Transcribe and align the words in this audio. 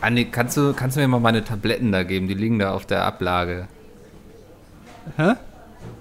Anni, 0.00 0.26
kannst 0.26 0.56
du, 0.56 0.72
kannst 0.74 0.96
du 0.96 1.00
mir 1.00 1.08
mal 1.08 1.20
meine 1.20 1.44
Tabletten 1.44 1.92
da 1.92 2.02
geben? 2.02 2.28
Die 2.28 2.34
liegen 2.34 2.58
da 2.58 2.72
auf 2.72 2.86
der 2.86 3.04
Ablage. 3.04 3.68
Hä? 5.16 5.32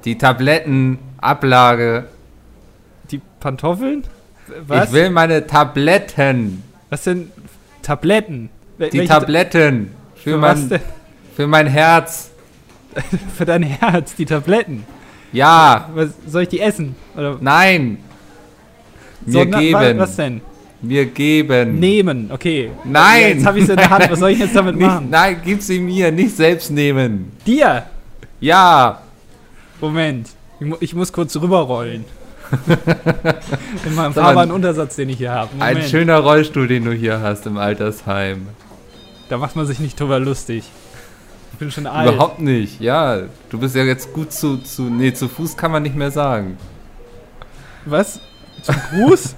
Die 0.06 0.18
Tablettenablage. 0.18 2.06
Die 3.12 3.22
Pantoffeln? 3.40 4.04
Was? 4.68 4.88
Ich 4.90 4.94
will 4.94 5.10
meine 5.10 5.48
Tabletten. 5.48 6.64
Was 6.90 7.04
denn? 7.04 7.32
Tabletten? 7.82 8.50
Wel- 8.78 8.90
Die 8.90 9.06
Tabletten. 9.06 9.92
Für, 10.16 10.32
Für 10.32 10.42
was 10.42 10.70
mein, 10.70 10.80
für 11.36 11.48
mein 11.48 11.68
Herz. 11.68 12.30
Für 13.38 13.46
dein 13.46 13.64
Herz, 13.64 14.16
die 14.16 14.26
Tabletten. 14.26 14.86
Ja. 15.32 15.90
Was, 15.96 16.10
soll 16.28 16.44
ich 16.44 16.50
die 16.50 16.60
essen? 16.60 16.96
Oder 17.16 17.38
Nein. 17.42 17.98
so, 19.26 19.40
Mir 19.40 19.46
na, 19.48 19.58
wa- 19.58 19.62
geben. 19.62 20.00
Was 20.00 20.16
denn? 20.16 20.42
Mir 20.84 21.06
geben. 21.06 21.80
Nehmen, 21.80 22.30
okay. 22.30 22.72
Nein. 22.84 23.38
Jetzt 23.38 23.46
habe 23.46 23.58
ich 23.58 23.66
sie 23.66 23.72
in 23.72 23.78
der 23.78 23.90
Hand. 23.90 24.12
Was 24.12 24.20
soll 24.20 24.32
ich 24.32 24.40
jetzt 24.40 24.54
damit 24.54 24.76
Nicht, 24.78 24.86
machen? 24.86 25.08
nein, 25.10 25.38
gib 25.44 25.62
sie 25.62 25.80
mir. 25.80 26.12
Nicht 26.12 26.36
selbst 26.36 26.72
nehmen. 26.72 27.32
Dir! 27.48 27.86
Ja. 28.42 29.02
Moment. 29.80 30.28
Ich, 30.60 30.68
mu 30.68 30.76
ich 30.82 30.94
muss 30.94 31.14
kurz 31.14 31.36
rüberrollen. 31.38 32.04
in 33.86 33.96
meinem 33.96 34.14
fahrbaren 34.14 34.52
Untersatz, 34.52 34.98
den 34.98 35.08
ich 35.08 35.18
hier 35.18 35.32
habe. 35.32 35.50
Ein 35.60 35.82
schöner 35.84 36.20
Rollstuhl, 36.20 36.68
den 36.68 36.84
du 36.84 36.92
hier 36.92 37.22
hast 37.22 37.46
im 37.48 37.58
Altersheim. 37.58 38.48
Da 39.30 39.38
macht 39.38 39.56
man 39.56 39.66
sich 39.66 39.80
nicht 39.80 39.98
drüber 39.98 40.20
lustig. 40.20 40.66
Ich 41.54 41.60
bin 41.60 41.72
schon 41.72 41.88
alt. 41.88 42.12
Überhaupt 42.12 42.40
nicht. 42.40 42.82
Ja, 42.82 43.22
du 43.50 43.58
bist 43.58 43.76
ja 43.76 43.84
jetzt 43.84 44.12
gut 44.12 44.34
zu, 44.34 44.58
zu. 44.58 44.84
Nee, 44.84 45.14
zu 45.14 45.30
Fuß 45.30 45.56
kann 45.56 45.72
man 45.72 45.84
nicht 45.84 45.96
mehr 45.96 46.12
sagen. 46.12 46.58
Was? 47.86 48.20
Zum 48.64 48.76
Gruß? 48.92 49.36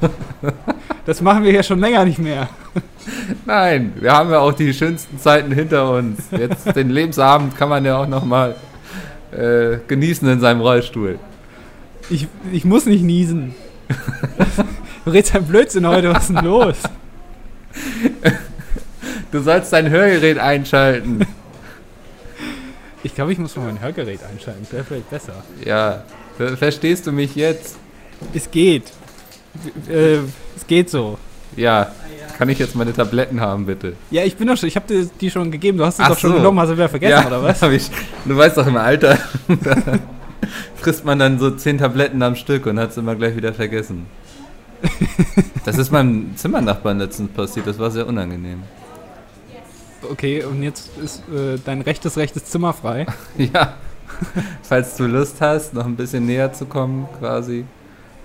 das 1.05 1.21
machen 1.21 1.43
wir 1.43 1.51
ja 1.51 1.63
schon 1.63 1.79
länger 1.79 2.05
nicht 2.05 2.19
mehr. 2.19 2.47
Nein, 3.45 3.93
wir 3.99 4.11
haben 4.13 4.29
ja 4.31 4.39
auch 4.39 4.53
die 4.53 4.73
schönsten 4.73 5.19
Zeiten 5.19 5.51
hinter 5.51 5.89
uns. 5.91 6.19
Jetzt 6.31 6.75
den 6.75 6.89
Lebensabend 6.89 7.57
kann 7.57 7.69
man 7.69 7.83
ja 7.85 7.97
auch 7.97 8.07
nochmal 8.07 8.55
äh, 9.31 9.77
genießen 9.87 10.27
in 10.29 10.39
seinem 10.39 10.61
Rollstuhl. 10.61 11.19
Ich, 12.09 12.27
ich 12.51 12.65
muss 12.65 12.85
nicht 12.85 13.03
niesen. 13.03 13.55
du 15.05 15.11
redest 15.11 15.35
ein 15.35 15.45
Blödsinn 15.45 15.87
heute, 15.87 16.13
was 16.13 16.29
ist 16.29 16.35
denn 16.35 16.45
los? 16.45 16.75
Du 19.31 19.41
sollst 19.41 19.73
dein 19.73 19.89
Hörgerät 19.89 20.37
einschalten. 20.37 21.25
Ich 23.03 23.13
glaube, 23.13 23.31
ich 23.33 23.37
muss 23.37 23.55
mal 23.55 23.65
mein 23.65 23.81
Hörgerät 23.81 24.19
einschalten. 24.23 24.65
Wäre 24.71 24.83
vielleicht 24.83 25.09
besser. 25.09 25.43
Ja, 25.63 26.03
ver- 26.37 26.57
verstehst 26.57 27.05
du 27.05 27.11
mich 27.11 27.35
jetzt? 27.35 27.75
Es 28.33 28.49
geht. 28.49 28.83
Äh, 29.89 30.19
es 30.55 30.65
geht 30.67 30.89
so. 30.89 31.17
Ja, 31.55 31.91
kann 32.37 32.49
ich 32.49 32.59
jetzt 32.59 32.75
meine 32.75 32.91
Tabletten 32.91 33.39
haben, 33.39 33.65
bitte? 33.65 33.93
Ja, 34.11 34.23
ich 34.23 34.35
bin 34.35 34.47
doch 34.47 34.57
schon, 34.57 34.67
ich 34.67 34.75
habe 34.75 34.87
dir 34.87 35.09
die 35.21 35.31
schon 35.31 35.51
gegeben. 35.51 35.77
Du 35.77 35.85
hast 35.85 35.99
es 35.99 36.05
Ach 36.05 36.09
doch 36.09 36.17
schon 36.19 36.31
so. 36.31 36.37
genommen, 36.37 36.59
hast 36.59 36.69
du 36.69 36.73
wieder 36.73 36.89
vergessen, 36.89 37.11
ja, 37.21 37.27
oder 37.27 37.41
was? 37.43 37.61
hab 37.61 37.71
ich. 37.71 37.89
Du 38.25 38.35
weißt 38.35 38.57
doch 38.57 38.67
im 38.67 38.75
Alter, 38.77 39.17
frisst 40.75 41.05
man 41.05 41.19
dann 41.19 41.39
so 41.39 41.51
zehn 41.51 41.77
Tabletten 41.77 42.21
am 42.21 42.35
Stück 42.35 42.65
und 42.65 42.77
hat 42.79 42.91
es 42.91 42.97
immer 42.97 43.15
gleich 43.15 43.35
wieder 43.35 43.53
vergessen. 43.53 44.05
Das 45.63 45.77
ist 45.77 45.91
meinem 45.91 46.35
Zimmernachbarn 46.35 46.99
letztens 46.99 47.31
passiert, 47.31 47.67
das 47.67 47.79
war 47.79 47.89
sehr 47.89 48.05
unangenehm. 48.05 48.63
Okay, 50.11 50.43
und 50.43 50.61
jetzt 50.61 50.91
ist 51.03 51.23
äh, 51.29 51.57
dein 51.63 51.81
rechtes, 51.81 52.17
rechtes 52.17 52.45
Zimmer 52.45 52.73
frei. 52.73 53.05
Ja, 53.37 53.75
falls 54.61 54.95
du 54.97 55.05
Lust 55.07 55.37
hast, 55.41 55.73
noch 55.73 55.85
ein 55.85 55.95
bisschen 55.95 56.25
näher 56.25 56.53
zu 56.53 56.65
kommen, 56.65 57.07
quasi. 57.19 57.65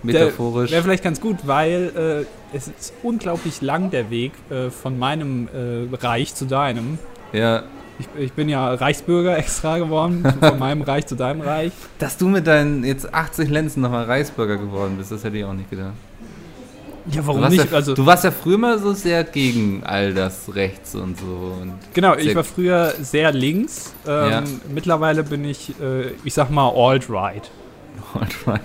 Metaphorisch. 0.03 0.71
Wäre 0.71 0.83
vielleicht 0.83 1.05
ganz 1.05 1.21
gut, 1.21 1.39
weil 1.45 2.27
äh, 2.53 2.57
es 2.57 2.69
ist 2.69 2.93
unglaublich 3.03 3.61
lang 3.61 3.91
der 3.91 4.11
Weg 4.11 4.33
äh, 4.51 4.71
von 4.71 4.99
meinem 4.99 5.49
äh, 5.49 5.95
Reich 5.97 6.35
zu 6.35 6.47
deinem. 6.47 6.99
Ja, 7.33 7.65
Ich, 7.99 8.09
ich 8.19 8.33
bin 8.33 8.49
ja 8.49 8.73
Reichsbürger 8.75 9.37
extra 9.43 9.79
geworden, 9.79 10.25
von 10.41 10.59
meinem 10.59 10.83
Reich 10.83 11.07
zu 11.07 11.17
deinem 11.17 11.43
Reich. 11.43 11.73
dass 11.99 12.17
du 12.17 12.29
mit 12.29 12.47
deinen 12.47 12.83
jetzt 12.85 13.13
80 13.13 13.49
Lenzen 13.51 13.83
nochmal 13.83 14.05
Reichsbürger 14.05 14.57
geworden 14.57 14.97
bist, 14.97 15.13
das 15.13 15.23
hätte 15.23 15.37
ich 15.37 15.45
auch 15.45 15.53
nicht 15.53 15.71
gedacht. 15.71 15.93
Ja, 17.11 17.27
warum 17.27 17.49
nicht? 17.49 17.71
ja, 17.71 17.77
Also, 17.77 17.95
du 17.95 18.05
warst 18.07 18.25
ja 18.25 18.31
früher 18.31 18.59
mal 18.59 18.79
so 18.79 18.93
sehr 18.93 19.25
gegen 19.25 19.83
all 19.85 20.13
das 20.15 20.55
Rechts 20.55 20.95
und 20.95 21.19
so. 21.19 21.55
Und 21.61 21.73
genau, 21.95 22.15
ich 22.15 22.35
war 22.35 22.45
früher 22.45 22.95
sehr 23.01 23.33
links. 23.33 23.93
Ähm, 24.07 24.31
Ja. 24.31 24.43
Mittlerweile 24.69 25.23
bin 25.25 25.45
ich, 25.45 25.71
äh, 25.81 26.11
ich 26.25 26.35
sag 26.35 26.51
mal, 26.51 26.69
alt-right. 26.69 27.51
Alright. 28.15 28.63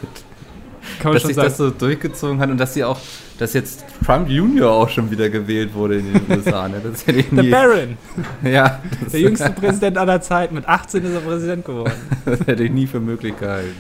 Kann 1.00 1.06
man 1.06 1.14
dass 1.14 1.22
schon 1.24 1.28
sich 1.30 1.36
sagen. 1.36 1.48
das 1.50 1.58
so 1.58 1.70
durchgezogen 1.72 2.40
hat 2.40 2.50
und 2.50 2.58
dass 2.58 2.74
sie 2.74 2.84
auch, 2.84 3.00
dass 3.40 3.54
jetzt 3.54 3.84
Trump 4.06 4.30
Junior 4.30 4.72
auch 4.72 4.90
schon 4.90 5.10
wieder 5.12 5.30
gewählt 5.30 5.74
wurde 5.74 5.98
in 5.98 6.14
den 6.14 6.22
USA. 6.38 6.68
Ne? 6.68 6.82
Das 6.84 7.06
hätte 7.06 7.20
ich 7.20 7.30
Der 7.30 7.44
nie. 7.44 7.50
Baron, 7.50 7.98
Ja, 8.44 8.80
der 9.12 9.20
jüngste 9.20 9.50
Präsident 9.52 9.98
aller 9.98 10.22
Zeiten. 10.22 10.56
Mit 10.56 10.68
18 10.68 11.04
ist 11.04 11.14
er 11.14 11.20
Präsident 11.22 11.66
geworden. 11.66 11.94
das 12.26 12.40
hätte 12.48 12.64
ich 12.64 12.72
nie 12.72 12.88
für 12.88 13.00
möglich 13.00 13.34
gehalten. 13.40 13.74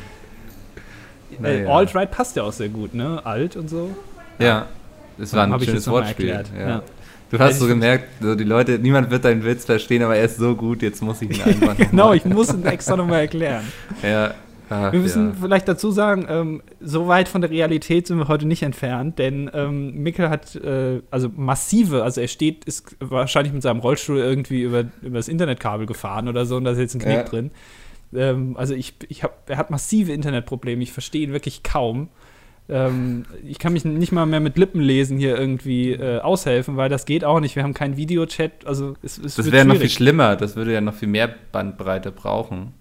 Äh, 1.31 1.41
Naja. 1.41 1.69
alt-right 1.69 2.11
passt 2.11 2.35
ja 2.35 2.43
auch 2.43 2.53
sehr 2.53 2.69
gut, 2.69 2.93
ne? 2.93 3.21
Alt 3.25 3.55
und 3.55 3.69
so. 3.69 3.89
Ja, 4.39 4.67
das 5.17 5.33
war 5.33 5.43
ein 5.45 5.59
schönes 5.61 5.87
Wortspiel. 5.87 6.27
Ja. 6.27 6.67
ja. 6.67 6.81
Du 7.31 7.39
hast 7.39 7.59
so 7.59 7.67
gemerkt, 7.67 8.07
so 8.21 8.35
die 8.35 8.43
Leute, 8.43 8.77
niemand 8.79 9.09
wird 9.09 9.25
deinen 9.25 9.43
Witz 9.43 9.65
verstehen, 9.65 10.03
aber 10.03 10.15
er 10.15 10.25
ist 10.25 10.37
so 10.37 10.55
gut, 10.55 10.81
jetzt 10.81 11.01
muss 11.01 11.21
ich 11.21 11.35
ihn 11.37 11.43
einfach. 11.45 11.75
genau, 11.75 12.13
ich 12.13 12.23
muss 12.23 12.53
ihn 12.53 12.65
extra 12.65 12.95
nochmal 12.95 13.21
erklären. 13.21 13.63
Ja, 14.03 14.33
ach, 14.69 14.91
Wir 14.91 14.99
müssen 14.99 15.29
ja. 15.29 15.35
vielleicht 15.41 15.67
dazu 15.67 15.91
sagen, 15.91 16.25
ähm, 16.29 16.61
so 16.79 17.07
weit 17.07 17.27
von 17.27 17.41
der 17.41 17.49
Realität 17.49 18.07
sind 18.07 18.17
wir 18.17 18.27
heute 18.27 18.47
nicht 18.47 18.63
entfernt, 18.63 19.19
denn 19.19 19.49
ähm, 19.53 19.93
Mikkel 19.95 20.29
hat 20.29 20.55
äh, 20.55 21.01
also 21.11 21.29
massive, 21.35 22.03
also 22.03 22.21
er 22.21 22.27
steht, 22.27 22.65
ist 22.65 22.95
wahrscheinlich 22.99 23.53
mit 23.53 23.61
seinem 23.61 23.79
Rollstuhl 23.79 24.17
irgendwie 24.17 24.61
über, 24.63 24.85
über 25.01 25.17
das 25.17 25.27
Internetkabel 25.27 25.85
gefahren 25.85 26.27
oder 26.27 26.45
so 26.45 26.57
und 26.57 26.63
da 26.63 26.71
ist 26.71 26.79
jetzt 26.79 26.95
ein 26.95 27.01
Knick 27.01 27.15
Ja. 27.15 27.23
drin. 27.23 27.51
Ähm, 28.13 28.55
also 28.57 28.73
ich, 28.73 28.93
ich 29.09 29.23
hab, 29.23 29.49
er 29.49 29.57
hat 29.57 29.69
massive 29.71 30.11
Internetprobleme, 30.13 30.83
ich 30.83 30.91
verstehe 30.91 31.23
ihn 31.23 31.33
wirklich 31.33 31.63
kaum. 31.63 32.09
Ähm, 32.67 33.25
ich 33.45 33.59
kann 33.59 33.73
mich 33.73 33.85
nicht 33.85 34.11
mal 34.11 34.25
mehr 34.25 34.39
mit 34.39 34.57
Lippenlesen 34.57 35.17
hier 35.17 35.37
irgendwie 35.37 35.91
äh, 35.91 36.19
aushelfen, 36.19 36.77
weil 36.77 36.89
das 36.89 37.05
geht 37.05 37.23
auch 37.23 37.39
nicht. 37.39 37.55
Wir 37.55 37.63
haben 37.63 37.75
keinen 37.75 37.95
Videochat, 37.95 38.65
also 38.65 38.95
es, 39.03 39.19
es 39.19 39.35
Das 39.35 39.51
wäre 39.51 39.65
noch 39.65 39.75
viel 39.75 39.89
schlimmer, 39.89 40.35
das 40.35 40.55
würde 40.55 40.73
ja 40.73 40.81
noch 40.81 40.95
viel 40.95 41.07
mehr 41.07 41.33
Bandbreite 41.51 42.11
brauchen. 42.11 42.73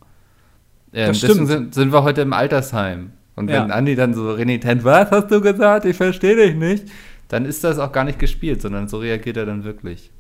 Ähm, 0.95 1.09
Das 1.09 1.21
deswegen 1.21 1.35
stimmt. 1.47 1.49
sind, 1.49 1.75
sind 1.75 1.93
wir 1.93 2.03
heute 2.05 2.21
im 2.23 2.33
Altersheim. 2.33 3.11
Und 3.37 3.49
wenn 3.49 3.69
Ja. 3.69 3.75
Andi 3.75 3.97
dann 3.97 4.15
so 4.15 4.33
renitent, 4.33 4.85
was 4.85 5.11
hast 5.11 5.31
du 5.31 5.41
gesagt? 5.41 5.85
Ich 5.87 5.97
verstehe 5.97 6.37
dich 6.37 6.55
nicht, 6.55 6.87
dann 7.29 7.45
ist 7.47 7.65
das 7.65 7.79
auch 7.79 7.91
gar 7.93 8.05
nicht 8.05 8.19
gespielt, 8.21 8.63
sondern 8.63 8.87
so 8.89 8.99
reagiert 8.99 9.37
er 9.37 9.45
dann 9.47 9.65
wirklich. 9.65 10.11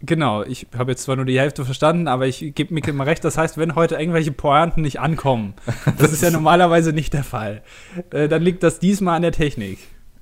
Genau, 0.00 0.44
ich 0.44 0.66
habe 0.78 0.92
jetzt 0.92 1.02
zwar 1.04 1.16
nur 1.16 1.24
die 1.24 1.40
Hälfte 1.40 1.64
verstanden, 1.64 2.06
aber 2.06 2.26
ich 2.26 2.52
gebe 2.54 2.72
Mikkel 2.72 2.92
mal 2.92 3.04
recht. 3.04 3.24
Das 3.24 3.36
heißt, 3.38 3.58
wenn 3.58 3.74
heute 3.74 3.96
irgendwelche 3.96 4.30
Pointen 4.30 4.82
nicht 4.82 5.00
ankommen, 5.00 5.54
das 5.98 6.12
ist 6.12 6.22
ja 6.22 6.30
normalerweise 6.30 6.92
nicht 6.92 7.14
der 7.14 7.24
Fall, 7.24 7.62
äh, 8.10 8.28
dann 8.28 8.42
liegt 8.42 8.62
das 8.62 8.78
diesmal 8.78 9.16
an 9.16 9.22
der 9.22 9.32
Technik. 9.32 9.78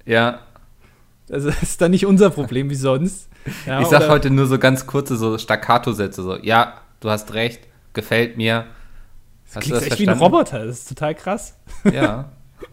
Ja, 0.06 0.38
Also 1.28 1.48
das 1.50 1.62
ist 1.62 1.80
dann 1.82 1.90
nicht 1.90 2.06
unser 2.06 2.30
Problem 2.30 2.70
wie 2.70 2.74
sonst. 2.76 3.28
Ja, 3.66 3.80
ich 3.80 3.88
sag 3.88 4.02
oder- 4.02 4.10
heute 4.10 4.30
nur 4.30 4.46
so 4.46 4.58
ganz 4.58 4.86
kurze 4.86 5.16
so 5.16 5.36
Staccato-Sätze, 5.36 6.22
so, 6.22 6.36
ja, 6.36 6.74
du 7.00 7.10
hast 7.10 7.34
recht, 7.34 7.60
gefällt 7.92 8.36
mir. 8.36 8.64
Das 9.46 9.56
Hast 9.56 9.64
klingt 9.64 9.82
echt 9.82 9.92
das 9.92 9.98
wie 9.98 10.02
ein 10.04 10.16
verstanden? 10.16 10.34
Roboter, 10.34 10.66
das 10.66 10.78
ist 10.78 10.88
total 10.88 11.14
krass. 11.14 11.58
Ja. 11.92 12.30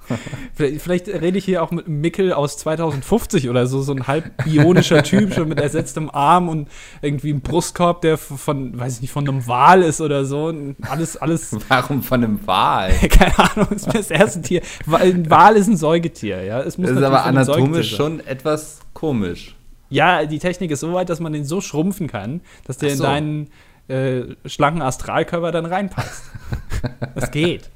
Vielleicht, 0.54 0.82
vielleicht 0.82 1.08
rede 1.08 1.38
ich 1.38 1.46
hier 1.46 1.64
auch 1.64 1.72
mit 1.72 1.88
einem 1.88 2.00
Mickel 2.02 2.34
aus 2.34 2.58
2050 2.58 3.50
oder 3.50 3.68
so, 3.68 3.82
so 3.82 3.94
ein 3.94 4.08
halb 4.08 4.44
bionischer 4.44 5.04
Typ, 5.04 5.34
schon 5.34 5.50
mit 5.50 5.60
ersetztem 5.60 6.10
Arm 6.10 6.50
und 6.50 6.68
irgendwie 7.02 7.32
einem 7.32 7.42
Brustkorb, 7.42 8.02
der 8.02 8.18
von, 8.18 8.78
weiß 8.80 8.96
ich 8.96 9.02
nicht, 9.02 9.12
von 9.12 9.28
einem 9.28 9.48
Wal 9.48 9.82
ist 9.82 10.02
oder 10.02 10.26
so. 10.26 10.54
Alles, 10.82 11.18
alles 11.18 11.56
Warum 11.68 12.04
von 12.04 12.24
einem 12.24 12.46
Wal? 12.46 12.92
Keine 13.10 13.38
Ahnung, 13.40 13.68
ist 13.72 13.88
mir 13.88 13.94
das 13.94 14.12
erste 14.12 14.42
Tier. 14.42 14.62
Ein 14.92 15.30
Wal 15.30 15.56
ist 15.56 15.68
ein 15.68 15.78
Säugetier, 15.78 16.44
ja. 16.44 16.62
Es 16.62 16.78
muss 16.78 16.90
Das 16.90 16.98
ist 16.98 17.04
aber 17.04 17.24
anatomisch 17.24 17.96
schon 17.96 18.20
etwas 18.26 18.80
komisch. 18.94 19.56
Ja, 19.90 20.26
die 20.26 20.40
Technik 20.40 20.72
ist 20.72 20.80
so 20.80 20.94
weit, 20.94 21.10
dass 21.10 21.20
man 21.20 21.34
den 21.34 21.46
so 21.46 21.62
schrumpfen 21.62 22.08
kann, 22.08 22.42
dass 22.66 22.78
der 22.78 22.96
so. 22.96 23.04
in 23.04 23.10
deinen 23.10 23.50
äh, 23.88 24.36
schlanken 24.46 24.82
Astralkörper 24.82 25.52
dann 25.52 25.66
reinpasst. 25.66 26.32
das 27.16 27.32
geht. 27.32 27.70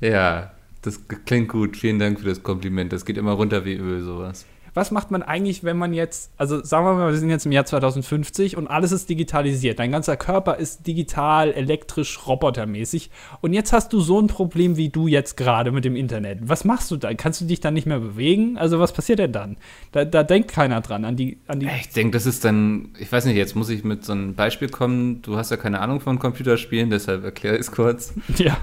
Ja, 0.00 0.52
das 0.82 1.00
klingt 1.26 1.48
gut. 1.48 1.76
Vielen 1.76 1.98
Dank 1.98 2.20
für 2.20 2.28
das 2.28 2.42
Kompliment. 2.42 2.92
Das 2.92 3.04
geht 3.04 3.16
immer 3.16 3.32
runter 3.32 3.64
wie 3.64 3.74
Öl, 3.74 4.02
sowas. 4.02 4.46
Was 4.74 4.90
macht 4.90 5.10
man 5.10 5.22
eigentlich, 5.22 5.64
wenn 5.64 5.76
man 5.76 5.92
jetzt, 5.92 6.30
also 6.38 6.64
sagen 6.64 6.86
wir 6.86 6.94
mal, 6.94 7.12
wir 7.12 7.18
sind 7.18 7.28
jetzt 7.28 7.44
im 7.44 7.52
Jahr 7.52 7.66
2050 7.66 8.56
und 8.56 8.68
alles 8.68 8.90
ist 8.92 9.08
digitalisiert. 9.10 9.78
Dein 9.78 9.92
ganzer 9.92 10.16
Körper 10.16 10.56
ist 10.56 10.86
digital, 10.86 11.52
elektrisch, 11.52 12.26
robotermäßig. 12.26 13.10
Und 13.42 13.52
jetzt 13.52 13.72
hast 13.72 13.92
du 13.92 14.00
so 14.00 14.18
ein 14.20 14.28
Problem 14.28 14.76
wie 14.76 14.88
du 14.88 15.08
jetzt 15.08 15.36
gerade 15.36 15.72
mit 15.72 15.84
dem 15.84 15.94
Internet. 15.94 16.38
Was 16.42 16.64
machst 16.64 16.90
du 16.90 16.96
dann? 16.96 17.16
Kannst 17.16 17.42
du 17.42 17.44
dich 17.44 17.60
dann 17.60 17.74
nicht 17.74 17.86
mehr 17.86 18.00
bewegen? 18.00 18.56
Also 18.56 18.80
was 18.80 18.92
passiert 18.92 19.18
denn 19.18 19.32
dann? 19.32 19.56
Da, 19.92 20.06
da 20.06 20.22
denkt 20.22 20.48
keiner 20.50 20.80
dran 20.80 21.04
an 21.04 21.16
die, 21.16 21.38
an 21.46 21.60
die. 21.60 21.68
Ich 21.80 21.90
denke, 21.90 22.12
das 22.12 22.24
ist 22.24 22.44
dann, 22.44 22.90
ich 22.98 23.12
weiß 23.12 23.26
nicht, 23.26 23.36
jetzt 23.36 23.54
muss 23.54 23.68
ich 23.68 23.84
mit 23.84 24.04
so 24.04 24.12
einem 24.12 24.34
Beispiel 24.34 24.70
kommen. 24.70 25.20
Du 25.20 25.36
hast 25.36 25.50
ja 25.50 25.58
keine 25.58 25.80
Ahnung 25.80 26.00
von 26.00 26.18
Computerspielen, 26.18 26.88
deshalb 26.88 27.24
erkläre 27.24 27.56
ich 27.56 27.62
es 27.62 27.72
kurz. 27.72 28.14
Ja. 28.42 28.56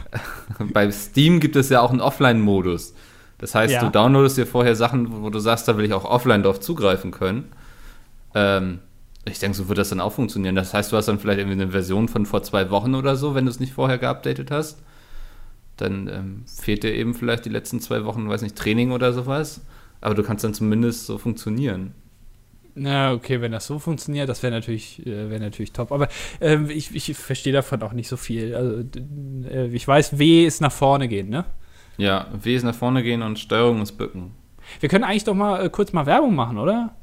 Bei 0.73 0.89
Steam 0.91 1.39
gibt 1.39 1.55
es 1.55 1.69
ja 1.69 1.79
auch 1.79 1.91
einen 1.91 2.01
Offline-Modus. 2.01 2.95
Das 3.39 3.55
heißt, 3.55 3.73
Ja. 3.73 3.83
du 3.83 3.89
downloadest 3.89 4.37
dir 4.37 4.45
vorher 4.45 4.75
Sachen, 4.75 5.23
wo 5.23 5.29
du 5.29 5.39
sagst, 5.39 5.67
da 5.67 5.77
will 5.77 5.85
ich 5.85 5.93
auch 5.93 6.05
offline 6.05 6.43
drauf 6.43 6.59
zugreifen 6.59 7.11
können. 7.11 7.45
Ähm, 8.35 8.79
Ich 9.25 9.37
denke, 9.39 9.55
so 9.57 9.67
wird 9.67 9.77
das 9.77 9.89
dann 9.89 9.99
auch 9.99 10.13
funktionieren. 10.13 10.55
Das 10.55 10.73
heißt, 10.73 10.91
du 10.91 10.97
hast 10.97 11.07
dann 11.07 11.19
vielleicht 11.19 11.39
irgendwie 11.39 11.61
eine 11.61 11.71
Version 11.71 12.07
von 12.07 12.25
vor 12.25 12.41
zwei 12.41 12.69
Wochen 12.71 12.95
oder 12.95 13.15
so, 13.15 13.35
wenn 13.35 13.45
du 13.45 13.51
es 13.51 13.59
nicht 13.59 13.73
vorher 13.73 13.97
geupdatet 13.97 14.49
hast. 14.49 14.81
Dann 15.77 16.07
ähm, 16.07 16.43
fehlt 16.47 16.83
dir 16.83 16.93
eben 16.95 17.13
vielleicht 17.13 17.45
die 17.45 17.49
letzten 17.49 17.79
zwei 17.79 18.05
Wochen, 18.05 18.27
weiß 18.27 18.41
nicht, 18.41 18.55
Training 18.55 18.91
oder 18.91 19.13
sowas. 19.13 19.61
Aber 20.01 20.15
du 20.15 20.23
kannst 20.23 20.43
dann 20.45 20.53
zumindest 20.53 21.05
so 21.05 21.17
funktionieren. 21.17 21.93
Na, 22.75 23.11
okay, 23.13 23.41
wenn 23.41 23.51
das 23.51 23.67
so 23.67 23.77
funktioniert, 23.77 24.29
das 24.29 24.41
wäre 24.41 24.53
natürlich, 24.53 25.05
äh, 25.05 25.29
wär 25.29 25.39
natürlich 25.39 25.73
top. 25.73 25.91
Aber 25.91 26.07
äh, 26.39 26.57
ich, 26.71 26.95
ich 26.95 27.15
verstehe 27.17 27.53
davon 27.53 27.81
auch 27.83 27.93
nicht 27.93 28.07
so 28.07 28.15
viel. 28.17 28.55
Also, 28.55 28.83
äh, 29.49 29.67
ich 29.67 29.87
weiß, 29.87 30.17
W 30.17 30.45
ist 30.45 30.61
nach 30.61 30.71
vorne 30.71 31.07
gehen, 31.07 31.29
ne? 31.29 31.45
Ja, 31.99 32.27
W 32.31 32.55
ist 32.55 32.63
nach 32.63 32.73
vorne 32.73 33.03
gehen 33.03 33.21
und 33.21 33.37
Steuerung 33.39 33.81
ist 33.81 33.93
bücken. 33.93 34.31
Wir 34.79 34.87
können 34.87 35.03
eigentlich 35.03 35.25
doch 35.25 35.33
mal 35.33 35.65
äh, 35.65 35.69
kurz 35.69 35.91
mal 35.91 36.05
Werbung 36.05 36.33
machen, 36.33 36.57
oder? 36.57 36.95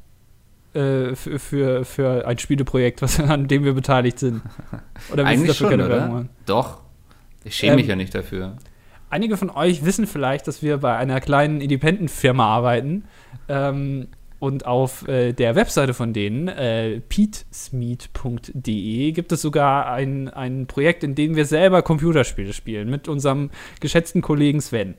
Äh, 0.75 1.15
für, 1.15 1.39
für, 1.39 1.85
für 1.85 2.27
ein 2.27 2.39
Spieleprojekt, 2.39 3.03
was, 3.03 3.21
an 3.21 3.47
dem 3.47 3.65
wir 3.65 3.75
beteiligt 3.75 4.19
sind. 4.19 4.43
Oder 5.13 5.25
Eigentlich 5.25 5.57
schon, 5.57 5.81
oder? 5.81 6.27
Doch. 6.45 6.81
Ich 7.45 7.55
schäme 7.57 7.73
ähm, 7.73 7.77
mich 7.77 7.87
ja 7.87 7.97
nicht 7.97 8.15
dafür. 8.15 8.57
Einige 9.09 9.37
von 9.37 9.51
euch 9.51 9.85
wissen 9.85 10.07
vielleicht, 10.07 10.49
dass 10.49 10.63
wir 10.63 10.79
bei 10.79 10.97
einer 10.97 11.21
kleinen 11.21 11.61
Independent-Firma 11.61 12.45
arbeiten. 12.45 13.05
Ähm, 13.49 14.09
und 14.39 14.67
auf 14.67 15.09
äh, 15.09 15.33
der 15.33 15.55
Webseite 15.55 15.95
von 15.95 16.13
denen, 16.13 16.49
äh, 16.49 17.01
peatsmeet.de, 17.01 19.13
gibt 19.13 19.33
es 19.33 19.41
sogar 19.43 19.91
ein, 19.91 20.29
ein 20.29 20.67
Projekt, 20.67 21.03
in 21.05 21.15
dem 21.15 21.37
wir 21.37 21.47
selber 21.47 21.83
Computerspiele 21.83 22.53
spielen, 22.53 22.91
mit 22.91 23.09
unserem 23.09 23.51
geschätzten 23.81 24.21
Kollegen 24.23 24.61
Sven. 24.61 24.95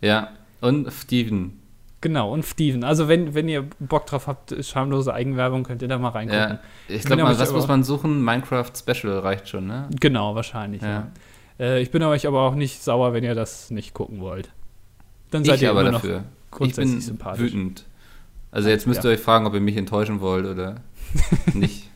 Ja, 0.00 0.30
und 0.60 0.90
Steven. 0.92 1.58
Genau, 2.00 2.32
und 2.32 2.44
Steven. 2.44 2.82
Also, 2.82 3.06
wenn, 3.08 3.34
wenn 3.34 3.48
ihr 3.48 3.64
Bock 3.78 4.06
drauf 4.06 4.26
habt, 4.26 4.56
schamlose 4.64 5.14
Eigenwerbung, 5.14 5.62
könnt 5.62 5.82
ihr 5.82 5.88
da 5.88 5.98
mal 5.98 6.08
reingucken. 6.08 6.58
Ja, 6.88 6.88
ich 6.88 7.04
glaube, 7.04 7.22
was 7.22 7.52
muss 7.52 7.68
man 7.68 7.84
suchen? 7.84 8.24
Minecraft 8.24 8.72
Special 8.76 9.20
reicht 9.20 9.48
schon, 9.48 9.68
ne? 9.68 9.88
Genau, 10.00 10.34
wahrscheinlich, 10.34 10.82
ja. 10.82 10.88
ja. 10.88 11.06
Äh, 11.60 11.80
ich 11.80 11.92
bin 11.92 12.02
euch 12.02 12.26
aber 12.26 12.42
auch 12.42 12.56
nicht 12.56 12.82
sauer, 12.82 13.12
wenn 13.12 13.22
ihr 13.22 13.36
das 13.36 13.70
nicht 13.70 13.94
gucken 13.94 14.20
wollt. 14.20 14.50
Dann 15.30 15.44
seid 15.44 15.54
ich 15.56 15.62
ihr 15.62 15.70
aber 15.70 15.84
dafür. 15.84 16.24
grundsätzlich 16.50 16.86
ich 16.86 16.94
bin 16.94 17.00
sympathisch. 17.02 17.52
wütend. 17.52 17.84
Also 18.52 18.68
jetzt 18.68 18.86
müsst 18.86 19.02
ihr 19.02 19.10
euch 19.10 19.20
fragen, 19.20 19.46
ob 19.46 19.54
ihr 19.54 19.60
mich 19.60 19.76
enttäuschen 19.76 20.20
wollt 20.20 20.46
oder 20.46 20.76
nicht. 21.54 21.88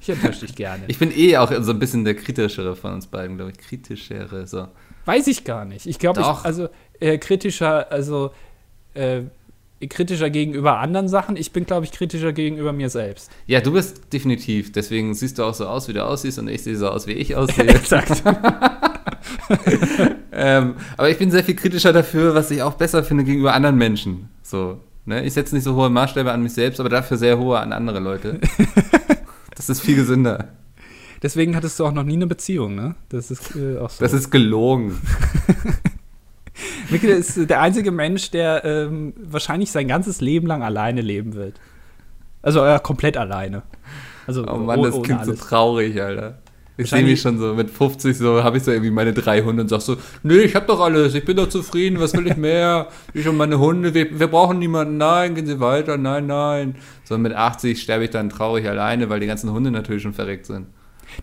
ich 0.00 0.08
enttäusche 0.08 0.46
dich 0.46 0.54
gerne. 0.54 0.84
Ich 0.86 0.98
bin 0.98 1.12
eh 1.14 1.36
auch 1.36 1.52
so 1.60 1.72
ein 1.72 1.78
bisschen 1.80 2.04
der 2.04 2.14
kritischere 2.14 2.76
von 2.76 2.94
uns 2.94 3.08
beiden, 3.08 3.36
glaube 3.36 3.50
ich. 3.50 3.58
Kritischere, 3.58 4.46
so. 4.46 4.68
Weiß 5.04 5.26
ich 5.26 5.44
gar 5.44 5.64
nicht. 5.64 5.86
Ich 5.86 5.98
glaube, 5.98 6.24
also 6.24 6.68
äh, 7.00 7.18
kritischer, 7.18 7.90
also 7.90 8.30
äh, 8.94 9.22
kritischer 9.88 10.30
gegenüber 10.30 10.78
anderen 10.78 11.08
Sachen. 11.08 11.36
Ich 11.36 11.50
bin, 11.50 11.66
glaube 11.66 11.84
ich, 11.84 11.92
kritischer 11.92 12.32
gegenüber 12.32 12.72
mir 12.72 12.88
selbst. 12.88 13.30
Ja, 13.46 13.60
du 13.60 13.72
bist 13.72 14.12
definitiv. 14.12 14.70
Deswegen 14.70 15.12
siehst 15.14 15.38
du 15.38 15.42
auch 15.42 15.54
so 15.54 15.66
aus, 15.66 15.88
wie 15.88 15.92
du 15.92 16.04
aussiehst 16.04 16.38
und 16.38 16.48
ich 16.48 16.62
sehe 16.62 16.76
so 16.76 16.88
aus, 16.88 17.08
wie 17.08 17.14
ich 17.14 17.34
aussehe. 17.36 17.66
Exakt. 17.66 18.22
ähm, 20.32 20.76
aber 20.96 21.10
ich 21.10 21.18
bin 21.18 21.32
sehr 21.32 21.42
viel 21.42 21.56
kritischer 21.56 21.92
dafür, 21.92 22.34
was 22.34 22.52
ich 22.52 22.62
auch 22.62 22.74
besser 22.74 23.02
finde 23.02 23.24
gegenüber 23.24 23.54
anderen 23.54 23.76
Menschen. 23.76 24.28
So, 24.42 24.78
Ne? 25.06 25.24
Ich 25.24 25.34
setze 25.34 25.54
nicht 25.54 25.64
so 25.64 25.74
hohe 25.74 25.90
Maßstäbe 25.90 26.32
an 26.32 26.42
mich 26.42 26.54
selbst, 26.54 26.80
aber 26.80 26.88
dafür 26.88 27.16
sehr 27.16 27.38
hohe 27.38 27.58
an 27.58 27.72
andere 27.72 28.00
Leute. 28.00 28.40
das 29.54 29.68
ist 29.68 29.80
viel 29.80 29.96
gesünder. 29.96 30.48
Deswegen 31.22 31.56
hattest 31.56 31.78
du 31.80 31.86
auch 31.86 31.92
noch 31.92 32.04
nie 32.04 32.14
eine 32.14 32.26
Beziehung, 32.26 32.74
ne? 32.74 32.94
Das 33.08 33.30
ist 33.30 33.56
äh, 33.56 33.78
auch 33.78 33.90
so. 33.90 34.04
Das 34.04 34.12
ist 34.12 34.30
gelogen. 34.30 35.00
Mikkel 36.90 37.10
ist 37.10 37.48
der 37.48 37.60
einzige 37.60 37.90
Mensch, 37.90 38.30
der 38.30 38.64
ähm, 38.64 39.14
wahrscheinlich 39.16 39.70
sein 39.70 39.88
ganzes 39.88 40.20
Leben 40.20 40.46
lang 40.46 40.62
alleine 40.62 41.00
leben 41.00 41.34
wird. 41.34 41.58
Also 42.42 42.64
äh, 42.64 42.78
komplett 42.82 43.16
alleine. 43.16 43.62
Also, 44.26 44.46
oh 44.46 44.58
Mann, 44.58 44.82
das 44.82 45.02
klingt 45.02 45.20
alles. 45.20 45.40
so 45.40 45.46
traurig, 45.46 46.00
Alter. 46.00 46.38
Ich 46.76 46.90
sehe 46.90 47.04
mich 47.04 47.20
schon 47.20 47.38
so 47.38 47.54
mit 47.54 47.70
50 47.70 48.16
so, 48.16 48.42
habe 48.42 48.56
ich 48.56 48.64
so 48.64 48.72
irgendwie 48.72 48.90
meine 48.90 49.12
drei 49.12 49.42
Hunde 49.42 49.62
und 49.62 49.68
sag 49.68 49.80
so, 49.80 49.96
nee, 50.24 50.38
ich 50.38 50.56
habe 50.56 50.66
doch 50.66 50.80
alles, 50.80 51.14
ich 51.14 51.24
bin 51.24 51.36
doch 51.36 51.48
zufrieden, 51.48 52.00
was 52.00 52.14
will 52.14 52.26
ich 52.26 52.36
mehr? 52.36 52.88
Ich 53.12 53.28
und 53.28 53.36
meine 53.36 53.60
Hunde, 53.60 53.94
wir, 53.94 54.18
wir 54.18 54.26
brauchen 54.26 54.58
niemanden, 54.58 54.96
nein, 54.96 55.36
gehen 55.36 55.46
Sie 55.46 55.60
weiter, 55.60 55.96
nein, 55.96 56.26
nein. 56.26 56.74
So 57.04 57.16
mit 57.16 57.32
80 57.32 57.80
sterbe 57.80 58.04
ich 58.04 58.10
dann 58.10 58.28
traurig 58.28 58.68
alleine, 58.68 59.08
weil 59.08 59.20
die 59.20 59.26
ganzen 59.26 59.52
Hunde 59.52 59.70
natürlich 59.70 60.02
schon 60.02 60.14
verreckt 60.14 60.46
sind. 60.46 60.66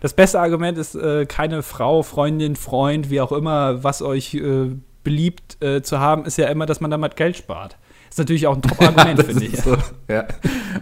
Das 0.00 0.14
beste 0.14 0.40
Argument 0.40 0.78
ist 0.78 0.94
äh, 0.94 1.26
keine 1.26 1.62
Frau, 1.62 2.02
Freundin, 2.02 2.56
Freund, 2.56 3.10
wie 3.10 3.20
auch 3.20 3.32
immer, 3.32 3.84
was 3.84 4.00
euch 4.00 4.34
äh, 4.34 4.70
beliebt 5.04 5.62
äh, 5.62 5.82
zu 5.82 5.98
haben, 5.98 6.24
ist 6.24 6.38
ja 6.38 6.46
immer, 6.46 6.64
dass 6.64 6.80
man 6.80 6.90
damit 6.90 7.16
Geld 7.16 7.36
spart 7.36 7.76
ist 8.12 8.18
natürlich 8.18 8.46
auch 8.46 8.54
ein 8.54 8.60
Top-Argument, 8.60 9.18
ja, 9.18 9.24
finde 9.24 9.44
ich. 9.46 9.56
So, 9.58 9.74
ja. 10.06 10.26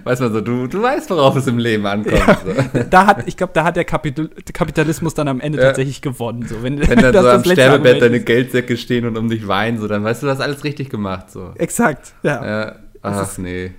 Weiß 0.02 0.18
man 0.18 0.32
so, 0.32 0.40
du, 0.40 0.66
du 0.66 0.82
weißt, 0.82 1.08
worauf 1.10 1.36
es 1.36 1.46
im 1.46 1.58
Leben 1.58 1.86
ankommt. 1.86 2.18
Ja. 2.18 2.40
So. 2.44 2.82
Da 2.90 3.06
hat, 3.06 3.28
ich 3.28 3.36
glaube, 3.36 3.52
da 3.54 3.62
hat 3.62 3.76
der 3.76 3.84
Kapital 3.84 4.28
Kapitalismus 4.52 5.14
dann 5.14 5.28
am 5.28 5.40
Ende 5.40 5.58
ja. 5.58 5.66
tatsächlich 5.66 6.02
gewonnen. 6.02 6.46
So. 6.48 6.62
Wenn, 6.64 6.80
Wenn 6.80 6.98
dann 7.00 7.12
so 7.12 7.28
am 7.28 7.44
Sterbebett 7.44 8.02
deine 8.02 8.18
Geldsäcke 8.20 8.76
stehen 8.76 9.06
und 9.06 9.16
um 9.16 9.28
dich 9.28 9.46
weinen, 9.46 9.78
so, 9.78 9.86
dann 9.86 10.02
weißt 10.02 10.22
du, 10.22 10.26
du 10.26 10.32
hast 10.32 10.40
alles 10.40 10.64
richtig 10.64 10.90
gemacht. 10.90 11.30
So. 11.30 11.52
Exakt, 11.54 12.14
ja. 12.24 12.76
Ach, 13.02 13.22
ist, 13.22 13.38
nee. 13.38 13.72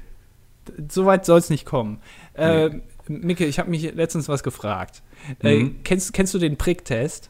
So 0.90 1.06
weit 1.06 1.26
soll 1.26 1.40
es 1.40 1.50
nicht 1.50 1.66
kommen. 1.66 2.00
Äh, 2.34 2.70
nee. 2.70 2.76
Äh, 2.76 2.82
Micke, 3.08 3.46
ich 3.46 3.60
habe 3.60 3.70
mich 3.70 3.94
letztens 3.94 4.30
was 4.30 4.44
gefragt. 4.44 5.02
Äh, 5.44 5.56
mhm. 5.56 5.66
Äh, 5.66 5.74
kennst, 5.84 6.14
kennst 6.14 6.34
du 6.34 6.40
den 6.40 6.58
Pricktest? 6.58 7.30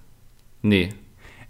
Nee. 0.62 0.90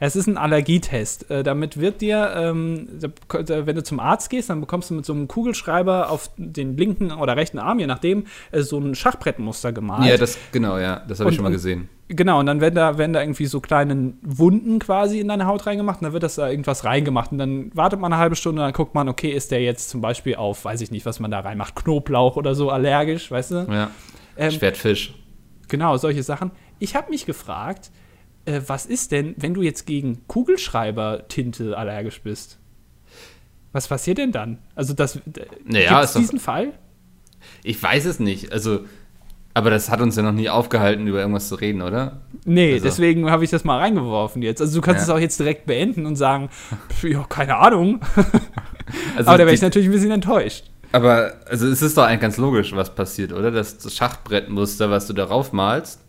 Es 0.03 0.15
ist 0.15 0.25
ein 0.25 0.35
Allergietest. 0.35 1.29
Äh, 1.29 1.43
damit 1.43 1.79
wird 1.79 2.01
dir, 2.01 2.33
ähm, 2.35 2.87
wenn 3.29 3.75
du 3.75 3.83
zum 3.83 3.99
Arzt 3.99 4.31
gehst, 4.31 4.49
dann 4.49 4.59
bekommst 4.59 4.89
du 4.89 4.95
mit 4.95 5.05
so 5.05 5.13
einem 5.13 5.27
Kugelschreiber 5.27 6.09
auf 6.09 6.31
den 6.37 6.75
linken 6.75 7.11
oder 7.11 7.37
rechten 7.37 7.59
Arm, 7.59 7.77
je 7.77 7.85
nachdem, 7.85 8.25
äh, 8.51 8.63
so 8.63 8.79
ein 8.79 8.95
Schachbrettmuster 8.95 9.71
gemalt. 9.71 10.09
Ja, 10.09 10.17
das, 10.17 10.39
genau, 10.51 10.79
ja, 10.79 11.03
das 11.07 11.19
habe 11.19 11.29
ich 11.29 11.35
schon 11.35 11.43
mal 11.43 11.51
gesehen. 11.51 11.87
Genau, 12.07 12.39
und 12.39 12.47
dann 12.47 12.61
werden 12.61 12.73
da, 12.73 12.97
werden 12.97 13.13
da 13.13 13.21
irgendwie 13.21 13.45
so 13.45 13.61
kleine 13.61 14.13
Wunden 14.23 14.79
quasi 14.79 15.19
in 15.19 15.27
deine 15.27 15.45
Haut 15.45 15.67
reingemacht 15.67 16.01
und 16.01 16.05
dann 16.05 16.13
wird 16.13 16.23
das 16.23 16.33
da 16.33 16.49
irgendwas 16.49 16.83
reingemacht 16.83 17.31
und 17.31 17.37
dann 17.37 17.69
wartet 17.75 17.99
man 17.99 18.11
eine 18.11 18.19
halbe 18.19 18.35
Stunde 18.35 18.63
und 18.63 18.65
dann 18.65 18.73
guckt 18.73 18.95
man, 18.95 19.07
okay, 19.07 19.29
ist 19.29 19.51
der 19.51 19.61
jetzt 19.61 19.91
zum 19.91 20.01
Beispiel 20.01 20.33
auf, 20.33 20.65
weiß 20.65 20.81
ich 20.81 20.89
nicht, 20.89 21.05
was 21.05 21.19
man 21.19 21.29
da 21.29 21.41
reinmacht, 21.41 21.75
Knoblauch 21.75 22.37
oder 22.37 22.55
so 22.55 22.71
allergisch, 22.71 23.29
weißt 23.29 23.51
du? 23.51 23.67
Ja. 23.69 23.91
Ähm, 24.35 24.49
Schwertfisch. 24.49 25.13
Genau, 25.67 25.95
solche 25.97 26.23
Sachen. 26.23 26.49
Ich 26.79 26.95
habe 26.95 27.11
mich 27.11 27.27
gefragt, 27.27 27.91
äh, 28.45 28.61
was 28.67 28.85
ist 28.85 29.11
denn, 29.11 29.35
wenn 29.37 29.53
du 29.53 29.61
jetzt 29.61 29.85
gegen 29.85 30.27
Kugelschreiber-Tinte 30.27 31.77
allergisch 31.77 32.21
bist? 32.21 32.57
Was 33.71 33.87
passiert 33.87 34.17
denn 34.17 34.31
dann? 34.31 34.57
Also, 34.75 34.93
das 34.93 35.19
naja, 35.65 36.01
ist 36.01 36.15
diesen 36.15 36.39
Fall? 36.39 36.73
Ich 37.63 37.81
weiß 37.81 38.05
es 38.05 38.19
nicht. 38.19 38.51
Also, 38.51 38.81
aber 39.53 39.69
das 39.69 39.89
hat 39.89 40.01
uns 40.01 40.15
ja 40.15 40.23
noch 40.23 40.31
nie 40.31 40.49
aufgehalten, 40.49 41.07
über 41.07 41.19
irgendwas 41.19 41.49
zu 41.49 41.55
reden, 41.55 41.81
oder? 41.81 42.21
Nee, 42.45 42.73
also. 42.73 42.85
deswegen 42.85 43.29
habe 43.29 43.43
ich 43.43 43.49
das 43.49 43.63
mal 43.63 43.79
reingeworfen 43.79 44.41
jetzt. 44.41 44.61
Also 44.61 44.75
du 44.75 44.81
kannst 44.81 44.99
ja. 44.99 45.03
es 45.03 45.09
auch 45.09 45.19
jetzt 45.19 45.39
direkt 45.39 45.65
beenden 45.65 46.05
und 46.05 46.15
sagen, 46.15 46.49
ja, 47.03 47.25
keine 47.27 47.57
Ahnung. 47.57 48.01
Also 49.15 49.29
aber 49.29 49.37
da 49.37 49.45
wäre 49.45 49.53
ich 49.53 49.61
natürlich 49.61 49.87
ein 49.87 49.93
bisschen 49.93 50.11
enttäuscht. 50.11 50.65
Aber 50.91 51.35
also 51.45 51.65
es 51.67 51.81
ist 51.81 51.97
doch 51.97 52.03
eigentlich 52.03 52.19
ganz 52.19 52.35
logisch, 52.35 52.75
was 52.75 52.93
passiert, 52.93 53.31
oder? 53.31 53.49
Das 53.49 53.77
Schachbrettmuster, 53.95 54.89
was 54.89 55.07
du 55.07 55.13
darauf 55.13 55.53
malst, 55.53 56.01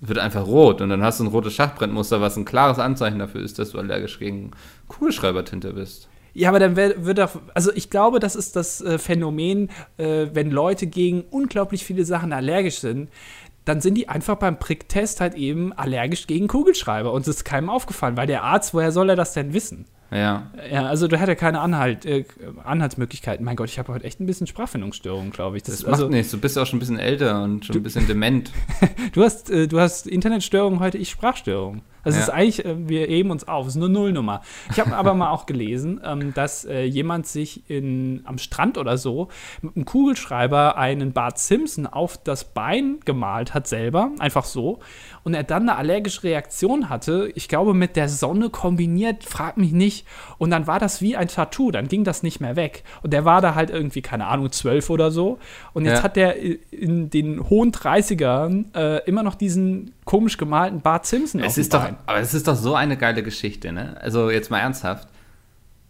wird 0.00 0.18
einfach 0.18 0.46
rot 0.46 0.80
und 0.80 0.88
dann 0.88 1.02
hast 1.02 1.20
du 1.20 1.24
ein 1.24 1.28
rotes 1.28 1.52
Schachbrettmuster, 1.54 2.20
was 2.20 2.36
ein 2.36 2.44
klares 2.44 2.78
Anzeichen 2.78 3.18
dafür 3.18 3.42
ist, 3.42 3.58
dass 3.58 3.70
du 3.70 3.78
allergisch 3.78 4.18
gegen 4.18 4.52
Kugelschreibertinte 4.88 5.72
bist. 5.74 6.08
Ja, 6.32 6.48
aber 6.48 6.60
dann 6.60 6.76
wird 6.76 7.18
doch, 7.18 7.40
also 7.54 7.72
ich 7.74 7.90
glaube, 7.90 8.20
das 8.20 8.36
ist 8.36 8.56
das 8.56 8.80
äh, 8.80 8.98
Phänomen, 8.98 9.68
äh, 9.96 10.28
wenn 10.32 10.50
Leute 10.50 10.86
gegen 10.86 11.22
unglaublich 11.22 11.84
viele 11.84 12.04
Sachen 12.04 12.32
allergisch 12.32 12.78
sind, 12.78 13.10
dann 13.64 13.80
sind 13.80 13.94
die 13.94 14.08
einfach 14.08 14.36
beim 14.36 14.58
Pricktest 14.58 15.20
halt 15.20 15.34
eben 15.34 15.72
allergisch 15.72 16.26
gegen 16.26 16.48
Kugelschreiber 16.48 17.12
und 17.12 17.22
es 17.22 17.28
ist 17.36 17.44
keinem 17.44 17.68
aufgefallen, 17.68 18.16
weil 18.16 18.26
der 18.26 18.44
Arzt, 18.44 18.74
woher 18.74 18.92
soll 18.92 19.10
er 19.10 19.16
das 19.16 19.34
denn 19.34 19.52
wissen? 19.52 19.86
Ja. 20.10 20.50
Ja, 20.70 20.86
also 20.86 21.06
du 21.06 21.18
hättest 21.18 21.38
keine 21.38 21.60
Anhalt, 21.60 22.04
äh, 22.04 22.24
Anhaltsmöglichkeiten. 22.64 23.44
Mein 23.44 23.56
Gott, 23.56 23.68
ich 23.68 23.78
habe 23.78 23.92
heute 23.92 24.04
echt 24.04 24.20
ein 24.20 24.26
bisschen 24.26 24.46
Sprachfindungsstörung, 24.46 25.30
glaube 25.30 25.56
ich. 25.56 25.62
Das, 25.62 25.76
das 25.76 25.84
macht 25.84 25.94
also, 25.94 26.08
nichts, 26.08 26.32
du 26.32 26.38
bist 26.38 26.58
auch 26.58 26.66
schon 26.66 26.78
ein 26.78 26.80
bisschen 26.80 26.98
älter 26.98 27.42
und 27.42 27.64
schon 27.64 27.74
du, 27.74 27.80
ein 27.80 27.82
bisschen 27.82 28.06
dement. 28.06 28.50
du 29.12 29.22
hast, 29.22 29.50
äh, 29.50 29.68
du 29.68 29.78
hast 29.78 30.06
Internetstörung 30.06 30.80
heute, 30.80 30.98
ich 30.98 31.10
Sprachstörung. 31.10 31.82
Also 32.02 32.16
ja. 32.16 32.22
es 32.22 32.28
ist 32.28 32.34
eigentlich, 32.34 32.64
äh, 32.64 32.88
wir 32.88 33.06
heben 33.06 33.30
uns 33.30 33.46
auf, 33.46 33.66
es 33.66 33.76
ist 33.76 33.82
eine 33.82 33.92
Nullnummer. 33.92 34.42
Ich 34.70 34.80
habe 34.80 34.96
aber 34.96 35.14
mal 35.14 35.30
auch 35.30 35.46
gelesen, 35.46 36.00
ähm, 36.04 36.32
dass 36.34 36.64
äh, 36.64 36.84
jemand 36.84 37.26
sich 37.26 37.68
in, 37.68 38.22
am 38.24 38.38
Strand 38.38 38.78
oder 38.78 38.98
so 38.98 39.28
mit 39.62 39.76
einem 39.76 39.84
Kugelschreiber 39.84 40.76
einen 40.76 41.12
Bart 41.12 41.38
Simpson 41.38 41.86
auf 41.86 42.16
das 42.22 42.44
Bein 42.44 43.00
gemalt 43.04 43.54
hat 43.54 43.66
selber, 43.66 44.10
einfach 44.18 44.44
so. 44.44 44.80
Und 45.22 45.34
er 45.34 45.44
dann 45.44 45.68
eine 45.68 45.76
allergische 45.76 46.24
Reaktion 46.24 46.88
hatte, 46.88 47.30
ich 47.34 47.48
glaube 47.48 47.74
mit 47.74 47.96
der 47.96 48.08
Sonne 48.08 48.50
kombiniert, 48.50 49.24
frag 49.24 49.56
mich 49.56 49.72
nicht. 49.72 49.99
Und 50.38 50.50
dann 50.50 50.66
war 50.66 50.78
das 50.78 51.00
wie 51.02 51.16
ein 51.16 51.28
Tattoo, 51.28 51.70
dann 51.70 51.88
ging 51.88 52.04
das 52.04 52.22
nicht 52.22 52.40
mehr 52.40 52.56
weg. 52.56 52.84
Und 53.02 53.12
der 53.12 53.24
war 53.24 53.40
da 53.40 53.54
halt 53.54 53.70
irgendwie, 53.70 54.02
keine 54.02 54.26
Ahnung, 54.26 54.52
zwölf 54.52 54.90
oder 54.90 55.10
so. 55.10 55.38
Und 55.72 55.84
jetzt 55.84 55.98
ja. 55.98 56.02
hat 56.02 56.16
der 56.16 56.36
in 56.70 57.10
den 57.10 57.48
hohen 57.48 57.72
30ern 57.72 58.74
äh, 58.74 59.04
immer 59.06 59.22
noch 59.22 59.34
diesen 59.34 59.92
komisch 60.04 60.36
gemalten 60.36 60.80
Bart 60.80 61.06
Simpson 61.06 61.40
es 61.40 61.58
ist 61.58 61.72
doch, 61.74 61.88
Aber 62.06 62.18
es 62.18 62.34
ist 62.34 62.48
doch 62.48 62.56
so 62.56 62.74
eine 62.74 62.96
geile 62.96 63.22
Geschichte, 63.22 63.72
ne? 63.72 63.96
Also 64.00 64.30
jetzt 64.30 64.50
mal 64.50 64.58
ernsthaft. 64.58 65.08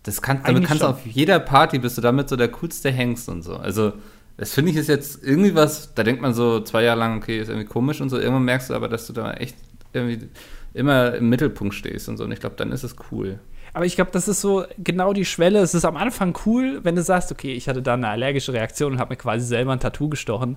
Das 0.03 0.23
kann, 0.23 0.43
damit 0.45 0.65
kannst 0.65 0.83
du 0.83 0.87
auf 0.87 1.05
jeder 1.05 1.39
Party 1.39 1.79
bist 1.79 1.99
du 1.99 2.03
damit 2.03 2.29
so 2.29 2.37
der 2.37 2.49
coolste 2.49 2.91
Hengst 2.91 3.29
und 3.29 3.43
so. 3.43 3.57
Also 3.57 3.93
Das 4.41 4.55
finde 4.55 4.71
ich 4.71 4.79
ist 4.79 4.89
jetzt 4.89 5.23
irgendwie 5.23 5.55
was, 5.55 5.93
da 5.95 6.03
denkt 6.03 6.23
man 6.23 6.33
so 6.33 6.61
zwei 6.61 6.83
Jahre 6.83 6.99
lang, 6.99 7.19
okay, 7.19 7.41
ist 7.41 7.49
irgendwie 7.49 7.67
komisch 7.67 8.01
und 8.01 8.09
so. 8.09 8.19
Irgendwann 8.19 8.45
merkst 8.45 8.71
du 8.71 8.75
aber, 8.75 8.89
dass 8.89 9.07
du 9.07 9.13
da 9.13 9.35
echt 9.35 9.55
irgendwie 9.93 10.29
immer 10.73 11.15
im 11.15 11.29
Mittelpunkt 11.29 11.75
stehst 11.75 12.09
und 12.09 12.17
so. 12.17 12.25
Und 12.25 12.33
ich 12.33 12.41
glaube, 12.41 12.57
dann 12.57 12.73
ist 12.73 12.83
es 12.83 12.97
cool. 13.13 13.39
Aber 13.73 13.87
ich 13.87 13.95
glaube, 13.95 14.11
das 14.13 14.29
ist 14.29 14.41
so 14.41 14.65
genau 14.79 15.13
die 15.13 15.25
Schwelle. 15.25 15.61
Es 15.61 15.75
ist 15.75 15.85
am 15.85 15.97
Anfang 15.97 16.37
cool, 16.47 16.81
wenn 16.83 16.97
du 16.97 17.03
sagst, 17.03 17.31
okay, 17.31 17.53
ich 17.53 17.69
hatte 17.69 17.83
da 17.83 17.95
eine 17.95 18.09
allergische 18.09 18.53
Reaktion 18.53 18.95
und 18.95 18.99
habe 18.99 19.13
mir 19.13 19.17
quasi 19.17 19.47
selber 19.47 19.73
ein 19.73 19.81
Tattoo 19.81 20.09
gestochen. 20.09 20.57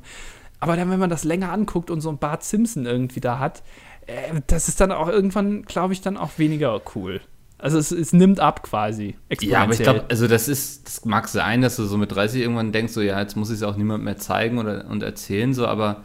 Aber 0.60 0.75
dann, 0.75 0.89
wenn 0.89 1.00
man 1.00 1.10
das 1.10 1.24
länger 1.24 1.51
anguckt 1.51 1.91
und 1.91 2.01
so 2.01 2.10
ein 2.10 2.17
Bart 2.17 2.43
Simpson 2.43 2.86
irgendwie 2.86 3.20
da 3.20 3.39
hat, 3.39 3.63
äh, 4.08 4.41
das 4.48 4.67
ist 4.67 4.79
dann 4.79 4.91
auch 4.91 5.10
irgendwann, 5.10 5.63
glaube 5.63 5.93
ich, 5.93 6.01
dann 6.01 6.17
auch 6.17 6.38
weniger 6.38 6.82
cool. 6.96 7.22
Also 7.58 7.77
es, 7.77 7.91
es 7.91 8.12
nimmt 8.12 8.39
ab 8.39 8.63
quasi. 8.63 9.15
Ja, 9.41 9.63
aber 9.63 9.74
ich 9.74 9.79
glaube, 9.79 10.03
also 10.10 10.27
das 10.27 10.50
ist, 10.50 10.88
das 10.88 11.05
mag 11.05 11.29
sein, 11.29 11.62
dass 11.62 11.77
du 11.77 11.86
so 11.86 11.98
mit 11.98 12.12
30 12.12 12.41
irgendwann 12.41 12.74
denkst, 12.74 12.93
so 12.93 13.01
ja, 13.01 13.20
jetzt 13.20 13.38
muss 13.38 13.50
ich 13.50 13.58
es 13.58 13.63
auch 13.63 13.77
niemand 13.77 14.03
mehr 14.03 14.17
zeigen 14.17 14.58
oder, 14.58 14.86
und 14.89 15.01
erzählen, 15.01 15.53
so, 15.53 15.65
aber 15.65 16.03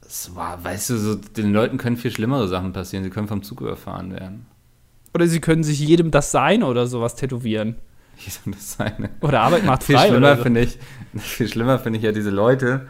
es 0.00 0.34
war, 0.34 0.64
weißt 0.64 0.90
du, 0.90 0.96
so, 0.96 1.14
den 1.16 1.52
Leuten 1.52 1.78
können 1.78 1.96
viel 1.96 2.10
schlimmere 2.10 2.48
Sachen 2.48 2.72
passieren. 2.72 3.04
Sie 3.04 3.10
können 3.10 3.28
vom 3.28 3.42
Zug 3.42 3.60
überfahren 3.60 4.12
werden. 4.12 4.46
Oder 5.16 5.26
sie 5.28 5.40
können 5.40 5.64
sich 5.64 5.80
jedem 5.80 6.10
das 6.10 6.30
Seine 6.30 6.66
oder 6.66 6.86
sowas 6.86 7.14
tätowieren. 7.16 7.76
Jedem 8.18 8.52
das 8.52 8.74
Seine. 8.74 9.08
Oder 9.22 9.40
Arbeit 9.40 9.64
macht 9.64 9.82
Viel 9.82 9.96
frei. 9.96 10.08
schlimmer 10.08 10.18
oder 10.28 10.36
so. 10.36 10.42
finde 10.42 10.60
ich, 10.60 10.78
viel 11.16 11.48
schlimmer 11.48 11.78
finde 11.78 11.98
ich 11.98 12.04
ja 12.04 12.12
diese 12.12 12.28
Leute, 12.28 12.86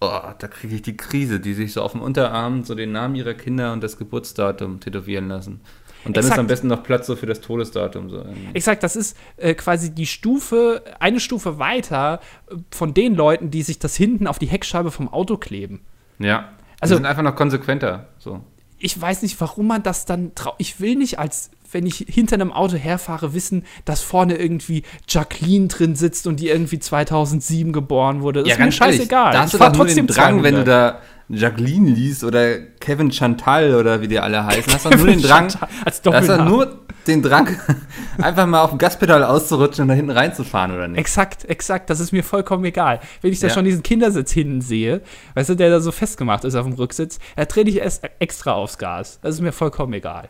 oh, 0.00 0.10
da 0.38 0.48
kriege 0.48 0.74
ich 0.74 0.82
die 0.82 0.96
Krise, 0.96 1.38
die 1.38 1.54
sich 1.54 1.72
so 1.72 1.82
auf 1.82 1.92
dem 1.92 2.00
Unterarm 2.02 2.64
so 2.64 2.74
den 2.74 2.90
Namen 2.90 3.14
ihrer 3.14 3.34
Kinder 3.34 3.72
und 3.72 3.80
das 3.82 3.96
Geburtsdatum 3.96 4.80
tätowieren 4.80 5.28
lassen. 5.28 5.60
Und 6.04 6.16
dann 6.16 6.22
Exakt. 6.24 6.36
ist 6.36 6.40
am 6.40 6.46
besten 6.48 6.66
noch 6.66 6.82
Platz 6.82 7.06
so 7.06 7.14
für 7.16 7.26
das 7.26 7.40
Todesdatum. 7.40 8.10
So. 8.10 8.24
Exakt, 8.54 8.82
das 8.82 8.96
ist 8.96 9.16
äh, 9.36 9.54
quasi 9.54 9.94
die 9.94 10.06
Stufe, 10.06 10.82
eine 11.00 11.20
Stufe 11.20 11.58
weiter 11.60 12.20
äh, 12.50 12.56
von 12.72 12.92
den 12.92 13.14
Leuten, 13.14 13.50
die 13.52 13.62
sich 13.62 13.78
das 13.78 13.94
hinten 13.96 14.26
auf 14.26 14.38
die 14.40 14.46
Heckscheibe 14.46 14.90
vom 14.90 15.08
Auto 15.08 15.36
kleben. 15.36 15.80
Ja. 16.18 16.38
Also- 16.38 16.50
Also 16.80 16.94
sind 16.96 17.06
einfach 17.06 17.22
noch 17.22 17.34
konsequenter. 17.36 18.08
So. 18.18 18.42
Ich 18.78 19.00
weiß 19.00 19.22
nicht, 19.22 19.40
warum 19.40 19.66
man 19.66 19.82
das 19.82 20.04
dann 20.04 20.34
trau 20.34 20.54
Ich 20.58 20.80
will 20.80 20.96
nicht, 20.96 21.18
als 21.18 21.50
wenn 21.72 21.86
ich 21.86 22.06
hinter 22.08 22.34
einem 22.34 22.52
Auto 22.52 22.76
herfahre, 22.76 23.34
wissen, 23.34 23.64
dass 23.84 24.00
vorne 24.00 24.36
irgendwie 24.36 24.82
Jacqueline 25.08 25.68
drin 25.68 25.96
sitzt 25.96 26.26
und 26.26 26.40
die 26.40 26.48
irgendwie 26.48 26.78
2007 26.78 27.72
geboren 27.72 28.22
wurde. 28.22 28.42
Das 28.42 28.52
ist 28.52 28.58
mir 28.58 28.72
scheißegal. 28.72 29.32
Da 29.32 29.42
hast 29.42 29.54
du 29.54 29.58
Ich 29.58 29.64
doch 29.64 29.76
nur 29.76 29.86
den 29.86 30.06
Drang, 30.06 30.42
wenn 30.42 30.54
du 30.54 30.64
200. 30.64 30.68
da 30.68 31.00
Jacqueline 31.28 31.90
liest 31.90 32.22
oder 32.24 32.58
Kevin 32.80 33.10
Chantal 33.10 33.74
oder 33.74 34.00
wie 34.00 34.08
die 34.08 34.20
alle 34.20 34.44
heißen, 34.46 34.72
hast 34.72 34.84
du 34.86 34.90
nur 34.90 35.06
den 35.06 35.20
Drang, 35.22 35.44
als 35.84 36.00
hast 36.04 36.28
du 36.28 36.44
nur 36.44 36.80
den 37.06 37.22
Drang, 37.22 37.48
einfach 38.18 38.46
mal 38.46 38.62
auf 38.62 38.70
dem 38.70 38.78
Gaspedal 38.78 39.24
auszurutschen 39.24 39.82
und 39.82 39.88
da 39.88 39.94
hinten 39.94 40.10
reinzufahren 40.12 40.72
oder 40.72 40.86
nicht. 40.88 40.98
Exakt, 40.98 41.44
exakt, 41.44 41.90
das 41.90 41.98
ist 42.00 42.12
mir 42.12 42.22
vollkommen 42.22 42.64
egal. 42.64 43.00
Wenn 43.22 43.32
ich 43.32 43.40
da 43.40 43.48
Ja. 43.48 43.54
schon 43.54 43.64
diesen 43.64 43.82
Kindersitz 43.82 44.30
hinten 44.32 44.60
sehe, 44.60 45.02
weißt 45.34 45.50
du, 45.50 45.54
der 45.56 45.70
da 45.70 45.80
so 45.80 45.90
festgemacht 45.92 46.44
ist 46.44 46.54
auf 46.54 46.64
dem 46.66 46.74
Rücksitz, 46.74 47.18
da 47.36 47.44
trete 47.44 47.70
ich 47.70 47.78
erst 47.78 48.02
extra 48.20 48.52
aufs 48.52 48.78
Gas. 48.78 49.18
Das 49.22 49.34
ist 49.34 49.40
mir 49.40 49.52
vollkommen 49.52 49.92
egal. 49.94 50.28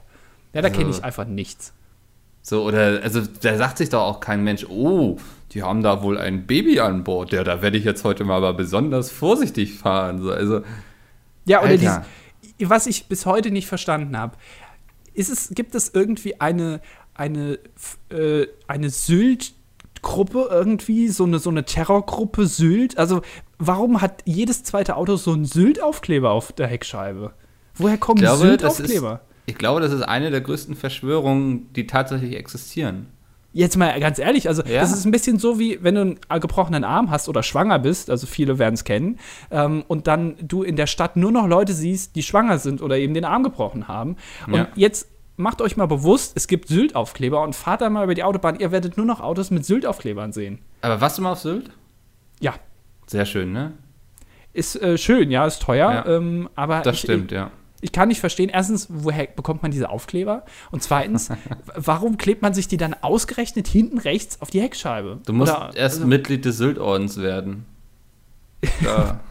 Ja, 0.54 0.62
da 0.62 0.70
kenne 0.70 0.86
Also- 0.86 0.98
ich 1.00 1.04
einfach 1.04 1.26
nichts. 1.26 1.72
So, 2.42 2.62
oder, 2.62 3.00
also 3.02 3.22
da 3.42 3.56
sagt 3.56 3.78
sich 3.78 3.88
doch 3.88 4.02
auch 4.02 4.20
kein 4.20 4.44
Mensch, 4.44 4.64
oh, 4.68 5.16
die 5.56 5.62
haben 5.62 5.82
da 5.82 6.02
wohl 6.02 6.18
ein 6.18 6.46
Baby 6.46 6.80
an 6.80 7.02
Bord, 7.02 7.32
ja, 7.32 7.42
da 7.42 7.62
werde 7.62 7.78
ich 7.78 7.84
jetzt 7.84 8.04
heute 8.04 8.24
mal 8.24 8.36
aber 8.36 8.52
besonders 8.52 9.10
vorsichtig 9.10 9.72
fahren. 9.72 10.20
So, 10.20 10.30
also, 10.30 10.60
Ja, 11.46 11.62
oder 11.62 11.78
dieses, 11.78 12.00
was 12.60 12.86
ich 12.86 13.06
bis 13.06 13.24
heute 13.24 13.50
nicht 13.50 13.66
verstanden 13.66 14.18
habe, 14.18 14.36
ist 15.14 15.30
es, 15.30 15.48
gibt 15.54 15.74
es 15.74 15.92
irgendwie 15.94 16.42
eine, 16.42 16.82
eine, 17.14 17.58
äh, 18.10 18.48
eine 18.66 18.90
Sylt-Gruppe 18.90 20.48
irgendwie, 20.50 21.08
so 21.08 21.24
eine, 21.24 21.38
so 21.38 21.48
eine 21.48 21.64
Terrorgruppe 21.64 22.46
Sylt? 22.46 22.98
Also, 22.98 23.22
warum 23.58 24.02
hat 24.02 24.20
jedes 24.26 24.62
zweite 24.62 24.94
Auto 24.94 25.16
so 25.16 25.32
einen 25.32 25.46
Sylt-Aufkleber 25.46 26.32
auf 26.32 26.52
der 26.52 26.66
Heckscheibe? 26.66 27.32
Woher 27.76 27.96
kommen 27.96 28.20
Sylt-Aufkleber? 28.36 29.22
ich 29.46 29.56
glaube, 29.56 29.80
das 29.80 29.92
ist 29.92 30.02
eine 30.02 30.30
der 30.30 30.42
größten 30.42 30.74
Verschwörungen, 30.74 31.72
die 31.72 31.86
tatsächlich 31.86 32.36
existieren. 32.36 33.06
Jetzt 33.56 33.76
mal 33.76 33.98
ganz 34.00 34.18
ehrlich, 34.18 34.48
also 34.48 34.62
Ja. 34.62 34.80
das 34.80 34.92
ist 34.92 35.04
ein 35.06 35.10
bisschen 35.10 35.38
so 35.38 35.58
wie 35.58 35.78
wenn 35.82 35.94
du 35.94 36.00
einen 36.28 36.40
gebrochenen 36.40 36.84
Arm 36.84 37.10
hast 37.10 37.28
oder 37.28 37.42
schwanger 37.42 37.78
bist, 37.78 38.10
also 38.10 38.26
viele 38.26 38.58
werden 38.58 38.74
es 38.74 38.84
kennen, 38.84 39.18
ähm, 39.50 39.82
und 39.88 40.06
dann 40.06 40.34
du 40.42 40.62
in 40.62 40.76
der 40.76 40.86
Stadt 40.86 41.16
nur 41.16 41.32
noch 41.32 41.46
Leute 41.46 41.72
siehst, 41.72 42.16
die 42.16 42.22
schwanger 42.22 42.58
sind 42.58 42.82
oder 42.82 42.98
eben 42.98 43.14
den 43.14 43.24
Arm 43.24 43.42
gebrochen 43.42 43.88
haben. 43.88 44.16
Und 44.46 44.54
Ja. 44.54 44.68
jetzt 44.74 45.08
macht 45.38 45.60
euch 45.62 45.76
mal 45.76 45.86
bewusst, 45.86 46.32
es 46.34 46.48
gibt 46.48 46.68
Sylt-Aufkleber 46.68 47.42
und 47.42 47.54
fahrt 47.54 47.80
da 47.80 47.88
mal 47.90 48.04
über 48.04 48.14
die 48.14 48.22
Autobahn, 48.24 48.58
ihr 48.58 48.72
werdet 48.72 48.96
nur 48.96 49.06
noch 49.06 49.20
Autos 49.20 49.50
mit 49.50 49.64
Sylt-Aufklebern 49.64 50.32
sehen. 50.32 50.58
Aber 50.82 51.00
warst 51.00 51.18
du 51.18 51.22
mal 51.22 51.32
auf 51.32 51.38
Sylt? 51.40 51.70
Ja, 52.40 52.54
Sehr 53.06 53.24
schön, 53.24 53.52
ne? 53.52 53.72
ist 54.52 54.76
äh, 54.82 54.96
schön, 54.98 55.30
ja, 55.30 55.46
ist 55.46 55.62
teuer, 55.62 55.90
Ja. 55.92 56.06
ähm, 56.16 56.48
aber 56.54 56.80
Das 56.80 56.94
ich, 56.96 57.00
stimmt, 57.02 57.30
ja. 57.32 57.50
Ich 57.80 57.92
kann 57.92 58.08
nicht 58.08 58.20
verstehen, 58.20 58.48
erstens, 58.48 58.88
woher 58.90 59.26
bekommt 59.26 59.62
man 59.62 59.70
diese 59.70 59.90
Aufkleber? 59.90 60.44
Und 60.70 60.82
zweitens, 60.82 61.30
warum 61.74 62.16
klebt 62.16 62.42
man 62.42 62.54
sich 62.54 62.68
die 62.68 62.76
dann 62.78 62.94
ausgerechnet 62.94 63.68
hinten 63.68 63.98
rechts 63.98 64.40
auf 64.40 64.50
die 64.50 64.60
Heckscheibe? 64.60 65.20
Du 65.26 65.32
musst 65.32 65.52
Oder- 65.52 65.72
erst 65.76 65.96
also- 65.96 66.06
Mitglied 66.06 66.44
des 66.44 66.56
Sylt-Ordens 66.58 67.18
werden. 67.20 67.66
Da. 68.82 69.20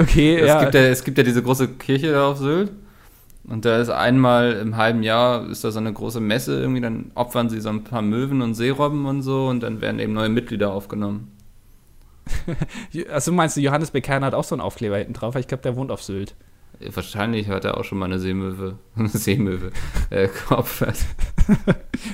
Okay, 0.00 0.36
Es, 0.36 0.46
ja. 0.46 0.60
gibt 0.62 0.74
ja, 0.74 0.80
es 0.82 1.02
gibt 1.02 1.18
ja 1.18 1.24
diese 1.24 1.42
große 1.42 1.68
Kirche 1.74 2.12
da 2.12 2.28
auf 2.30 2.38
Sylt. 2.38 2.70
Und 3.48 3.64
da 3.64 3.80
ist 3.80 3.88
einmal 3.88 4.52
im 4.52 4.76
halben 4.76 5.02
Jahr 5.02 5.48
ist 5.48 5.64
da 5.64 5.72
so 5.72 5.80
eine 5.80 5.92
große 5.92 6.20
Messe 6.20 6.60
irgendwie, 6.60 6.80
dann 6.80 7.10
opfern 7.16 7.48
sie 7.50 7.60
so 7.60 7.68
ein 7.70 7.82
paar 7.82 8.02
Möwen 8.02 8.40
und 8.42 8.54
Seerobben 8.54 9.06
und 9.06 9.22
so 9.22 9.48
und 9.48 9.60
dann 9.64 9.80
werden 9.80 9.98
eben 9.98 10.12
neue 10.12 10.28
Mitglieder 10.28 10.70
aufgenommen. 10.72 11.32
Also 13.10 13.32
meinst 13.32 13.56
du, 13.56 13.60
Johannes 13.60 13.90
Beckern 13.90 14.22
hat 14.24 14.34
auch 14.34 14.44
so 14.44 14.54
einen 14.54 14.60
Aufkleber 14.60 14.98
hinten 14.98 15.14
drauf? 15.14 15.34
Ich 15.34 15.48
glaube, 15.48 15.62
der 15.62 15.74
wohnt 15.76 15.90
auf 15.90 16.02
Sylt. 16.02 16.34
Wahrscheinlich 16.80 17.48
hat 17.48 17.64
er 17.64 17.76
auch 17.76 17.84
schon 17.84 17.98
mal 17.98 18.04
eine 18.06 18.18
Seemöwe, 18.18 18.78
eine 18.96 19.08
Seemöwe 19.08 19.72
äh, 20.10 20.28
geopfert. 20.28 20.96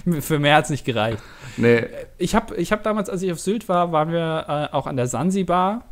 Für 0.21 0.38
mehr 0.38 0.56
hat 0.56 0.64
es 0.64 0.71
nicht 0.71 0.85
gereicht. 0.85 1.23
Nee, 1.56 1.85
Ich 2.18 2.35
habe 2.35 2.56
ich 2.56 2.73
hab 2.73 2.83
damals, 2.83 3.09
als 3.11 3.23
ich 3.23 3.30
auf 3.30 3.40
Sylt 3.40 3.68
war, 3.68 3.92
waren 3.92 4.11
wir 4.11 4.71
äh, 4.73 4.75
auch 4.75 4.87
an 4.87 4.97
der 4.97 5.06
Sansibar. 5.06 5.85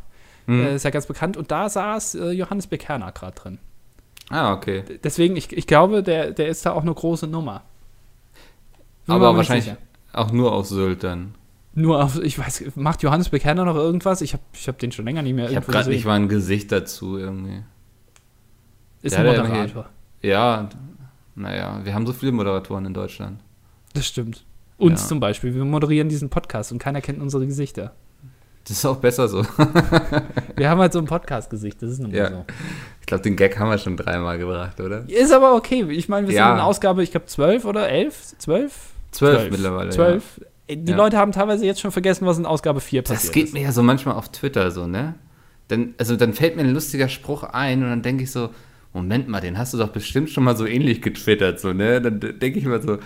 Hm. 0.47 0.65
Äh, 0.65 0.75
ist 0.75 0.83
ja 0.83 0.89
ganz 0.89 1.05
bekannt. 1.05 1.37
Und 1.37 1.51
da 1.51 1.69
saß 1.69 2.15
äh, 2.15 2.31
Johannes 2.31 2.67
Bekerner 2.67 3.11
gerade 3.11 3.35
drin. 3.35 3.59
ah, 4.29 4.53
okay. 4.53 4.83
Deswegen, 5.03 5.35
ich, 5.35 5.55
ich 5.55 5.67
glaube, 5.67 6.03
der, 6.03 6.31
der 6.31 6.47
ist 6.47 6.65
da 6.65 6.71
auch 6.73 6.81
eine 6.81 6.93
große 6.93 7.27
Nummer. 7.27 7.63
Mir 9.05 9.15
Aber 9.15 9.35
wahrscheinlich 9.35 9.65
sicher. 9.65 9.77
auch 10.13 10.31
nur 10.31 10.51
auf 10.53 10.65
Sylt 10.67 11.03
dann. 11.03 11.35
Nur 11.75 12.03
auf, 12.03 12.19
ich 12.21 12.37
weiß, 12.37 12.63
macht 12.75 13.01
Johannes 13.03 13.29
Bekerner 13.29 13.65
noch 13.65 13.75
irgendwas? 13.75 14.21
Ich 14.21 14.33
habe 14.33 14.43
ich 14.53 14.67
hab 14.67 14.77
den 14.79 14.91
schon 14.91 15.05
länger 15.05 15.21
nicht 15.21 15.33
mehr 15.33 15.49
Ich 15.49 15.55
habe 15.55 15.71
gerade 15.71 15.89
nicht 15.89 16.05
mal 16.05 16.15
ein 16.15 16.27
Gesicht 16.29 16.71
dazu 16.71 17.17
irgendwie. 17.17 17.63
Ist 19.03 19.15
Der 19.15 19.19
ein 19.19 19.37
Moderator. 19.37 19.85
Ja, 20.21 20.69
naja, 21.35 21.81
wir 21.83 21.93
haben 21.93 22.07
so 22.07 22.13
viele 22.13 22.31
Moderatoren 22.31 22.85
in 22.85 22.93
Deutschland. 22.93 23.39
Das 23.93 24.07
stimmt. 24.07 24.43
Uns 24.77 25.01
Ja. 25.03 25.07
zum 25.09 25.19
Beispiel. 25.19 25.53
Wir 25.53 25.63
moderieren 25.65 26.09
diesen 26.09 26.29
Podcast 26.29 26.71
und 26.71 26.79
keiner 26.79 27.01
kennt 27.01 27.21
unsere 27.21 27.45
Gesichter. 27.45 27.93
Das 28.65 28.77
ist 28.77 28.85
auch 28.85 28.95
besser 28.97 29.27
so. 29.27 29.43
Wir 30.55 30.69
haben 30.69 30.79
halt 30.79 30.93
so 30.93 30.99
ein 30.99 31.05
Podcast-Gesicht, 31.05 31.81
das 31.81 31.91
ist 31.91 31.99
nun 31.99 32.11
mal 32.11 32.17
Ja. 32.17 32.29
so. 32.29 32.45
Ich 33.01 33.05
glaube, 33.07 33.21
den 33.23 33.35
Gag 33.35 33.59
haben 33.59 33.69
wir 33.69 33.77
schon 33.77 33.97
dreimal 33.97 34.37
gebracht, 34.37 34.79
oder? 34.79 35.03
Ist 35.09 35.33
aber 35.33 35.55
okay. 35.55 35.83
Ich 35.91 36.07
meine, 36.07 36.29
wir 36.29 36.33
Ja. 36.33 36.47
sind 36.47 36.55
in 36.55 36.61
Ausgabe, 36.61 37.03
ich 37.03 37.11
glaube, 37.11 37.25
12 37.25 37.65
oder 37.65 37.89
11? 37.89 38.35
12? 38.37 38.91
Zwölf 39.11 39.51
mittlerweile. 39.51 39.89
12. 39.89 40.39
Die 40.69 40.91
Ja. 40.91 40.95
Leute 40.95 41.17
haben 41.17 41.33
teilweise 41.33 41.65
jetzt 41.65 41.81
schon 41.81 41.91
vergessen, 41.91 42.25
was 42.25 42.37
in 42.37 42.45
Ausgabe 42.45 42.79
4 42.79 43.01
Das 43.01 43.11
passiert 43.15 43.33
geht 43.33 43.45
ist. 43.47 43.53
mir 43.53 43.63
ja 43.63 43.73
so 43.73 43.83
manchmal 43.83 44.15
auf 44.15 44.29
Twitter 44.31 44.71
so, 44.71 44.87
ne? 44.87 45.15
Dann, 45.67 45.93
also 45.97 46.15
dann 46.15 46.31
fällt 46.33 46.55
mir 46.55 46.61
ein 46.63 46.73
lustiger 46.73 47.09
Spruch 47.09 47.43
ein 47.43 47.83
und 47.83 47.89
dann 47.89 48.01
denke 48.01 48.23
ich 48.23 48.31
so, 48.31 48.49
Moment 48.93 49.27
mal, 49.27 49.41
den 49.41 49.57
hast 49.57 49.73
du 49.73 49.77
doch 49.77 49.89
bestimmt 49.89 50.29
schon 50.29 50.43
mal 50.43 50.55
so 50.55 50.65
ähnlich 50.65 51.01
getwittert, 51.01 51.59
so, 51.59 51.73
ne? 51.73 51.99
Dann 52.01 52.19
denke 52.19 52.59
ich 52.59 52.65
mal 52.65 52.81
so, 52.81 52.99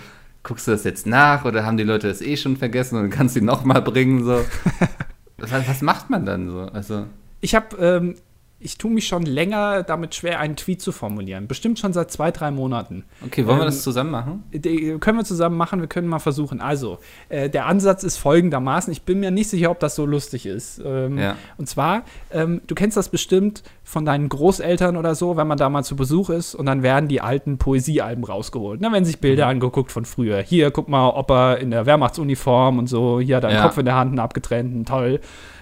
guckst 0.44 0.68
du 0.68 0.72
das 0.72 0.84
jetzt 0.84 1.08
nach 1.08 1.46
oder 1.46 1.66
haben 1.66 1.78
die 1.78 1.84
Leute 1.84 2.08
das 2.08 2.22
eh 2.22 2.38
schon 2.38 2.58
vergessen 2.58 3.00
und 3.00 3.10
kannst 3.10 3.36
sie 3.36 3.42
nochmal 3.42 3.82
bringen, 3.82 4.24
so. 4.24 4.44
was, 5.38 5.52
was 5.52 5.82
macht 5.82 6.10
man 6.10 6.26
dann 6.26 6.50
so? 6.50 6.62
Also, 6.62 7.06
Ich 7.42 7.56
habe, 7.56 7.76
ähm, 7.78 8.16
ich 8.60 8.80
tue 8.80 8.90
mich 8.90 9.08
schon 9.08 9.22
länger 9.22 9.84
damit 9.84 10.16
schwer, 10.16 10.40
einen 10.40 10.56
Tweet 10.56 10.82
zu 10.82 10.92
formulieren. 10.92 11.48
Bestimmt 11.48 11.78
schon 11.78 11.94
seit 11.94 12.10
zwei, 12.12 12.32
drei 12.32 12.50
Monaten. 12.50 13.04
okay, 13.24 13.46
wollen 13.46 13.58
wir 13.60 13.64
Ähm, 13.64 13.68
das 13.68 13.84
zusammen 13.84 14.10
machen? 14.10 14.44
Die 14.52 14.98
können 15.00 15.20
wir 15.20 15.26
zusammen 15.26 15.56
machen, 15.58 15.80
wir 15.80 15.88
können 15.88 16.08
mal 16.08 16.18
versuchen. 16.18 16.60
Also, 16.60 16.98
äh, 17.30 17.52
der 17.52 17.68
Ansatz 17.68 18.04
ist 18.04 18.18
folgendermaßen, 18.18 18.92
ich 18.92 19.04
bin 19.04 19.20
mir 19.20 19.30
nicht 19.30 19.48
sicher, 19.50 19.70
ob 19.70 19.80
das 19.80 19.94
so 19.96 20.08
lustig 20.08 20.48
ist. 20.48 20.82
Ähm, 20.84 21.20
Ja. 21.20 21.36
Und 21.58 21.70
zwar, 21.70 22.02
ähm, 22.32 22.62
du 22.66 22.74
kennst 22.74 22.98
das 22.98 23.10
bestimmt 23.10 23.62
von 23.84 24.06
deinen 24.06 24.28
Großeltern 24.28 24.98
oder 24.98 25.14
so, 25.14 25.38
wenn 25.38 25.46
man 25.48 25.58
da 25.60 25.70
mal 25.70 25.84
zu 25.84 25.96
Besuch 25.96 26.32
ist 26.32 26.56
und 26.56 26.66
dann 26.66 26.82
werden 26.82 27.08
die 27.08 27.22
alten 27.22 27.60
Poesiealben 27.60 28.24
rausgeholt. 28.24 28.84
Dann 28.84 28.92
werden 28.92 29.06
sich 29.06 29.20
Bilder 29.20 29.46
Mhm. 29.46 29.52
angeguckt 29.52 29.92
von 29.92 30.04
früher. 30.06 30.40
Hier, 30.42 30.72
guck 30.72 30.90
mal, 30.90 31.08
Opa 31.10 31.54
in 31.54 31.70
der 31.70 31.86
Wehrmachtsuniform 31.86 32.80
und 32.80 32.88
so, 32.88 33.20
hier 33.20 33.36
hat 33.38 33.44
er 33.44 33.50
einen 33.50 33.58
Ja. 33.60 33.64
Kopf 33.68 33.78
in 33.78 33.86
der 33.86 33.96
Hand, 33.96 34.10
einen 34.10 34.20
abgetrennten, 34.20 34.84
toll. 34.84 35.20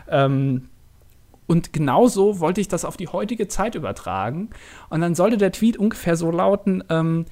Ähm, 0.10 0.70
und 1.48 1.74
genauso 1.74 2.40
wollte 2.40 2.62
ich 2.62 2.68
das 2.68 2.86
auf 2.86 2.98
die 2.98 3.08
heutige 3.08 3.48
Zeit 3.48 3.75
übertragen. 3.75 4.50
Und 4.90 5.02
dann 5.02 5.16
sollte 5.16 5.38
der 5.38 5.52
Tweet 5.52 5.78
ungefähr 5.78 6.16
so 6.16 6.32
lauten, 6.32 6.84
ähm, 6.90 7.25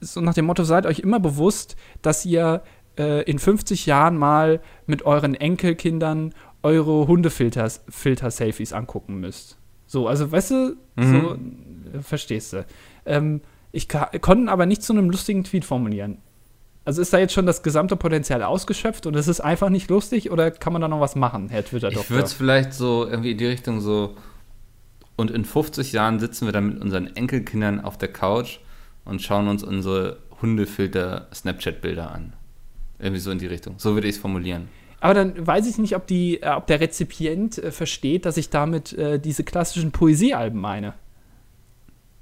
so 0.00 0.20
nach 0.20 0.34
dem 0.34 0.46
Motto, 0.46 0.64
seid 0.64 0.86
euch 0.86 0.98
immer 1.00 1.20
bewusst, 1.20 1.76
dass 2.02 2.24
ihr 2.24 2.62
äh, 2.98 3.22
in 3.30 3.38
50 3.38 3.86
Jahren 3.86 4.16
mal 4.16 4.60
mit 4.86 5.02
euren 5.04 5.34
Enkelkindern 5.34 6.34
eure 6.62 7.06
Hundefilter-Selfies 7.06 8.72
angucken 8.72 9.20
müsst. 9.20 9.58
So, 9.86 10.08
also 10.08 10.30
weißt 10.30 10.50
du, 10.50 10.76
Mhm. 10.96 11.04
so, 11.92 11.98
äh, 11.98 12.02
verstehst 12.02 12.52
du. 12.52 12.66
Ähm, 13.04 13.40
ich 13.72 13.88
konnte 13.88 14.50
aber 14.50 14.66
nicht 14.66 14.82
zu 14.82 14.92
einem 14.92 15.10
lustigen 15.10 15.44
Tweet 15.44 15.64
formulieren. 15.64 16.18
Also 16.86 17.00
ist 17.00 17.12
da 17.12 17.18
jetzt 17.18 17.32
schon 17.32 17.46
das 17.46 17.62
gesamte 17.62 17.96
Potenzial 17.96 18.42
ausgeschöpft 18.42 19.06
und 19.06 19.16
es 19.16 19.26
ist 19.26 19.40
einfach 19.40 19.70
nicht 19.70 19.88
lustig 19.88 20.30
oder 20.30 20.50
kann 20.50 20.72
man 20.72 20.82
da 20.82 20.88
noch 20.88 21.00
was 21.00 21.16
machen, 21.16 21.48
Herr 21.48 21.60
Ich 21.60 21.66
Twitter-Doktor? 21.66 22.10
würde 22.10 22.24
es 22.24 22.34
vielleicht 22.34 22.74
so 22.74 23.06
irgendwie 23.06 23.30
in 23.30 23.38
die 23.38 23.46
Richtung 23.46 23.80
so. 23.80 24.16
Und 25.16 25.30
in 25.30 25.44
50 25.44 25.92
Jahren 25.92 26.18
sitzen 26.18 26.46
wir 26.46 26.52
dann 26.52 26.66
mit 26.66 26.82
unseren 26.82 27.06
Enkelkindern 27.16 27.80
auf 27.80 27.96
der 27.96 28.12
Couch 28.12 28.58
und 29.04 29.22
schauen 29.22 29.48
uns 29.48 29.62
unsere 29.62 30.18
Hundefilter-Snapchat-Bilder 30.42 32.10
an. 32.10 32.32
Irgendwie 32.98 33.20
so 33.20 33.30
in 33.30 33.38
die 33.38 33.46
Richtung. 33.46 33.74
So 33.78 33.94
würde 33.94 34.08
ich 34.08 34.16
es 34.16 34.20
formulieren. 34.20 34.68
Aber 35.00 35.14
dann 35.14 35.46
weiß 35.46 35.66
ich 35.68 35.78
nicht, 35.78 35.96
ob, 35.96 36.06
die, 36.06 36.42
äh, 36.42 36.50
ob 36.50 36.66
der 36.66 36.80
Rezipient 36.80 37.58
äh, 37.58 37.70
versteht, 37.70 38.24
dass 38.24 38.36
ich 38.36 38.50
damit 38.50 38.92
äh, 38.94 39.18
diese 39.18 39.44
klassischen 39.44 39.92
Poesiealben 39.92 40.60
meine. 40.60 40.94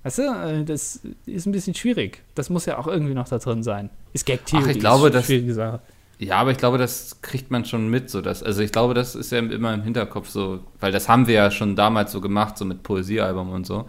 Weißt 0.04 0.18
du, 0.18 0.22
äh, 0.22 0.64
das 0.64 1.00
ist 1.26 1.46
ein 1.46 1.52
bisschen 1.52 1.74
schwierig. 1.74 2.22
Das 2.34 2.50
muss 2.50 2.66
ja 2.66 2.78
auch 2.78 2.86
irgendwie 2.88 3.14
noch 3.14 3.28
da 3.28 3.38
drin 3.38 3.62
sein. 3.62 3.90
Ist 4.12 4.26
Gag-Theorie. 4.26 4.64
Ach, 4.66 4.70
ich 4.70 4.80
glaube, 4.80 5.08
ist 5.08 5.26
schwierige 5.26 5.54
Sache. 5.54 5.80
Ja, 6.18 6.36
aber 6.36 6.50
ich 6.52 6.58
glaube, 6.58 6.78
das 6.78 7.20
kriegt 7.22 7.50
man 7.50 7.64
schon 7.64 7.88
mit. 7.88 8.10
So 8.10 8.20
dass, 8.20 8.42
also 8.42 8.62
ich 8.62 8.72
glaube, 8.72 8.94
das 8.94 9.14
ist 9.14 9.30
ja 9.32 9.38
immer 9.38 9.74
im 9.74 9.82
Hinterkopf 9.82 10.28
so, 10.28 10.60
weil 10.80 10.92
das 10.92 11.08
haben 11.08 11.26
wir 11.26 11.34
ja 11.34 11.50
schon 11.50 11.76
damals 11.76 12.12
so 12.12 12.20
gemacht, 12.20 12.58
so 12.58 12.64
mit 12.64 12.82
Poesiealbum 12.82 13.50
und 13.50 13.66
so. 13.66 13.86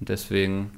Und 0.00 0.08
deswegen, 0.08 0.72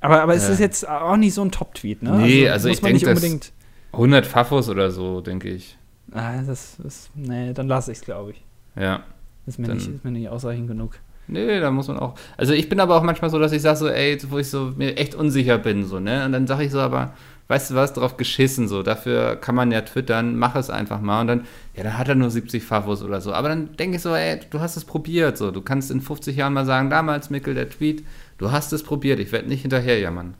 Aber, 0.00 0.22
aber 0.22 0.34
es 0.34 0.48
Äh. 0.48 0.52
ist 0.52 0.60
jetzt 0.60 0.88
auch 0.88 1.16
nicht 1.16 1.34
so 1.34 1.42
ein 1.42 1.50
Top-Tweet, 1.50 2.02
ne? 2.02 2.12
Nee, 2.18 2.48
also 2.48 2.68
muss 2.68 2.76
ich 2.78 2.82
man 2.82 2.90
denk, 2.90 2.94
nicht 3.02 3.06
das- 3.06 3.16
unbedingt. 3.18 3.52
100 3.92 4.26
Fafos 4.26 4.68
oder 4.68 4.90
so, 4.90 5.20
denke 5.22 5.48
ich. 5.48 5.76
Ah, 6.12 6.40
das 6.42 6.78
ist. 6.78 7.10
Nee, 7.14 7.52
dann 7.54 7.68
lasse 7.68 7.90
ich 7.92 7.98
es, 7.98 8.04
glaube 8.04 8.32
ich. 8.32 8.44
Ja. 8.76 9.02
Ist 9.46 9.58
mir, 9.58 9.66
Dann- 9.66 9.78
nicht, 9.78 9.88
ist 9.88 10.04
mir 10.04 10.10
nicht 10.10 10.28
ausreichend 10.28 10.68
genug. 10.68 10.98
Nee, 11.28 11.60
da 11.60 11.70
muss 11.70 11.88
man 11.88 11.98
auch. 11.98 12.14
Also 12.36 12.54
ich 12.54 12.68
bin 12.68 12.80
aber 12.80 12.96
auch 12.96 13.02
manchmal 13.02 13.30
so, 13.30 13.38
dass 13.38 13.52
ich 13.52 13.62
sage 13.62 13.76
so, 13.76 13.88
ey, 13.88 14.18
wo 14.28 14.38
ich 14.38 14.48
so 14.48 14.72
mir 14.76 14.96
echt 14.96 15.14
unsicher 15.14 15.58
bin, 15.58 15.84
so, 15.84 16.00
ne? 16.00 16.24
Und 16.24 16.32
dann 16.32 16.46
sage 16.46 16.64
ich 16.64 16.72
so, 16.72 16.80
aber 16.80 17.12
weißt 17.48 17.70
du 17.70 17.74
was, 17.74 17.94
drauf 17.94 18.16
geschissen, 18.16 18.68
so, 18.68 18.82
dafür 18.82 19.36
kann 19.36 19.54
man 19.54 19.72
ja 19.72 19.80
twittern, 19.80 20.36
mach 20.36 20.54
es 20.54 20.70
einfach 20.70 21.00
mal. 21.00 21.22
Und 21.22 21.26
dann, 21.26 21.46
ja, 21.74 21.82
dann 21.82 21.98
hat 21.98 22.08
er 22.08 22.14
nur 22.14 22.30
70 22.30 22.62
Favos 22.62 23.02
oder 23.02 23.20
so. 23.20 23.32
Aber 23.32 23.48
dann 23.48 23.76
denke 23.76 23.96
ich 23.96 24.02
so, 24.02 24.14
ey, 24.14 24.40
du 24.50 24.60
hast 24.60 24.76
es 24.76 24.84
probiert, 24.84 25.38
so. 25.38 25.50
Du 25.50 25.62
kannst 25.62 25.90
in 25.90 26.00
50 26.00 26.36
Jahren 26.36 26.52
mal 26.52 26.66
sagen, 26.66 26.90
damals, 26.90 27.30
Mikkel, 27.30 27.54
der 27.54 27.68
Tweet, 27.68 28.04
du 28.36 28.52
hast 28.52 28.72
es 28.72 28.82
probiert, 28.82 29.18
ich 29.18 29.32
werde 29.32 29.48
nicht 29.48 29.62
hinterherjammern. 29.62 30.34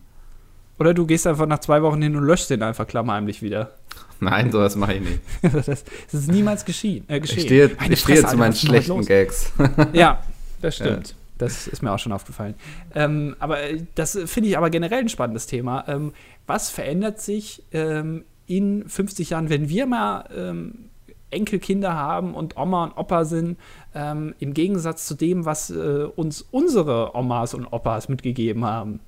Oder 0.78 0.95
du 0.95 1.07
gehst 1.07 1.26
einfach 1.26 1.47
nach 1.47 1.59
zwei 1.59 1.83
Wochen 1.83 2.00
hin 2.00 2.14
und 2.14 2.23
löscht 2.23 2.50
den 2.50 2.62
einfach 2.62 2.87
klammerheimlich 2.87 3.42
wieder. 3.42 3.73
Nein, 4.21 4.52
sowas 4.52 4.76
mache 4.76 4.95
ich 4.95 5.00
nicht. 5.00 5.21
das, 5.66 5.85
ist 6.12 6.30
niemals 6.30 6.64
geschehen. 6.64 7.04
Äh, 7.09 7.21
geschehen. 7.21 7.38
Ich 7.38 7.45
stehe, 7.45 7.71
ich 7.88 8.00
stehe 8.00 8.25
zu 8.25 8.37
meinen 8.37 8.54
schlechten? 8.54 9.04
Gags. 9.04 9.52
Ja, 9.92 10.23
das 10.61 10.77
stimmt. 10.77 11.15
Das 11.38 11.69
ist 11.69 11.83
mir 11.83 11.93
auch 11.93 11.99
schon 11.99 12.12
aufgefallen. 12.12 12.55
Ähm, 12.95 13.37
aber 13.38 13.62
äh, 13.62 13.85
das 13.95 14.19
finde 14.27 14.50
ich 14.50 14.59
aber 14.59 14.71
generell 14.71 15.00
ein 15.00 15.09
spannendes 15.09 15.47
Thema. 15.47 15.85
Ähm, 15.87 16.12
was 16.47 16.69
verändert 16.69 17.21
sich 17.21 17.62
ähm, 17.73 18.25
in 18.47 18.88
50 18.88 19.31
Jahren, 19.31 19.49
wenn 19.49 19.69
wir 19.69 19.87
mal 19.87 20.29
ähm, 20.37 20.88
Enkelkinder 21.31 21.95
haben 21.95 22.35
und 22.35 22.57
Oma 22.57 22.85
und 22.85 22.97
Opa 22.97 23.25
sind, 23.25 23.59
ähm, 23.95 24.35
im 24.41 24.55
Gegensatz 24.55 25.07
zu 25.07 25.15
dem, 25.15 25.45
was 25.45 25.71
äh, 25.71 26.09
uns 26.17 26.45
unsere 26.50 27.15
Omas 27.15 27.55
und 27.55 27.67
Opas 27.67 28.09
mitgegeben 28.09 28.65
haben? 28.65 29.00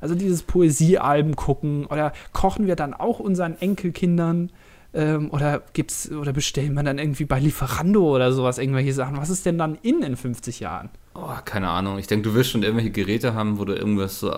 Also 0.00 0.14
dieses 0.14 0.42
Poesiealben 0.42 1.36
gucken 1.36 1.86
oder 1.86 2.12
kochen 2.32 2.66
wir 2.66 2.76
dann 2.76 2.94
auch 2.94 3.18
unseren 3.18 3.58
Enkelkindern 3.60 4.50
ähm, 4.98 5.30
oder 5.30 5.62
gibt's 5.72 6.10
oder 6.10 6.32
bestellen 6.32 6.74
wir 6.74 6.82
dann 6.82 6.98
irgendwie 6.98 7.24
bei 7.24 7.38
Lieferando 7.40 8.14
oder 8.14 8.32
sowas 8.32 8.58
irgendwelche 8.58 8.92
Sachen? 8.92 9.16
Was 9.16 9.30
ist 9.30 9.46
denn 9.46 9.56
dann 9.56 9.78
in 9.82 10.02
in 10.02 10.16
50 10.16 10.60
Jahren? 10.60 10.90
Oh, 11.14 11.30
keine 11.44 11.68
Ahnung. 11.70 11.98
Ich 11.98 12.06
denke, 12.08 12.28
du 12.28 12.34
wirst 12.34 12.50
schon 12.50 12.62
irgendwelche 12.62 12.90
Geräte 12.90 13.32
haben, 13.34 13.58
wo 13.58 13.64
du 13.64 13.74
irgendwas 13.74 14.20
so 14.20 14.34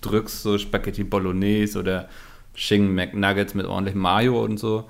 drückst, 0.00 0.42
so 0.42 0.58
Spaghetti 0.58 1.04
Bolognese 1.04 1.78
oder 1.78 2.08
Chicken 2.54 2.94
McNuggets 2.94 3.54
mit 3.54 3.66
ordentlich 3.66 3.94
Mayo 3.94 4.42
und 4.42 4.58
so. 4.58 4.88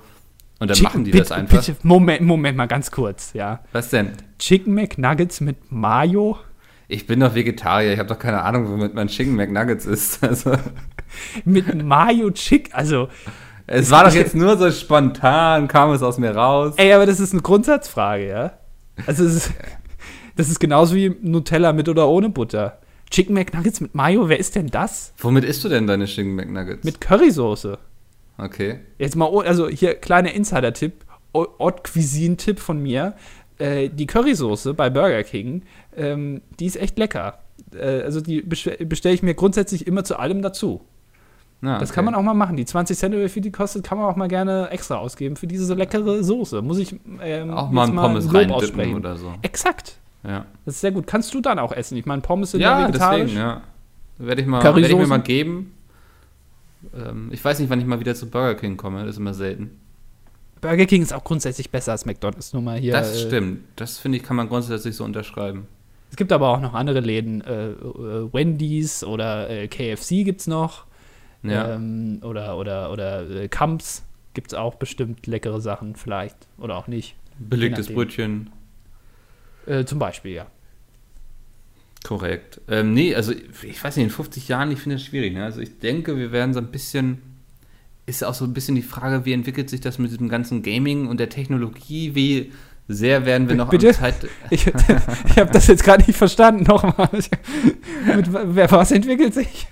Und 0.59 0.69
dann 0.69 0.75
Chicken- 0.75 0.83
machen 0.83 1.05
die 1.05 1.11
bitte, 1.11 1.23
das 1.23 1.31
einfach. 1.31 1.65
Bitte, 1.65 1.77
Moment, 1.83 2.21
Moment 2.21 2.57
mal 2.57 2.65
ganz 2.67 2.91
kurz, 2.91 3.31
ja. 3.33 3.59
Was 3.71 3.89
denn? 3.89 4.11
Chicken 4.39 4.73
McNuggets 4.73 5.39
mit 5.41 5.71
Mayo? 5.71 6.37
Ich 6.87 7.05
bin 7.05 7.19
doch 7.19 7.35
Vegetarier, 7.35 7.93
ich 7.93 7.99
habe 7.99 8.09
doch 8.09 8.17
keine 8.19 8.41
Ahnung, 8.41 8.67
womit 8.67 8.93
man 8.93 9.07
Chicken 9.07 9.35
McNuggets 9.35 9.85
isst. 9.85 10.23
Also, 10.25 10.53
Mit 11.45 11.81
Mayo 11.83 12.31
Chick, 12.31 12.69
also, 12.73 13.09
es 13.69 13.91
war 13.91 14.03
doch 14.05 14.13
jetzt 14.13 14.35
nur 14.35 14.57
so 14.57 14.69
spontan, 14.71 15.67
kam 15.67 15.91
es 15.91 16.01
aus 16.01 16.17
mir 16.17 16.35
raus. 16.35 16.73
ey, 16.77 16.91
aber 16.93 17.05
das 17.05 17.19
ist 17.19 17.33
eine 17.33 17.41
Grundsatzfrage, 17.41 18.27
ja. 18.27 18.51
Also, 19.05 19.23
ist, 19.23 19.51
das 20.35 20.49
ist 20.49 20.59
genauso 20.59 20.95
wie 20.95 21.15
Nutella 21.21 21.73
mit 21.73 21.87
oder 21.89 22.07
ohne 22.07 22.29
Butter. 22.29 22.79
Chicken 23.11 23.33
McNuggets 23.33 23.81
mit 23.81 23.95
Mayo, 23.95 24.29
wer 24.29 24.39
ist 24.39 24.55
denn 24.55 24.67
das? 24.67 25.13
Womit 25.17 25.43
isst 25.43 25.63
du 25.63 25.69
denn 25.69 25.87
deine 25.87 26.05
Chicken 26.05 26.35
McNuggets? 26.35 26.83
Mit 26.83 27.01
Currysoße. 27.01 27.77
Okay. 28.37 28.79
Jetzt 28.97 29.15
mal, 29.15 29.25
oh- 29.25 29.41
also 29.41 29.67
hier 29.67 29.95
kleiner 29.95 30.31
Insider-Tipp, 30.33 31.05
O- 31.33 31.47
Haute 31.59 31.83
Cuisine-Tipp 31.91 32.59
von 32.59 32.81
mir. 32.81 33.13
Äh, 33.57 33.89
die 33.89 34.05
Currysoße 34.07 34.73
bei 34.73 34.89
Burger 34.89 35.23
King, 35.23 35.63
ähm, 35.97 36.41
die 36.59 36.65
ist 36.67 36.77
echt 36.77 36.97
lecker. 36.97 37.39
Äh, 37.73 38.01
also 38.03 38.21
die 38.21 38.41
bestelle 38.41 38.85
bestell 38.85 39.13
ich 39.13 39.21
mir 39.23 39.33
grundsätzlich 39.33 39.85
immer 39.87 40.03
zu 40.05 40.17
allem 40.17 40.41
dazu. 40.41 40.81
Das 41.61 41.89
okay. 41.89 41.95
kann 41.95 42.05
man 42.05 42.15
auch 42.15 42.21
mal 42.21 42.33
machen. 42.33 42.55
Die 42.55 42.65
20 42.65 42.97
Cent, 42.97 43.15
wie 43.15 43.27
viel 43.27 43.41
die 43.41 43.51
kostet, 43.51 43.83
kann 43.83 43.97
man 43.97 44.07
auch 44.07 44.15
mal 44.15 44.27
gerne 44.29 44.69
extra 44.69 44.95
ausgeben 44.95 45.35
für 45.35 45.45
diese 45.47 45.73
leckere 45.73 46.23
Soße. 46.23 46.61
Muss 46.61 46.77
ich 46.77 46.95
ähm, 47.21 47.51
auch 47.51 47.69
mal 47.69 47.87
ein 47.87 47.95
Pommes 47.95 48.33
reindippen 48.33 48.51
aussprechen. 48.55 48.95
oder 48.95 49.17
so. 49.17 49.33
Exakt. 49.41 49.97
Ja, 50.23 50.45
Das 50.65 50.75
ist 50.75 50.81
sehr 50.81 50.91
gut. 50.91 51.07
Kannst 51.07 51.33
du 51.33 51.41
dann 51.41 51.59
auch 51.59 51.71
essen? 51.71 51.97
Ich 51.97 52.05
meine, 52.05 52.21
Pommes 52.21 52.51
sind 52.51 52.61
ja, 52.61 52.81
ja 52.81 52.87
vegetarisch. 52.87 53.21
deswegen, 53.21 53.39
ja. 53.39 53.61
Werde 54.17 54.41
ich, 54.41 54.47
mal- 54.47 54.63
werd 54.63 54.77
ich 54.77 54.95
mir 54.95 55.07
mal 55.07 55.21
geben. 55.21 55.73
Ähm, 56.95 57.29
ich 57.31 57.43
weiß 57.43 57.59
nicht, 57.59 57.69
wann 57.69 57.79
ich 57.79 57.85
mal 57.85 57.99
wieder 57.99 58.15
zu 58.15 58.29
Burger 58.29 58.55
King 58.55 58.77
komme, 58.77 59.01
das 59.01 59.11
ist 59.11 59.17
immer 59.17 59.33
selten. 59.33 59.71
Burger 60.61 60.85
King 60.85 61.01
ist 61.01 61.13
auch 61.13 61.23
grundsätzlich 61.23 61.69
besser 61.69 61.93
als 61.93 62.05
McDonald's. 62.05 62.53
Nur 62.53 62.61
mal 62.61 62.77
hier. 62.77 62.93
das 62.93 63.15
äh, 63.15 63.27
stimmt. 63.27 63.61
Das 63.75 63.97
finde 63.97 64.17
ich, 64.17 64.23
kann 64.23 64.35
man 64.35 64.49
grundsätzlich 64.49 64.95
so 64.95 65.03
unterschreiben. 65.03 65.67
Es 66.11 66.17
gibt 66.17 66.31
aber 66.31 66.49
auch 66.49 66.59
noch 66.59 66.73
andere 66.73 66.99
Läden. 66.99 67.41
Äh, 67.41 67.69
äh, 67.71 68.33
Wendy's 68.33 69.03
oder 69.03 69.49
äh, 69.49 69.67
KFC 69.67 70.25
gibt 70.25 70.41
es 70.41 70.47
noch. 70.47 70.85
Ja. 71.43 71.75
Ähm, 71.75 72.19
oder 72.21 72.57
oder, 72.57 72.91
oder 72.91 73.29
äh, 73.29 73.47
Kamps 73.47 74.03
gibt 74.33 74.51
es 74.51 74.53
auch 74.53 74.75
bestimmt 74.75 75.27
leckere 75.27 75.61
Sachen, 75.61 75.95
vielleicht. 75.95 76.35
Oder 76.57 76.75
auch 76.75 76.87
nicht. 76.87 77.15
Belegtes. 77.39 77.87
Brötchen. 77.87 78.49
Äh, 79.65 79.85
zum 79.85 79.99
Beispiel, 79.99 80.33
ja. 80.33 80.47
Korrekt. 82.03 82.61
Ähm, 82.69 82.93
nee, 82.93 83.13
also 83.13 83.33
ich 83.33 83.83
weiß 83.83 83.97
nicht, 83.97 84.05
in 84.05 84.09
50 84.09 84.47
Jahren, 84.47 84.71
ich 84.71 84.79
finde 84.79 84.95
das 84.95 85.03
schwierig. 85.03 85.33
Ne? 85.33 85.43
Also 85.43 85.59
ich 85.59 85.79
denke, 85.79 86.17
wir 86.17 86.31
werden 86.31 86.53
so 86.53 86.59
ein 86.59 86.71
bisschen, 86.71 87.21
ist 88.05 88.23
auch 88.23 88.33
so 88.33 88.45
ein 88.45 88.53
bisschen 88.53 88.75
die 88.75 88.81
Frage, 88.81 89.25
wie 89.25 89.33
entwickelt 89.33 89.69
sich 89.69 89.81
das 89.81 89.99
mit 89.99 90.11
diesem 90.11 90.29
ganzen 90.29 90.63
Gaming 90.63 91.07
und 91.07 91.19
der 91.19 91.29
Technologie? 91.29 92.15
Wie 92.15 92.53
sehr 92.87 93.25
werden 93.25 93.49
wir 93.49 93.55
noch 93.55 93.69
Bitte? 93.69 93.91
Zeit... 93.91 94.15
Ich, 94.49 94.65
ich 94.67 95.37
habe 95.37 95.51
das 95.51 95.67
jetzt 95.67 95.83
gerade 95.83 96.03
nicht 96.05 96.17
verstanden. 96.17 96.63
Nochmal. 96.63 97.09
mit, 98.15 98.33
was 98.71 98.91
entwickelt 98.91 99.33
sich? 99.33 99.67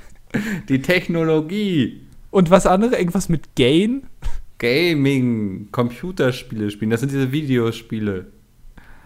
Die 0.70 0.82
Technologie, 0.82 2.02
Und 2.30 2.50
was 2.50 2.66
andere? 2.66 2.98
Irgendwas 2.98 3.30
mit 3.30 3.56
Gain? 3.56 4.04
Gaming, 4.60 5.70
Computerspiele 5.72 6.72
spielen, 6.72 6.92
das 6.92 7.02
sind 7.02 7.12
diese 7.12 7.32
Videospiele. 7.32 8.28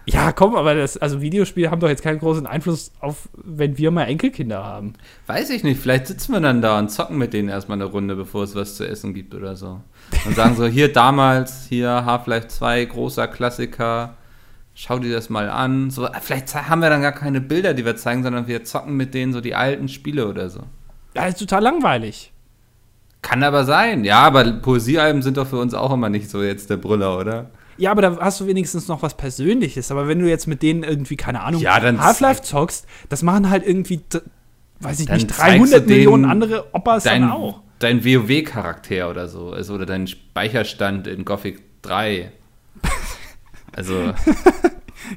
Ja, 0.06 0.32
komm, 0.32 0.56
aber 0.56 0.74
das, 0.74 0.96
also 0.96 1.20
Videospiele 1.20 1.70
haben 1.70 1.80
doch 1.80 1.88
jetzt 1.88 2.02
keinen 2.02 2.18
großen 2.18 2.46
Einfluss 2.46 2.90
auf, 2.98 3.28
wenn 3.34 3.78
wir 3.78 3.92
mal 3.92 4.04
Enkelkinder 4.04 4.64
haben. 4.64 4.94
Weiß 5.26 5.50
ich 5.50 5.62
nicht, 5.62 5.80
vielleicht 5.80 6.08
sitzen 6.08 6.32
wir 6.32 6.40
dann 6.40 6.60
da 6.60 6.78
und 6.78 6.90
zocken 6.90 7.18
mit 7.18 7.32
denen 7.32 7.48
erstmal 7.48 7.76
eine 7.76 7.84
Runde, 7.84 8.16
bevor 8.16 8.42
es 8.42 8.56
was 8.56 8.76
zu 8.76 8.88
essen 8.88 9.14
gibt 9.14 9.34
oder 9.34 9.54
so. 9.54 9.80
Und 10.26 10.34
sagen 10.34 10.56
so, 10.56 10.66
hier 10.66 10.92
damals, 10.92 11.66
hier 11.68 12.04
Half-Life 12.04 12.48
2, 12.48 12.86
großer 12.86 13.28
Klassiker, 13.28 14.16
schau 14.74 14.98
dir 14.98 15.12
das 15.12 15.30
mal 15.30 15.48
an. 15.48 15.90
So, 15.90 16.08
vielleicht 16.20 16.52
haben 16.54 16.82
wir 16.82 16.90
dann 16.90 17.02
gar 17.02 17.12
keine 17.12 17.40
Bilder, 17.40 17.72
die 17.72 17.84
wir 17.84 17.94
zeigen, 17.94 18.24
sondern 18.24 18.48
wir 18.48 18.64
zocken 18.64 18.96
mit 18.96 19.14
denen 19.14 19.32
so 19.32 19.40
die 19.40 19.54
alten 19.54 19.88
Spiele 19.88 20.26
oder 20.26 20.50
so. 20.50 20.62
Ja, 21.14 21.26
ist 21.26 21.38
total 21.38 21.62
langweilig. 21.62 22.32
Kann 23.20 23.42
aber 23.42 23.64
sein, 23.64 24.04
ja, 24.04 24.20
aber 24.20 24.50
Poesiealben 24.52 25.22
sind 25.22 25.36
doch 25.36 25.46
für 25.46 25.58
uns 25.58 25.74
auch 25.74 25.92
immer 25.92 26.08
nicht 26.08 26.28
so 26.28 26.42
jetzt 26.42 26.70
der 26.70 26.76
Brüller, 26.76 27.18
oder? 27.18 27.50
Ja, 27.76 27.90
aber 27.92 28.02
da 28.02 28.18
hast 28.20 28.40
du 28.40 28.46
wenigstens 28.46 28.88
noch 28.88 29.02
was 29.02 29.16
Persönliches. 29.16 29.90
Aber 29.90 30.08
wenn 30.08 30.18
du 30.18 30.28
jetzt 30.28 30.46
mit 30.46 30.62
denen 30.62 30.82
irgendwie, 30.82 31.16
keine 31.16 31.40
Ahnung, 31.42 31.60
Ja, 31.60 31.80
Half-Life 31.80 32.42
zockst, 32.42 32.86
das 33.08 33.22
machen 33.22 33.48
halt 33.48 33.66
irgendwie, 33.66 34.00
weiß 34.80 35.00
ich 35.00 35.08
nicht, 35.08 35.30
zeigst 35.30 35.40
300 35.72 35.72
du 35.72 35.80
denen 35.80 35.86
Millionen 35.98 36.24
andere 36.24 36.74
Opas 36.74 37.04
Dein, 37.04 37.22
dann 37.22 37.30
auch. 37.30 37.60
dein 37.78 38.04
WoW-Charakter 38.04 39.08
oder 39.08 39.28
so, 39.28 39.50
also, 39.52 39.74
oder 39.74 39.86
dein 39.86 40.06
Speicherstand 40.06 41.06
in 41.06 41.24
Gothic 41.24 41.60
3. 41.82 42.32
Also, 43.74 43.94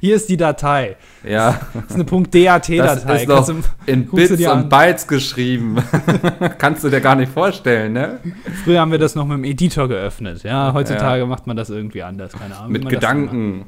Hier 0.01 0.15
ist 0.15 0.29
die 0.29 0.38
Datei. 0.38 0.95
ja. 1.23 1.60
Das 1.73 1.84
ist 1.86 1.95
eine 1.95 2.05
.dat-Datei. 2.05 3.25
Das 3.25 3.49
ist 3.49 3.58
du- 3.60 3.91
in 3.91 4.08
Bits 4.08 4.45
und 4.47 4.69
Bytes 4.69 5.08
geschrieben. 5.08 5.77
Kannst 6.58 6.84
du 6.84 6.89
dir 6.89 7.01
gar 7.01 7.15
nicht 7.15 7.31
vorstellen, 7.31 7.93
ne? 7.93 8.19
Früher 8.63 8.79
haben 8.81 8.91
wir 8.91 8.99
das 8.99 9.15
noch 9.15 9.25
mit 9.25 9.38
dem 9.38 9.43
Editor 9.43 9.88
geöffnet. 9.88 10.43
Ja, 10.43 10.73
heutzutage 10.73 11.25
macht 11.25 11.47
man 11.47 11.58
das 11.58 11.69
irgendwie 11.69 12.03
anders. 12.03 12.34
Keine 12.34 12.55
Ahnung. 12.58 12.71
Mit 12.71 12.88
Gedanken. 12.89 13.65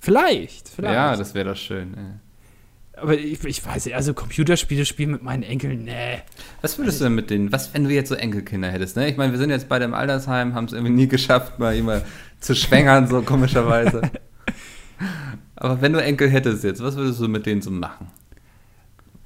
Vielleicht, 0.00 0.68
vielleicht. 0.68 0.94
Ja, 0.94 1.16
das 1.16 1.34
wäre 1.34 1.50
doch 1.50 1.56
schön. 1.56 1.94
Ey. 1.96 3.00
Aber 3.02 3.12
ich, 3.14 3.44
ich 3.44 3.66
weiß 3.66 3.84
nicht, 3.86 3.94
also 3.94 4.14
Computerspiele 4.14 4.86
spielen 4.86 5.10
mit 5.10 5.22
meinen 5.22 5.42
Enkeln, 5.42 5.84
nee. 5.84 6.20
Was 6.62 6.78
würdest 6.78 7.00
du 7.00 7.04
denn 7.04 7.14
mit 7.14 7.28
denen, 7.28 7.52
was, 7.52 7.74
wenn 7.74 7.84
du 7.84 7.90
jetzt 7.90 8.08
so 8.08 8.14
Enkelkinder 8.14 8.68
hättest, 8.70 8.96
ne? 8.96 9.08
Ich 9.08 9.16
meine, 9.18 9.32
wir 9.32 9.38
sind 9.38 9.50
jetzt 9.50 9.68
beide 9.68 9.84
im 9.84 9.92
Altersheim, 9.92 10.54
haben 10.54 10.64
es 10.64 10.72
irgendwie 10.72 10.92
nie 10.94 11.06
geschafft, 11.08 11.58
mal 11.58 11.76
immer 11.76 12.00
zu 12.40 12.54
schwängern, 12.54 13.06
so 13.06 13.20
komischerweise. 13.22 14.00
Aber 15.56 15.80
wenn 15.80 15.92
du 15.92 16.02
Enkel 16.02 16.28
hättest 16.28 16.64
jetzt, 16.64 16.82
was 16.82 16.96
würdest 16.96 17.20
du 17.20 17.28
mit 17.28 17.46
denen 17.46 17.62
so 17.62 17.70
machen? 17.70 18.08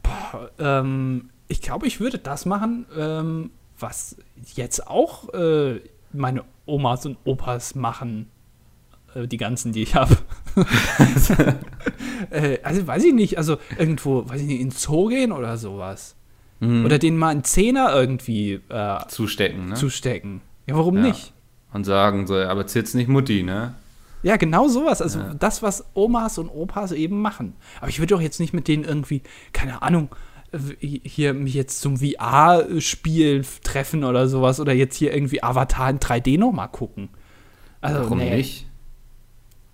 Boah, 0.02 0.50
ähm, 0.58 1.30
ich 1.48 1.60
glaube, 1.60 1.86
ich 1.86 2.00
würde 2.00 2.18
das 2.18 2.46
machen, 2.46 2.86
ähm, 2.96 3.50
was 3.78 4.16
jetzt 4.54 4.86
auch 4.86 5.32
äh, 5.34 5.80
meine 6.12 6.44
Omas 6.66 7.06
und 7.06 7.18
Opas 7.24 7.74
machen. 7.74 8.26
Äh, 9.14 9.26
die 9.26 9.36
ganzen, 9.36 9.72
die 9.72 9.82
ich 9.82 9.94
habe. 9.94 10.16
äh, 12.30 12.58
also 12.62 12.86
weiß 12.86 13.04
ich 13.04 13.14
nicht, 13.14 13.38
also 13.38 13.58
irgendwo, 13.78 14.28
weiß 14.28 14.40
ich 14.40 14.46
nicht, 14.46 14.60
in 14.60 14.70
Zoo 14.70 15.08
gehen 15.08 15.32
oder 15.32 15.56
sowas. 15.56 16.16
Mhm. 16.60 16.84
Oder 16.84 16.98
denen 16.98 17.16
mal 17.16 17.30
einen 17.30 17.44
Zehner 17.44 17.92
irgendwie 17.94 18.60
äh, 18.68 18.98
Zustecken, 19.08 19.70
ne? 19.70 19.74
zustecken. 19.74 20.40
Ja, 20.66 20.76
warum 20.76 20.96
Ja. 20.96 21.02
nicht? 21.02 21.32
Und 21.72 21.84
sagen 21.84 22.26
so, 22.26 22.36
aber 22.36 22.66
jetzt 22.66 22.94
nicht 22.94 23.08
Mutti, 23.08 23.42
ne? 23.42 23.74
Ja, 24.22 24.36
genau 24.36 24.68
sowas. 24.68 25.00
Also 25.02 25.18
Ja. 25.20 25.34
das, 25.34 25.62
was 25.62 25.84
Omas 25.94 26.38
und 26.38 26.48
Opas 26.48 26.92
eben 26.92 27.20
machen. 27.22 27.54
Aber 27.80 27.88
ich 27.88 27.98
würde 27.98 28.14
doch 28.14 28.20
jetzt 28.20 28.40
nicht 28.40 28.52
mit 28.52 28.68
denen 28.68 28.84
irgendwie, 28.84 29.22
keine 29.52 29.82
Ahnung, 29.82 30.14
äh, 30.52 30.58
hier 31.02 31.32
mich 31.34 31.54
jetzt 31.54 31.80
zum 31.80 31.96
VR-Spiel 31.98 33.44
treffen 33.62 34.04
oder 34.04 34.28
sowas 34.28 34.60
oder 34.60 34.72
jetzt 34.72 34.96
hier 34.96 35.14
irgendwie 35.14 35.42
Avatar 35.42 35.88
in 35.90 35.98
3D 36.00 36.38
nochmal 36.38 36.68
gucken. 36.68 37.08
Also, 37.80 38.00
Warum 38.02 38.18
nee. 38.18 38.36
nicht? 38.36 38.66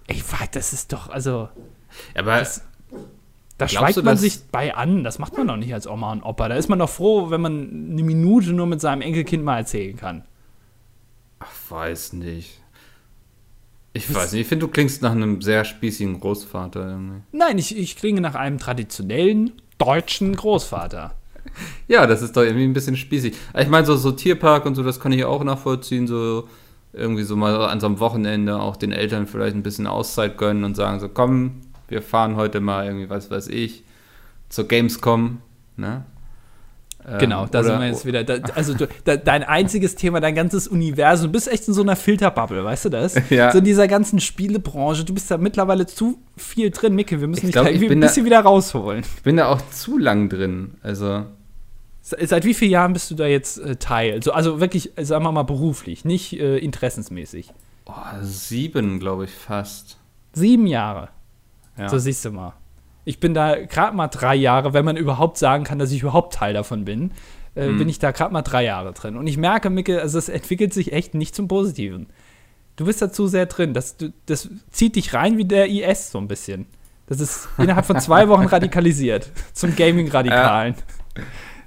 Ich 0.08 0.22
weiß, 0.32 0.50
das 0.52 0.72
ist 0.72 0.92
doch, 0.92 1.08
also, 1.08 1.48
Aber 2.14 2.38
Das- 2.38 2.62
da 3.58 3.66
schweigt 3.68 4.02
man 4.04 4.16
sich 4.18 4.44
bei 4.52 4.74
an. 4.74 5.02
Das 5.02 5.18
macht 5.18 5.36
man 5.36 5.48
doch 5.48 5.56
nicht 5.56 5.72
als 5.72 5.86
Oma 5.86 6.12
und 6.12 6.22
Opa. 6.22 6.48
Da 6.48 6.56
ist 6.56 6.68
man 6.68 6.78
doch 6.78 6.90
froh, 6.90 7.30
wenn 7.30 7.40
man 7.40 7.88
eine 7.90 8.02
Minute 8.02 8.52
nur 8.52 8.66
mit 8.66 8.80
seinem 8.82 9.00
Enkelkind 9.00 9.42
mal 9.42 9.56
erzählen 9.58 9.96
kann. 9.96 10.24
ach, 11.38 11.50
weiß 11.70 12.12
nicht. 12.14 12.60
Ich 13.96 14.14
weiß 14.14 14.32
nicht, 14.32 14.42
ich 14.42 14.46
finde, 14.46 14.66
du 14.66 14.72
klingst 14.72 15.00
nach 15.00 15.12
einem 15.12 15.40
sehr 15.40 15.64
spießigen 15.64 16.20
Großvater 16.20 16.86
irgendwie. 16.86 17.22
Nein, 17.32 17.56
ich, 17.56 17.76
ich 17.76 17.96
klinge 17.96 18.20
nach 18.20 18.34
einem 18.34 18.58
traditionellen 18.58 19.52
deutschen 19.78 20.36
Großvater. 20.36 21.14
Ja, 21.88 22.06
das 22.06 22.20
ist 22.20 22.36
doch 22.36 22.42
irgendwie 22.42 22.64
ein 22.64 22.74
bisschen 22.74 22.98
spießig. 22.98 23.34
Ich 23.58 23.68
meine, 23.68 23.86
so, 23.86 23.96
so 23.96 24.12
Tierpark 24.12 24.66
und 24.66 24.74
so, 24.74 24.82
das 24.82 25.00
kann 25.00 25.12
ich 25.12 25.24
auch 25.24 25.42
nachvollziehen, 25.42 26.06
so 26.06 26.46
irgendwie 26.92 27.22
so 27.22 27.34
mal 27.34 27.64
an 27.68 27.80
so 27.80 27.86
einem 27.86 27.98
Wochenende 27.98 28.60
auch 28.60 28.76
den 28.76 28.92
Eltern 28.92 29.26
vielleicht 29.26 29.56
ein 29.56 29.62
bisschen 29.62 29.86
Auszeit 29.86 30.36
gönnen 30.36 30.64
und 30.64 30.74
sagen 30.74 31.00
so, 31.00 31.08
komm, 31.08 31.62
wir 31.88 32.02
fahren 32.02 32.36
heute 32.36 32.60
mal 32.60 32.84
irgendwie, 32.84 33.08
was 33.08 33.30
weiß 33.30 33.48
ich, 33.48 33.84
zur 34.50 34.68
Gamescom, 34.68 35.38
ne? 35.78 36.04
Ähm, 37.08 37.18
Genau, 37.18 37.46
da 37.46 37.62
sind 37.62 37.72
oder- 37.72 37.80
wir 37.82 37.86
jetzt 37.88 38.04
wieder. 38.04 38.24
Da, 38.24 38.38
also 38.54 38.74
du, 38.74 38.88
da, 39.04 39.16
dein 39.16 39.42
einziges 39.44 39.94
Thema, 39.94 40.20
dein 40.20 40.34
ganzes 40.34 40.66
Universum, 40.66 41.28
du 41.28 41.32
bist 41.32 41.46
echt 41.46 41.68
in 41.68 41.74
so 41.74 41.82
einer 41.82 41.94
Filterbubble, 41.96 42.64
weißt 42.64 42.86
du 42.86 42.88
das? 42.88 43.14
Ja. 43.30 43.52
So 43.52 43.58
in 43.58 43.64
dieser 43.64 43.86
ganzen 43.88 44.18
Spielebranche, 44.20 45.04
du 45.04 45.14
bist 45.14 45.30
da 45.30 45.38
mittlerweile 45.38 45.86
zu 45.86 46.18
viel 46.36 46.70
drin, 46.70 46.94
Micke, 46.94 47.20
wir 47.20 47.28
müssen 47.28 47.46
Ich 47.46 47.54
dich 47.54 47.62
da 47.62 47.68
irgendwie 47.68 47.90
ein 47.92 48.00
bisschen 48.00 48.24
wieder 48.24 48.40
rausholen. 48.40 49.04
Ich 49.16 49.22
bin 49.22 49.36
da 49.36 49.48
auch 49.48 49.60
zu 49.70 49.98
lang 49.98 50.28
drin, 50.28 50.74
also 50.82 51.26
Se- 52.02 52.16
Seit 52.26 52.44
wie 52.44 52.54
vielen 52.54 52.70
Jahren 52.70 52.92
bist 52.92 53.10
du 53.10 53.14
da 53.16 53.26
jetzt 53.26 53.58
äh, 53.58 53.76
Teil? 53.76 54.22
So, 54.22 54.32
also 54.32 54.60
wirklich, 54.60 54.92
sagen 55.00 55.24
wir 55.24 55.32
mal 55.32 55.42
beruflich, 55.42 56.04
nicht 56.04 56.38
äh, 56.38 56.58
interessensmäßig. 56.58 57.52
oh, 57.86 57.92
sieben, 58.22 59.00
glaube 59.00 59.24
ich, 59.24 59.30
fast. 59.30 59.98
Sieben 60.32 60.66
Jahre. 60.66 61.08
Ja. 61.78 61.88
So 61.88 61.98
siehst 61.98 62.24
du 62.24 62.30
mal. 62.30 62.52
Ich 63.06 63.20
bin 63.20 63.32
da 63.32 63.54
gerade 63.64 63.96
mal 63.96 64.08
drei 64.08 64.34
Jahre, 64.34 64.74
wenn 64.74 64.84
man 64.84 64.96
überhaupt 64.98 65.38
sagen 65.38 65.64
kann, 65.64 65.78
dass 65.78 65.92
ich 65.92 66.02
überhaupt 66.02 66.34
Teil 66.34 66.52
davon 66.52 66.84
bin, 66.84 67.12
äh, 67.54 67.68
Mhm. 67.68 67.78
bin 67.78 67.88
ich 67.88 67.98
da 68.00 68.10
gerade 68.10 68.32
mal 68.32 68.42
drei 68.42 68.64
Jahre 68.64 68.92
drin. 68.92 69.16
Und 69.16 69.26
ich 69.28 69.38
merke, 69.38 69.70
Micke, 69.70 70.02
also 70.02 70.18
es 70.18 70.28
entwickelt 70.28 70.74
sich 70.74 70.92
echt 70.92 71.14
nicht 71.14 71.34
zum 71.34 71.46
Positiven. 71.48 72.06
Du 72.74 72.84
bist 72.84 73.00
da 73.00 73.10
zu 73.10 73.26
sehr 73.28 73.46
drin. 73.46 73.72
Das, 73.72 73.96
das 74.26 74.50
zieht 74.70 74.96
dich 74.96 75.14
rein 75.14 75.38
wie 75.38 75.44
der 75.46 75.68
IS 75.70 76.10
so 76.10 76.18
ein 76.18 76.28
bisschen. 76.28 76.66
Das 77.06 77.20
ist 77.20 77.48
innerhalb 77.56 77.86
von 77.86 78.00
zwei 78.00 78.28
Wochen 78.28 78.46
radikalisiert. 78.46 79.30
Zum 79.54 79.74
Gaming-Radikalen. 79.76 80.74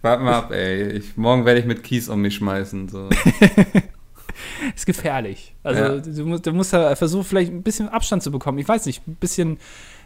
Warte 0.02 0.24
mal 0.24 0.34
ab, 0.34 0.52
ey. 0.52 0.90
Ich, 0.98 1.16
morgen 1.18 1.46
werde 1.46 1.62
ich 1.62 1.66
mit 1.66 1.84
Kies 1.84 2.10
um 2.10 2.22
mich 2.22 2.36
schmeißen. 2.36 2.90
So. 2.90 3.08
Ist 4.76 4.86
gefährlich. 4.86 5.56
Also 5.64 5.82
Ja. 5.82 5.98
du, 5.98 6.26
musst, 6.26 6.46
du 6.46 6.54
musst 6.54 6.74
da 6.74 6.96
versuchen, 6.96 7.24
vielleicht 7.26 7.52
ein 7.52 7.64
bisschen 7.64 7.90
Abstand 7.90 8.24
zu 8.24 8.32
bekommen. 8.32 8.58
Ich 8.60 8.68
weiß 8.68 8.86
nicht, 8.86 9.06
ein 9.08 9.16
bisschen 9.16 9.58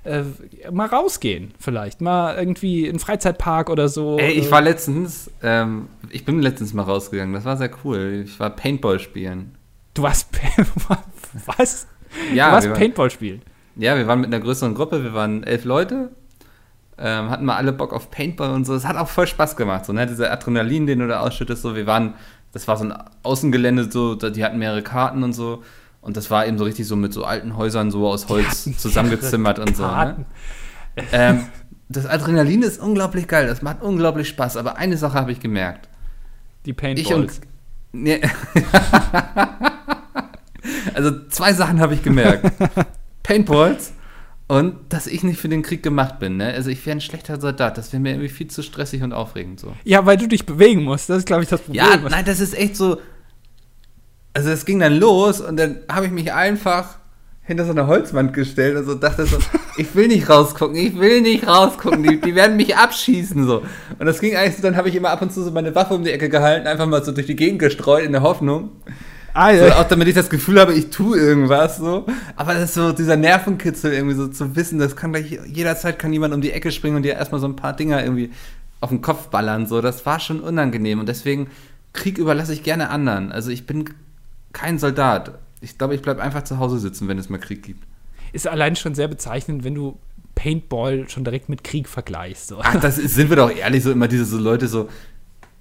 äh, 0.04 0.24
mal 0.72 0.88
rausgehen 0.88 1.54
vielleicht. 1.60 2.02
Mal 2.02 2.36
irgendwie 2.36 2.84
in 2.84 2.92
einen 2.92 3.00
Freizeitpark 3.00 3.70
oder 3.70 3.88
so. 3.90 4.18
Ey, 4.18 4.32
ich 4.34 4.48
Äh, 4.48 4.52
war 4.52 4.62
letztens, 4.62 5.32
ähm, 5.42 5.88
ich 6.10 6.26
bin 6.26 6.40
letztens 6.42 6.74
mal 6.74 6.84
rausgegangen. 6.84 7.34
Das 7.34 7.46
war 7.46 7.58
sehr 7.58 7.72
cool. 7.84 8.24
Ich 8.26 8.40
war 8.40 8.50
Paintball 8.50 9.00
spielen. 9.00 9.56
Du 9.94 10.04
warst 10.04 10.30
was? 11.58 11.88
Ja, 12.34 12.48
du 12.50 12.54
warst 12.54 12.68
waren- 12.70 12.78
Paintball 12.78 13.10
spielen. 13.10 13.42
Ja, 13.76 13.96
wir 13.98 14.06
waren 14.08 14.20
mit 14.22 14.28
einer 14.34 14.44
größeren 14.44 14.76
Gruppe. 14.76 15.04
Wir 15.04 15.14
waren 15.14 15.44
elf 15.44 15.66
Leute. 15.66 16.10
Ähm, 16.98 17.30
hatten 17.32 17.46
mal 17.46 17.56
alle 17.56 17.74
Bock 17.74 17.92
auf 17.92 18.12
Paintball 18.12 18.52
und 18.52 18.66
so. 18.66 18.76
Es 18.76 18.86
hat 18.86 18.98
auch 18.98 19.08
voll 19.10 19.26
Spaß 19.26 19.56
gemacht. 19.56 19.86
So, 19.86 19.94
ne? 19.94 20.06
Dieser 20.06 20.32
Adrenalin, 20.32 20.86
den 20.86 21.00
du 21.00 21.08
da 21.08 21.22
ausschüttest. 21.22 21.64
So, 21.64 21.76
wir 21.76 21.88
waren, 21.88 22.14
das 22.52 22.68
war 22.68 22.78
so 22.78 22.84
ein 22.86 22.94
Außengelände, 23.24 23.92
so, 23.92 24.14
die 24.16 24.44
hatten 24.46 24.60
mehrere 24.60 24.84
Karten 24.84 25.24
und 25.24 25.34
so. 25.34 25.64
Und 26.04 26.18
das 26.18 26.30
war 26.30 26.46
eben 26.46 26.58
so 26.58 26.66
richtig 26.66 26.86
so 26.86 26.98
mit 26.98 27.14
so 27.14 27.24
alten 27.24 27.56
Häusern 27.56 27.90
so 27.90 28.08
aus 28.08 28.28
Holz 28.28 28.70
zusammengezimmert 28.78 29.58
und 29.58 29.76
so. 29.76 29.88
Ne? 29.88 30.26
Ähm, 31.14 31.46
das 31.88 32.06
Adrenalin 32.06 32.62
ist 32.62 32.80
unglaublich 32.80 33.28
geil. 33.28 33.48
Das 33.48 33.62
macht 33.62 33.82
unglaublich 33.82 34.28
Spaß. 34.28 34.58
Aber 34.58 34.78
eine 34.78 34.98
Sache 34.98 35.16
habe 35.16 35.32
ich 35.32 35.40
gemerkt. 35.40 35.88
Die 36.66 36.72
Ich 36.72 36.78
Paintballs. 36.78 37.16
und. 37.16 37.32
Nee. 37.94 38.22
also 40.94 41.28
zwei 41.30 41.54
Sachen 41.54 41.80
habe 41.80 41.94
ich 41.94 42.04
gemerkt. 42.04 42.52
Paintballs 43.24 43.94
und 44.48 44.76
dass 44.90 45.08
ich 45.08 45.24
nicht 45.24 45.40
für 45.40 45.50
den 45.50 45.62
Krieg 45.62 45.84
gemacht 45.84 46.20
bin. 46.20 46.38
Ne? 46.38 46.54
Also 46.54 46.70
ich 46.70 46.86
wäre 46.86 46.98
ein 46.98 47.02
schlechter 47.02 47.40
Soldat. 47.40 47.78
Das 47.78 47.94
wäre 47.94 48.02
mir 48.02 48.12
irgendwie 48.12 48.30
viel 48.30 48.48
zu 48.48 48.62
stressig 48.62 49.02
und 49.02 49.14
aufregend 49.14 49.60
so. 49.60 49.74
ja, 49.84 50.06
weil 50.06 50.18
du 50.18 50.28
dich 50.28 50.46
bewegen 50.46 50.84
musst. 50.84 51.10
Das 51.10 51.20
ist, 51.20 51.26
glaube 51.26 51.44
ich, 51.44 51.50
das 51.50 51.62
Problem. 51.62 51.86
Ja, 51.86 51.98
nein, 52.10 52.26
das 52.26 52.40
ist 52.40 52.58
echt 52.58 52.76
so. 52.76 52.98
Also 54.34 54.50
es 54.50 54.66
ging 54.66 54.80
dann 54.80 54.94
los 54.98 55.42
und 55.42 55.58
dann 55.58 55.78
habe 55.90 56.08
ich 56.08 56.12
mich 56.12 56.34
einfach 56.34 56.98
hinter 57.46 57.66
so 57.66 57.72
eine 57.72 57.88
Holzwand 57.88 58.34
gestellt 58.34 58.78
und 58.78 58.86
so 58.86 58.96
dachte 58.96 59.26
so, 59.26 59.38
ich 59.78 59.94
will 59.96 60.08
nicht 60.08 60.30
rausgucken, 60.30 60.76
ich 60.76 60.98
will 60.98 61.22
nicht 61.22 61.46
rausgucken, 61.46 62.04
die, 62.04 62.20
die 62.20 62.36
werden 62.36 62.56
mich 62.56 62.76
abschießen 62.76 63.46
so. 63.46 63.64
Und 64.00 64.06
das 64.06 64.20
ging 64.20 64.36
eigentlich 64.36 64.56
so, 64.56 64.62
dann 64.64 64.78
habe 64.78 64.90
ich 64.90 64.96
immer 64.96 65.10
ab 65.10 65.22
und 65.22 65.32
zu 65.32 65.44
so 65.44 65.52
meine 65.52 65.76
Waffe 65.76 65.94
um 65.94 66.04
die 66.04 66.12
Ecke 66.12 66.30
gehalten, 66.30 66.68
einfach 66.68 66.88
mal 66.88 67.04
so 67.04 67.12
durch 67.12 67.28
die 67.28 67.36
Gegend 67.36 67.60
gestreut 67.60 68.04
in 68.06 68.14
der 68.14 68.22
Hoffnung. 68.22 68.72
Ah, 69.34 69.52
So, 69.54 69.66
ja. 69.66 69.80
auch 69.80 69.88
damit 69.88 70.08
ich 70.08 70.14
das 70.14 70.30
Gefühl 70.30 70.60
habe, 70.60 70.74
ich 70.74 70.90
tue 70.90 71.18
irgendwas 71.18 71.78
so. 71.78 72.06
Aber 72.36 72.54
das 72.54 72.66
ist 72.66 72.74
so 72.76 72.92
dieser 72.92 73.18
Nervenkitzel 73.18 73.92
irgendwie 73.92 74.16
so 74.16 74.28
zu 74.28 74.56
wissen, 74.56 74.80
das 74.80 74.96
kann 74.96 75.12
gleich 75.12 75.40
jederzeit 75.48 75.98
kann 76.00 76.14
jemand 76.14 76.34
um 76.34 76.42
die 76.42 76.52
Ecke 76.52 76.72
springen 76.72 76.98
und 76.98 77.04
dir 77.04 77.16
erstmal 77.16 77.42
so 77.42 77.48
ein 77.48 77.56
paar 77.56 77.76
Dinger 77.76 78.02
irgendwie 78.04 78.32
auf 78.80 78.90
den 78.90 79.02
Kopf 79.02 79.28
ballern. 79.28 79.66
So, 79.66 79.82
das 79.82 80.06
war 80.06 80.20
schon 80.20 80.40
unangenehm 80.40 81.00
und 81.00 81.10
deswegen 81.10 81.48
Krieg 81.94 82.18
überlasse 82.20 82.54
ich 82.54 82.64
gerne 82.64 82.90
anderen. 82.90 83.32
Also 83.32 83.50
ich 83.50 83.66
bin 83.66 83.86
kein 84.54 84.80
Soldat. 84.80 85.40
Ich 85.62 85.78
glaube, 85.78 85.96
ich 85.96 86.02
bleibe 86.02 86.22
einfach 86.22 86.44
zu 86.44 86.60
Hause 86.60 86.80
sitzen, 86.80 87.08
wenn 87.08 87.18
es 87.18 87.30
mal 87.30 87.40
Krieg 87.40 87.64
gibt. 87.64 87.86
Ist 88.32 88.48
allein 88.48 88.76
schon 88.76 88.96
sehr 88.96 89.08
bezeichnend, 89.08 89.64
wenn 89.64 89.76
du 89.76 89.98
Paintball 90.36 91.10
schon 91.10 91.24
direkt 91.24 91.50
mit 91.50 91.64
Krieg 91.64 91.88
vergleichst. 91.88 92.48
So. 92.48 92.60
Ach, 92.62 92.80
das 92.80 92.98
ist, 92.98 93.16
sind 93.16 93.30
wir 93.30 93.38
doch 93.38 93.52
ehrlich, 93.56 93.84
so 93.84 93.92
immer 93.92 94.08
diese 94.08 94.26
so 94.26 94.38
Leute 94.38 94.68
so, 94.68 94.90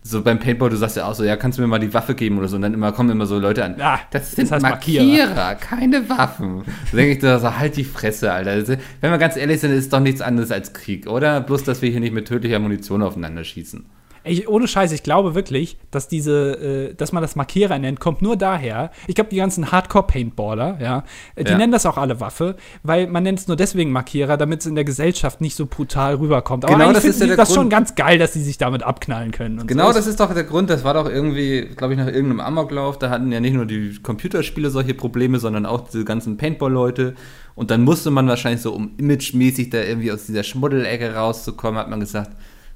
so 0.02 0.22
beim 0.22 0.38
Paintball, 0.38 0.70
du 0.70 0.76
sagst 0.76 0.96
ja 0.96 1.07
auch 1.07 1.14
so, 1.14 1.22
ja, 1.22 1.37
kannst 1.37 1.59
du 1.59 1.62
mir 1.62 1.68
mal 1.68 1.78
die 1.78 1.92
Waffe 1.94 2.14
geben 2.14 2.38
oder 2.38 2.48
so, 2.48 2.57
und 2.57 2.62
dann 2.62 2.74
immer 2.74 2.90
kommen 2.92 3.11
immer 3.11 3.26
so 3.26 3.38
Leute 3.38 3.64
an. 3.64 3.76
Ah, 3.81 4.00
das 4.11 4.33
sind 4.33 4.50
das 4.50 4.52
heißt 4.52 4.62
Markierer, 4.62 5.05
Markierer. 5.05 5.55
keine 5.57 6.09
Waffen. 6.09 6.64
Da 6.90 6.96
denke 6.96 7.12
ich 7.12 7.18
da 7.18 7.38
so, 7.38 7.57
halt 7.57 7.76
die 7.76 7.85
Fresse, 7.85 8.33
Alter. 8.33 8.78
Wenn 9.00 9.11
wir 9.11 9.18
ganz 9.18 9.37
ehrlich 9.37 9.61
sind, 9.61 9.70
ist 9.72 9.85
es 9.85 9.88
doch 9.90 10.00
nichts 10.00 10.20
anderes 10.20 10.50
als 10.50 10.72
Krieg, 10.72 11.07
oder? 11.07 11.40
Bloß, 11.40 11.62
dass 11.64 11.83
wir 11.83 11.90
hier 11.90 12.00
nicht 12.00 12.14
mit 12.14 12.26
tödlicher 12.26 12.59
Munition 12.59 13.02
aufeinander 13.02 13.44
schießen. 13.44 13.85
Ich, 14.25 14.49
ohne 14.49 14.69
Scheiß, 14.69 14.93
ich 14.93 15.03
glaube 15.03 15.35
wirklich, 15.35 15.77
dass 15.91 16.09
diese, 16.09 16.91
äh, 16.91 16.95
dass 16.95 17.13
man 17.13 17.23
das 17.23 17.35
Markierer 17.37 17.79
nennt, 17.79 17.99
kommt 18.01 18.23
nur 18.23 18.37
daher. 18.37 18.91
Ich 19.07 19.15
glaube, 19.15 19.31
die 19.31 19.37
ganzen 19.37 19.73
Hardcore-Paintballer, 19.73 20.79
ja, 20.81 21.05
die 21.39 21.51
Ja. 21.51 21.57
nennen 21.59 21.73
das 21.73 21.87
auch 21.87 21.97
alle 21.99 22.21
Waffe, 22.21 22.57
weil 22.83 23.07
man 23.07 23.23
nennt 23.23 23.39
es 23.41 23.49
nur 23.49 23.57
deswegen 23.57 23.91
Markierer, 23.91 24.37
damit 24.37 24.61
es 24.61 24.67
in 24.67 24.75
der 24.75 24.85
Gesellschaft 24.85 25.41
nicht 25.41 25.57
so 25.57 25.67
brutal 25.67 26.15
rüberkommt. 26.17 26.65
Aber 26.65 26.75
Genau, 26.75 26.93
das 26.93 27.05
ist 27.05 27.21
ja 27.21 27.27
der 27.27 27.37
das 27.37 27.49
Grund. 27.49 27.57
schon 27.61 27.69
ganz 27.71 27.95
geil, 27.95 28.19
dass 28.19 28.33
sie 28.33 28.43
sich 28.43 28.59
damit 28.59 28.83
abknallen 28.83 29.31
können. 29.33 29.59
Und 29.61 29.67
Genau, 29.67 29.89
so. 29.89 29.95
das 29.95 30.07
ist 30.07 30.21
doch 30.21 30.33
der 30.33 30.45
Grund. 30.45 30.71
Das 30.71 30.85
war 30.85 30.95
doch 30.95 31.09
irgendwie, 31.09 31.69
glaube 31.77 31.95
ich, 31.95 31.99
nach 31.99 32.07
irgendeinem 32.07 32.41
Amoklauf. 32.41 32.99
Da 32.99 33.11
hatten 33.11 33.33
ja 33.33 33.41
nicht 33.41 33.55
nur 33.55 33.67
die 33.67 33.99
Computerspiele 34.03 34.71
solche 34.71 34.95
Probleme, 34.95 35.39
sondern 35.39 35.67
auch 35.67 35.89
diese 35.89 36.05
ganzen 36.05 36.37
Paintball-Leute. 36.37 37.15
Und 37.55 37.71
dann 37.71 37.83
musste 37.83 38.11
man 38.11 38.29
wahrscheinlich 38.29 38.63
so, 38.63 38.73
um 38.73 38.93
imagemäßig 38.97 39.71
da 39.71 39.79
irgendwie 39.83 40.11
aus 40.13 40.27
dieser 40.27 40.43
Schmuddelecke 40.43 41.15
rauszukommen, 41.15 41.79
hat 41.79 41.91
man 41.91 42.01
gesagt, 42.01 42.31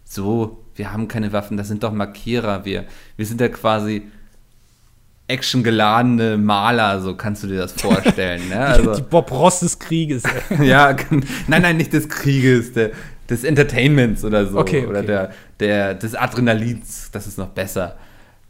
so, 0.04 0.62
wir 0.76 0.92
haben 0.92 1.08
keine 1.08 1.32
Waffen, 1.32 1.56
das 1.56 1.68
sind 1.68 1.82
doch 1.82 1.92
Markierer. 1.92 2.64
Wir, 2.64 2.84
wir 3.16 3.26
sind 3.26 3.40
ja 3.40 3.48
quasi 3.48 4.02
actiongeladene 5.28 6.36
Maler, 6.36 7.00
so 7.00 7.16
kannst 7.16 7.42
du 7.42 7.48
dir 7.48 7.58
das 7.58 7.72
vorstellen. 7.72 8.42
Ne? 8.48 8.58
Also, 8.58 8.94
die 8.94 9.02
Bob 9.02 9.30
Ross 9.32 9.60
des 9.60 9.78
Krieges. 9.78 10.22
ja, 10.62 10.94
nein, 11.48 11.62
nein, 11.62 11.76
nicht 11.76 11.92
des 11.92 12.08
Krieges, 12.08 12.72
der, 12.72 12.92
des 13.28 13.42
Entertainments 13.42 14.24
oder 14.24 14.46
so. 14.46 14.58
Okay, 14.58 14.80
okay. 14.80 14.86
Oder 14.86 15.02
der, 15.02 15.32
der, 15.58 15.94
des 15.94 16.14
Adrenalins, 16.14 17.10
das 17.10 17.26
ist 17.26 17.38
noch 17.38 17.48
besser. 17.48 17.96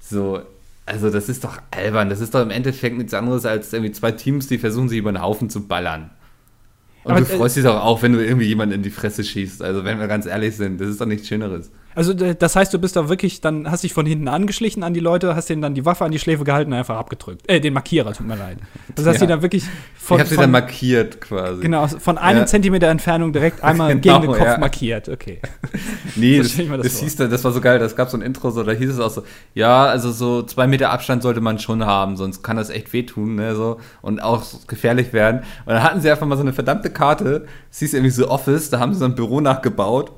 So, 0.01 0.43
also 0.85 1.11
das 1.11 1.29
ist 1.29 1.45
doch 1.45 1.59
albern. 1.71 2.11
Das 2.11 2.21
ist 2.21 2.35
doch 2.35 2.43
im 2.43 2.51
Endeffekt 2.51 2.99
nichts 2.99 3.15
anderes 3.15 3.47
als 3.47 3.73
irgendwie 3.73 3.93
zwei 3.93 4.13
Teams, 4.13 4.47
die 4.47 4.59
versuchen, 4.59 4.89
sich 4.89 4.99
über 4.99 5.13
den 5.13 5.23
Haufen 5.23 5.49
zu 5.49 5.67
ballern. 5.67 6.11
Und 7.05 7.13
Aber, 7.13 7.21
du 7.21 7.27
äh, 7.27 7.37
freust 7.37 7.57
dich 7.57 7.65
doch 7.65 7.83
auch, 7.83 8.03
wenn 8.03 8.13
du 8.13 8.25
irgendwie 8.25 8.47
jemanden 8.47 8.75
in 8.75 8.83
die 8.83 8.91
Fresse 8.91 9.25
schießt. 9.25 9.63
Also 9.63 9.85
wenn 9.85 9.99
wir 9.99 10.09
ganz 10.09 10.27
ehrlich 10.27 10.57
sind, 10.57 10.81
das 10.81 10.89
ist 10.89 11.01
doch 11.01 11.07
nichts 11.07 11.27
Schöneres. 11.29 11.71
Also 11.97 12.13
das 12.13 12.55
heißt, 12.55 12.75
du 12.75 12.79
bist 12.79 12.95
da 12.95 13.09
wirklich, 13.09 13.41
dann 13.41 13.71
hast 13.71 13.83
dich 13.83 13.95
von 13.95 14.05
hinten 14.05 14.29
angeschlichen 14.29 14.83
an 14.83 14.93
die 14.93 15.01
Leute, 15.01 15.35
hast 15.35 15.49
denen 15.49 15.63
dann 15.63 15.75
die 15.75 15.87
Waffe 15.87 16.05
an 16.05 16.13
die 16.13 16.19
Schläfe 16.19 16.45
gehalten 16.45 16.71
und 16.71 16.79
einfach 16.79 16.99
abgedrückt. 16.99 17.51
Äh, 17.51 17.59
den 17.59 17.73
Markierer, 17.73 18.13
tut 18.13 18.27
mir 18.27 18.37
leid. 18.37 18.59
Das 18.95 19.07
heißt, 19.07 19.19
ja. 19.19 19.27
die 19.27 19.33
dann 19.33 19.41
wirklich 19.41 19.65
von, 19.95 20.19
Ich 20.19 20.21
hab 20.21 20.29
sie 20.29 20.37
dann 20.37 20.51
markiert 20.51 21.23
quasi. 21.23 21.63
Genau, 21.63 21.87
von 21.87 22.19
einem 22.19 22.41
ja. 22.41 22.47
Zentimeter 22.47 22.89
Entfernung 22.89 23.33
direkt 23.33 23.65
einmal 23.65 23.97
genau, 23.99 24.21
gegen 24.21 24.31
den 24.31 24.39
Kopf 24.39 24.47
ja. 24.47 24.59
markiert, 24.59 25.09
okay. 25.09 25.41
nee, 26.17 26.37
das, 26.37 26.55
das, 26.55 26.67
das 26.83 27.01
hieß 27.01 27.17
da, 27.17 27.29
das 27.29 27.43
war 27.45 27.53
so 27.53 27.63
geil, 27.63 27.79
das 27.79 27.97
gab 27.97 28.11
so 28.11 28.19
ein 28.19 28.23
Intro, 28.23 28.51
so, 28.51 28.63
da 28.63 28.73
hieß 28.73 28.91
es 28.91 29.01
auch 29.01 29.11
so, 29.11 29.23
ja, 29.55 29.87
also 29.87 30.13
so 30.13 30.43
zwei 30.43 30.67
Meter 30.67 30.91
Abstand 30.91 31.23
sollte 31.23 31.41
man 31.41 31.59
schon 31.59 31.87
haben, 31.87 32.19
sonst 32.19 32.43
kann 32.43 32.59
das 32.59 32.69
echt 32.69 32.93
wehtun, 32.93 33.37
ne, 33.37 33.55
so, 33.55 33.81
und 34.03 34.23
auch 34.23 34.45
gefährlich 34.67 35.15
werden. 35.15 35.45
Und 35.65 35.73
dann 35.73 35.83
hatten 35.83 36.03
sie 36.03 36.11
einfach 36.11 36.27
mal 36.27 36.37
so 36.37 36.43
eine 36.43 36.53
verdammte 36.53 36.91
Karte, 36.91 37.47
es 37.71 37.79
hieß 37.79 37.95
irgendwie 37.95 38.11
so 38.11 38.29
Office, 38.29 38.69
da 38.69 38.81
haben 38.81 38.93
sie 38.93 38.99
so 38.99 39.07
ein 39.07 39.15
Büro 39.15 39.41
nachgebaut 39.41 40.13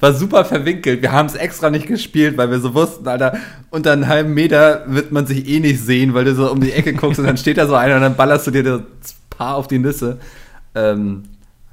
war 0.00 0.12
super 0.12 0.44
verwinkelt. 0.44 1.02
Wir 1.02 1.12
haben 1.12 1.26
es 1.26 1.34
extra 1.34 1.70
nicht 1.70 1.86
gespielt, 1.86 2.36
weil 2.36 2.50
wir 2.50 2.60
so 2.60 2.74
wussten, 2.74 3.06
Alter, 3.06 3.36
unter 3.70 3.92
einem 3.92 4.08
halben 4.08 4.34
Meter 4.34 4.84
wird 4.86 5.12
man 5.12 5.26
sich 5.26 5.48
eh 5.48 5.60
nicht 5.60 5.80
sehen, 5.80 6.14
weil 6.14 6.24
du 6.24 6.34
so 6.34 6.50
um 6.50 6.60
die 6.60 6.72
Ecke 6.72 6.94
guckst 6.94 7.20
und 7.20 7.26
dann 7.26 7.36
steht 7.36 7.58
da 7.58 7.66
so 7.66 7.74
einer 7.74 7.96
und 7.96 8.02
dann 8.02 8.16
ballerst 8.16 8.46
du 8.46 8.50
dir 8.50 8.62
das 8.62 9.14
Paar 9.30 9.56
auf 9.56 9.68
die 9.68 9.78
Nüsse. 9.78 10.18
Ähm, 10.74 11.24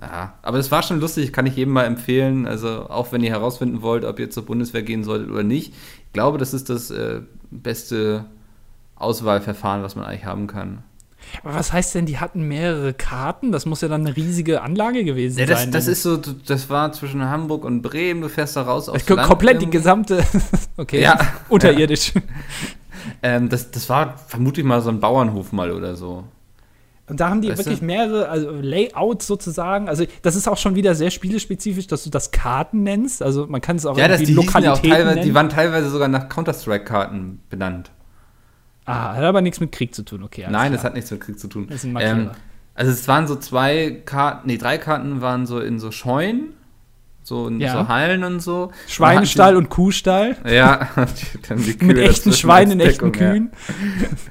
ja, 0.02 0.34
aber 0.42 0.58
es 0.58 0.72
war 0.72 0.84
schon 0.84 1.00
lustig, 1.00 1.34
kann 1.34 1.46
ich 1.46 1.56
jedem 1.56 1.74
mal 1.74 1.86
empfehlen. 1.86 2.48
Also 2.48 2.90
auch 2.90 3.12
wenn 3.12 3.24
ihr 3.24 3.32
herausfinden 3.32 3.82
wollt, 3.82 4.06
ob 4.06 4.20
ihr 4.20 4.30
zur 4.30 4.46
Bundeswehr 4.46 4.84
gehen 4.84 5.04
solltet 5.04 5.30
oder 5.30 5.44
nicht. 5.44 5.74
Ich 6.06 6.14
glaube, 6.14 6.38
das 6.38 6.54
ist 6.54 6.70
das 6.70 6.92
äh, 6.92 7.22
beste 7.52 8.26
Auswahlverfahren, 8.96 9.84
was 9.84 9.96
man 9.96 10.06
eigentlich 10.06 10.26
haben 10.26 10.48
kann. 10.48 10.84
Aber 11.44 11.56
was 11.56 11.74
heißt 11.74 11.96
denn, 11.96 12.06
die 12.06 12.20
hatten 12.20 12.48
mehrere 12.48 12.94
Karten? 12.94 13.52
Das 13.52 13.66
muss 13.66 13.82
ja 13.82 13.88
dann 13.88 14.06
eine 14.06 14.16
riesige 14.16 14.62
Anlage 14.62 15.04
gewesen 15.04 15.40
ja, 15.40 15.46
das, 15.46 15.62
sein. 15.62 15.72
Das 15.72 15.88
ist 15.88 16.04
so, 16.04 16.18
das 16.18 16.70
war 16.70 16.92
zwischen 16.92 17.24
Hamburg 17.24 17.66
und 17.66 17.82
Bremen, 17.82 18.22
du 18.22 18.30
fährst 18.30 18.56
da 18.56 18.64
raus 18.64 18.90
aufs 18.90 19.08
Land. 19.08 19.28
Komplett 19.28 19.56
irgendwie. 19.56 19.66
die 19.66 19.78
gesamte, 19.78 20.24
okay, 20.78 21.02
ja. 21.02 21.20
unterirdisch. 21.50 22.14
Ja. 22.16 22.22
Ähm, 23.24 23.50
das, 23.50 23.72
das 23.72 23.90
war 23.90 24.18
vermutlich 24.28 24.66
mal 24.66 24.82
so 24.82 24.90
ein 24.90 25.00
Bauernhof 25.00 25.52
mal 25.54 25.72
oder 25.72 25.96
so. 25.96 26.26
Und 27.10 27.20
da 27.20 27.30
haben 27.30 27.42
die 27.42 27.50
weißt 27.50 27.60
wirklich 27.60 27.82
mehrere 27.82 28.30
also 28.30 28.52
Layouts 28.52 29.26
sozusagen. 29.26 29.90
Also 29.90 30.06
das 30.22 30.36
ist 30.36 30.48
auch 30.48 30.58
schon 30.58 30.76
wieder 30.76 30.94
sehr 30.94 31.10
spielespezifisch, 31.10 31.88
dass 31.88 32.04
du 32.04 32.10
das 32.10 32.32
Karten 32.32 32.84
nennst. 32.84 33.24
Also 33.24 33.48
man 33.48 33.62
kann 33.62 33.78
es 33.78 33.86
auch 33.86 33.98
ja, 33.98 34.08
das, 34.08 34.20
die 34.22 34.34
Lokalitäten 34.34 34.64
ja 34.64 34.74
auch 34.74 34.98
teilweise, 34.98 35.22
Die 35.22 35.34
waren 35.34 35.50
teilweise 35.50 35.90
sogar 35.90 36.08
nach 36.08 36.30
Counter-Strike-Karten 36.30 37.40
benannt. 37.50 37.92
Ah, 38.90 39.16
hat 39.16 39.24
aber 39.24 39.42
nichts 39.42 39.60
mit 39.60 39.72
Krieg 39.72 39.94
zu 39.94 40.04
tun, 40.04 40.24
okay. 40.24 40.48
Nein, 40.50 40.72
das 40.72 40.84
hat 40.84 40.94
nichts 40.94 41.12
mit 41.12 41.22
Krieg 41.22 41.40
zu 41.40 41.48
tun. 41.48 41.68
Das 41.68 41.84
ist 41.84 41.86
ein 41.86 41.98
ähm, 42.00 42.32
also 42.80 42.94
es 42.94 43.08
waren 43.10 43.28
so 43.28 43.36
zwei 43.36 44.02
Karten, 44.06 44.48
nee, 44.48 44.58
drei 44.58 44.78
Karten 44.78 45.20
waren 45.20 45.46
so 45.46 45.60
in 45.60 45.80
so 45.80 45.92
Scheunen, 45.92 46.54
so 47.24 47.48
in 47.48 47.60
ja. 47.60 47.74
so 47.74 47.88
Hallen 47.90 48.24
und 48.24 48.40
so. 48.40 48.72
Schweinestall 48.88 49.58
und, 49.58 49.66
und 49.66 49.70
Kuhstall. 49.70 50.38
Ja, 50.50 50.88
dann 51.50 51.62
die 51.62 51.78
Kühe 51.78 51.90
mit 51.90 51.98
echten 51.98 52.32
Schweinen, 52.32 52.80
echten 52.80 53.12
Kühen. 53.12 53.52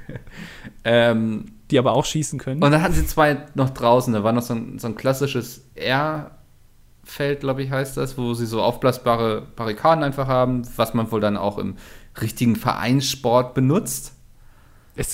ähm, 0.85 1.45
die 1.71 1.79
aber 1.79 1.93
auch 1.93 2.07
schießen 2.07 2.39
können. 2.39 2.63
Und 2.63 2.71
dann 2.71 2.81
hatten 2.81 2.95
sie 2.95 3.07
zwei 3.07 3.37
noch 3.55 3.71
draußen, 3.71 4.15
da 4.15 4.25
war 4.25 4.33
noch 4.33 4.41
so 4.41 4.55
ein, 4.55 4.79
so 4.79 4.89
ein 4.89 4.97
klassisches 4.97 5.67
Airfeld, 5.75 7.41
glaube 7.41 7.63
ich, 7.63 7.71
heißt 7.71 7.99
das, 7.99 8.17
wo 8.17 8.33
sie 8.33 8.47
so 8.47 8.63
aufblasbare 8.63 9.47
Barrikaden 9.57 10.03
einfach 10.03 10.27
haben, 10.27 10.63
was 10.77 10.95
man 10.95 11.13
wohl 11.13 11.21
dann 11.21 11.37
auch 11.37 11.59
im 11.59 11.77
richtigen 12.21 12.57
Vereinssport 12.57 13.55
benutzt. 13.55 14.15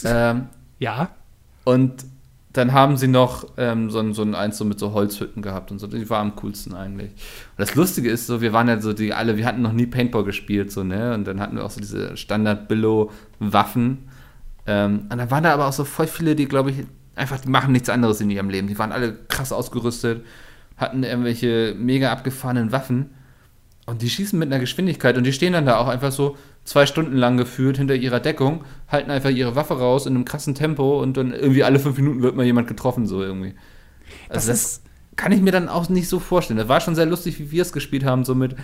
Ähm, 0.04 0.48
ja. 0.78 1.10
Und 1.64 2.04
dann 2.54 2.72
haben 2.72 2.96
sie 2.96 3.08
noch 3.08 3.48
ähm, 3.56 3.90
so, 3.90 3.98
ein, 3.98 4.14
so 4.14 4.22
ein 4.22 4.36
eins 4.36 4.58
so 4.58 4.64
mit 4.64 4.78
so 4.78 4.92
Holzhütten 4.92 5.42
gehabt 5.42 5.72
und 5.72 5.80
so. 5.80 5.88
Die 5.88 6.08
war 6.08 6.20
am 6.20 6.36
coolsten 6.36 6.74
eigentlich. 6.74 7.10
Und 7.10 7.58
das 7.58 7.74
Lustige 7.74 8.08
ist 8.08 8.28
so, 8.28 8.40
wir 8.40 8.52
waren 8.52 8.68
ja 8.68 8.80
so 8.80 8.92
die 8.92 9.12
alle, 9.12 9.36
wir 9.36 9.44
hatten 9.44 9.60
noch 9.60 9.72
nie 9.72 9.86
Paintball 9.86 10.22
gespielt, 10.22 10.70
so, 10.70 10.84
ne? 10.84 11.14
Und 11.14 11.26
dann 11.26 11.40
hatten 11.40 11.56
wir 11.56 11.64
auch 11.64 11.70
so 11.70 11.80
diese 11.80 12.16
Standard-Billo-Waffen. 12.16 14.08
Ähm, 14.66 15.06
und 15.10 15.18
dann 15.18 15.30
waren 15.32 15.42
da 15.42 15.52
aber 15.52 15.66
auch 15.66 15.72
so 15.72 15.84
voll 15.84 16.06
viele, 16.06 16.36
die, 16.36 16.46
glaube 16.46 16.70
ich, 16.70 16.84
einfach, 17.16 17.40
die 17.40 17.48
machen 17.48 17.72
nichts 17.72 17.88
anderes 17.88 18.20
in 18.20 18.30
ihrem 18.30 18.50
Leben. 18.50 18.68
Die 18.68 18.78
waren 18.78 18.92
alle 18.92 19.14
krass 19.28 19.52
ausgerüstet, 19.52 20.24
hatten 20.76 21.02
irgendwelche 21.02 21.74
mega 21.76 22.12
abgefahrenen 22.12 22.70
Waffen. 22.70 23.10
Und 23.86 24.00
die 24.00 24.08
schießen 24.08 24.38
mit 24.38 24.50
einer 24.50 24.60
Geschwindigkeit 24.60 25.16
und 25.16 25.24
die 25.24 25.32
stehen 25.32 25.52
dann 25.52 25.66
da 25.66 25.78
auch 25.78 25.88
einfach 25.88 26.12
so 26.12 26.36
zwei 26.64 26.86
Stunden 26.86 27.16
lang 27.16 27.36
gefühlt 27.36 27.76
hinter 27.76 27.94
ihrer 27.94 28.20
Deckung, 28.20 28.64
halten 28.88 29.10
einfach 29.10 29.30
ihre 29.30 29.54
Waffe 29.54 29.78
raus 29.78 30.06
in 30.06 30.14
einem 30.14 30.24
krassen 30.24 30.54
Tempo 30.54 31.00
und 31.00 31.16
dann 31.16 31.32
irgendwie 31.32 31.64
alle 31.64 31.78
fünf 31.78 31.96
Minuten 31.96 32.22
wird 32.22 32.36
mal 32.36 32.46
jemand 32.46 32.68
getroffen, 32.68 33.06
so 33.06 33.22
irgendwie. 33.22 33.54
Also 34.28 34.48
das, 34.48 34.60
das 34.60 34.82
kann 35.16 35.32
ich 35.32 35.40
mir 35.40 35.52
dann 35.52 35.68
auch 35.68 35.88
nicht 35.88 36.08
so 36.08 36.18
vorstellen. 36.18 36.58
Das 36.58 36.68
war 36.68 36.80
schon 36.80 36.94
sehr 36.94 37.06
lustig, 37.06 37.38
wie 37.38 37.50
wir 37.50 37.62
es 37.62 37.72
gespielt 37.72 38.04
haben, 38.04 38.24
so 38.24 38.34
mit 38.34 38.56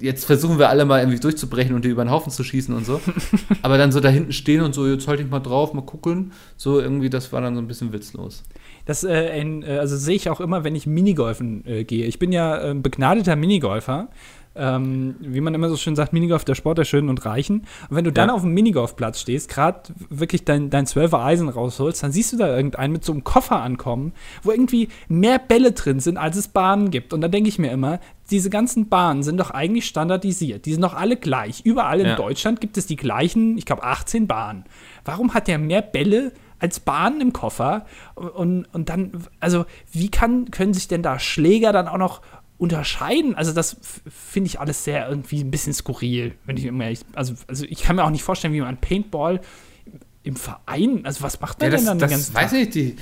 jetzt 0.00 0.24
versuchen 0.24 0.58
wir 0.58 0.68
alle 0.68 0.84
mal 0.84 1.00
irgendwie 1.00 1.20
durchzubrechen 1.20 1.74
und 1.74 1.84
die 1.84 1.88
über 1.88 2.04
den 2.04 2.10
Haufen 2.10 2.32
zu 2.32 2.42
schießen 2.42 2.74
und 2.74 2.84
so. 2.86 3.00
Aber 3.62 3.78
dann 3.78 3.92
so 3.92 4.00
da 4.00 4.08
hinten 4.08 4.32
stehen 4.32 4.62
und 4.62 4.74
so, 4.74 4.86
jetzt 4.86 5.06
halte 5.06 5.22
ich 5.22 5.30
mal 5.30 5.40
drauf, 5.40 5.72
mal 5.72 5.82
gucken. 5.82 6.32
So 6.56 6.80
irgendwie, 6.80 7.10
das 7.10 7.32
war 7.32 7.40
dann 7.40 7.54
so 7.54 7.60
ein 7.60 7.68
bisschen 7.68 7.92
witzlos. 7.92 8.42
Das 8.86 9.04
äh, 9.04 9.40
äh, 9.40 9.78
also 9.78 9.96
sehe 9.96 10.16
ich 10.16 10.28
auch 10.30 10.40
immer, 10.40 10.64
wenn 10.64 10.74
ich 10.74 10.86
Minigolfen 10.86 11.66
äh, 11.66 11.84
gehe. 11.84 12.06
Ich 12.06 12.18
bin 12.18 12.32
ja 12.32 12.70
äh, 12.70 12.74
begnadeter 12.74 13.36
Minigolfer 13.36 14.08
ähm, 14.56 15.16
wie 15.20 15.40
man 15.40 15.54
immer 15.54 15.68
so 15.68 15.76
schön 15.76 15.96
sagt, 15.96 16.12
Minigolf, 16.12 16.44
der 16.44 16.54
Sport 16.54 16.78
der 16.78 16.84
Schönen 16.84 17.08
und 17.08 17.24
Reichen. 17.24 17.66
Und 17.88 17.96
wenn 17.96 18.04
du 18.04 18.12
dann 18.12 18.30
auf 18.30 18.42
dem 18.42 18.54
Minigolfplatz 18.54 19.20
stehst, 19.20 19.50
gerade 19.50 19.80
wirklich 20.10 20.44
dein, 20.44 20.70
dein 20.70 20.86
12er 20.86 21.24
Eisen 21.24 21.48
rausholst, 21.48 22.02
dann 22.02 22.12
siehst 22.12 22.32
du 22.32 22.36
da 22.36 22.54
irgendeinen 22.54 22.92
mit 22.92 23.04
so 23.04 23.12
einem 23.12 23.24
Koffer 23.24 23.60
ankommen, 23.60 24.12
wo 24.42 24.52
irgendwie 24.52 24.88
mehr 25.08 25.38
Bälle 25.38 25.72
drin 25.72 26.00
sind, 26.00 26.16
als 26.16 26.36
es 26.36 26.48
Bahnen 26.48 26.90
gibt. 26.90 27.12
Und 27.12 27.20
dann 27.20 27.32
denke 27.32 27.48
ich 27.48 27.58
mir 27.58 27.72
immer, 27.72 27.98
diese 28.30 28.48
ganzen 28.48 28.88
Bahnen 28.88 29.22
sind 29.22 29.38
doch 29.38 29.50
eigentlich 29.50 29.86
standardisiert. 29.86 30.66
Die 30.66 30.72
sind 30.72 30.82
doch 30.82 30.94
alle 30.94 31.16
gleich. 31.16 31.62
Überall 31.64 32.00
in 32.00 32.06
ja. 32.06 32.16
Deutschland 32.16 32.60
gibt 32.60 32.76
es 32.78 32.86
die 32.86 32.96
gleichen, 32.96 33.58
ich 33.58 33.66
glaube, 33.66 33.82
18 33.82 34.26
Bahnen. 34.26 34.64
Warum 35.04 35.34
hat 35.34 35.48
der 35.48 35.58
mehr 35.58 35.82
Bälle 35.82 36.32
als 36.58 36.80
Bahnen 36.80 37.20
im 37.20 37.32
Koffer? 37.32 37.84
Und, 38.14 38.66
und 38.72 38.88
dann, 38.88 39.26
also, 39.40 39.66
wie 39.92 40.10
kann, 40.10 40.50
können 40.50 40.72
sich 40.72 40.88
denn 40.88 41.02
da 41.02 41.18
Schläger 41.18 41.72
dann 41.72 41.88
auch 41.88 41.98
noch 41.98 42.22
unterscheiden. 42.58 43.34
Also 43.34 43.52
das 43.52 43.76
finde 44.08 44.48
ich 44.48 44.60
alles 44.60 44.84
sehr 44.84 45.08
irgendwie 45.08 45.42
ein 45.42 45.50
bisschen 45.50 45.72
skurril, 45.72 46.34
wenn 46.46 46.56
ich 46.56 46.64
immer 46.64 46.86
also 47.14 47.34
also 47.46 47.64
ich 47.64 47.82
kann 47.82 47.96
mir 47.96 48.04
auch 48.04 48.10
nicht 48.10 48.22
vorstellen, 48.22 48.54
wie 48.54 48.60
man 48.60 48.80
Paintball 48.80 49.40
im 50.22 50.36
Verein, 50.36 51.04
also 51.04 51.22
was 51.22 51.40
macht 51.40 51.60
man 51.60 51.70
ja, 51.70 51.76
denn 51.76 51.86
dann 51.86 51.98
das, 51.98 52.08
den 52.08 52.16
ganzen 52.16 52.34
weiß 52.34 52.50
Tag? 52.50 52.58
nicht, 52.58 52.74
die, 52.74 52.96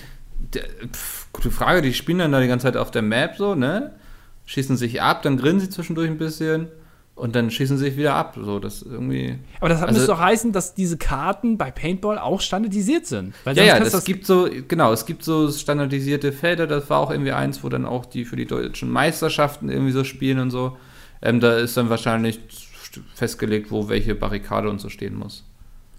die 0.55 0.61
pf, 0.88 1.29
gute 1.33 1.51
Frage, 1.51 1.83
die 1.83 1.95
spielen 1.95 2.19
dann 2.19 2.33
da 2.33 2.41
die 2.41 2.49
ganze 2.49 2.65
Zeit 2.65 2.77
auf 2.77 2.91
der 2.91 3.03
Map 3.03 3.37
so, 3.37 3.55
ne? 3.55 3.95
Schießen 4.45 4.77
sich 4.77 5.01
ab, 5.01 5.23
dann 5.23 5.37
grillen 5.37 5.61
sie 5.61 5.71
zwischendurch 5.71 6.11
ein 6.11 6.19
bisschen 6.19 6.69
und 7.14 7.37
dann 7.37 7.51
schießen 7.51 7.77
sie 7.77 7.85
sich 7.85 7.96
wieder 7.96 8.14
ab. 8.14 8.38
So, 8.40 8.59
das 8.59 8.83
irgendwie. 8.83 9.38
Aber 9.61 9.68
das 9.68 9.83
also, 9.83 9.94
müsste 9.94 10.12
doch 10.12 10.20
heißen, 10.20 10.53
dass 10.53 10.75
diese 10.75 10.96
Karten 10.96 11.59
bei 11.59 11.70
Paintball 11.70 12.18
auch 12.18 12.40
standardisiert 12.40 13.07
sind. 13.07 13.35
ja, 13.44 13.53
ja, 13.53 13.79
es 13.79 14.05
gibt 14.05 14.27
so, 14.27 14.48
genau, 14.66 14.92
es 14.92 15.05
gibt 15.05 15.22
so 15.22 15.51
standardisierte 15.51 16.33
Felder. 16.33 16.66
Das 16.66 16.88
war 16.90 16.98
auch 16.98 17.11
irgendwie 17.11 17.33
eins, 17.33 17.62
wo 17.62 17.68
dann 17.68 17.85
auch 17.85 18.07
die 18.07 18.25
für 18.25 18.37
die 18.37 18.46
deutschen 18.46 18.90
Meisterschaften 18.90 19.68
irgendwie 19.68 19.92
so 19.92 20.05
spielen 20.05 20.38
und 20.38 20.51
so. 20.51 20.77
Ähm, 21.20 21.40
da 21.40 21.59
ist 21.59 21.77
dann 21.77 21.90
wahrscheinlich 21.90 22.40
festgelegt, 23.14 23.70
wo 23.70 23.88
welche 23.88 24.14
Barrikade 24.14 24.68
und 24.68 24.81
so 24.81 24.88
stehen 24.88 25.14
muss. 25.14 25.44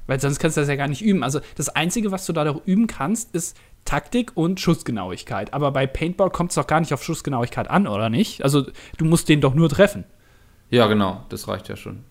Weil 0.07 0.19
sonst 0.19 0.39
kannst 0.39 0.57
du 0.57 0.61
das 0.61 0.69
ja 0.69 0.75
gar 0.75 0.87
nicht 0.87 1.01
üben. 1.01 1.23
Also 1.23 1.39
das 1.55 1.69
Einzige, 1.69 2.11
was 2.11 2.25
du 2.25 2.33
da 2.33 2.43
doch 2.43 2.65
üben 2.65 2.87
kannst, 2.87 3.33
ist 3.33 3.55
Taktik 3.85 4.31
und 4.35 4.59
Schussgenauigkeit. 4.59 5.53
Aber 5.53 5.71
bei 5.71 5.87
Paintball 5.87 6.29
kommt 6.29 6.51
es 6.51 6.55
doch 6.55 6.67
gar 6.67 6.79
nicht 6.79 6.93
auf 6.93 7.03
Schussgenauigkeit 7.03 7.69
an, 7.69 7.87
oder 7.87 8.09
nicht? 8.09 8.43
Also 8.43 8.65
du 8.97 9.05
musst 9.05 9.29
den 9.29 9.41
doch 9.41 9.53
nur 9.53 9.69
treffen. 9.69 10.05
Ja, 10.69 10.87
genau, 10.87 11.23
das 11.29 11.47
reicht 11.47 11.69
ja 11.69 11.75
schon. 11.75 12.03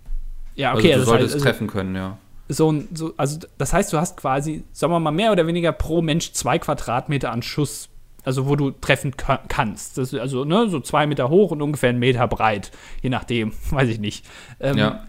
Ja, 0.55 0.75
okay. 0.75 0.93
Also 0.93 1.05
du 1.05 1.11
solltest 1.11 1.35
heißt, 1.35 1.35
also, 1.35 1.45
treffen 1.45 1.67
können, 1.67 1.95
ja. 1.95 2.19
So, 2.49 2.75
so, 2.93 3.15
also 3.17 3.39
das 3.59 3.73
heißt, 3.73 3.93
du 3.93 3.99
hast 3.99 4.17
quasi, 4.17 4.65
sagen 4.73 4.93
wir 4.93 5.01
mal, 5.01 5.11
mehr 5.11 5.33
oder 5.33 5.47
weniger 5.47 5.73
pro 5.73 6.03
Mensch 6.03 6.33
zwei 6.33 6.59
Quadratmeter 6.59 7.33
an 7.33 7.43
Schuss, 7.43 7.89
also 8.25 8.47
wo 8.47 8.57
du 8.57 8.71
treffen 8.71 9.15
kannst. 9.49 9.99
Das 9.99 10.15
also 10.15 10.45
ne, 10.45 10.69
so 10.69 10.81
zwei 10.81 11.07
Meter 11.07 11.29
hoch 11.29 11.51
und 11.51 11.63
ungefähr 11.63 11.91
einen 11.91 11.99
Meter 11.99 12.29
breit, 12.29 12.71
je 13.01 13.11
nachdem, 13.11 13.53
weiß 13.71 13.89
ich 13.89 13.99
nicht. 13.99 14.27
Ähm, 14.61 14.77
ja. 14.77 15.07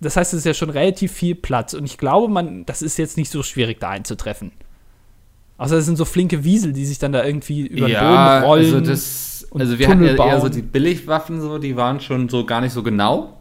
Das 0.00 0.16
heißt, 0.16 0.32
es 0.32 0.40
ist 0.40 0.44
ja 0.44 0.54
schon 0.54 0.70
relativ 0.70 1.12
viel 1.12 1.34
Platz 1.34 1.74
und 1.74 1.84
ich 1.84 1.98
glaube, 1.98 2.28
man, 2.32 2.64
das 2.66 2.82
ist 2.82 2.98
jetzt 2.98 3.16
nicht 3.16 3.30
so 3.30 3.42
schwierig, 3.42 3.80
da 3.80 3.90
einzutreffen. 3.90 4.52
Außer 5.58 5.76
es 5.76 5.86
sind 5.86 5.96
so 5.96 6.04
flinke 6.04 6.44
Wiesel, 6.44 6.72
die 6.72 6.86
sich 6.86 7.00
dann 7.00 7.10
da 7.10 7.24
irgendwie 7.24 7.66
über 7.66 7.88
den 7.88 7.94
ja, 7.94 8.38
Boden 8.38 8.44
rollen. 8.44 8.74
Also 8.74 8.80
das 8.80 9.37
also 9.54 9.78
wir 9.78 9.86
Tunnel 9.86 10.10
hatten 10.10 10.18
ja 10.18 10.26
eher 10.26 10.40
so 10.40 10.48
die 10.48 10.62
Billigwaffen, 10.62 11.40
so, 11.40 11.58
die 11.58 11.76
waren 11.76 12.00
schon 12.00 12.28
so 12.28 12.44
gar 12.44 12.60
nicht 12.60 12.72
so 12.72 12.82
genau. 12.82 13.38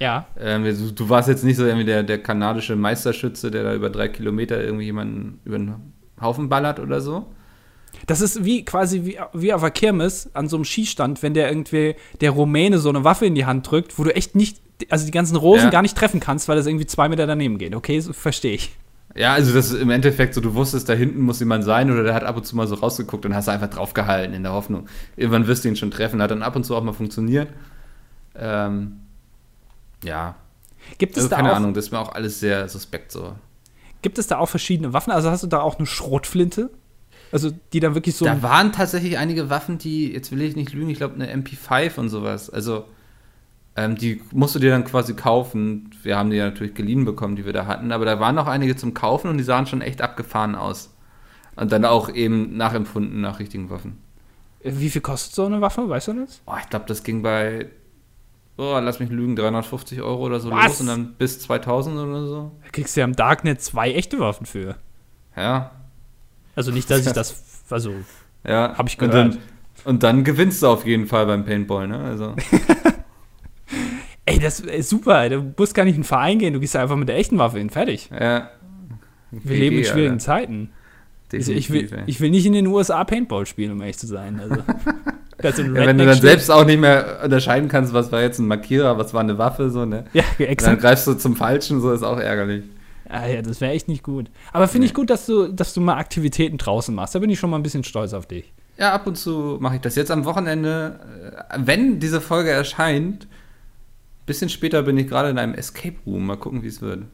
Ja. 0.00 0.26
Ähm, 0.38 0.64
du, 0.64 0.92
du, 0.92 1.08
warst 1.08 1.28
jetzt 1.28 1.44
nicht 1.44 1.56
so 1.56 1.64
irgendwie 1.64 1.86
der, 1.86 2.02
der 2.02 2.22
kanadische 2.22 2.76
Meisterschütze, 2.76 3.50
der 3.50 3.62
da 3.62 3.74
über 3.74 3.90
drei 3.90 4.08
Kilometer 4.08 4.62
irgendwie 4.62 4.84
jemanden 4.84 5.40
über 5.44 5.58
den 5.58 5.74
Haufen 6.20 6.48
ballert 6.48 6.80
oder 6.80 7.00
so. 7.00 7.26
Das 8.06 8.20
ist 8.20 8.44
wie 8.44 8.64
quasi 8.64 9.04
wie, 9.04 9.18
wie 9.32 9.52
auf 9.52 9.60
der 9.60 9.70
Kirmes 9.70 10.30
an 10.34 10.48
so 10.48 10.56
einem 10.56 10.64
Skistand, 10.64 11.22
wenn 11.22 11.32
der 11.32 11.48
irgendwie 11.48 11.94
der 12.20 12.32
Rumäne 12.32 12.78
so 12.78 12.88
eine 12.88 13.04
Waffe 13.04 13.26
in 13.26 13.34
die 13.34 13.46
Hand 13.46 13.70
drückt, 13.70 13.98
wo 13.98 14.04
du 14.04 14.14
echt 14.14 14.34
nicht, 14.34 14.60
also 14.90 15.06
die 15.06 15.12
ganzen 15.12 15.36
Rosen 15.36 15.66
ja. 15.66 15.70
gar 15.70 15.82
nicht 15.82 15.96
treffen 15.96 16.20
kannst, 16.20 16.48
weil 16.48 16.56
das 16.56 16.66
irgendwie 16.66 16.86
zwei 16.86 17.08
Meter 17.08 17.26
daneben 17.26 17.58
geht. 17.58 17.74
Okay, 17.74 18.00
so 18.00 18.12
verstehe 18.12 18.54
ich. 18.54 18.72
Ja, 19.16 19.32
also 19.34 19.54
das 19.54 19.70
ist 19.70 19.80
im 19.80 19.90
Endeffekt 19.90 20.34
so, 20.34 20.40
du 20.40 20.54
wusstest, 20.54 20.88
da 20.88 20.92
hinten 20.92 21.20
muss 21.20 21.38
jemand 21.38 21.64
sein 21.64 21.90
oder 21.90 22.02
der 22.02 22.14
hat 22.14 22.24
ab 22.24 22.36
und 22.36 22.44
zu 22.44 22.56
mal 22.56 22.66
so 22.66 22.74
rausgeguckt 22.74 23.24
und 23.24 23.34
hast 23.34 23.48
einfach 23.48 23.68
draufgehalten 23.68 24.34
in 24.34 24.42
der 24.42 24.52
Hoffnung. 24.52 24.88
Irgendwann 25.16 25.46
wirst 25.46 25.64
du 25.64 25.68
ihn 25.68 25.76
schon 25.76 25.92
treffen. 25.92 26.20
Hat 26.20 26.32
dann 26.32 26.42
ab 26.42 26.56
und 26.56 26.64
zu 26.64 26.74
auch 26.74 26.82
mal 26.82 26.92
funktioniert. 26.92 27.48
Ähm, 28.34 29.00
ja. 30.02 30.34
Gibt 30.98 31.12
es 31.16 31.24
also, 31.24 31.30
da 31.30 31.36
keine 31.36 31.52
auch, 31.52 31.56
Ahnung, 31.56 31.74
das 31.74 31.86
ist 31.86 31.90
mir 31.92 32.00
auch 32.00 32.12
alles 32.12 32.40
sehr 32.40 32.68
suspekt 32.68 33.12
so. 33.12 33.34
Gibt 34.02 34.18
es 34.18 34.26
da 34.26 34.38
auch 34.38 34.48
verschiedene 34.48 34.92
Waffen? 34.92 35.12
Also 35.12 35.30
hast 35.30 35.44
du 35.44 35.46
da 35.46 35.60
auch 35.60 35.78
eine 35.78 35.86
Schrotflinte? 35.86 36.70
Also 37.30 37.50
die 37.72 37.80
dann 37.80 37.94
wirklich 37.94 38.16
so. 38.16 38.24
Da 38.24 38.42
waren 38.42 38.72
tatsächlich 38.72 39.16
einige 39.16 39.48
Waffen, 39.48 39.78
die, 39.78 40.12
jetzt 40.12 40.30
will 40.30 40.42
ich 40.42 40.56
nicht 40.56 40.72
lügen, 40.72 40.90
ich 40.90 40.98
glaube 40.98 41.14
eine 41.14 41.32
MP5 41.32 41.98
und 41.98 42.08
sowas. 42.08 42.50
Also 42.50 42.84
ähm, 43.76 43.96
die 43.96 44.20
musst 44.32 44.54
du 44.54 44.58
dir 44.58 44.70
dann 44.70 44.84
quasi 44.84 45.14
kaufen. 45.14 45.90
Wir 46.02 46.16
haben 46.16 46.30
die 46.30 46.36
ja 46.36 46.44
natürlich 46.44 46.74
geliehen 46.74 47.04
bekommen, 47.04 47.34
die 47.36 47.44
wir 47.44 47.52
da 47.52 47.66
hatten, 47.66 47.90
aber 47.90 48.04
da 48.04 48.20
waren 48.20 48.34
noch 48.34 48.46
einige 48.46 48.76
zum 48.76 48.94
Kaufen 48.94 49.28
und 49.28 49.38
die 49.38 49.44
sahen 49.44 49.66
schon 49.66 49.80
echt 49.80 50.00
abgefahren 50.00 50.54
aus. 50.54 50.94
Und 51.56 51.72
dann 51.72 51.84
auch 51.84 52.08
eben 52.08 52.56
nachempfunden 52.56 53.20
nach 53.20 53.38
richtigen 53.38 53.70
Waffen. 53.70 53.98
Wie 54.62 54.90
viel 54.90 55.00
kostet 55.00 55.34
so 55.34 55.44
eine 55.44 55.60
Waffe? 55.60 55.88
Weißt 55.88 56.08
du 56.08 56.14
das? 56.14 56.40
Oh, 56.46 56.54
ich 56.60 56.68
glaube, 56.70 56.86
das 56.88 57.02
ging 57.02 57.22
bei, 57.22 57.66
oh, 58.56 58.78
lass 58.80 58.98
mich 58.98 59.10
lügen, 59.10 59.36
350 59.36 60.02
Euro 60.02 60.24
oder 60.24 60.40
so 60.40 60.50
Was? 60.50 60.66
los 60.66 60.80
und 60.80 60.86
dann 60.86 61.14
bis 61.14 61.40
2000 61.40 61.96
oder 61.96 62.26
so. 62.26 62.52
Da 62.62 62.70
kriegst 62.70 62.96
du 62.96 63.00
ja 63.00 63.04
im 63.04 63.14
Darknet 63.14 63.60
zwei 63.60 63.92
echte 63.92 64.18
Waffen 64.20 64.46
für. 64.46 64.76
Ja. 65.36 65.72
Also 66.56 66.70
nicht, 66.70 66.90
dass 66.90 67.06
ich 67.06 67.12
das, 67.12 67.62
also 67.70 67.92
ja. 68.44 68.76
habe 68.76 68.88
ich 68.88 68.98
gehört. 68.98 69.14
Und 69.14 69.34
dann, 69.34 69.42
und 69.84 70.02
dann 70.02 70.24
gewinnst 70.24 70.62
du 70.62 70.68
auf 70.68 70.86
jeden 70.86 71.06
Fall 71.06 71.26
beim 71.26 71.44
Paintball, 71.44 71.86
ne? 71.88 71.98
Also. 71.98 72.34
Ey, 74.34 74.40
das 74.40 74.60
ist 74.60 74.88
super. 74.90 75.28
Du 75.28 75.52
musst 75.56 75.74
gar 75.74 75.84
nicht 75.84 75.94
in 75.96 76.02
den 76.02 76.06
Verein 76.06 76.38
gehen, 76.38 76.52
du 76.54 76.60
gehst 76.60 76.76
einfach 76.76 76.96
mit 76.96 77.08
der 77.08 77.16
echten 77.16 77.38
Waffe 77.38 77.58
hin. 77.58 77.70
Fertig. 77.70 78.10
Ja. 78.10 78.50
Wir 79.30 79.56
leben 79.56 79.78
in 79.78 79.84
schwierigen 79.84 80.12
Alter. 80.14 80.24
Zeiten. 80.24 80.70
Also 81.32 81.50
ich, 81.52 81.70
will, 81.72 81.90
ich 82.06 82.20
will 82.20 82.30
nicht 82.30 82.46
in 82.46 82.52
den 82.52 82.66
USA 82.68 83.02
Paintball 83.02 83.44
spielen, 83.46 83.72
um 83.72 83.80
ehrlich 83.80 83.98
zu 83.98 84.06
sein. 84.06 84.38
Also, 84.40 84.54
ja, 85.42 85.86
wenn 85.86 85.98
du 85.98 86.06
dann 86.06 86.20
selbst 86.20 86.48
auch 86.48 86.64
nicht 86.64 86.78
mehr 86.78 87.20
unterscheiden 87.24 87.68
kannst, 87.68 87.92
was 87.92 88.12
war 88.12 88.22
jetzt 88.22 88.38
ein 88.38 88.46
Markierer, 88.46 88.98
was 88.98 89.12
war 89.14 89.20
eine 89.20 89.36
Waffe, 89.36 89.70
so, 89.70 89.84
ne? 89.84 90.04
Ja, 90.12 90.22
Dann 90.38 90.46
exakt. 90.46 90.80
greifst 90.80 91.06
du 91.08 91.14
zum 91.14 91.34
Falschen, 91.34 91.80
so 91.80 91.90
ist 91.92 92.04
auch 92.04 92.18
ärgerlich. 92.20 92.62
Ah, 93.08 93.26
ja, 93.26 93.42
das 93.42 93.60
wäre 93.60 93.72
echt 93.72 93.88
nicht 93.88 94.04
gut. 94.04 94.30
Aber 94.52 94.68
finde 94.68 94.86
ich 94.86 94.92
Nee. 94.92 95.00
gut, 95.00 95.10
dass 95.10 95.26
du, 95.26 95.48
dass 95.48 95.74
du 95.74 95.80
mal 95.80 95.96
Aktivitäten 95.96 96.56
draußen 96.56 96.94
machst. 96.94 97.14
Da 97.14 97.18
bin 97.18 97.30
ich 97.30 97.38
schon 97.38 97.50
mal 97.50 97.56
ein 97.58 97.62
bisschen 97.64 97.82
stolz 97.84 98.12
auf 98.12 98.26
dich. 98.26 98.52
Ja, 98.78 98.92
ab 98.92 99.06
und 99.06 99.16
zu 99.16 99.56
mache 99.60 99.76
ich 99.76 99.80
das. 99.80 99.96
Jetzt 99.96 100.10
am 100.12 100.24
Wochenende, 100.24 101.00
äh, 101.50 101.58
wenn 101.58 101.98
diese 102.00 102.20
Folge 102.20 102.50
erscheint, 102.50 103.26
bisschen 104.26 104.48
später 104.48 104.82
bin 104.82 104.96
ich 104.98 105.08
gerade 105.08 105.28
in 105.30 105.38
einem 105.38 105.54
Escape 105.54 105.96
Room. 106.06 106.26
Mal 106.26 106.36
gucken, 106.36 106.62
wie 106.62 106.68
es 106.68 106.80
wird. 106.80 107.04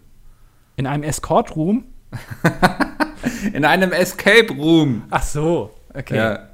In 0.76 0.86
einem 0.86 1.02
Escort-Room? 1.02 1.84
In 3.52 3.64
einem 3.64 3.92
Escape 3.92 4.52
Room. 4.54 5.02
Ach 5.10 5.22
so, 5.22 5.70
okay. 5.94 6.16
Ja. 6.16 6.48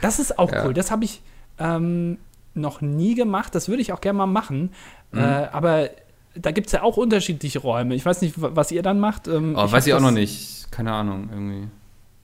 Das 0.00 0.18
ist 0.18 0.38
auch 0.38 0.50
Ja. 0.52 0.64
cool. 0.64 0.74
Das 0.74 0.90
habe 0.90 1.04
ich 1.04 1.20
ähm, 1.58 2.18
noch 2.54 2.80
nie 2.80 3.14
gemacht. 3.14 3.54
Das 3.54 3.68
würde 3.68 3.82
ich 3.82 3.92
auch 3.92 4.00
gerne 4.00 4.18
mal 4.18 4.26
machen. 4.26 4.70
Mhm. 5.12 5.18
Äh, 5.18 5.22
aber 5.52 5.90
da 6.34 6.50
gibt 6.50 6.68
es 6.68 6.72
ja 6.72 6.82
auch 6.82 6.96
unterschiedliche 6.96 7.58
Räume. 7.58 7.94
Ich 7.94 8.06
weiß 8.06 8.22
nicht, 8.22 8.40
wa- 8.40 8.50
was 8.54 8.72
ihr 8.72 8.82
dann 8.82 9.00
macht. 9.00 9.28
Ähm, 9.28 9.54
Oh, 9.56 9.70
weiß 9.70 9.86
ich 9.86 9.94
auch 9.94 10.00
noch 10.00 10.10
nicht. 10.12 10.70
Keine 10.70 10.92
Ahnung, 10.92 11.28
irgendwie. 11.30 11.68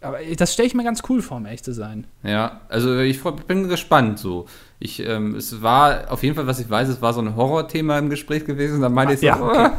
Aber 0.01 0.18
das 0.37 0.53
stelle 0.55 0.66
ich 0.68 0.74
mir 0.74 0.85
ganz 0.85 1.03
cool 1.09 1.20
vor, 1.20 1.37
um 1.38 1.44
ehrlich 1.46 1.62
zu 1.64 1.72
sein. 1.74 2.07
Ja, 2.22 2.61
also 2.68 2.98
ich 3.01 3.20
bin 3.46 3.68
gespannt 3.68 4.18
so. 4.18 4.46
Ich, 4.81 5.05
ähm, 5.05 5.35
es 5.35 5.61
war 5.61 6.11
auf 6.12 6.23
jeden 6.23 6.37
Fall, 6.37 6.47
was 6.47 6.61
ich 6.61 6.71
weiß, 6.71 6.88
es 6.88 7.03
war 7.03 7.12
so 7.12 7.21
ein 7.21 7.35
Horrorthema 7.35 7.99
im 7.99 8.11
Gespräch 8.11 8.45
gewesen. 8.45 8.81
Da 8.81 8.88
meinte 8.88 9.14
ich 9.14 9.21
so, 9.21 9.27
Ja, 9.27 9.41
okay. 9.41 9.71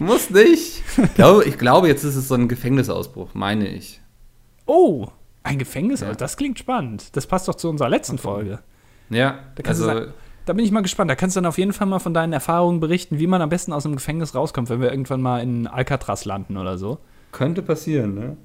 muss 0.04 0.28
nicht. 0.30 0.82
Ich 1.02 1.14
glaube, 1.14 1.44
ich 1.44 1.56
glaube, 1.58 1.88
jetzt 1.88 2.04
ist 2.04 2.16
es 2.16 2.28
so 2.28 2.34
ein 2.34 2.46
Gefängnisausbruch, 2.48 3.30
meine 3.34 3.66
ich. 3.68 4.00
Oh, 4.66 5.06
ein 5.44 5.58
Gefängnis? 5.58 6.00
Ja. 6.00 6.12
Das 6.14 6.36
klingt 6.36 6.58
spannend. 6.58 7.16
Das 7.16 7.26
passt 7.26 7.48
doch 7.48 7.54
zu 7.54 7.68
unserer 7.70 7.88
letzten 7.88 8.18
Folge. 8.18 8.58
Ja, 9.08 9.38
Da 9.56 9.68
also 9.68 9.84
sagen- 9.86 10.12
Da 10.44 10.52
bin 10.52 10.64
ich 10.64 10.72
mal 10.72 10.82
gespannt. 10.82 11.10
Da 11.10 11.14
kannst 11.14 11.36
du 11.36 11.40
dann 11.40 11.46
auf 11.48 11.56
jeden 11.58 11.72
Fall 11.72 11.86
mal 11.86 11.98
von 11.98 12.12
deinen 12.12 12.32
Erfahrungen 12.34 12.80
berichten, 12.80 13.18
wie 13.18 13.26
man 13.26 13.40
am 13.40 13.48
besten 13.48 13.72
aus 13.72 13.86
einem 13.86 13.96
Gefängnis 13.96 14.34
rauskommt, 14.34 14.68
wenn 14.68 14.80
wir 14.80 14.90
irgendwann 14.90 15.22
mal 15.22 15.38
in 15.42 15.66
Alcatraz 15.66 16.24
landen 16.26 16.56
oder 16.58 16.76
so. 16.78 16.98
könnte 17.32 17.62
passieren, 17.62 18.14
ne? 18.14 18.36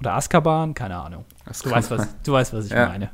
Oder 0.00 0.14
Azkaban, 0.14 0.74
keine 0.74 0.96
Ahnung. 0.96 1.24
Du 1.62 1.70
weißt, 1.70 1.90
was, 1.92 2.08
du 2.24 2.32
weißt, 2.32 2.52
was 2.52 2.64
ich 2.66 2.72
Ja. 2.72 2.88
meine. 2.88 3.10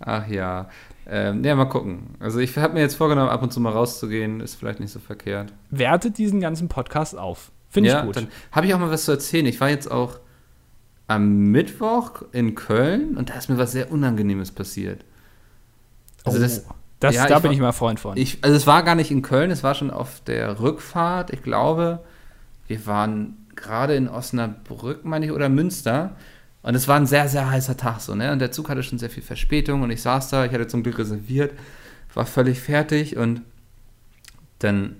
Ach 0.00 0.26
ja. 0.26 0.68
Ähm, 1.08 1.44
ja, 1.44 1.54
mal 1.54 1.66
gucken. 1.66 2.16
Also 2.18 2.40
ich 2.40 2.56
habe 2.58 2.74
mir 2.74 2.80
jetzt 2.80 2.94
vorgenommen, 2.96 3.30
ab 3.30 3.42
und 3.42 3.52
zu 3.52 3.60
mal 3.60 3.72
rauszugehen. 3.72 4.40
Ist 4.40 4.56
vielleicht 4.56 4.80
nicht 4.80 4.90
so 4.90 4.98
verkehrt. 4.98 5.52
Wertet 5.70 6.18
diesen 6.18 6.40
ganzen 6.40 6.68
Podcast 6.68 7.16
auf. 7.16 7.52
Finde 7.68 7.90
ja, 7.90 8.00
ich 8.00 8.06
gut. 8.06 8.16
Dann 8.16 8.28
habe 8.52 8.66
ich 8.66 8.74
auch 8.74 8.78
mal 8.78 8.90
was 8.90 9.04
zu 9.04 9.12
erzählen. 9.12 9.46
Ich 9.46 9.60
war 9.60 9.68
jetzt 9.68 9.90
auch 9.90 10.18
am 11.06 11.50
Mittwoch 11.52 12.22
in 12.32 12.54
Köln 12.54 13.16
und 13.16 13.30
da 13.30 13.34
ist 13.34 13.48
mir 13.48 13.58
was 13.58 13.72
sehr 13.72 13.92
Unangenehmes 13.92 14.50
passiert. 14.50 15.04
Also 16.24 16.38
oh, 16.38 16.42
das, 16.42 16.64
das, 16.98 17.14
ja, 17.14 17.28
da 17.28 17.36
ich 17.36 17.42
bin 17.42 17.50
war- 17.50 17.54
ich 17.54 17.60
mal 17.60 17.72
Freund 17.72 18.00
von. 18.00 18.16
ich, 18.16 18.38
also 18.42 18.56
es 18.56 18.66
war 18.66 18.82
gar 18.82 18.96
nicht 18.96 19.12
in 19.12 19.22
Köln, 19.22 19.52
es 19.52 19.62
war 19.62 19.74
schon 19.74 19.90
auf 19.90 20.20
der 20.26 20.58
Rückfahrt. 20.60 21.32
Ich 21.32 21.42
glaube, 21.42 22.00
wir 22.66 22.86
waren 22.86 23.46
gerade 23.54 23.94
in 23.94 24.08
Osnabrück, 24.08 25.04
meine 25.04 25.26
ich, 25.26 25.32
oder 25.32 25.48
Münster. 25.48 26.16
Und 26.66 26.74
es 26.74 26.88
war 26.88 26.96
ein 26.96 27.06
sehr, 27.06 27.28
sehr 27.28 27.48
heißer 27.48 27.76
Tag 27.76 28.00
so, 28.00 28.16
ne? 28.16 28.32
Und 28.32 28.40
der 28.40 28.50
Zug 28.50 28.68
hatte 28.68 28.82
schon 28.82 28.98
sehr 28.98 29.08
viel 29.08 29.22
Verspätung 29.22 29.82
und 29.82 29.90
ich 29.92 30.02
saß 30.02 30.30
da, 30.30 30.44
ich 30.44 30.50
hatte 30.50 30.66
zum 30.66 30.82
Glück 30.82 30.98
reserviert, 30.98 31.52
war 32.12 32.26
völlig 32.26 32.58
fertig 32.58 33.16
und 33.16 33.42
dann 34.58 34.96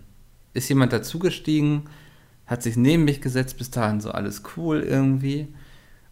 ist 0.55 0.69
jemand 0.69 0.93
dazugestiegen, 0.93 1.89
hat 2.47 2.63
sich 2.63 2.77
neben 2.77 3.03
mich 3.03 3.21
gesetzt, 3.21 3.59
bis 3.59 3.73
dahin 3.73 4.01
so 4.01 4.13
alles 4.13 4.45
cool 4.57 4.81
irgendwie. 4.81 5.49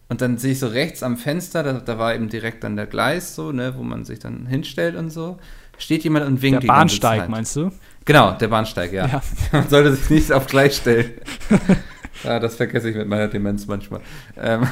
Und 0.09 0.19
dann 0.19 0.37
sehe 0.37 0.51
ich 0.51 0.59
so 0.59 0.67
rechts 0.67 1.03
am 1.03 1.15
Fenster, 1.15 1.63
da, 1.63 1.71
da 1.79 1.97
war 1.97 2.13
eben 2.13 2.27
direkt 2.27 2.65
dann 2.65 2.75
der 2.75 2.85
Gleis 2.85 3.33
so, 3.33 3.53
ne, 3.53 3.75
wo 3.77 3.83
man 3.83 4.03
sich 4.03 4.19
dann 4.19 4.47
hinstellt 4.47 4.97
und 4.97 5.09
so. 5.09 5.37
Steht 5.77 6.03
jemand 6.03 6.25
und 6.25 6.41
winkt 6.41 6.63
der 6.63 6.67
Bahnsteig, 6.67 7.29
meinst 7.29 7.55
du? 7.55 7.71
Genau, 8.05 8.33
der 8.33 8.47
Bahnsteig, 8.47 8.93
ja. 8.93 9.07
Ja. 9.07 9.21
Man 9.51 9.67
sollte 9.67 9.95
sich 9.95 10.09
nicht 10.09 10.31
auf 10.31 10.45
gleich 10.45 10.77
stellen. 10.77 11.11
ja, 12.23 12.39
das 12.39 12.55
vergesse 12.55 12.89
ich 12.89 12.95
mit 12.95 13.07
meiner 13.07 13.27
Demenz 13.27 13.65
manchmal. 13.65 14.01
Ähm, 14.37 14.63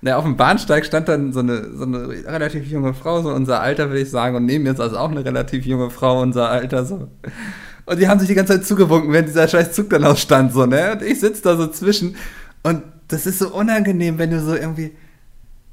Na, 0.00 0.16
auf 0.16 0.24
dem 0.24 0.36
Bahnsteig 0.36 0.84
stand 0.84 1.08
dann 1.08 1.32
so 1.32 1.40
eine, 1.40 1.76
so 1.76 1.84
eine 1.84 2.08
relativ 2.08 2.66
junge 2.66 2.94
Frau, 2.94 3.22
so 3.22 3.32
unser 3.32 3.60
Alter, 3.60 3.88
würde 3.88 4.00
ich 4.00 4.10
sagen, 4.10 4.36
und 4.36 4.46
neben 4.46 4.64
mir 4.64 4.74
saß 4.74 4.94
auch 4.94 5.10
eine 5.10 5.24
relativ 5.24 5.64
junge 5.64 5.90
Frau, 5.90 6.20
unser 6.20 6.48
Alter, 6.48 6.84
so. 6.84 7.08
Und 7.84 8.00
die 8.00 8.08
haben 8.08 8.18
sich 8.18 8.28
die 8.28 8.34
ganze 8.34 8.54
Zeit 8.54 8.66
zugewunken, 8.66 9.12
während 9.12 9.28
dieser 9.28 9.46
scheiß 9.46 9.72
Zug 9.72 9.90
dann 9.90 10.04
ausstand, 10.04 10.52
so, 10.52 10.66
ne? 10.66 10.92
Und 10.92 11.02
ich 11.02 11.20
sitze 11.20 11.42
da 11.42 11.56
so 11.56 11.68
zwischen. 11.68 12.16
Und 12.64 12.82
das 13.08 13.26
ist 13.26 13.38
so 13.38 13.54
unangenehm, 13.54 14.18
wenn 14.18 14.30
du 14.30 14.40
so 14.40 14.54
irgendwie 14.54 14.92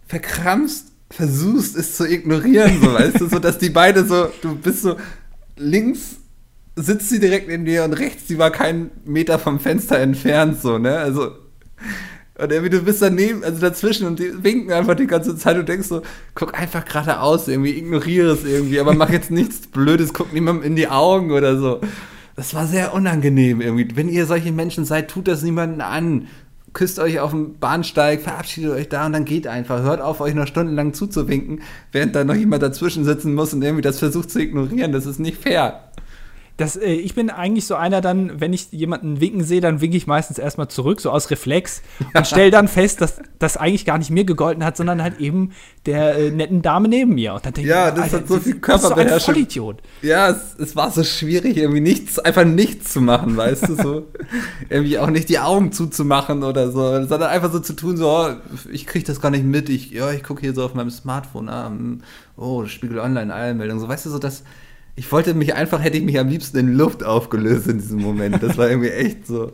verkrampfst, 0.08 0.91
versuchst, 1.10 1.75
es 1.75 1.95
zu 1.95 2.08
ignorieren, 2.08 2.82
so, 2.82 2.93
weißt 2.93 3.21
du, 3.21 3.29
so, 3.29 3.39
dass 3.39 3.58
die 3.58 3.69
beide 3.69 4.05
so, 4.05 4.29
du 4.41 4.55
bist 4.55 4.84
so 4.84 4.95
links 5.60 6.17
sitzt 6.76 7.10
sie 7.10 7.19
direkt 7.19 7.48
neben 7.48 7.65
dir 7.65 7.84
und 7.84 7.93
rechts, 7.93 8.26
die 8.26 8.38
war 8.38 8.52
keinen 8.52 8.91
Meter 9.06 9.38
vom 9.38 9.60
Fenster 9.60 10.00
entfernt, 10.00 10.62
so, 10.62 10.78
ne? 10.78 10.98
Also, 10.98 11.32
und 12.39 12.52
irgendwie, 12.52 12.69
du 12.69 12.82
bist 12.82 13.02
daneben, 13.02 13.43
also 13.43 13.60
dazwischen 13.60 14.08
und 14.08 14.17
die 14.17 14.43
winken 14.43 14.72
einfach 14.72 14.95
die 14.95 15.08
ganze 15.08 15.36
Zeit 15.36 15.58
und 15.58 15.67
denkst 15.67 15.89
so, 15.89 16.02
guck 16.36 16.58
einfach 16.58 16.86
geradeaus 16.86 17.50
irgendwie, 17.50 17.78
ignoriere 17.78 18.32
es 18.32 18.45
irgendwie, 18.45 18.80
aber 18.80 18.93
mach 18.93 19.10
jetzt 19.10 19.30
nichts 19.30 19.67
Blödes, 19.67 20.13
guck 20.13 20.32
niemandem 20.32 20.65
in 20.65 20.76
die 20.78 20.88
Augen 20.88 21.32
oder 21.32 21.58
so. 21.58 21.82
Das 22.38 22.54
war 22.54 22.65
sehr 22.65 22.93
unangenehm 22.93 23.60
irgendwie. 23.60 23.89
Wenn 23.95 24.08
ihr 24.08 24.26
solche 24.26 24.54
Menschen 24.54 24.86
seid, 24.86 25.10
tut 25.10 25.28
das 25.28 25.43
niemanden 25.43 25.82
an. 25.82 26.28
Küsst 26.74 26.99
euch 26.99 27.20
auf 27.20 27.32
dem 27.32 27.57
Bahnsteig, 27.59 28.22
verabschiedet 28.22 28.72
euch 28.72 28.89
da 28.89 29.05
und 29.05 29.13
dann 29.13 29.26
geht 29.26 29.47
einfach. 29.47 29.82
Hört 29.82 30.01
auf, 30.01 30.22
euch 30.22 30.34
noch 30.34 30.47
stundenlang 30.47 30.93
zuzuwinken, 30.93 31.61
während 31.91 32.15
da 32.15 32.24
noch 32.24 32.36
jemand 32.36 32.63
dazwischen 32.63 33.05
sitzen 33.05 33.34
muss 33.34 33.53
und 33.53 33.61
irgendwie 33.61 33.82
das 33.82 33.99
versucht 33.99 34.30
zu 34.30 34.39
ignorieren. 34.39 34.91
Das 34.91 35.05
ist 35.05 35.20
nicht 35.20 35.41
fair. 35.41 35.89
Das, 36.60 36.76
äh, 36.76 36.91
ich 36.91 37.16
bin 37.16 37.30
eigentlich 37.30 37.66
so 37.66 37.76
einer 37.76 38.01
dann, 38.01 38.41
wenn 38.41 38.51
ich 38.51 38.72
jemanden 38.72 39.22
winken 39.22 39.45
sehe, 39.45 39.62
dann 39.62 39.80
winke 39.80 39.95
ich 39.95 40.07
meistens 40.07 40.38
erstmal 40.38 40.68
zurück, 40.68 40.99
so 40.99 41.10
aus 41.10 41.32
Reflex 41.32 41.82
und 42.14 42.28
stelle 42.28 42.51
dann 42.51 42.68
fest, 42.68 42.99
dass 42.99 43.22
das 43.39 43.55
eigentlich 43.55 43.86
gar 43.86 43.97
nicht 43.97 44.12
mir 44.12 44.26
gegolten 44.26 44.66
hat, 44.66 44.76
sondern 44.76 45.01
halt 45.01 45.22
eben 45.22 45.53
der 45.86 46.18
äh, 46.18 46.32
netten 46.32 46.62
Dame 46.62 46.89
neben 46.89 47.16
mir. 47.16 47.34
Und 47.34 47.45
dann 47.45 47.53
denke 47.53 47.70
Ja, 47.70 47.88
ich, 47.88 47.95
das 47.95 48.14
Alter, 48.14 48.18
hat 48.18 48.28
so 48.28 48.39
viel 48.41 48.55
du 48.55 48.68
bist 48.68 48.88
so 48.89 48.95
ein 48.95 49.07
Körperbeherrschung. 49.07 49.36
Vollidiot. 49.36 49.82
Ja, 50.01 50.30
es, 50.30 50.55
es 50.60 50.76
war 50.76 50.91
so 50.91 51.05
schwierig, 51.05 51.55
irgendwie 51.55 51.80
nichts, 51.80 52.20
einfach 52.20 52.43
nichts 52.43 52.91
zu 52.91 52.99
machen, 52.99 53.38
weißt 53.38 53.70
du, 53.70 53.76
so. 53.76 54.07
irgendwie 54.70 54.99
auch 54.99 55.10
nicht 55.10 55.30
die 55.30 55.39
Augen 55.39 55.72
zuzumachen 55.72 56.43
oder 56.43 56.72
so, 56.72 57.05
sondern 57.05 57.30
einfach 57.30 57.53
so 57.53 57.60
zu 57.60 57.72
tun, 57.74 57.95
so, 57.95 58.10
oh, 58.10 58.30
ich 58.70 58.86
krieg 58.86 59.05
das 59.05 59.22
gar 59.22 59.32
nicht 59.32 59.45
mit, 59.45 59.70
ich, 59.70 59.91
ja, 59.91 60.12
ich 60.12 60.24
gucke 60.24 60.41
hier 60.41 60.53
so 60.53 60.66
auf 60.66 60.74
meinem 60.74 60.91
Smartphone, 60.91 61.47
ah, 61.47 61.68
hm, 61.68 62.01
oh, 62.36 62.66
Spiegel 62.66 62.99
Online, 62.99 63.34
Eilmeldung, 63.34 63.80
so, 63.80 63.88
weißt 63.88 64.05
du, 64.07 64.10
so, 64.10 64.20
dass 64.20 64.43
Ich 65.00 65.10
wollte 65.14 65.34
mich 65.34 65.56
einfach, 65.56 65.82
hätte 65.82 65.97
ich 65.97 66.04
mich 66.04 66.20
am 66.20 66.28
liebsten 66.28 66.58
in 66.58 66.74
Luft 66.74 67.06
aufgelöst 67.06 67.68
in 67.68 67.78
diesem 67.78 68.02
Moment. 68.02 68.43
Das 68.43 68.58
war 68.58 68.70
irgendwie 68.70 68.89
echt 68.89 69.26
so. 69.26 69.54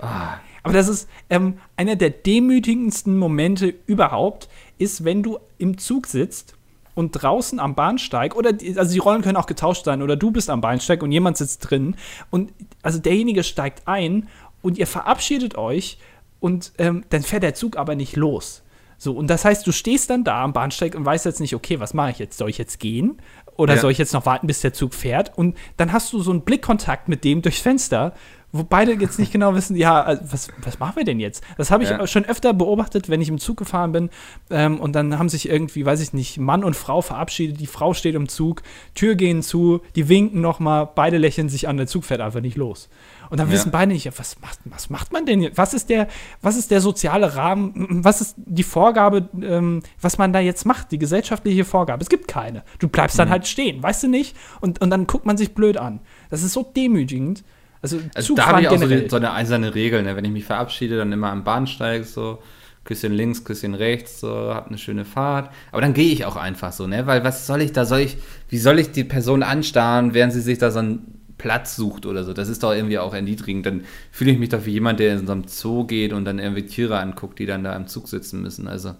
Ah. 0.00 0.38
Aber 0.64 0.74
das 0.74 0.88
ist 0.88 1.08
ähm, 1.30 1.58
einer 1.76 1.94
der 1.94 2.10
demütigendsten 2.10 3.16
Momente 3.16 3.72
überhaupt, 3.86 4.48
ist, 4.78 5.04
wenn 5.04 5.22
du 5.22 5.38
im 5.58 5.78
Zug 5.78 6.08
sitzt 6.08 6.56
und 6.96 7.12
draußen 7.12 7.60
am 7.60 7.76
Bahnsteig, 7.76 8.34
oder 8.34 8.52
die, 8.52 8.76
also 8.76 8.92
die 8.92 8.98
Rollen 8.98 9.22
können 9.22 9.36
auch 9.36 9.46
getauscht 9.46 9.84
sein, 9.84 10.02
oder 10.02 10.16
du 10.16 10.32
bist 10.32 10.50
am 10.50 10.60
Bahnsteig 10.60 11.04
und 11.04 11.12
jemand 11.12 11.36
sitzt 11.36 11.70
drin 11.70 11.94
und 12.30 12.52
also 12.82 12.98
derjenige 12.98 13.44
steigt 13.44 13.86
ein 13.86 14.26
und 14.60 14.76
ihr 14.76 14.88
verabschiedet 14.88 15.56
euch 15.56 15.98
und 16.40 16.72
ähm, 16.78 17.04
dann 17.10 17.22
fährt 17.22 17.44
der 17.44 17.54
Zug 17.54 17.76
aber 17.76 17.94
nicht 17.94 18.16
los. 18.16 18.64
So, 19.02 19.12
und 19.14 19.28
das 19.28 19.46
heißt, 19.46 19.66
du 19.66 19.72
stehst 19.72 20.10
dann 20.10 20.24
da 20.24 20.44
am 20.44 20.52
Bahnsteig 20.52 20.94
und 20.94 21.06
weißt 21.06 21.24
jetzt 21.24 21.40
nicht, 21.40 21.54
okay, 21.54 21.80
was 21.80 21.94
mache 21.94 22.10
ich 22.10 22.18
jetzt? 22.18 22.36
Soll 22.36 22.50
ich 22.50 22.58
jetzt 22.58 22.78
gehen? 22.80 23.16
Oder 23.56 23.74
ja. 23.74 23.80
soll 23.80 23.92
ich 23.92 23.98
jetzt 23.98 24.14
noch 24.14 24.26
warten, 24.26 24.46
bis 24.46 24.60
der 24.60 24.72
Zug 24.72 24.94
fährt? 24.94 25.36
Und 25.36 25.56
dann 25.76 25.92
hast 25.92 26.12
du 26.12 26.20
so 26.20 26.30
einen 26.30 26.42
Blickkontakt 26.42 27.08
mit 27.08 27.24
dem 27.24 27.42
durchs 27.42 27.60
Fenster, 27.60 28.14
wo 28.52 28.64
beide 28.64 28.92
jetzt 28.94 29.18
nicht 29.18 29.32
genau 29.32 29.54
wissen, 29.54 29.76
ja, 29.76 30.02
also 30.02 30.22
was, 30.30 30.48
was 30.62 30.78
machen 30.78 30.96
wir 30.96 31.04
denn 31.04 31.20
jetzt? 31.20 31.44
Das 31.56 31.70
habe 31.70 31.84
ich 31.84 31.90
ja. 31.90 32.06
schon 32.06 32.24
öfter 32.24 32.52
beobachtet, 32.52 33.08
wenn 33.08 33.20
ich 33.20 33.28
im 33.28 33.38
Zug 33.38 33.56
gefahren 33.56 33.92
bin 33.92 34.10
ähm, 34.50 34.80
und 34.80 34.94
dann 34.94 35.18
haben 35.18 35.28
sich 35.28 35.48
irgendwie, 35.48 35.86
weiß 35.86 36.00
ich 36.00 36.12
nicht, 36.12 36.38
Mann 36.38 36.64
und 36.64 36.74
Frau 36.74 37.00
verabschiedet, 37.00 37.60
die 37.60 37.66
Frau 37.66 37.94
steht 37.94 38.14
im 38.14 38.28
Zug, 38.28 38.62
Tür 38.94 39.14
gehen 39.14 39.42
zu, 39.42 39.82
die 39.94 40.08
winken 40.08 40.40
noch 40.40 40.58
mal, 40.58 40.84
beide 40.84 41.18
lächeln 41.18 41.48
sich 41.48 41.68
an, 41.68 41.76
der 41.76 41.86
Zug 41.86 42.04
fährt 42.04 42.20
einfach 42.20 42.40
nicht 42.40 42.56
los. 42.56 42.88
Und 43.30 43.38
dann 43.38 43.46
ja. 43.46 43.54
wissen 43.54 43.70
beide 43.70 43.92
nicht, 43.92 44.06
was 44.18 44.40
macht, 44.40 44.58
was 44.64 44.90
macht 44.90 45.12
man 45.12 45.24
denn 45.24 45.40
jetzt? 45.40 45.56
Was 45.56 45.72
ist 45.72 45.88
der, 45.88 46.08
was 46.42 46.56
ist 46.56 46.70
der 46.70 46.80
soziale 46.80 47.36
Rahmen? 47.36 48.04
Was 48.04 48.20
ist 48.20 48.34
die 48.36 48.64
Vorgabe, 48.64 49.28
ähm, 49.40 49.82
was 50.00 50.18
man 50.18 50.32
da 50.32 50.40
jetzt 50.40 50.66
macht, 50.66 50.90
die 50.90 50.98
gesellschaftliche 50.98 51.64
Vorgabe? 51.64 52.02
Es 52.02 52.08
gibt 52.08 52.26
keine. 52.26 52.64
Du 52.80 52.88
bleibst 52.88 53.18
dann 53.18 53.28
mhm. 53.28 53.32
halt 53.32 53.46
stehen, 53.46 53.82
weißt 53.82 54.02
du 54.02 54.08
nicht? 54.08 54.36
Und, 54.60 54.80
und 54.80 54.90
dann 54.90 55.06
guckt 55.06 55.26
man 55.26 55.36
sich 55.36 55.54
blöd 55.54 55.76
an. 55.76 56.00
Das 56.28 56.42
ist 56.42 56.52
so 56.52 56.64
demütigend. 56.64 57.44
Also, 57.82 58.00
also 58.14 58.34
da 58.34 58.46
habe 58.46 58.60
ich 58.60 58.68
auch 58.68 58.76
so, 58.76 58.86
die, 58.86 59.08
so, 59.08 59.16
eine 59.16 59.32
eiserne 59.32 59.74
Regel, 59.74 60.02
ne? 60.02 60.16
wenn 60.16 60.24
ich 60.24 60.32
mich 60.32 60.44
verabschiede, 60.44 60.98
dann 60.98 61.12
immer 61.12 61.30
am 61.30 61.44
Bahnsteig 61.44 62.04
so, 62.04 62.42
Küsschen 62.84 63.12
links, 63.12 63.44
Küsschen 63.44 63.74
rechts, 63.74 64.20
so, 64.20 64.54
hab 64.54 64.68
eine 64.68 64.76
schöne 64.76 65.04
Fahrt. 65.04 65.50
Aber 65.70 65.80
dann 65.80 65.94
gehe 65.94 66.12
ich 66.12 66.24
auch 66.24 66.36
einfach 66.36 66.72
so, 66.72 66.86
ne? 66.86 67.06
Weil 67.06 67.24
was 67.24 67.46
soll 67.46 67.62
ich 67.62 67.72
da, 67.72 67.84
soll 67.84 68.00
ich, 68.00 68.16
wie 68.48 68.58
soll 68.58 68.78
ich 68.78 68.90
die 68.90 69.04
Person 69.04 69.42
anstarren, 69.42 70.14
während 70.14 70.32
sie 70.32 70.40
sich 70.40 70.58
da 70.58 70.70
so 70.70 70.80
einen 70.80 71.19
Platz 71.40 71.74
sucht 71.74 72.04
oder 72.04 72.22
so. 72.24 72.34
Das 72.34 72.48
ist 72.50 72.62
doch 72.62 72.74
irgendwie 72.74 72.98
auch 72.98 73.14
erniedrigend. 73.14 73.64
Dann 73.64 73.84
fühle 74.12 74.32
ich 74.32 74.38
mich 74.38 74.50
doch 74.50 74.66
wie 74.66 74.72
jemand, 74.72 75.00
der 75.00 75.14
in 75.14 75.26
so 75.26 75.32
einem 75.32 75.44
Zoo 75.48 75.84
geht 75.84 76.12
und 76.12 76.26
dann 76.26 76.38
irgendwie 76.38 76.66
Tiere 76.66 76.98
anguckt, 76.98 77.38
die 77.38 77.46
dann 77.46 77.64
da 77.64 77.74
im 77.74 77.86
Zug 77.86 78.08
sitzen 78.08 78.42
müssen. 78.42 78.68
Also. 78.68 78.94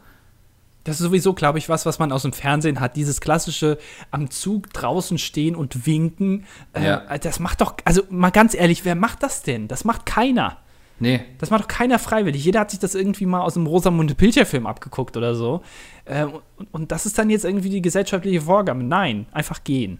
Das 0.84 0.97
ist 0.97 1.03
sowieso, 1.03 1.34
glaube 1.34 1.59
ich, 1.59 1.68
was, 1.68 1.84
was 1.84 1.99
man 1.99 2.12
aus 2.12 2.22
dem 2.22 2.32
Fernsehen 2.32 2.80
hat. 2.80 2.97
Dieses 2.97 3.20
klassische 3.20 3.76
am 4.11 4.30
Zug 4.30 4.72
draußen 4.72 5.18
stehen 5.18 5.55
und 5.55 5.84
winken. 5.86 6.47
Äh, 6.72 6.86
ja. 6.86 7.18
Das 7.18 7.41
macht 7.41 7.61
doch, 7.61 7.74
also 7.84 8.03
mal 8.09 8.30
ganz 8.30 8.55
ehrlich, 8.55 8.86
wer 8.86 8.95
macht 8.95 9.22
das 9.22 9.43
denn? 9.43 9.68
Das 9.68 9.84
macht 9.84 10.07
keiner. 10.07 10.57
Nee. 10.99 11.20
Das 11.36 11.51
macht 11.51 11.64
doch 11.64 11.68
keiner 11.68 11.99
freiwillig. 11.99 12.43
Jeder 12.43 12.61
hat 12.61 12.70
sich 12.70 12.80
das 12.80 12.95
irgendwie 12.95 13.26
mal 13.26 13.43
aus 13.43 13.55
dem 13.55 13.66
Rosamunde 13.66 14.14
Pilcher-Film 14.14 14.66
abgeguckt 14.66 15.18
oder 15.18 15.34
so. 15.34 15.62
Äh, 16.07 16.24
und, 16.24 16.68
und 16.72 16.93
das 16.93 17.05
ist 17.05 17.18
dann 17.18 17.28
jetzt 17.28 17.45
irgendwie 17.45 17.68
die 17.68 17.82
gesellschaftliche 17.82 18.41
Vorgabe. 18.41 18.82
Nein, 18.82 19.26
einfach 19.32 19.62
gehen. 19.62 19.99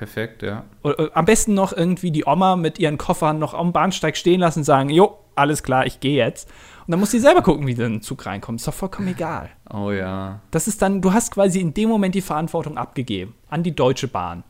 Perfekt, 0.00 0.42
ja. 0.42 0.64
Oder, 0.82 1.10
am 1.14 1.26
besten 1.26 1.52
noch 1.52 1.74
irgendwie 1.74 2.10
die 2.10 2.24
Oma 2.24 2.56
mit 2.56 2.78
ihren 2.78 2.96
Koffern 2.96 3.38
noch 3.38 3.52
am 3.52 3.74
Bahnsteig 3.74 4.16
stehen 4.16 4.40
lassen 4.40 4.60
und 4.60 4.64
sagen, 4.64 4.88
jo, 4.88 5.18
alles 5.34 5.62
klar, 5.62 5.84
ich 5.84 6.00
gehe 6.00 6.16
jetzt. 6.16 6.48
Und 6.86 6.92
dann 6.92 7.00
muss 7.00 7.10
sie 7.10 7.18
selber 7.18 7.42
gucken, 7.42 7.66
wie 7.66 7.74
der 7.74 8.00
Zug 8.00 8.24
reinkommt. 8.24 8.60
Ist 8.60 8.66
doch 8.66 8.72
vollkommen 8.72 9.08
egal. 9.08 9.50
Oh 9.70 9.90
ja. 9.90 10.40
Das 10.52 10.68
ist 10.68 10.80
dann, 10.80 11.02
du 11.02 11.12
hast 11.12 11.32
quasi 11.32 11.60
in 11.60 11.74
dem 11.74 11.90
Moment 11.90 12.14
die 12.14 12.22
Verantwortung 12.22 12.78
abgegeben 12.78 13.34
an 13.50 13.62
die 13.62 13.76
Deutsche 13.76 14.08
Bahn. 14.08 14.42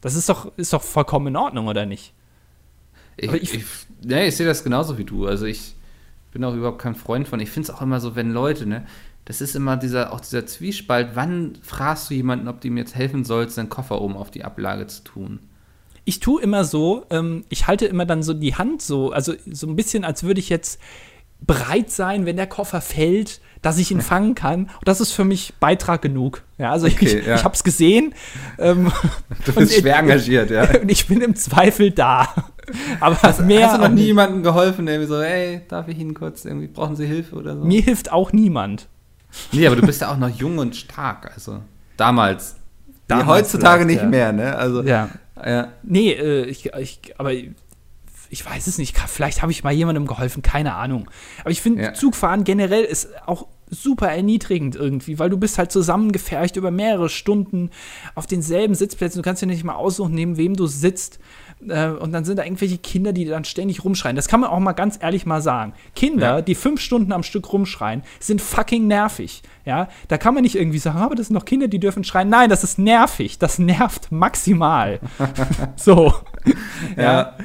Das 0.00 0.16
ist 0.16 0.28
doch, 0.28 0.50
ist 0.56 0.72
doch 0.72 0.82
vollkommen 0.82 1.28
in 1.28 1.36
Ordnung, 1.36 1.68
oder 1.68 1.86
nicht? 1.86 2.12
Ich, 3.16 3.32
ich, 3.32 3.54
ich, 3.54 3.64
nee, 4.02 4.26
ich 4.26 4.36
sehe 4.36 4.46
das 4.48 4.64
genauso 4.64 4.98
wie 4.98 5.04
du. 5.04 5.28
Also 5.28 5.46
ich 5.46 5.76
bin 6.32 6.42
auch 6.42 6.54
überhaupt 6.54 6.80
kein 6.80 6.96
Freund 6.96 7.28
von. 7.28 7.38
Ich 7.38 7.50
finde 7.52 7.70
es 7.70 7.76
auch 7.76 7.80
immer 7.80 8.00
so, 8.00 8.16
wenn 8.16 8.32
Leute, 8.32 8.66
ne, 8.66 8.88
das 9.30 9.40
ist 9.40 9.54
immer 9.54 9.76
dieser, 9.76 10.12
auch 10.12 10.18
dieser 10.18 10.44
Zwiespalt, 10.44 11.10
wann 11.14 11.52
fragst 11.62 12.10
du 12.10 12.14
jemanden, 12.14 12.48
ob 12.48 12.60
du 12.60 12.66
ihm 12.66 12.76
jetzt 12.76 12.96
helfen 12.96 13.22
sollst, 13.22 13.54
seinen 13.54 13.68
Koffer 13.68 14.02
oben 14.02 14.16
auf 14.16 14.32
die 14.32 14.42
Ablage 14.42 14.88
zu 14.88 15.04
tun? 15.04 15.38
Ich 16.04 16.18
tue 16.18 16.42
immer 16.42 16.64
so, 16.64 17.06
ähm, 17.10 17.44
ich 17.48 17.68
halte 17.68 17.86
immer 17.86 18.06
dann 18.06 18.24
so 18.24 18.34
die 18.34 18.56
Hand 18.56 18.82
so, 18.82 19.12
also 19.12 19.34
so 19.48 19.68
ein 19.68 19.76
bisschen, 19.76 20.04
als 20.04 20.24
würde 20.24 20.40
ich 20.40 20.48
jetzt 20.48 20.80
bereit 21.46 21.92
sein, 21.92 22.26
wenn 22.26 22.34
der 22.34 22.48
Koffer 22.48 22.80
fällt, 22.80 23.40
dass 23.62 23.78
ich 23.78 23.92
ihn 23.92 24.00
fangen 24.00 24.34
kann. 24.34 24.62
Und 24.62 24.88
das 24.88 25.00
ist 25.00 25.12
für 25.12 25.24
mich 25.24 25.54
Beitrag 25.60 26.02
genug. 26.02 26.42
Ja, 26.58 26.72
also 26.72 26.88
okay, 26.88 27.20
ich, 27.20 27.24
ja. 27.24 27.36
ich 27.36 27.44
habe 27.44 27.54
es 27.54 27.62
gesehen. 27.62 28.16
Ähm, 28.58 28.90
du 29.44 29.52
bist 29.52 29.78
schwer 29.78 29.96
engagiert, 29.96 30.50
ja. 30.50 30.68
Und 30.82 30.90
ich 30.90 31.06
bin 31.06 31.20
im 31.20 31.36
Zweifel 31.36 31.92
da. 31.92 32.34
Aber 32.98 33.16
hast, 33.22 33.42
mehr. 33.42 33.68
Hast 33.68 33.76
du 33.76 33.82
noch 33.82 33.94
nie 33.94 34.06
jemandem 34.06 34.42
geholfen, 34.42 34.86
der 34.86 35.06
so, 35.06 35.22
hey, 35.22 35.60
darf 35.68 35.86
ich 35.86 36.00
Ihnen 36.00 36.14
kurz 36.14 36.44
irgendwie, 36.44 36.66
brauchen 36.66 36.96
Sie 36.96 37.06
Hilfe 37.06 37.36
oder 37.36 37.56
so? 37.56 37.64
Mir 37.64 37.80
hilft 37.80 38.10
auch 38.10 38.32
niemand. 38.32 38.88
Nee, 39.52 39.66
aber 39.66 39.76
du 39.76 39.82
bist 39.82 40.00
ja 40.00 40.12
auch 40.12 40.16
noch 40.16 40.28
jung 40.28 40.58
und 40.58 40.76
stark. 40.76 41.30
Also 41.34 41.60
damals. 41.96 42.56
damals 43.06 43.28
heutzutage 43.28 43.84
nicht 43.84 44.02
ja. 44.02 44.08
mehr, 44.08 44.32
ne? 44.32 44.56
Also, 44.56 44.82
ja. 44.82 45.08
ja. 45.44 45.68
Nee, 45.82 46.12
äh, 46.12 46.44
ich, 46.44 46.66
ich, 46.66 47.00
aber 47.18 47.32
ich 48.30 48.46
weiß 48.46 48.68
es 48.68 48.78
nicht. 48.78 48.96
Vielleicht 48.96 49.42
habe 49.42 49.52
ich 49.52 49.64
mal 49.64 49.72
jemandem 49.72 50.06
geholfen, 50.06 50.42
keine 50.42 50.74
Ahnung. 50.74 51.10
Aber 51.40 51.50
ich 51.50 51.60
finde, 51.60 51.82
ja. 51.82 51.94
Zugfahren 51.94 52.44
generell 52.44 52.84
ist 52.84 53.08
auch 53.26 53.48
super 53.68 54.08
erniedrigend 54.08 54.76
irgendwie, 54.76 55.18
weil 55.18 55.30
du 55.30 55.36
bist 55.36 55.58
halt 55.58 55.72
zusammengefercht 55.72 56.56
über 56.56 56.70
mehrere 56.70 57.08
Stunden 57.08 57.70
auf 58.14 58.26
denselben 58.26 58.74
Sitzplätzen. 58.74 59.22
Du 59.22 59.24
kannst 59.24 59.42
ja 59.42 59.46
nicht 59.46 59.64
mal 59.64 59.74
aussuchen, 59.74 60.14
neben 60.14 60.36
wem 60.36 60.54
du 60.56 60.66
sitzt. 60.66 61.18
Äh, 61.68 61.88
und 61.88 62.12
dann 62.12 62.24
sind 62.24 62.38
da 62.38 62.44
irgendwelche 62.44 62.78
Kinder, 62.78 63.12
die 63.12 63.24
dann 63.24 63.44
ständig 63.44 63.84
rumschreien. 63.84 64.16
Das 64.16 64.28
kann 64.28 64.40
man 64.40 64.50
auch 64.50 64.58
mal 64.58 64.72
ganz 64.72 64.98
ehrlich 65.00 65.26
mal 65.26 65.42
sagen. 65.42 65.74
Kinder, 65.94 66.36
ja. 66.36 66.42
die 66.42 66.54
fünf 66.54 66.80
Stunden 66.80 67.12
am 67.12 67.22
Stück 67.22 67.52
rumschreien, 67.52 68.02
sind 68.18 68.40
fucking 68.40 68.86
nervig. 68.86 69.42
Ja, 69.66 69.88
da 70.08 70.16
kann 70.18 70.34
man 70.34 70.42
nicht 70.42 70.56
irgendwie 70.56 70.78
sagen, 70.78 70.98
aber 70.98 71.14
das 71.14 71.26
sind 71.28 71.34
noch 71.34 71.44
Kinder, 71.44 71.68
die 71.68 71.78
dürfen 71.78 72.02
schreien. 72.02 72.28
Nein, 72.28 72.48
das 72.48 72.64
ist 72.64 72.78
nervig. 72.78 73.38
Das 73.38 73.58
nervt 73.58 74.10
maximal. 74.10 75.00
so. 75.76 76.14
ja. 76.96 77.02
ja. 77.02 77.36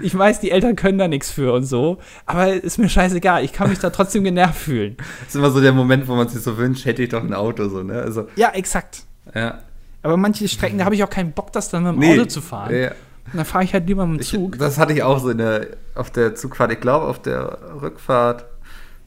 Ich 0.00 0.16
weiß, 0.16 0.40
die 0.40 0.50
Eltern 0.50 0.74
können 0.74 0.98
da 0.98 1.06
nichts 1.06 1.30
für 1.30 1.52
und 1.52 1.64
so, 1.64 1.98
aber 2.26 2.52
ist 2.52 2.78
mir 2.78 2.88
scheißegal. 2.88 3.44
Ich 3.44 3.52
kann 3.52 3.70
mich 3.70 3.78
da 3.78 3.90
trotzdem 3.90 4.24
genervt 4.24 4.56
fühlen. 4.56 4.96
Das 5.20 5.28
ist 5.28 5.36
immer 5.36 5.52
so 5.52 5.60
der 5.60 5.72
Moment, 5.72 6.08
wo 6.08 6.16
man 6.16 6.28
sich 6.28 6.42
so 6.42 6.56
wünscht, 6.58 6.84
hätte 6.84 7.04
ich 7.04 7.10
doch 7.10 7.22
ein 7.22 7.32
Auto 7.32 7.68
so, 7.68 7.82
ne? 7.82 8.00
Also, 8.00 8.26
ja, 8.34 8.50
exakt. 8.50 9.04
Ja. 9.34 9.60
Aber 10.02 10.16
manche 10.16 10.48
Strecken, 10.48 10.78
da 10.78 10.84
habe 10.84 10.96
ich 10.96 11.04
auch 11.04 11.10
keinen 11.10 11.32
Bock, 11.32 11.52
das 11.52 11.70
dann 11.70 11.84
mit 11.84 11.92
dem 11.92 11.98
nee. 12.00 12.12
Auto 12.12 12.26
zu 12.26 12.40
fahren. 12.40 12.74
Ja. 12.74 12.90
Und 13.26 13.38
dann 13.38 13.44
fahre 13.44 13.64
ich 13.64 13.72
halt 13.72 13.86
lieber 13.86 14.06
mit 14.06 14.20
dem 14.20 14.24
Zug. 14.24 14.54
Ich, 14.54 14.58
das 14.60 14.78
hatte 14.78 14.92
ich 14.92 15.02
auch 15.02 15.18
so 15.18 15.30
in 15.30 15.38
der, 15.38 15.68
auf 15.94 16.10
der 16.10 16.34
Zugfahrt. 16.34 16.72
Ich 16.72 16.80
glaube, 16.80 17.06
auf 17.06 17.20
der 17.22 17.58
Rückfahrt, 17.80 18.44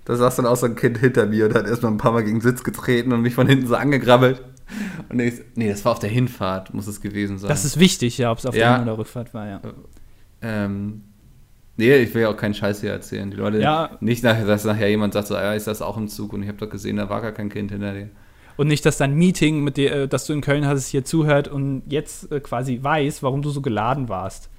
da 0.05 0.15
saß 0.15 0.37
dann 0.37 0.45
auch 0.45 0.55
so 0.55 0.65
ein 0.65 0.75
Kind 0.75 0.97
hinter 0.97 1.25
mir 1.25 1.45
und 1.45 1.53
hat 1.53 1.67
erstmal 1.67 1.91
ein 1.91 1.97
paar 1.97 2.11
Mal 2.11 2.23
gegen 2.23 2.39
den 2.39 2.41
Sitz 2.41 2.63
getreten 2.63 3.13
und 3.13 3.21
mich 3.21 3.35
von 3.35 3.47
hinten 3.47 3.67
so 3.67 3.75
angegrabbelt. 3.75 4.41
Und 5.09 5.19
ich, 5.19 5.35
nee, 5.55 5.69
das 5.69 5.85
war 5.85 5.93
auf 5.93 5.99
der 5.99 6.09
Hinfahrt, 6.09 6.73
muss 6.73 6.87
es 6.87 6.99
gewesen 6.99 7.37
sein. 7.37 7.47
Das 7.49 7.63
ist 7.63 7.79
wichtig, 7.79 8.17
ja, 8.17 8.31
ob 8.31 8.39
es 8.39 8.45
auf 8.45 8.55
ja. 8.55 8.69
der 8.69 8.79
Hin- 8.79 8.87
oder 8.87 8.97
Rückfahrt 8.97 9.33
war, 9.33 9.47
ja. 9.47 9.61
Ähm, 10.41 11.03
nee, 11.77 11.95
ich 11.97 12.13
will 12.13 12.23
ja 12.23 12.29
auch 12.29 12.37
keinen 12.37 12.53
Scheiß 12.53 12.81
hier 12.81 12.91
erzählen. 12.91 13.31
Die 13.31 13.37
Leute, 13.37 13.59
ja. 13.59 13.91
nicht, 14.01 14.23
nach, 14.23 14.37
dass 14.45 14.65
nachher 14.65 14.89
jemand 14.89 15.13
sagt, 15.13 15.27
so, 15.27 15.35
ja, 15.35 15.53
ist 15.53 15.67
das 15.67 15.81
auch 15.81 15.95
im 15.97 16.07
Zug 16.09 16.33
und 16.33 16.41
ich 16.41 16.49
habe 16.49 16.57
doch 16.57 16.69
gesehen, 16.69 16.97
da 16.97 17.09
war 17.09 17.21
gar 17.21 17.31
kein 17.31 17.49
Kind 17.49 17.71
hinter 17.71 17.93
dir. 17.93 18.09
Und 18.57 18.67
nicht, 18.67 18.85
dass 18.85 18.97
dein 18.97 19.13
Meeting, 19.13 19.63
mit 19.63 19.77
dir, 19.77 19.91
äh, 19.93 20.07
das 20.07 20.25
du 20.25 20.33
in 20.33 20.41
Köln 20.41 20.65
hattest, 20.65 20.89
hier 20.89 21.05
zuhört 21.05 21.47
und 21.47 21.83
jetzt 21.87 22.31
äh, 22.31 22.39
quasi 22.39 22.79
weiß, 22.81 23.23
warum 23.23 23.41
du 23.41 23.49
so 23.49 23.61
geladen 23.61 24.09
warst. 24.09 24.49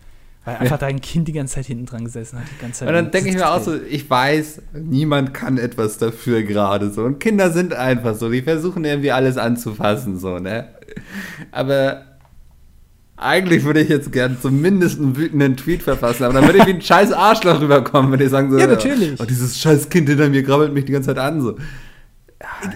Weil 0.45 0.57
einfach 0.57 0.81
ja. 0.81 0.89
dein 0.89 1.01
Kind 1.01 1.29
die 1.29 1.33
ganze 1.33 1.57
Zeit 1.57 1.67
hinten 1.67 1.85
dran 1.85 2.05
gesessen 2.05 2.39
hat. 2.39 2.47
Die 2.57 2.63
ganze 2.63 2.81
Zeit 2.81 2.89
und 2.89 2.95
dann 2.95 3.11
denke 3.11 3.29
ich 3.29 3.35
mir 3.35 3.51
auch 3.51 3.61
so, 3.61 3.75
ich 3.75 4.09
weiß, 4.09 4.63
niemand 4.73 5.35
kann 5.35 5.59
etwas 5.59 5.99
dafür 5.99 6.43
gerade 6.43 6.91
so. 6.91 7.03
Und 7.03 7.19
Kinder 7.21 7.51
sind 7.51 7.75
einfach 7.75 8.15
so, 8.15 8.31
die 8.31 8.41
versuchen 8.41 8.85
irgendwie 8.85 9.13
alles 9.13 9.37
anzufassen, 9.37 10.19
so, 10.19 10.39
ne? 10.39 10.69
Aber 11.51 12.05
eigentlich 13.19 13.65
würde 13.65 13.81
ich 13.81 13.89
jetzt 13.89 14.13
gern 14.13 14.39
zumindest 14.41 15.01
einen 15.01 15.17
wütenden 15.17 15.57
Tweet 15.57 15.83
verfassen, 15.83 16.23
aber 16.25 16.35
dann 16.35 16.47
würde 16.47 16.61
ich 16.61 16.67
wie 16.67 16.75
ein 16.75 16.83
scheiß 16.83 17.13
Arschloch 17.13 17.61
rüberkommen, 17.61 18.13
wenn 18.13 18.21
die 18.21 18.29
sagen 18.29 18.51
so, 18.51 18.59
ja, 18.59 18.69
natürlich. 18.69 19.21
Oh, 19.21 19.25
dieses 19.25 19.59
scheiß 19.59 19.89
Kind 19.91 20.09
hinter 20.09 20.29
mir 20.29 20.45
krabbelt 20.45 20.73
mich 20.73 20.85
die 20.85 20.93
ganze 20.93 21.09
Zeit 21.09 21.19
an, 21.19 21.43
so. 21.43 21.57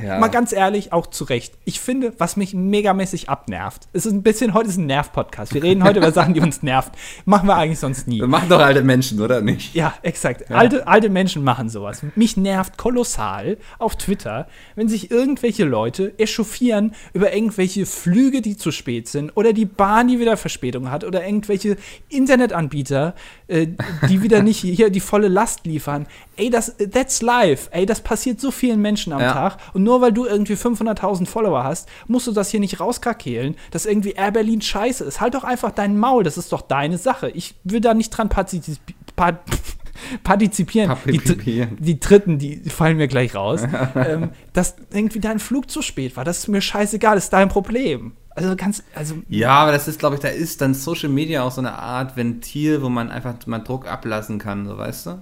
Ja. 0.03 0.19
Mal 0.19 0.29
ganz 0.29 0.53
ehrlich, 0.53 0.93
auch 0.93 1.07
zu 1.07 1.23
Recht. 1.25 1.55
Ich 1.65 1.79
finde, 1.79 2.13
was 2.19 2.37
mich 2.37 2.53
megamäßig 2.53 3.29
abnervt, 3.29 3.87
es 3.93 4.07
ist 4.07 4.13
ein 4.13 4.23
bisschen, 4.25 4.55
heute 4.55 4.69
ist 4.69 4.77
ein 4.77 4.87
Nerv-Podcast. 4.87 5.55
Wir 5.55 5.63
reden 5.63 5.85
heute 5.85 6.01
über 6.01 6.11
Sachen, 6.13 6.35
die 6.35 6.41
uns 6.41 6.65
nerven. 6.65 6.91
Machen 7.27 7.47
wir 7.47 7.57
eigentlich 7.57 7.79
sonst 7.79 8.09
nie. 8.09 8.19
Wir 8.19 8.27
machen 8.27 8.49
doch 8.49 8.59
alte 8.59 8.83
Menschen, 8.83 9.21
oder 9.21 9.41
nicht? 9.41 9.73
Ja, 9.75 9.95
exakt. 10.03 10.51
Ja. 10.51 10.57
Alte, 10.57 10.89
alte 10.89 11.09
Menschen 11.11 11.45
machen 11.45 11.69
sowas. 11.69 12.03
Mich 12.17 12.37
nervt 12.37 12.77
kolossal 12.77 13.57
auf 13.79 13.95
Twitter, 13.97 14.49
wenn 14.75 14.89
sich 14.89 15.13
irgendwelche 15.13 15.65
Leute 15.65 16.19
echauffieren 16.19 16.95
über 17.13 17.33
irgendwelche 17.33 17.87
Flüge, 17.87 18.43
die 18.43 18.57
zu 18.57 18.73
spät 18.73 19.07
sind, 19.07 19.31
oder 19.37 19.53
die 19.53 19.67
Bahn, 19.67 20.09
die 20.09 20.19
wieder 20.19 20.37
Verspätung 20.37 20.91
hat, 20.91 21.05
oder 21.05 21.25
irgendwelche 21.25 21.77
Internetanbieter, 22.09 23.15
äh, 23.47 23.69
die 24.09 24.23
wieder 24.23 24.43
nicht 24.43 24.61
hier 24.61 24.91
die 24.91 25.01
volle 25.01 25.29
Last 25.29 25.67
liefern. 25.67 26.07
Ey, 26.37 26.51
das, 26.51 26.75
that's 26.91 27.23
life. 27.23 27.69
Ey, 27.71 27.87
das 27.87 28.01
passiert 28.01 28.41
so 28.41 28.51
vielen 28.51 28.81
Menschen 28.81 29.13
am 29.13 29.21
ja. 29.21 29.33
Tag. 29.33 29.51
Und 29.72 29.82
nur 29.82 30.00
weil 30.00 30.12
du 30.12 30.26
irgendwie 30.26 30.55
500.000 30.55 31.26
Follower 31.26 31.64
hast, 31.64 31.88
musst 32.07 32.26
du 32.26 32.32
das 32.32 32.50
hier 32.50 32.61
nicht 32.61 32.80
rauskrakehlen, 32.80 33.57
dass 33.70 33.86
irgendwie 33.86 34.12
Air 34.12 34.32
Berlin 34.32 34.61
scheiße 34.61 35.05
ist. 35.05 35.20
Halt 35.20 35.34
doch 35.34 35.44
einfach 35.44 35.70
dein 35.70 35.98
Maul, 35.98 36.24
das 36.24 36.38
ist 36.38 36.53
doch 36.53 36.62
deine 36.62 36.98
Sache. 36.98 37.30
Ich 37.30 37.55
will 37.64 37.80
da 37.80 37.94
nicht 37.94 38.11
dran 38.11 38.28
partizipieren. 38.28 38.80
partizipieren. 40.24 40.96
Die, 41.07 41.84
die, 41.84 42.00
dritten, 42.00 42.38
die 42.38 42.59
fallen 42.70 42.96
mir 42.96 43.09
gleich 43.09 43.34
raus. 43.34 43.62
ähm, 43.94 44.30
dass 44.53 44.76
irgendwie 44.92 45.20
dein 45.20 45.38
Flug 45.38 45.70
zu 45.70 45.82
spät 45.82 46.16
war. 46.16 46.24
Das 46.24 46.38
ist 46.38 46.48
mir 46.48 46.61
scheißegal, 46.61 47.14
das 47.14 47.24
ist 47.24 47.32
dein 47.32 47.48
Problem. 47.48 48.12
Also 48.34 48.57
ganz, 48.57 48.82
also. 48.94 49.16
Ja, 49.28 49.50
aber 49.50 49.72
das 49.72 49.88
ist, 49.88 49.98
glaube 49.98 50.14
ich, 50.14 50.20
da 50.22 50.28
ist 50.28 50.61
dann 50.62 50.74
Social 50.74 51.11
Media 51.11 51.42
auch 51.42 51.53
so 51.53 51.61
eine 51.61 51.78
Art 51.78 52.16
Ventil, 52.16 52.82
wo 52.82 52.88
man 52.88 53.11
einfach 53.11 53.34
mal 53.46 53.59
Druck 53.59 53.86
ablassen 53.86 54.38
kann, 54.38 54.66
so 54.66 54.78
weißt 54.78 55.07
du? 55.07 55.18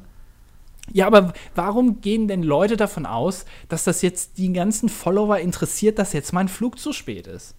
Ja, 0.92 1.06
aber 1.06 1.32
warum 1.54 2.00
gehen 2.00 2.28
denn 2.28 2.42
Leute 2.42 2.76
davon 2.76 3.06
aus, 3.06 3.44
dass 3.68 3.84
das 3.84 4.02
jetzt 4.02 4.38
die 4.38 4.52
ganzen 4.52 4.88
Follower 4.88 5.38
interessiert, 5.38 5.98
dass 5.98 6.12
jetzt 6.12 6.32
mein 6.32 6.48
Flug 6.48 6.78
zu 6.78 6.92
spät 6.92 7.26
ist? 7.26 7.54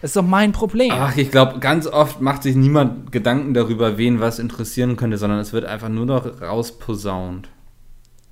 Das 0.00 0.10
ist 0.10 0.16
doch 0.16 0.22
mein 0.22 0.52
Problem. 0.52 0.92
Ach, 0.92 1.16
ich 1.16 1.30
glaube, 1.30 1.60
ganz 1.60 1.86
oft 1.86 2.20
macht 2.20 2.42
sich 2.42 2.56
niemand 2.56 3.10
Gedanken 3.10 3.54
darüber, 3.54 3.96
wen 3.96 4.20
was 4.20 4.38
interessieren 4.38 4.96
könnte, 4.96 5.16
sondern 5.16 5.38
es 5.38 5.54
wird 5.54 5.64
einfach 5.64 5.88
nur 5.88 6.04
noch 6.04 6.42
rausposaunt. 6.42 7.48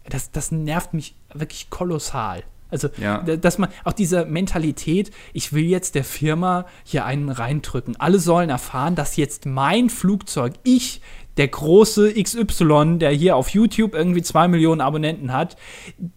Das, 0.08 0.30
das 0.32 0.52
nervt 0.52 0.92
mich 0.92 1.14
wirklich 1.32 1.70
kolossal. 1.70 2.42
Also, 2.72 2.88
ja. 2.96 3.18
dass 3.18 3.58
man 3.58 3.68
auch 3.84 3.92
diese 3.92 4.24
Mentalität, 4.24 5.10
ich 5.34 5.52
will 5.52 5.64
jetzt 5.64 5.94
der 5.94 6.04
Firma 6.04 6.64
hier 6.84 7.04
einen 7.04 7.28
reindrücken. 7.28 7.96
Alle 8.00 8.18
sollen 8.18 8.48
erfahren, 8.48 8.94
dass 8.94 9.16
jetzt 9.16 9.44
mein 9.44 9.90
Flugzeug, 9.90 10.54
ich, 10.64 11.02
der 11.36 11.48
große 11.48 12.12
XY, 12.14 12.98
der 12.98 13.10
hier 13.10 13.36
auf 13.36 13.48
YouTube 13.48 13.94
irgendwie 13.94 14.22
zwei 14.22 14.48
Millionen 14.48 14.80
Abonnenten 14.80 15.32
hat, 15.32 15.56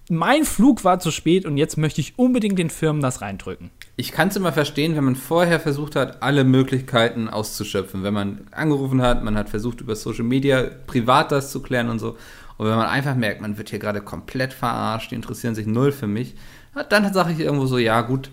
mein 0.09 0.43
Flug 0.43 0.83
war 0.83 0.99
zu 0.99 1.11
spät 1.11 1.45
und 1.45 1.57
jetzt 1.57 1.77
möchte 1.77 2.01
ich 2.01 2.19
unbedingt 2.19 2.59
den 2.59 2.69
Firmen 2.69 3.01
das 3.01 3.21
reindrücken. 3.21 3.71
Ich 3.95 4.11
kann 4.11 4.27
es 4.27 4.35
immer 4.35 4.51
verstehen, 4.51 4.95
wenn 4.95 5.05
man 5.05 5.15
vorher 5.15 5.59
versucht 5.59 5.95
hat, 5.95 6.21
alle 6.21 6.43
Möglichkeiten 6.43 7.29
auszuschöpfen. 7.29 8.03
Wenn 8.03 8.13
man 8.13 8.47
angerufen 8.51 9.01
hat, 9.01 9.23
man 9.23 9.37
hat 9.37 9.49
versucht, 9.49 9.81
über 9.81 9.95
Social 9.95 10.25
Media 10.25 10.69
privat 10.85 11.31
das 11.31 11.51
zu 11.51 11.61
klären 11.61 11.89
und 11.89 11.99
so. 11.99 12.17
Und 12.57 12.67
wenn 12.67 12.75
man 12.75 12.87
einfach 12.87 13.15
merkt, 13.15 13.41
man 13.41 13.57
wird 13.57 13.69
hier 13.69 13.79
gerade 13.79 14.01
komplett 14.01 14.53
verarscht, 14.53 15.11
die 15.11 15.15
interessieren 15.15 15.55
sich 15.55 15.65
null 15.65 15.91
für 15.91 16.07
mich, 16.07 16.35
dann 16.89 17.13
sage 17.13 17.31
ich 17.31 17.39
irgendwo 17.39 17.65
so, 17.67 17.77
ja 17.77 18.01
gut, 18.01 18.31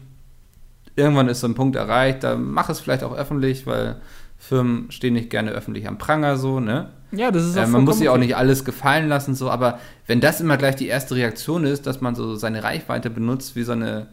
irgendwann 0.97 1.29
ist 1.29 1.41
so 1.41 1.47
ein 1.47 1.55
Punkt 1.55 1.77
erreicht, 1.77 2.25
da 2.25 2.37
mach 2.37 2.69
es 2.69 2.81
vielleicht 2.81 3.05
auch 3.05 3.17
öffentlich, 3.17 3.67
weil 3.67 4.01
Firmen 4.43 4.91
stehen 4.91 5.15
nicht 5.15 5.31
gerne 5.31 5.53
öffentlich 5.53 5.87
am 5.87 5.99
Pranger 5.99 6.37
so, 6.37 6.59
ne? 6.59 6.91
Ja, 7.13 7.31
das 7.31 7.45
ist 7.45 7.57
auch 7.57 7.63
äh, 7.63 7.67
Man 7.69 7.85
muss 7.85 7.99
sich 7.99 8.09
auch 8.09 8.19
nicht 8.19 8.35
alles 8.35 8.65
gefallen 8.65 9.09
lassen, 9.09 9.37
so, 9.37 9.49
aber 9.49 9.79
wenn 10.09 10.21
das 10.21 10.41
immer 10.41 10.57
gleich 10.57 10.75
die 10.75 10.89
erste 10.89 11.15
Reaktion 11.15 11.63
ist, 11.65 11.87
dass 11.87 12.01
man 12.01 12.17
so 12.17 12.35
seine 12.35 12.65
Reichweite 12.65 13.09
benutzt 13.09 13.55
wie 13.55 13.63
so 13.63 13.71
eine, 13.71 14.09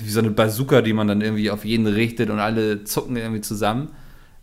wie 0.00 0.08
so 0.08 0.20
eine 0.20 0.30
Bazooka, 0.30 0.80
die 0.80 0.94
man 0.94 1.08
dann 1.08 1.20
irgendwie 1.20 1.50
auf 1.50 1.66
jeden 1.66 1.86
richtet 1.86 2.30
und 2.30 2.38
alle 2.38 2.84
zucken 2.84 3.16
irgendwie 3.16 3.42
zusammen, 3.42 3.90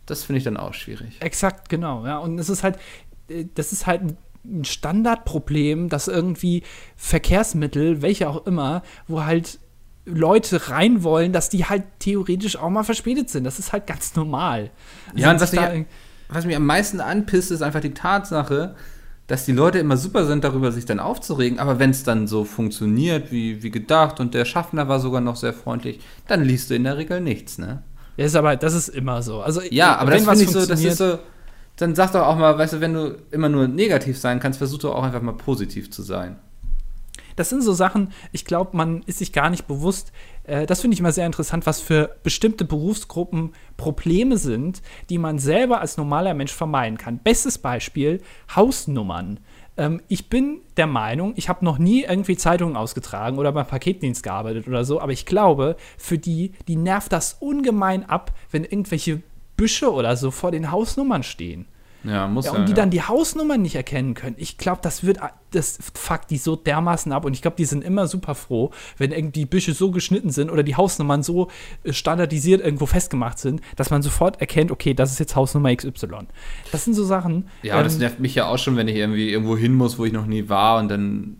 das 0.06 0.22
finde 0.22 0.38
ich 0.38 0.44
dann 0.44 0.56
auch 0.56 0.72
schwierig. 0.72 1.16
Exakt, 1.18 1.68
genau, 1.68 2.06
ja. 2.06 2.18
Und 2.18 2.38
es 2.38 2.48
ist 2.48 2.62
halt, 2.62 2.76
äh, 3.28 3.44
das 3.56 3.72
ist 3.72 3.86
halt 3.86 4.02
ein 4.02 4.16
ein 4.46 4.64
Standardproblem, 4.64 5.88
dass 5.88 6.06
irgendwie 6.06 6.62
Verkehrsmittel, 6.96 8.02
welche 8.02 8.28
auch 8.28 8.46
immer, 8.46 8.82
wo 9.08 9.24
halt 9.24 9.58
Leute 10.06 10.68
rein 10.68 11.02
wollen, 11.02 11.32
dass 11.32 11.48
die 11.48 11.64
halt 11.64 11.84
theoretisch 11.98 12.56
auch 12.56 12.70
mal 12.70 12.84
verspätet 12.84 13.30
sind. 13.30 13.44
Das 13.44 13.58
ist 13.58 13.72
halt 13.72 13.86
ganz 13.86 14.14
normal. 14.16 14.70
Ja, 15.14 15.30
und 15.30 15.40
was, 15.40 15.52
mich, 15.52 15.60
was 16.28 16.44
mich 16.44 16.56
am 16.56 16.66
meisten 16.66 17.00
anpisst, 17.00 17.50
ist 17.50 17.62
einfach 17.62 17.80
die 17.80 17.94
Tatsache, 17.94 18.74
dass 19.26 19.46
die 19.46 19.52
Leute 19.52 19.78
immer 19.78 19.96
super 19.96 20.26
sind, 20.26 20.44
darüber 20.44 20.70
sich 20.72 20.84
dann 20.84 21.00
aufzuregen, 21.00 21.58
aber 21.58 21.78
wenn 21.78 21.90
es 21.90 22.04
dann 22.04 22.26
so 22.26 22.44
funktioniert, 22.44 23.32
wie, 23.32 23.62
wie 23.62 23.70
gedacht, 23.70 24.20
und 24.20 24.34
der 24.34 24.44
Schaffner 24.44 24.88
war 24.88 25.00
sogar 25.00 25.22
noch 25.22 25.36
sehr 25.36 25.54
freundlich, 25.54 26.00
dann 26.28 26.44
liest 26.44 26.68
du 26.68 26.74
in 26.74 26.84
der 26.84 26.98
Regel 26.98 27.20
nichts, 27.20 27.56
ne? 27.56 27.82
Ja, 28.16 28.26
ist 28.26 28.36
aber, 28.36 28.56
das 28.56 28.74
ist 28.74 28.88
immer 28.88 29.22
so. 29.22 29.40
Also, 29.40 29.62
ja, 29.62 29.96
aber 29.96 30.10
das 30.10 30.24
finde 30.24 30.44
ich 30.44 30.50
so, 30.50 30.66
das 30.66 30.84
ist 30.84 30.98
so, 30.98 31.18
dann 31.76 31.94
sag 31.94 32.12
doch 32.12 32.26
auch 32.26 32.36
mal, 32.36 32.56
weißt 32.56 32.74
du, 32.74 32.80
wenn 32.80 32.92
du 32.92 33.16
immer 33.30 33.48
nur 33.48 33.66
negativ 33.66 34.18
sein 34.18 34.40
kannst, 34.40 34.58
versuch 34.58 34.78
doch 34.78 34.94
auch 34.94 35.02
einfach 35.02 35.22
mal 35.22 35.32
positiv 35.32 35.90
zu 35.90 36.02
sein. 36.02 36.36
Das 37.36 37.48
sind 37.48 37.62
so 37.62 37.72
Sachen, 37.72 38.12
ich 38.32 38.44
glaube, 38.44 38.76
man 38.76 39.02
ist 39.02 39.18
sich 39.18 39.32
gar 39.32 39.50
nicht 39.50 39.66
bewusst. 39.66 40.12
Äh, 40.44 40.66
das 40.66 40.80
finde 40.80 40.94
ich 40.94 41.00
immer 41.00 41.12
sehr 41.12 41.26
interessant, 41.26 41.66
was 41.66 41.80
für 41.80 42.16
bestimmte 42.22 42.64
Berufsgruppen 42.64 43.52
Probleme 43.76 44.38
sind, 44.38 44.82
die 45.10 45.18
man 45.18 45.38
selber 45.38 45.80
als 45.80 45.96
normaler 45.96 46.34
Mensch 46.34 46.52
vermeiden 46.52 46.98
kann. 46.98 47.18
Bestes 47.18 47.58
Beispiel: 47.58 48.22
Hausnummern. 48.54 49.40
Ähm, 49.76 50.00
ich 50.08 50.28
bin 50.28 50.60
der 50.76 50.86
Meinung, 50.86 51.32
ich 51.36 51.48
habe 51.48 51.64
noch 51.64 51.78
nie 51.78 52.04
irgendwie 52.04 52.36
Zeitungen 52.36 52.76
ausgetragen 52.76 53.38
oder 53.38 53.52
beim 53.52 53.66
Paketdienst 53.66 54.22
gearbeitet 54.22 54.68
oder 54.68 54.84
so, 54.84 55.00
aber 55.00 55.12
ich 55.12 55.26
glaube, 55.26 55.76
für 55.98 56.18
die, 56.18 56.52
die 56.68 56.76
nervt 56.76 57.12
das 57.12 57.36
ungemein 57.40 58.08
ab, 58.08 58.32
wenn 58.50 58.64
irgendwelche 58.64 59.22
Büsche 59.56 59.92
oder 59.92 60.16
so 60.16 60.30
vor 60.30 60.50
den 60.50 60.70
Hausnummern 60.70 61.22
stehen. 61.22 61.66
Ja, 62.04 62.26
muss 62.28 62.46
ja. 62.46 62.52
Und 62.52 62.66
die 62.66 62.72
ja. 62.72 62.76
dann 62.76 62.90
die 62.90 63.02
Hausnummern 63.02 63.62
nicht 63.62 63.74
erkennen 63.74 64.14
können. 64.14 64.36
Ich 64.38 64.58
glaube, 64.58 64.80
das 64.82 65.04
wird, 65.04 65.18
das 65.50 65.78
fuckt 65.94 66.30
die 66.30 66.36
so 66.36 66.54
dermaßen 66.56 67.12
ab. 67.12 67.24
Und 67.24 67.32
ich 67.32 67.42
glaube, 67.42 67.56
die 67.56 67.64
sind 67.64 67.82
immer 67.82 68.06
super 68.06 68.34
froh, 68.34 68.70
wenn 68.98 69.12
irgendwie 69.12 69.46
Büsche 69.46 69.72
so 69.72 69.90
geschnitten 69.90 70.30
sind 70.30 70.50
oder 70.50 70.62
die 70.62 70.76
Hausnummern 70.76 71.22
so 71.22 71.48
äh, 71.82 71.92
standardisiert 71.92 72.60
irgendwo 72.60 72.86
festgemacht 72.86 73.38
sind, 73.38 73.60
dass 73.76 73.90
man 73.90 74.02
sofort 74.02 74.40
erkennt, 74.40 74.70
okay, 74.70 74.94
das 74.94 75.12
ist 75.12 75.18
jetzt 75.18 75.34
Hausnummer 75.34 75.74
XY. 75.74 76.26
Das 76.72 76.84
sind 76.84 76.94
so 76.94 77.04
Sachen. 77.04 77.48
Ja, 77.62 77.78
ähm, 77.78 77.84
das 77.84 77.98
nervt 77.98 78.20
mich 78.20 78.34
ja 78.34 78.46
auch 78.46 78.58
schon, 78.58 78.76
wenn 78.76 78.88
ich 78.88 78.96
irgendwie 78.96 79.30
irgendwo 79.30 79.56
hin 79.56 79.74
muss, 79.74 79.98
wo 79.98 80.04
ich 80.04 80.12
noch 80.12 80.26
nie 80.26 80.48
war 80.48 80.78
und 80.78 80.88
dann, 80.88 81.38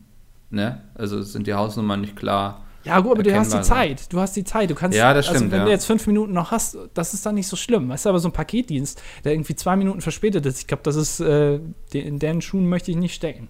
ne, 0.51 0.81
also 0.95 1.23
sind 1.23 1.47
die 1.47 1.55
Hausnummern 1.55 2.01
nicht 2.01 2.17
klar. 2.17 2.64
Ja, 2.85 3.01
gut, 3.01 3.13
aber 3.13 3.23
du 3.23 3.35
hast 3.35 3.53
die 3.53 3.63
Zeit. 3.63 4.13
Du 4.13 4.21
hast 4.21 4.37
die 4.37 4.45
Zeit. 4.45 4.71
Du 4.71 4.75
kannst, 4.75 4.97
ja, 4.97 5.15
das 5.15 5.27
also, 5.27 5.39
stimmt. 5.39 5.53
Also, 5.53 5.53
wenn 5.53 5.61
ja. 5.61 5.65
du 5.67 5.71
jetzt 5.71 5.87
fünf 5.87 6.07
Minuten 6.07 6.33
noch 6.33 6.51
hast, 6.51 6.77
das 6.93 7.15
ist 7.15 7.25
dann 7.25 7.35
nicht 7.35 7.49
so 7.49 7.57
schlimm. 7.57 7.89
Weißt 7.89 8.05
du, 8.05 8.11
aber 8.11 8.19
so 8.19 8.29
ein 8.29 8.33
Paketdienst, 8.33 9.03
der 9.25 9.33
irgendwie 9.33 9.57
zwei 9.57 9.77
Minuten 9.77 10.01
verspätet 10.01 10.45
ist, 10.47 10.61
ich 10.61 10.67
glaube, 10.67 10.83
das 10.83 10.97
ist, 10.97 11.21
äh, 11.21 11.61
in 11.93 12.19
deren 12.19 12.43
Schuhen 12.43 12.69
möchte 12.69 12.91
ich 12.91 12.97
nicht 12.97 13.15
stecken. 13.15 13.49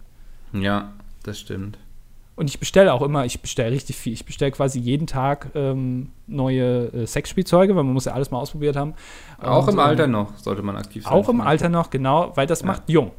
Ja, 0.52 0.92
das 1.24 1.40
stimmt. 1.40 1.78
Und 2.36 2.50
ich 2.50 2.58
bestelle 2.58 2.92
auch 2.92 3.02
immer, 3.02 3.24
ich 3.24 3.40
bestelle 3.40 3.70
richtig 3.70 3.96
viel. 3.96 4.12
Ich 4.12 4.24
bestelle 4.24 4.50
quasi 4.50 4.80
jeden 4.80 5.06
Tag 5.06 5.50
ähm, 5.54 6.10
neue 6.26 6.92
äh, 6.92 7.06
Sexspielzeuge, 7.06 7.76
weil 7.76 7.84
man 7.84 7.92
muss 7.92 8.06
ja 8.06 8.12
alles 8.12 8.32
mal 8.32 8.38
ausprobiert 8.38 8.74
haben. 8.74 8.94
Auch 9.40 9.68
Und, 9.68 9.74
im 9.74 9.78
Alter 9.78 10.04
ähm, 10.04 10.10
noch 10.12 10.36
sollte 10.38 10.62
man 10.62 10.76
aktiv 10.76 11.04
sein. 11.04 11.12
Auch 11.12 11.28
im 11.28 11.40
Alter 11.40 11.68
noch, 11.68 11.90
genau, 11.90 12.32
weil 12.34 12.46
das 12.48 12.62
ja. 12.62 12.66
macht 12.66 12.88
jung. 12.88 13.12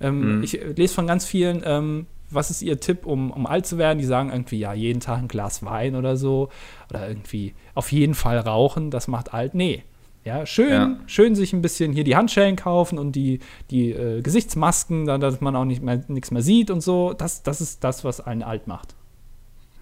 Ähm, 0.00 0.38
mhm. 0.38 0.42
Ich 0.42 0.58
lese 0.76 0.94
von 0.94 1.06
ganz 1.06 1.26
vielen, 1.26 1.62
ähm, 1.64 2.06
was 2.30 2.50
ist 2.50 2.62
ihr 2.62 2.80
Tipp, 2.80 3.06
um, 3.06 3.30
um 3.30 3.46
alt 3.46 3.66
zu 3.66 3.78
werden? 3.78 3.98
Die 3.98 4.04
sagen 4.04 4.30
irgendwie, 4.30 4.58
ja, 4.58 4.74
jeden 4.74 5.00
Tag 5.00 5.18
ein 5.18 5.28
Glas 5.28 5.64
Wein 5.64 5.94
oder 5.96 6.16
so. 6.16 6.48
Oder 6.90 7.08
irgendwie 7.08 7.54
auf 7.74 7.92
jeden 7.92 8.14
Fall 8.14 8.38
rauchen, 8.38 8.90
das 8.90 9.08
macht 9.08 9.34
alt. 9.34 9.54
Nee. 9.54 9.84
Ja, 10.24 10.46
schön, 10.46 10.70
ja. 10.70 10.96
schön 11.06 11.34
sich 11.34 11.52
ein 11.52 11.60
bisschen 11.60 11.92
hier 11.92 12.02
die 12.02 12.16
Handschellen 12.16 12.56
kaufen 12.56 12.98
und 12.98 13.12
die, 13.12 13.40
die 13.70 13.90
äh, 13.90 14.22
Gesichtsmasken, 14.22 15.04
dann, 15.04 15.20
dass 15.20 15.42
man 15.42 15.54
auch 15.54 15.66
nicht 15.66 15.82
mehr, 15.82 16.02
nichts 16.08 16.30
mehr 16.30 16.40
sieht 16.40 16.70
und 16.70 16.80
so. 16.80 17.12
Das, 17.12 17.42
das 17.42 17.60
ist 17.60 17.84
das, 17.84 18.04
was 18.04 18.22
einen 18.22 18.42
alt 18.42 18.66
macht. 18.66 18.94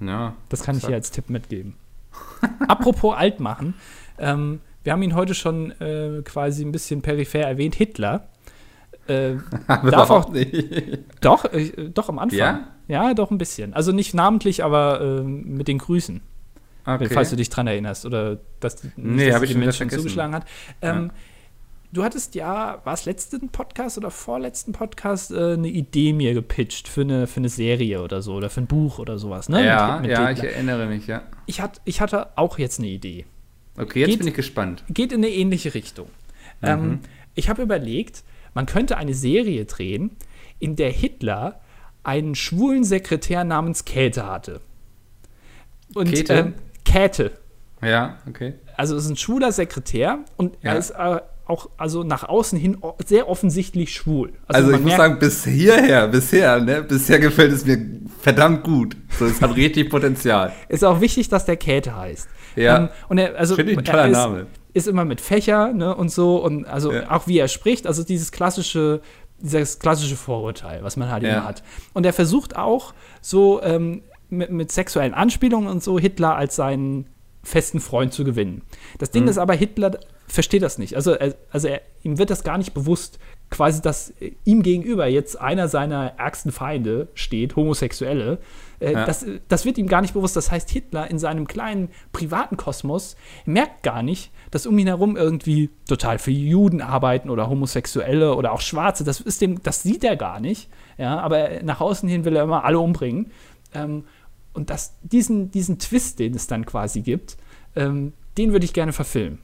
Ja. 0.01 0.34
Das 0.49 0.64
kann 0.64 0.74
exakt. 0.74 0.82
ich 0.82 0.86
hier 0.88 0.97
als 0.97 1.11
Tipp 1.12 1.30
mitgeben. 1.30 1.74
Apropos 2.68 3.14
alt 3.16 3.38
machen, 3.38 3.74
ähm, 4.18 4.61
wir 4.82 4.93
haben 4.93 5.03
ihn 5.03 5.14
heute 5.14 5.34
schon 5.34 5.70
äh, 5.80 6.22
quasi 6.24 6.64
ein 6.64 6.72
bisschen 6.72 7.03
peripher 7.03 7.43
erwähnt, 7.43 7.76
Hitler. 7.76 8.28
Äh, 9.07 9.34
darf 9.68 10.11
auch 10.11 10.30
nicht. 10.30 11.00
Doch, 11.20 11.44
äh, 11.46 11.90
doch 11.92 12.09
am 12.09 12.18
Anfang. 12.18 12.38
Ja? 12.38 12.68
ja, 12.88 13.14
doch 13.14 13.30
ein 13.30 13.38
bisschen. 13.38 13.74
Also 13.74 13.92
nicht 13.92 14.14
namentlich, 14.14 14.62
aber 14.62 15.00
äh, 15.00 15.22
mit 15.22 15.68
den 15.68 15.78
Grüßen. 15.78 16.20
Okay. 16.84 17.09
Falls 17.12 17.30
du 17.30 17.36
dich 17.36 17.48
dran 17.48 17.66
erinnerst 17.66 18.07
oder 18.07 18.38
dass, 18.61 18.76
nee, 18.96 19.30
dass 19.30 19.42
ich 19.42 19.53
die 19.53 19.59
Menschen 19.59 19.88
zugeschlagen 19.88 20.34
hat. 20.34 20.44
Ähm, 20.80 21.05
ja. 21.07 21.14
Du 21.92 22.03
hattest 22.03 22.34
ja, 22.34 22.80
war 22.84 22.94
es 22.94 23.05
letzten 23.05 23.50
Podcast 23.50 23.98
oder 23.98 24.11
vorletzten 24.11 24.72
Podcast, 24.72 25.30
äh, 25.30 25.53
eine 25.53 25.68
Idee 25.68 26.14
mir 26.14 26.32
gepitcht 26.32 26.88
für 26.88 27.03
eine, 27.03 27.26
für 27.26 27.38
eine 27.38 27.50
Serie 27.50 28.03
oder 28.03 28.22
so 28.22 28.34
oder 28.34 28.48
für 28.48 28.62
ein 28.62 28.66
Buch 28.66 28.98
oder 28.98 29.18
sowas, 29.18 29.50
ne? 29.50 29.64
Ja, 29.64 29.98
mit, 30.00 30.09
mit 30.09 30.11
ja, 30.12 30.30
ich 30.30 30.42
erinnere 30.42 30.86
mich, 30.86 31.07
ja. 31.07 31.22
Ich, 31.44 31.61
hat, 31.61 31.82
ich 31.84 32.00
hatte 32.00 32.28
auch 32.36 32.59
jetzt 32.59 32.78
eine 32.78 32.88
Idee. 32.88 33.26
Okay, 33.76 34.00
jetzt 34.00 34.09
geht, 34.09 34.18
bin 34.20 34.28
ich 34.28 34.34
gespannt. 34.34 34.84
Geht 34.88 35.12
in 35.12 35.18
eine 35.18 35.28
ähnliche 35.28 35.74
Richtung. 35.74 36.07
Mhm. 36.62 36.68
Ähm, 36.68 37.00
ich 37.34 37.50
habe 37.50 37.62
überlegt, 37.62 38.24
man 38.55 38.66
könnte 38.66 38.96
eine 38.96 39.14
Serie 39.14 39.64
drehen, 39.64 40.16
in 40.59 40.76
der 40.76 40.90
Hitler 40.90 41.61
einen 42.05 42.34
schwulen 42.34 42.84
Sekretär 42.84 43.44
namens 43.44 43.84
Käthe 43.84 44.26
hatte. 44.26 44.61
Und, 45.94 46.12
Käthe? 46.12 46.32
Ähm, 46.32 46.55
Käthe. 46.84 47.32
Ja, 47.82 48.18
okay. 48.28 48.55
Also 48.76 48.96
es 48.96 49.05
ist 49.05 49.11
ein 49.11 49.16
schwuler 49.16 49.53
Sekretär 49.53 50.20
und 50.36 50.57
ja. 50.62 50.72
er 50.72 50.78
ist 50.78 50.90
äh, 50.90 51.20
auch 51.46 51.68
also 51.76 52.05
nach 52.05 52.24
außen 52.24 52.59
hin 52.59 52.78
sehr 53.05 53.28
offensichtlich 53.28 53.92
schwul. 53.92 54.32
Also, 54.46 54.68
also 54.68 54.78
ich 54.78 54.84
muss 54.84 54.96
sagen, 54.96 55.18
bis 55.18 55.44
hierher, 55.44 56.09
bisher, 56.09 56.61
ne, 56.61 56.82
bisher 56.82 57.18
gefällt 57.18 57.53
es 57.53 57.66
mir 57.66 57.78
verdammt 58.20 58.64
gut. 58.64 58.96
So, 59.11 59.26
es 59.26 59.40
hat 59.42 59.57
richtig 59.57 59.90
Potenzial. 59.90 60.53
Ist 60.68 60.84
auch 60.84 61.00
wichtig, 61.00 61.28
dass 61.28 61.44
der 61.44 61.57
Käthe 61.57 61.94
heißt. 61.96 62.28
Ja. 62.57 62.76
Ähm, 62.78 62.88
und 63.09 63.18
er, 63.18 63.36
also, 63.36 63.57
Finde 63.57 63.72
ich 63.72 63.78
ein 63.78 63.84
toller 63.84 64.09
Name 64.09 64.40
ist 64.40 64.61
immer 64.87 65.05
mit 65.05 65.20
Fächer 65.20 65.73
ne, 65.73 65.95
und 65.95 66.11
so 66.11 66.43
und 66.43 66.66
also 66.66 66.93
ja. 66.93 67.11
auch 67.11 67.27
wie 67.27 67.39
er 67.39 67.49
spricht, 67.49 67.87
also 67.87 68.03
dieses 68.03 68.33
klassische, 68.33 69.01
dieses 69.39 69.79
klassische 69.79 70.16
Vorurteil, 70.16 70.83
was 70.83 70.97
man 70.97 71.11
halt 71.11 71.23
ja. 71.23 71.31
immer 71.31 71.45
hat. 71.45 71.62
Und 71.93 72.07
er 72.07 72.12
versucht 72.12 72.57
auch 72.57 72.95
so 73.20 73.62
ähm, 73.62 74.03
mit, 74.31 74.51
mit 74.51 74.73
sexuellen 74.73 75.14
Anspielungen 75.14 75.68
und 75.68 75.83
so 75.83 75.99
Hitler 75.99 76.37
als 76.37 76.57
seinen 76.57 77.07
festen 77.43 77.81
Freund 77.81 78.12
zu 78.12 78.25
gewinnen. 78.25 78.62
Das 78.99 79.11
Ding 79.11 79.25
Mhm. 79.25 79.31
ist 79.31 79.39
aber, 79.39 79.55
Hitler 79.55 79.99
versteht 80.27 80.62
das 80.62 80.79
nicht. 80.79 80.97
Also, 80.97 81.12
er, 81.12 81.35
also 81.51 81.68
er, 81.68 81.83
ihm 82.03 82.18
wird 82.18 82.31
das 82.31 82.45
gar 82.45 82.57
nicht 82.57 82.73
bewusst, 82.73 83.18
quasi, 83.51 83.83
dass 83.83 84.14
ihm 84.45 84.62
gegenüber 84.62 85.07
jetzt 85.07 85.41
einer 85.41 85.68
seiner 85.68 86.14
ärgsten 86.18 86.53
Feinde 86.53 87.09
steht, 87.14 87.57
Homosexuelle. 87.57 88.39
Äh, 88.83 88.93
Ja. 88.93 89.07
das, 89.07 89.24
das 89.49 89.64
wird 89.64 89.78
ihm 89.78 89.87
gar 89.87 90.01
nicht 90.01 90.14
bewusst. 90.14 90.37
Das 90.37 90.51
heißt, 90.51 90.68
Hitler 90.70 91.11
in 91.11 91.18
seinem 91.18 91.47
kleinen 91.47 91.89
privaten 92.12 92.57
Kosmos 92.57 93.16
merkt 93.47 93.83
gar 93.83 94.03
nicht, 94.03 94.30
dass 94.51 94.66
um 94.66 94.78
ihn 94.78 94.87
herum 94.89 95.16
irgendwie 95.16 95.70
total 95.89 96.18
viele 96.18 96.39
Juden 96.41 96.80
arbeiten 96.83 97.30
oder 97.30 97.49
Homosexuelle 97.49 98.35
oder 98.35 98.53
auch 98.53 98.61
Schwarze. 98.61 99.05
Das, 99.05 99.20
ist 99.20 99.41
dem, 99.41 99.62
das 99.62 99.83
sieht 99.83 100.05
er 100.05 100.16
gar 100.16 100.41
nicht. 100.41 100.68
Ja, 100.99 101.20
aber 101.20 101.62
nach 101.62 101.80
außen 101.80 102.09
hin 102.09 102.24
will 102.24 102.37
er 102.37 102.45
immer 102.45 102.64
alle 102.64 102.78
umbringen. 102.78 103.30
Ähm, 103.74 104.05
und 104.53 104.68
das, 104.68 104.95
diesen, 105.03 105.51
diesen 105.51 105.78
Twist, 105.78 106.18
den 106.18 106.35
es 106.35 106.47
dann 106.47 106.66
quasi 106.66 107.01
gibt, 107.01 107.37
ähm, 107.74 108.12
den 108.37 108.53
würde 108.53 108.64
ich 108.64 108.72
gerne 108.74 108.93
verfilmen. 108.93 109.39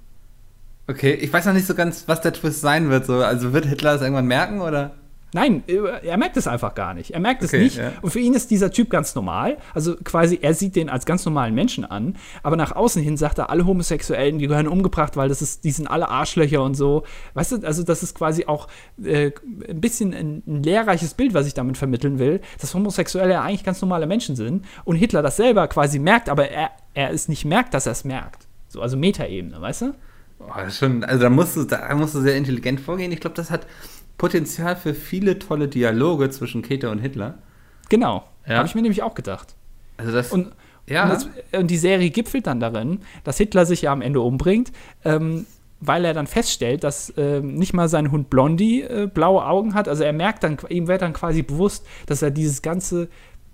Okay, 0.87 1.13
ich 1.15 1.33
weiß 1.33 1.47
noch 1.47 1.53
nicht 1.53 1.67
so 1.67 1.75
ganz, 1.75 2.05
was 2.09 2.21
der 2.23 2.33
Twist 2.33 2.61
sein 2.61 2.89
wird. 2.91 3.07
So. 3.07 3.15
Also 3.17 3.53
wird 3.53 3.67
Hitler 3.67 3.95
es 3.95 4.01
irgendwann 4.03 4.27
merken 4.27 4.61
oder? 4.61 4.95
Nein, 5.35 5.63
äh, 5.69 6.07
er 6.07 6.17
merkt 6.17 6.37
es 6.39 6.47
einfach 6.47 6.75
gar 6.75 6.95
nicht. 6.95 7.11
Er 7.13 7.21
merkt 7.21 7.43
es 7.43 7.51
Okay, 7.51 7.65
nicht. 7.65 7.77
ja. 7.77 7.93
Und 8.01 8.11
für 8.11 8.19
ihn 8.19 8.33
ist 8.33 8.51
dieser 8.51 8.71
Typ 8.71 8.89
ganz 8.89 9.15
normal. 9.15 9.59
Also 9.75 9.95
quasi, 9.97 10.39
er 10.41 10.55
sieht 10.55 10.75
den 10.75 10.89
als 10.89 11.05
ganz 11.05 11.25
normalen 11.27 11.55
Menschen 11.55 11.85
an. 11.85 12.17
Aber 12.43 12.57
nach 12.57 12.73
außen 12.73 13.03
hin 13.03 13.17
sagt 13.19 13.39
er, 13.39 13.51
alle 13.51 13.67
Homosexuellen, 13.67 14.39
die 14.39 14.47
gehören 14.47 14.69
umgebracht, 14.69 15.17
weil 15.17 15.29
das 15.29 15.43
ist, 15.43 15.65
die 15.65 15.71
sind 15.71 15.87
alle 15.87 16.09
Arschlöcher 16.09 16.63
und 16.63 16.75
so. 16.75 17.05
Weißt 17.35 17.53
du, 17.53 17.67
also 17.67 17.83
das 17.83 18.03
ist 18.03 18.15
quasi 18.15 18.47
auch 18.47 18.69
äh, 19.05 19.33
ein 19.69 19.81
bisschen 19.81 20.15
ein, 20.15 20.43
ein 20.47 20.63
lehrreiches 20.63 21.13
Bild, 21.15 21.35
was 21.35 21.47
ich 21.47 21.53
damit 21.55 21.77
vermitteln 21.77 22.19
will, 22.19 22.41
dass 22.61 22.73
Homosexuelle 22.75 23.33
ja 23.35 23.43
eigentlich 23.43 23.65
ganz 23.65 23.83
normale 23.83 24.07
Menschen 24.07 24.35
sind. 24.35 24.65
Und 24.85 24.97
Hitler 24.97 25.21
das 25.21 25.37
selber 25.37 25.69
quasi 25.69 25.99
merkt, 25.99 26.31
aber 26.31 26.49
er, 26.49 26.71
er 26.95 27.11
es 27.11 27.29
nicht 27.29 27.45
merkt, 27.45 27.75
dass 27.75 27.85
er 27.87 27.93
es 27.93 28.05
merkt. 28.05 28.47
So, 28.69 28.81
also 28.81 28.97
Metaebene, 28.97 29.61
weißt 29.61 29.83
du? 29.83 29.95
Oh, 30.41 30.71
schon, 30.71 31.03
also 31.05 31.21
da 31.23 31.31
musst 31.31 31.57
du, 31.57 31.65
da 31.65 31.95
musst 31.97 32.15
du 32.15 32.21
sehr 32.21 32.37
intelligent 32.37 32.81
vorgehen. 32.81 33.11
Ich 33.13 33.21
glaube, 33.21 33.35
das 33.35 33.51
hat 33.51 33.67
Potenzial 34.19 34.77
für 34.77 34.95
viele 34.95 35.39
tolle 35.39 35.69
Dialoge 35.69 36.29
zwischen 36.31 36.63
Käthe 36.63 36.91
und 36.91 36.99
Hitler. 36.99 37.39
Genau. 37.89 38.25
Ja. 38.47 38.57
Habe 38.57 38.69
ich 38.69 38.75
mir 38.75 38.83
nämlich 38.83 39.03
auch 39.03 39.15
gedacht. 39.15 39.55
Also 39.97 40.13
das, 40.13 40.33
Und, 40.33 40.53
ja, 40.87 41.05
und, 41.05 41.11
das, 41.11 41.29
und 41.53 41.71
die 41.71 41.77
Serie 41.77 42.11
gipfelt 42.11 42.47
dann 42.47 42.61
darin, 42.61 43.01
dass 43.25 43.39
Hitler 43.39 43.67
sich 43.67 43.83
ja 43.83 43.93
am 43.93 44.03
Ende 44.03 44.21
umbringt, 44.21 44.73
ähm, 45.05 45.47
weil 45.81 46.05
er 46.05 46.15
dann 46.15 46.27
feststellt, 46.27 46.83
dass 46.83 47.13
ähm, 47.17 47.55
nicht 47.55 47.73
mal 47.73 47.89
sein 47.89 48.11
Hund 48.11 48.31
Blondie 48.31 48.83
äh, 48.83 49.07
blaue 49.07 49.45
Augen 49.47 49.75
hat. 49.75 49.89
Also 49.89 50.03
er 50.03 50.13
merkt 50.13 50.43
dann, 50.43 50.59
ihm 50.69 50.89
wird 50.89 51.03
dann 51.03 51.13
quasi 51.13 51.43
bewusst, 51.43 51.87
dass 52.07 52.23
er 52.23 52.31
dieses 52.31 52.63
ganze, 52.63 53.09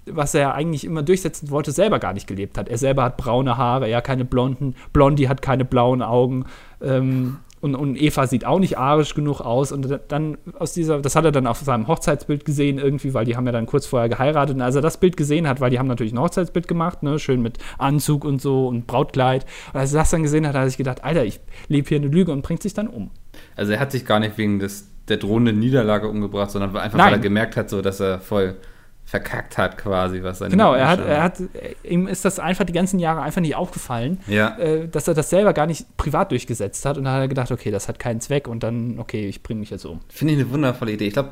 was 0.06 0.34
er 0.34 0.54
eigentlich 0.54 0.84
immer 0.84 1.02
durchsetzen 1.02 1.50
wollte, 1.50 1.72
selber 1.72 1.98
gar 1.98 2.14
nicht 2.14 2.26
gelebt 2.26 2.56
hat. 2.56 2.68
Er 2.68 2.78
selber 2.78 3.04
hat 3.04 3.16
braune 3.16 3.58
Haare, 3.58 3.88
er 3.88 4.00
keine 4.00 4.24
blonden, 4.24 4.74
Blondie 4.92 5.28
hat 5.28 5.42
keine 5.42 5.64
blauen 5.64 6.00
Augen. 6.00 6.46
Ähm, 6.80 7.38
und, 7.64 7.74
und 7.74 7.96
Eva 7.96 8.26
sieht 8.26 8.44
auch 8.44 8.58
nicht 8.58 8.76
arisch 8.76 9.14
genug 9.14 9.40
aus. 9.40 9.72
Und 9.72 9.98
dann 10.08 10.36
aus 10.58 10.74
dieser, 10.74 11.00
das 11.00 11.16
hat 11.16 11.24
er 11.24 11.32
dann 11.32 11.46
auf 11.46 11.60
seinem 11.60 11.88
Hochzeitsbild 11.88 12.44
gesehen, 12.44 12.76
irgendwie, 12.76 13.14
weil 13.14 13.24
die 13.24 13.36
haben 13.36 13.46
ja 13.46 13.52
dann 13.52 13.64
kurz 13.64 13.86
vorher 13.86 14.10
geheiratet. 14.10 14.56
Und 14.56 14.60
als 14.60 14.74
er 14.74 14.82
das 14.82 15.00
Bild 15.00 15.16
gesehen 15.16 15.48
hat, 15.48 15.62
weil 15.62 15.70
die 15.70 15.78
haben 15.78 15.86
natürlich 15.86 16.12
ein 16.12 16.20
Hochzeitsbild 16.20 16.68
gemacht, 16.68 17.02
ne, 17.02 17.18
schön 17.18 17.40
mit 17.40 17.56
Anzug 17.78 18.26
und 18.26 18.42
so 18.42 18.68
und 18.68 18.86
Brautkleid. 18.86 19.46
Und 19.72 19.80
als 19.80 19.94
er 19.94 20.00
das 20.00 20.10
dann 20.10 20.22
gesehen 20.22 20.46
hat, 20.46 20.54
hat 20.54 20.64
er 20.64 20.68
sich 20.68 20.76
gedacht, 20.76 21.02
Alter, 21.04 21.24
ich 21.24 21.40
lebe 21.68 21.88
hier 21.88 21.96
eine 21.96 22.08
Lüge 22.08 22.32
und 22.32 22.42
bringt 22.42 22.62
sich 22.62 22.74
dann 22.74 22.86
um. 22.86 23.10
also 23.56 23.72
er 23.72 23.80
hat 23.80 23.92
sich 23.92 24.04
gar 24.04 24.20
nicht 24.20 24.36
wegen 24.36 24.58
des, 24.58 24.90
der 25.08 25.16
drohenden 25.16 25.58
Niederlage 25.58 26.06
umgebracht, 26.06 26.50
sondern 26.50 26.76
einfach, 26.76 26.98
Nein. 26.98 27.06
weil 27.06 27.14
er 27.14 27.18
gemerkt 27.20 27.56
hat, 27.56 27.70
so, 27.70 27.80
dass 27.80 27.98
er 27.98 28.20
voll 28.20 28.56
verkackt 29.04 29.58
hat 29.58 29.76
quasi, 29.78 30.22
was 30.22 30.38
seine 30.38 30.50
Genau, 30.52 30.72
er 30.74 30.88
hat, 30.88 31.00
er 31.00 31.22
hat, 31.22 31.38
ihm 31.82 32.06
ist 32.06 32.24
das 32.24 32.38
einfach 32.38 32.64
die 32.64 32.72
ganzen 32.72 32.98
Jahre 32.98 33.20
einfach 33.22 33.40
nicht 33.42 33.54
aufgefallen, 33.54 34.18
Ja. 34.26 34.56
äh, 34.58 34.88
dass 34.88 35.06
er 35.08 35.14
das 35.14 35.30
selber 35.30 35.52
gar 35.52 35.66
nicht 35.66 35.96
privat 35.96 36.30
durchgesetzt 36.30 36.84
hat. 36.86 36.96
Und 36.96 37.04
dann 37.04 37.12
hat 37.14 37.20
er 37.20 37.28
gedacht, 37.28 37.52
okay, 37.52 37.70
das 37.70 37.86
hat 37.88 37.98
keinen 37.98 38.20
Zweck 38.20 38.48
und 38.48 38.62
dann, 38.62 38.98
okay, 38.98 39.26
ich 39.28 39.42
bringe 39.42 39.60
mich 39.60 39.70
jetzt 39.70 39.84
um. 39.84 40.00
Finde 40.08 40.34
ich 40.34 40.40
eine 40.40 40.50
wundervolle 40.50 40.92
Idee. 40.92 41.06
Ich 41.08 41.12
glaube, 41.12 41.30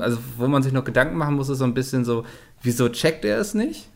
also 0.00 0.18
wo 0.36 0.46
man 0.46 0.62
sich 0.62 0.72
noch 0.72 0.84
Gedanken 0.84 1.16
machen 1.16 1.34
muss, 1.34 1.48
ist 1.48 1.58
so 1.58 1.64
ein 1.64 1.74
bisschen 1.74 2.04
so, 2.04 2.24
wieso 2.62 2.88
checkt 2.88 3.24
er 3.24 3.38
es 3.38 3.54
nicht? 3.54 3.88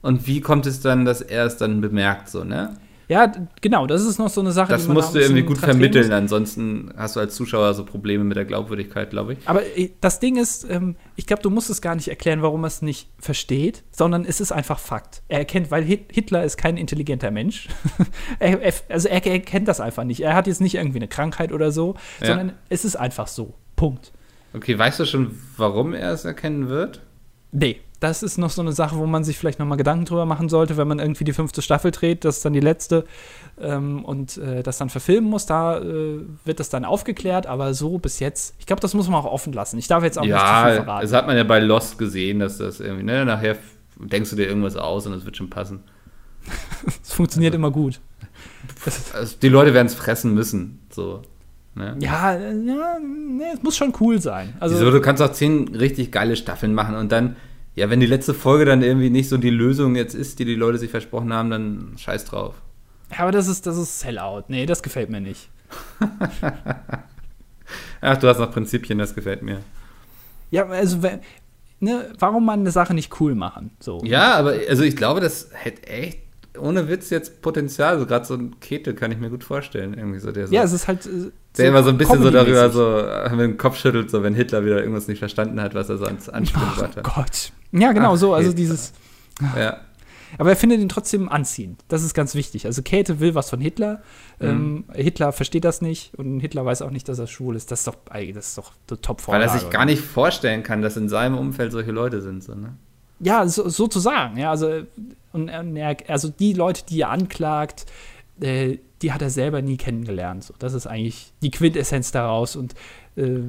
Und 0.00 0.26
wie 0.26 0.40
kommt 0.40 0.64
es 0.66 0.80
dann, 0.80 1.04
dass 1.04 1.20
er 1.20 1.44
es 1.44 1.56
dann 1.58 1.80
bemerkt, 1.80 2.28
so, 2.28 2.44
ne? 2.44 2.76
Ja, 3.08 3.32
genau, 3.62 3.86
das 3.86 4.04
ist 4.04 4.18
noch 4.18 4.28
so 4.28 4.42
eine 4.42 4.52
Sache, 4.52 4.70
Das 4.70 4.82
die 4.82 4.88
man 4.88 4.96
musst 4.98 5.08
auch 5.08 5.12
du 5.14 5.20
irgendwie 5.20 5.42
gut 5.42 5.56
vermitteln, 5.58 6.12
ansonsten 6.12 6.92
hast 6.94 7.16
du 7.16 7.20
als 7.20 7.34
Zuschauer 7.34 7.72
so 7.72 7.84
Probleme 7.84 8.22
mit 8.22 8.36
der 8.36 8.44
Glaubwürdigkeit, 8.44 9.08
glaube 9.10 9.32
ich. 9.32 9.38
Aber 9.46 9.64
äh, 9.76 9.90
das 10.02 10.20
Ding 10.20 10.36
ist, 10.36 10.68
ähm, 10.68 10.94
ich 11.16 11.26
glaube, 11.26 11.42
du 11.42 11.48
musst 11.48 11.70
es 11.70 11.80
gar 11.80 11.94
nicht 11.94 12.08
erklären, 12.08 12.42
warum 12.42 12.64
er 12.64 12.68
es 12.68 12.82
nicht 12.82 13.08
versteht, 13.18 13.82
sondern 13.90 14.26
es 14.26 14.40
ist 14.40 14.52
einfach 14.52 14.78
Fakt. 14.78 15.22
Er 15.28 15.38
erkennt, 15.38 15.70
weil 15.70 15.82
Hit 15.84 16.10
Hitler 16.12 16.44
ist 16.44 16.58
kein 16.58 16.76
intelligenter 16.76 17.30
Mensch. 17.30 17.68
er, 18.38 18.60
er, 18.60 18.74
also 18.90 19.08
er, 19.08 19.24
er 19.24 19.40
kennt 19.40 19.68
das 19.68 19.80
einfach 19.80 20.04
nicht. 20.04 20.20
Er 20.20 20.34
hat 20.34 20.46
jetzt 20.46 20.60
nicht 20.60 20.74
irgendwie 20.74 20.98
eine 20.98 21.08
Krankheit 21.08 21.50
oder 21.52 21.72
so, 21.72 21.94
Ja. 22.20 22.26
sondern 22.26 22.52
es 22.68 22.84
ist 22.84 22.96
einfach 22.96 23.26
so. 23.26 23.54
Punkt. 23.74 24.12
Okay, 24.52 24.78
weißt 24.78 25.00
du 25.00 25.06
schon, 25.06 25.30
warum 25.56 25.94
er 25.94 26.12
es 26.12 26.24
erkennen 26.26 26.68
wird? 26.68 27.00
Nee, 27.52 27.80
das 28.00 28.22
ist 28.22 28.38
noch 28.38 28.50
so 28.50 28.62
eine 28.62 28.72
Sache, 28.72 28.96
wo 28.96 29.06
man 29.06 29.24
sich 29.24 29.36
vielleicht 29.38 29.58
noch 29.58 29.66
mal 29.66 29.76
Gedanken 29.76 30.04
drüber 30.04 30.24
machen 30.24 30.48
sollte, 30.48 30.76
wenn 30.76 30.86
man 30.86 30.98
irgendwie 31.00 31.24
die 31.24 31.32
fünfte 31.32 31.62
Staffel 31.62 31.90
dreht, 31.90 32.24
das 32.24 32.36
ist 32.36 32.44
dann 32.44 32.52
die 32.52 32.60
letzte 32.60 33.04
ähm, 33.60 34.04
und 34.04 34.36
äh, 34.38 34.62
das 34.62 34.78
dann 34.78 34.88
verfilmen 34.88 35.28
muss, 35.28 35.46
da 35.46 35.78
äh, 35.80 36.20
wird 36.44 36.60
das 36.60 36.68
dann 36.70 36.84
aufgeklärt, 36.84 37.46
aber 37.46 37.74
so 37.74 37.98
bis 37.98 38.20
jetzt, 38.20 38.54
ich 38.58 38.66
glaube, 38.66 38.80
das 38.80 38.94
muss 38.94 39.08
man 39.08 39.20
auch 39.20 39.30
offen 39.32 39.52
lassen. 39.52 39.78
Ich 39.78 39.88
darf 39.88 40.04
jetzt 40.04 40.18
auch 40.18 40.22
nicht 40.22 40.32
zu 40.32 40.38
viel 40.38 40.46
Ja, 40.46 40.72
verraten. 40.74 41.02
das 41.02 41.12
hat 41.12 41.26
man 41.26 41.36
ja 41.36 41.44
bei 41.44 41.58
Lost 41.58 41.98
gesehen, 41.98 42.38
dass 42.38 42.58
das 42.58 42.80
irgendwie, 42.80 43.04
ne, 43.04 43.24
nachher 43.24 43.56
denkst 43.98 44.30
du 44.30 44.36
dir 44.36 44.46
irgendwas 44.46 44.76
aus 44.76 45.06
und 45.06 45.12
es 45.14 45.24
wird 45.24 45.36
schon 45.36 45.50
passen. 45.50 45.80
Es 47.02 47.12
funktioniert 47.12 47.52
Also 47.54 47.58
immer 47.58 47.70
gut. 47.72 48.00
Also, 49.12 49.36
die 49.42 49.48
Leute 49.48 49.74
werden 49.74 49.88
es 49.88 49.94
fressen 49.94 50.34
müssen, 50.34 50.80
so. 50.90 51.22
Ne? 51.74 51.96
Ja, 52.00 52.32
äh, 52.34 52.54
ja 52.64 52.96
nee, 53.00 53.42
es 53.54 53.62
muss 53.62 53.76
schon 53.76 53.92
cool 54.00 54.20
sein. 54.20 54.54
Also, 54.60 54.76
Wieso, 54.76 54.90
du 54.90 55.00
kannst 55.00 55.20
auch 55.22 55.32
zehn 55.32 55.74
richtig 55.74 56.12
geile 56.12 56.36
Staffeln 56.36 56.74
machen 56.74 56.94
und 56.94 57.10
dann, 57.12 57.36
ja, 57.78 57.90
wenn 57.90 58.00
die 58.00 58.06
letzte 58.06 58.34
Folge 58.34 58.64
dann 58.64 58.82
irgendwie 58.82 59.10
nicht 59.10 59.28
so 59.28 59.36
die 59.36 59.50
Lösung 59.50 59.96
jetzt 59.96 60.14
ist, 60.14 60.38
die 60.38 60.44
die 60.44 60.54
Leute 60.54 60.78
sich 60.78 60.90
versprochen 60.90 61.32
haben, 61.32 61.50
dann 61.50 61.92
scheiß 61.96 62.24
drauf. 62.26 62.54
ja, 63.12 63.18
aber 63.20 63.32
das 63.32 63.48
ist, 63.48 63.66
das 63.66 63.76
ist 63.76 64.00
Sellout. 64.00 64.44
Nee, 64.48 64.66
das 64.66 64.82
gefällt 64.82 65.10
mir 65.10 65.20
nicht. 65.20 65.48
Ach, 68.00 68.16
du 68.16 68.28
hast 68.28 68.38
noch 68.38 68.50
Prinzipien, 68.52 68.98
das 68.98 69.14
gefällt 69.14 69.42
mir. 69.42 69.60
Ja, 70.50 70.66
also, 70.66 70.98
ne, 71.80 72.10
warum 72.18 72.44
man 72.46 72.60
eine 72.60 72.70
Sache 72.70 72.94
nicht 72.94 73.20
cool 73.20 73.34
machen? 73.34 73.70
So. 73.80 74.00
Ja, 74.04 74.34
aber 74.34 74.54
also 74.68 74.82
ich 74.82 74.96
glaube, 74.96 75.20
das 75.20 75.50
hätte 75.52 75.86
echt 75.88 76.20
ohne 76.58 76.88
Witz 76.88 77.10
jetzt 77.10 77.42
Potenzial. 77.42 77.94
Also 77.94 78.06
gerade 78.06 78.24
so 78.24 78.34
ein 78.34 78.58
Kete 78.60 78.94
kann 78.94 79.12
ich 79.12 79.18
mir 79.18 79.30
gut 79.30 79.44
vorstellen. 79.44 79.94
Irgendwie 79.94 80.18
so, 80.18 80.32
der 80.32 80.46
so, 80.48 80.54
Ja, 80.54 80.62
es 80.62 80.72
ist 80.72 80.88
halt. 80.88 81.06
äh, 81.06 81.30
der 81.56 81.68
immer 81.68 81.82
so 81.82 81.90
ein 81.90 81.98
bisschen 81.98 82.22
so 82.22 82.30
darüber 82.30 82.70
so 82.70 82.98
äh, 82.98 83.28
mit 83.30 83.40
dem 83.40 83.58
Kopf 83.58 83.76
schüttelt, 83.76 84.10
so 84.10 84.22
wenn 84.22 84.34
Hitler 84.34 84.64
wieder 84.64 84.78
irgendwas 84.80 85.06
nicht 85.08 85.18
verstanden 85.18 85.60
hat, 85.60 85.74
was 85.74 85.88
er 85.88 85.98
sonst 85.98 86.28
anspielen 86.30 86.68
Oh 86.76 86.80
wollte. 86.80 87.02
Gott. 87.02 87.52
Ja, 87.72 87.92
genau 87.92 88.14
Ach, 88.14 88.16
so. 88.16 88.34
Also 88.34 88.48
Hitler. 88.50 88.56
dieses. 88.56 88.92
Ja. 89.56 89.80
Aber 90.36 90.50
er 90.50 90.56
findet 90.56 90.80
ihn 90.80 90.88
trotzdem 90.88 91.28
anziehend. 91.28 91.82
Das 91.88 92.02
ist 92.02 92.12
ganz 92.12 92.34
wichtig. 92.34 92.66
Also 92.66 92.82
Käthe 92.82 93.20
will 93.20 93.34
was 93.34 93.48
von 93.48 93.60
Hitler. 93.60 94.02
Ähm, 94.40 94.84
Hitler 94.92 95.32
versteht 95.32 95.64
das 95.64 95.80
nicht 95.80 96.14
und 96.16 96.40
Hitler 96.40 96.66
weiß 96.66 96.82
auch 96.82 96.90
nicht, 96.90 97.08
dass 97.08 97.18
er 97.18 97.26
schwul 97.26 97.56
ist. 97.56 97.70
Das 97.70 97.80
ist 97.80 97.86
doch, 97.86 97.96
ey, 98.12 98.32
das 98.32 98.48
ist 98.48 98.58
doch 98.58 98.72
der 98.90 99.00
top 99.00 99.26
Weil 99.26 99.40
er 99.40 99.48
sich 99.48 99.70
gar 99.70 99.86
nicht 99.86 100.02
vorstellen 100.02 100.62
kann, 100.62 100.82
dass 100.82 100.96
in 100.96 101.08
seinem 101.08 101.38
Umfeld 101.38 101.72
solche 101.72 101.92
Leute 101.92 102.20
sind. 102.20 102.44
So, 102.44 102.54
ne? 102.54 102.74
Ja, 103.20 103.46
so, 103.46 103.68
sozusagen. 103.68 104.36
Ja, 104.36 104.50
also, 104.50 104.82
und, 105.32 105.50
also 105.50 106.28
die 106.28 106.52
Leute, 106.52 106.84
die 106.86 107.00
er 107.00 107.10
anklagt, 107.10 107.86
äh, 108.40 108.78
die 109.02 109.12
hat 109.12 109.22
er 109.22 109.30
selber 109.30 109.62
nie 109.62 109.76
kennengelernt. 109.76 110.44
So, 110.44 110.54
das 110.58 110.74
ist 110.74 110.86
eigentlich 110.86 111.32
die 111.42 111.50
Quintessenz 111.50 112.12
daraus. 112.12 112.56
Und 112.56 112.74
äh, 113.18 113.42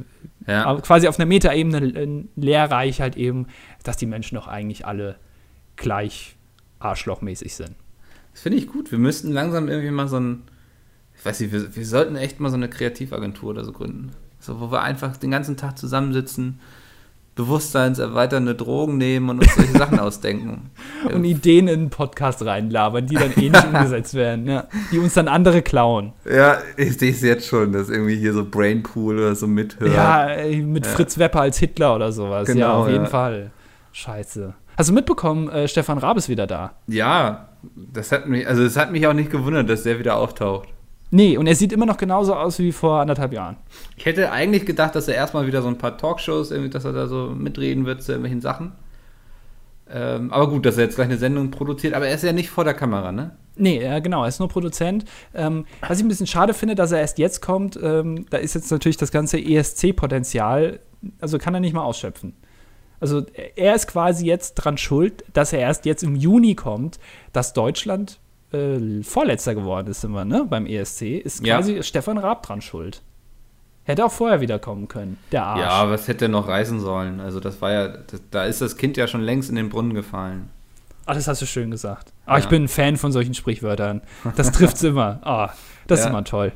Ja. 0.47 0.65
aber 0.65 0.81
quasi 0.81 1.07
auf 1.07 1.19
einer 1.19 1.25
Metaebene 1.27 1.77
äh, 1.77 2.23
lehrreich 2.35 3.01
halt 3.01 3.15
eben, 3.17 3.47
dass 3.83 3.97
die 3.97 4.05
Menschen 4.05 4.35
doch 4.35 4.47
eigentlich 4.47 4.85
alle 4.85 5.15
gleich 5.75 6.35
arschlochmäßig 6.79 7.55
sind. 7.55 7.75
Das 8.33 8.41
finde 8.41 8.57
ich 8.57 8.67
gut. 8.67 8.91
Wir 8.91 8.99
müssten 8.99 9.31
langsam 9.31 9.67
irgendwie 9.69 9.91
mal 9.91 10.07
so 10.07 10.19
ein, 10.19 10.43
ich 11.17 11.25
weiß 11.25 11.39
nicht, 11.41 11.51
wir, 11.51 11.75
wir 11.75 11.85
sollten 11.85 12.15
echt 12.15 12.39
mal 12.39 12.49
so 12.49 12.55
eine 12.55 12.69
Kreativagentur 12.69 13.49
oder 13.49 13.63
so 13.65 13.71
gründen. 13.71 14.11
So, 14.39 14.59
wo 14.61 14.71
wir 14.71 14.81
einfach 14.81 15.17
den 15.17 15.31
ganzen 15.31 15.57
Tag 15.57 15.77
zusammensitzen, 15.77 16.59
bewusstseinserweiternde 17.39 18.53
Drogen 18.53 18.97
nehmen 18.97 19.29
und 19.29 19.39
uns 19.39 19.55
solche 19.55 19.77
Sachen 19.77 19.97
ausdenken. 19.99 20.71
Und 21.13 21.23
Ideen 21.23 21.69
in 21.69 21.79
einen 21.79 21.89
Podcast 21.89 22.45
reinlabern, 22.45 23.07
die 23.07 23.15
dann 23.15 23.31
nicht 23.35 23.65
umgesetzt 23.65 24.13
werden, 24.13 24.45
ja. 24.45 24.65
die 24.91 24.99
uns 24.99 25.13
dann 25.13 25.29
andere 25.29 25.61
klauen. 25.61 26.11
Ja, 26.29 26.57
ich 26.75 26.97
sehe 26.97 27.11
es 27.11 27.21
jetzt 27.21 27.47
schon, 27.47 27.71
dass 27.71 27.89
irgendwie 27.89 28.17
hier 28.17 28.33
so 28.33 28.43
Brainpool 28.43 29.17
oder 29.17 29.35
so 29.35 29.47
mithört. 29.47 29.93
Ja, 29.93 30.27
mit 30.61 30.85
Fritz 30.85 31.17
Wepper 31.17 31.41
als 31.41 31.57
Hitler 31.57 31.95
oder 31.95 32.11
sowas. 32.11 32.49
ja, 32.49 32.53
Genau, 32.53 32.81
auf 32.81 32.89
jeden 32.89 33.05
ja. 33.05 33.09
Fall. 33.09 33.51
Scheiße. 33.93 34.53
Hast 34.77 34.89
du 34.89 34.93
mitbekommen, 34.93 35.49
äh, 35.49 35.67
Stefan 35.69 35.97
Raab 35.97 36.17
ist 36.17 36.27
wieder 36.27 36.45
da? 36.45 36.73
Ja, 36.87 37.49
das 37.75 38.11
hat 38.11 38.27
mich, 38.27 38.45
also 38.47 38.63
es 38.63 38.75
hat 38.75 38.91
mich 38.91 39.07
auch 39.07 39.13
nicht 39.13 39.31
gewundert, 39.31 39.69
dass 39.69 39.83
der 39.83 39.97
wieder 39.97 40.17
auftaucht. 40.17 40.67
Nee, 41.11 41.37
und 41.37 41.47
er 41.47 41.55
sieht 41.55 41.73
immer 41.73 41.85
noch 41.85 41.97
genauso 41.97 42.35
aus 42.35 42.59
wie 42.59 42.71
vor 42.71 43.01
anderthalb 43.01 43.33
Jahren. 43.33 43.57
Ich 43.97 44.05
hätte 44.05 44.31
eigentlich 44.31 44.65
gedacht, 44.65 44.95
dass 44.95 45.07
er 45.07 45.15
erstmal 45.15 45.47
wieder 45.47 45.61
so 45.61 45.67
ein 45.67 45.77
paar 45.77 45.97
Talkshows, 45.97 46.49
dass 46.49 46.85
er 46.85 46.93
da 46.93 47.07
so 47.07 47.33
mitreden 47.35 47.85
wird 47.85 48.03
zu 48.03 48.11
irgendwelchen 48.11 48.41
Sachen. 48.41 48.73
Ähm, 49.91 50.31
aber 50.31 50.49
gut, 50.49 50.65
dass 50.65 50.77
er 50.77 50.83
jetzt 50.83 50.95
gleich 50.95 51.07
eine 51.07 51.17
Sendung 51.17 51.49
produziert, 51.49 51.95
aber 51.95 52.07
er 52.07 52.13
ist 52.13 52.23
ja 52.23 52.31
nicht 52.31 52.51
vor 52.51 52.63
der 52.63 52.75
Kamera, 52.75 53.11
ne? 53.11 53.31
Nee, 53.55 53.83
ja, 53.83 53.99
genau, 53.99 54.21
er 54.21 54.29
ist 54.29 54.39
nur 54.39 54.47
Produzent. 54.47 55.05
Ähm, 55.33 55.65
was 55.81 55.97
ich 55.97 56.05
ein 56.05 56.07
bisschen 56.07 56.27
schade 56.27 56.53
finde, 56.53 56.75
dass 56.75 56.91
er 56.91 56.99
erst 56.99 57.17
jetzt 57.17 57.41
kommt, 57.41 57.77
ähm, 57.81 58.25
da 58.29 58.37
ist 58.37 58.53
jetzt 58.53 58.71
natürlich 58.71 58.97
das 58.97 59.11
ganze 59.11 59.39
ESC-Potenzial, 59.39 60.79
also 61.19 61.39
kann 61.39 61.55
er 61.55 61.59
nicht 61.59 61.73
mal 61.73 61.83
ausschöpfen. 61.83 62.33
Also 62.99 63.25
er 63.55 63.75
ist 63.75 63.87
quasi 63.87 64.25
jetzt 64.25 64.55
dran 64.55 64.77
schuld, 64.77 65.23
dass 65.33 65.53
er 65.53 65.59
erst 65.59 65.85
jetzt 65.85 66.03
im 66.03 66.15
Juni 66.15 66.55
kommt, 66.55 66.99
dass 67.33 67.53
Deutschland 67.53 68.19
äh, 68.51 69.03
Vorletzter 69.03 69.55
geworden 69.55 69.87
ist 69.87 70.03
immer, 70.03 70.25
ne, 70.25 70.45
beim 70.49 70.65
ESC, 70.65 71.17
ist 71.17 71.45
Ja. 71.45 71.57
quasi 71.57 71.83
Stefan 71.83 72.17
Raab 72.17 72.43
dran 72.43 72.61
schuld. 72.61 73.01
Hätte 73.83 74.05
auch 74.05 74.11
vorher 74.11 74.39
wiederkommen 74.41 74.87
können, 74.87 75.17
der 75.31 75.43
Arsch. 75.45 75.61
Ja, 75.61 75.89
was 75.89 76.07
hätte 76.07 76.29
noch 76.29 76.47
reißen 76.47 76.79
sollen? 76.79 77.19
Also 77.19 77.39
das 77.39 77.61
war 77.61 77.71
ja, 77.71 77.87
das, 77.87 78.21
da 78.31 78.43
ist 78.45 78.61
das 78.61 78.77
Kind 78.77 78.97
ja 78.97 79.07
schon 79.07 79.21
längst 79.21 79.49
in 79.49 79.55
den 79.55 79.69
Brunnen 79.69 79.93
gefallen. 79.95 80.49
Ah, 81.07 81.15
das 81.15 81.27
hast 81.27 81.41
du 81.41 81.47
schön 81.47 81.71
gesagt. 81.71 82.13
Ah, 82.27 82.33
Ja. 82.33 82.39
ich 82.39 82.49
bin 82.49 82.63
ein 82.65 82.67
Fan 82.67 82.97
von 82.97 83.11
solchen 83.11 83.33
Sprichwörtern. 83.33 84.01
Das 84.35 84.51
trifft's 84.51 84.83
immer. 84.83 85.19
Ah, 85.23 85.49
das 85.87 85.99
ist 86.01 86.05
Ja. 86.05 86.11
immer 86.11 86.23
toll. 86.23 86.51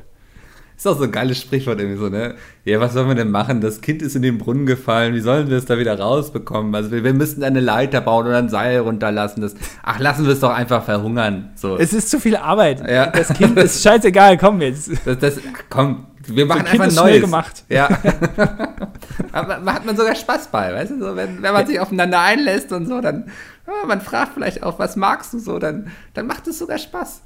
Ist 0.76 0.88
auch 0.88 0.98
so 0.98 1.04
ein 1.04 1.12
geiles 1.12 1.40
Sprichwort 1.40 1.78
irgendwie 1.78 1.98
so, 1.98 2.08
ne? 2.08 2.34
Ja, 2.64 2.80
was 2.80 2.94
sollen 2.94 3.06
wir 3.06 3.14
denn 3.14 3.30
machen? 3.30 3.60
Das 3.60 3.80
Kind 3.80 4.02
ist 4.02 4.16
in 4.16 4.22
den 4.22 4.38
Brunnen 4.38 4.66
gefallen. 4.66 5.14
Wie 5.14 5.20
sollen 5.20 5.48
wir 5.48 5.56
es 5.56 5.66
da 5.66 5.78
wieder 5.78 5.98
rausbekommen? 5.98 6.74
Also 6.74 6.90
wir, 6.90 7.04
wir 7.04 7.14
müssten 7.14 7.44
eine 7.44 7.60
Leiter 7.60 8.00
bauen 8.00 8.26
oder 8.26 8.38
ein 8.38 8.48
Seil 8.48 8.80
runterlassen. 8.80 9.40
Das, 9.40 9.54
ach, 9.82 10.00
lassen 10.00 10.26
wir 10.26 10.32
es 10.32 10.40
doch 10.40 10.52
einfach 10.52 10.84
verhungern. 10.84 11.50
So. 11.54 11.76
Es 11.78 11.92
ist 11.92 12.10
zu 12.10 12.18
viel 12.18 12.36
Arbeit. 12.36 12.88
Ja. 12.88 13.06
Das 13.06 13.28
Kind 13.34 13.56
ist 13.58 13.82
scheißegal, 13.82 14.36
komm 14.36 14.60
jetzt. 14.62 14.90
Das, 15.04 15.18
das, 15.18 15.40
komm, 15.70 16.06
wir 16.26 16.46
machen 16.46 16.64
Kind 16.64 16.70
einfach 16.72 16.86
ist 16.86 16.96
Neues. 16.96 17.08
schnell 17.08 17.20
gemacht. 17.20 17.64
Ja. 17.68 17.88
Aber 19.32 19.60
da 19.64 19.72
hat 19.72 19.86
man 19.86 19.96
sogar 19.96 20.14
Spaß 20.14 20.48
bei, 20.48 20.74
weißt 20.74 20.92
du? 20.92 20.98
So, 20.98 21.16
wenn, 21.16 21.42
wenn 21.42 21.52
man 21.52 21.66
sich 21.66 21.78
aufeinander 21.78 22.20
einlässt 22.20 22.72
und 22.72 22.86
so, 22.86 23.00
dann, 23.00 23.30
ja, 23.66 23.86
man 23.86 24.00
fragt 24.00 24.32
vielleicht 24.34 24.62
auch, 24.62 24.78
was 24.78 24.96
magst 24.96 25.32
du 25.32 25.38
so, 25.38 25.58
dann, 25.58 25.90
dann 26.14 26.26
macht 26.26 26.46
es 26.46 26.58
sogar 26.58 26.78
Spaß. 26.78 27.20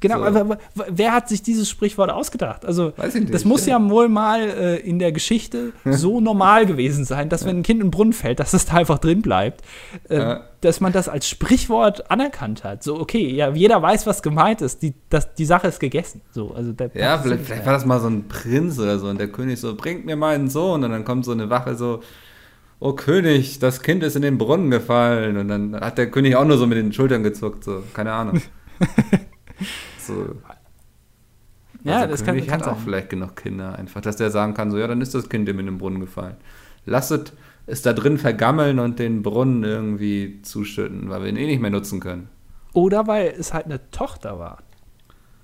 Genau, 0.00 0.18
So. 0.18 0.40
aber, 0.40 0.58
wer 0.88 1.12
hat 1.12 1.28
sich 1.28 1.42
dieses 1.42 1.68
Sprichwort 1.68 2.10
ausgedacht? 2.10 2.64
Also, 2.64 2.92
nicht, 3.14 3.32
das 3.32 3.44
muss 3.44 3.66
ja. 3.66 3.78
ja 3.78 3.90
wohl 3.90 4.08
mal 4.08 4.40
äh, 4.40 4.76
in 4.80 4.98
der 4.98 5.12
Geschichte 5.12 5.72
so 5.84 6.20
normal 6.20 6.66
gewesen 6.66 7.04
sein, 7.04 7.28
dass 7.28 7.44
wenn 7.44 7.58
ein 7.58 7.62
Kind 7.62 7.80
in 7.80 7.86
den 7.86 7.90
Brunnen 7.90 8.12
fällt, 8.12 8.40
dass 8.40 8.52
es 8.54 8.66
da 8.66 8.74
einfach 8.74 8.98
drin 8.98 9.22
bleibt. 9.22 9.62
Äh, 10.08 10.18
Ja. 10.18 10.40
Dass 10.60 10.80
man 10.80 10.92
das 10.92 11.08
als 11.08 11.28
Sprichwort 11.28 12.10
anerkannt 12.10 12.64
hat. 12.64 12.82
So, 12.82 12.98
okay, 12.98 13.32
ja, 13.32 13.50
jeder 13.50 13.80
weiß, 13.80 14.08
was 14.08 14.22
gemeint 14.22 14.60
ist. 14.60 14.82
Die, 14.82 14.92
das, 15.08 15.32
die 15.34 15.44
Sache 15.44 15.68
ist 15.68 15.78
gegessen. 15.78 16.20
So, 16.32 16.52
also 16.52 16.74
Ja, 16.94 17.16
vielleicht, 17.18 17.44
vielleicht 17.44 17.64
war 17.64 17.74
das 17.74 17.86
mal 17.86 18.00
so 18.00 18.08
ein 18.08 18.26
Prinz 18.26 18.76
oder 18.80 18.98
so 18.98 19.06
und 19.06 19.20
der 19.20 19.28
König 19.28 19.60
so, 19.60 19.76
bringt 19.76 20.04
mir 20.04 20.16
meinen 20.16 20.50
Sohn 20.50 20.82
und 20.82 20.90
dann 20.90 21.04
kommt 21.04 21.24
so 21.24 21.30
eine 21.30 21.48
Wache 21.48 21.76
so, 21.76 22.00
oh 22.80 22.92
König, 22.92 23.58
das 23.60 23.82
Kind 23.82 24.02
ist 24.02 24.16
in 24.16 24.22
den 24.22 24.36
Brunnen 24.38 24.70
gefallen 24.70 25.36
und 25.36 25.48
dann 25.48 25.76
hat 25.80 25.96
der 25.98 26.10
König 26.10 26.36
auch 26.36 26.44
nur 26.44 26.58
so 26.58 26.66
mit 26.66 26.78
den 26.78 26.92
Schultern 26.92 27.22
gezuckt, 27.22 27.62
so, 27.64 27.82
keine 27.94 28.12
Ahnung. 28.12 28.40
so. 30.08 30.34
Ja, 31.84 31.98
Also 31.98 32.10
das 32.10 32.24
kann, 32.24 32.36
kann 32.44 32.50
hat 32.60 32.62
auch 32.68 32.74
sein. 32.74 32.84
vielleicht 32.84 33.10
genug 33.10 33.36
Kinder, 33.36 33.78
einfach, 33.78 34.00
dass 34.00 34.16
der 34.16 34.30
sagen 34.30 34.54
kann, 34.54 34.70
so, 34.70 34.78
ja, 34.78 34.86
dann 34.88 35.00
ist 35.00 35.14
das 35.14 35.28
Kind 35.28 35.48
ihm 35.48 35.58
in 35.60 35.66
den 35.66 35.78
Brunnen 35.78 36.00
gefallen. 36.00 36.36
Lasset 36.86 37.32
es 37.66 37.82
da 37.82 37.92
drin 37.92 38.18
vergammeln 38.18 38.78
und 38.78 38.98
den 38.98 39.22
Brunnen 39.22 39.62
irgendwie 39.62 40.40
zuschütten, 40.42 41.08
weil 41.10 41.22
wir 41.22 41.28
ihn 41.28 41.36
eh 41.36 41.46
nicht 41.46 41.60
mehr 41.60 41.70
nutzen 41.70 42.00
können. 42.00 42.28
Oder 42.72 43.06
weil 43.06 43.34
es 43.38 43.52
halt 43.54 43.66
eine 43.66 43.90
Tochter 43.90 44.38
war. 44.38 44.58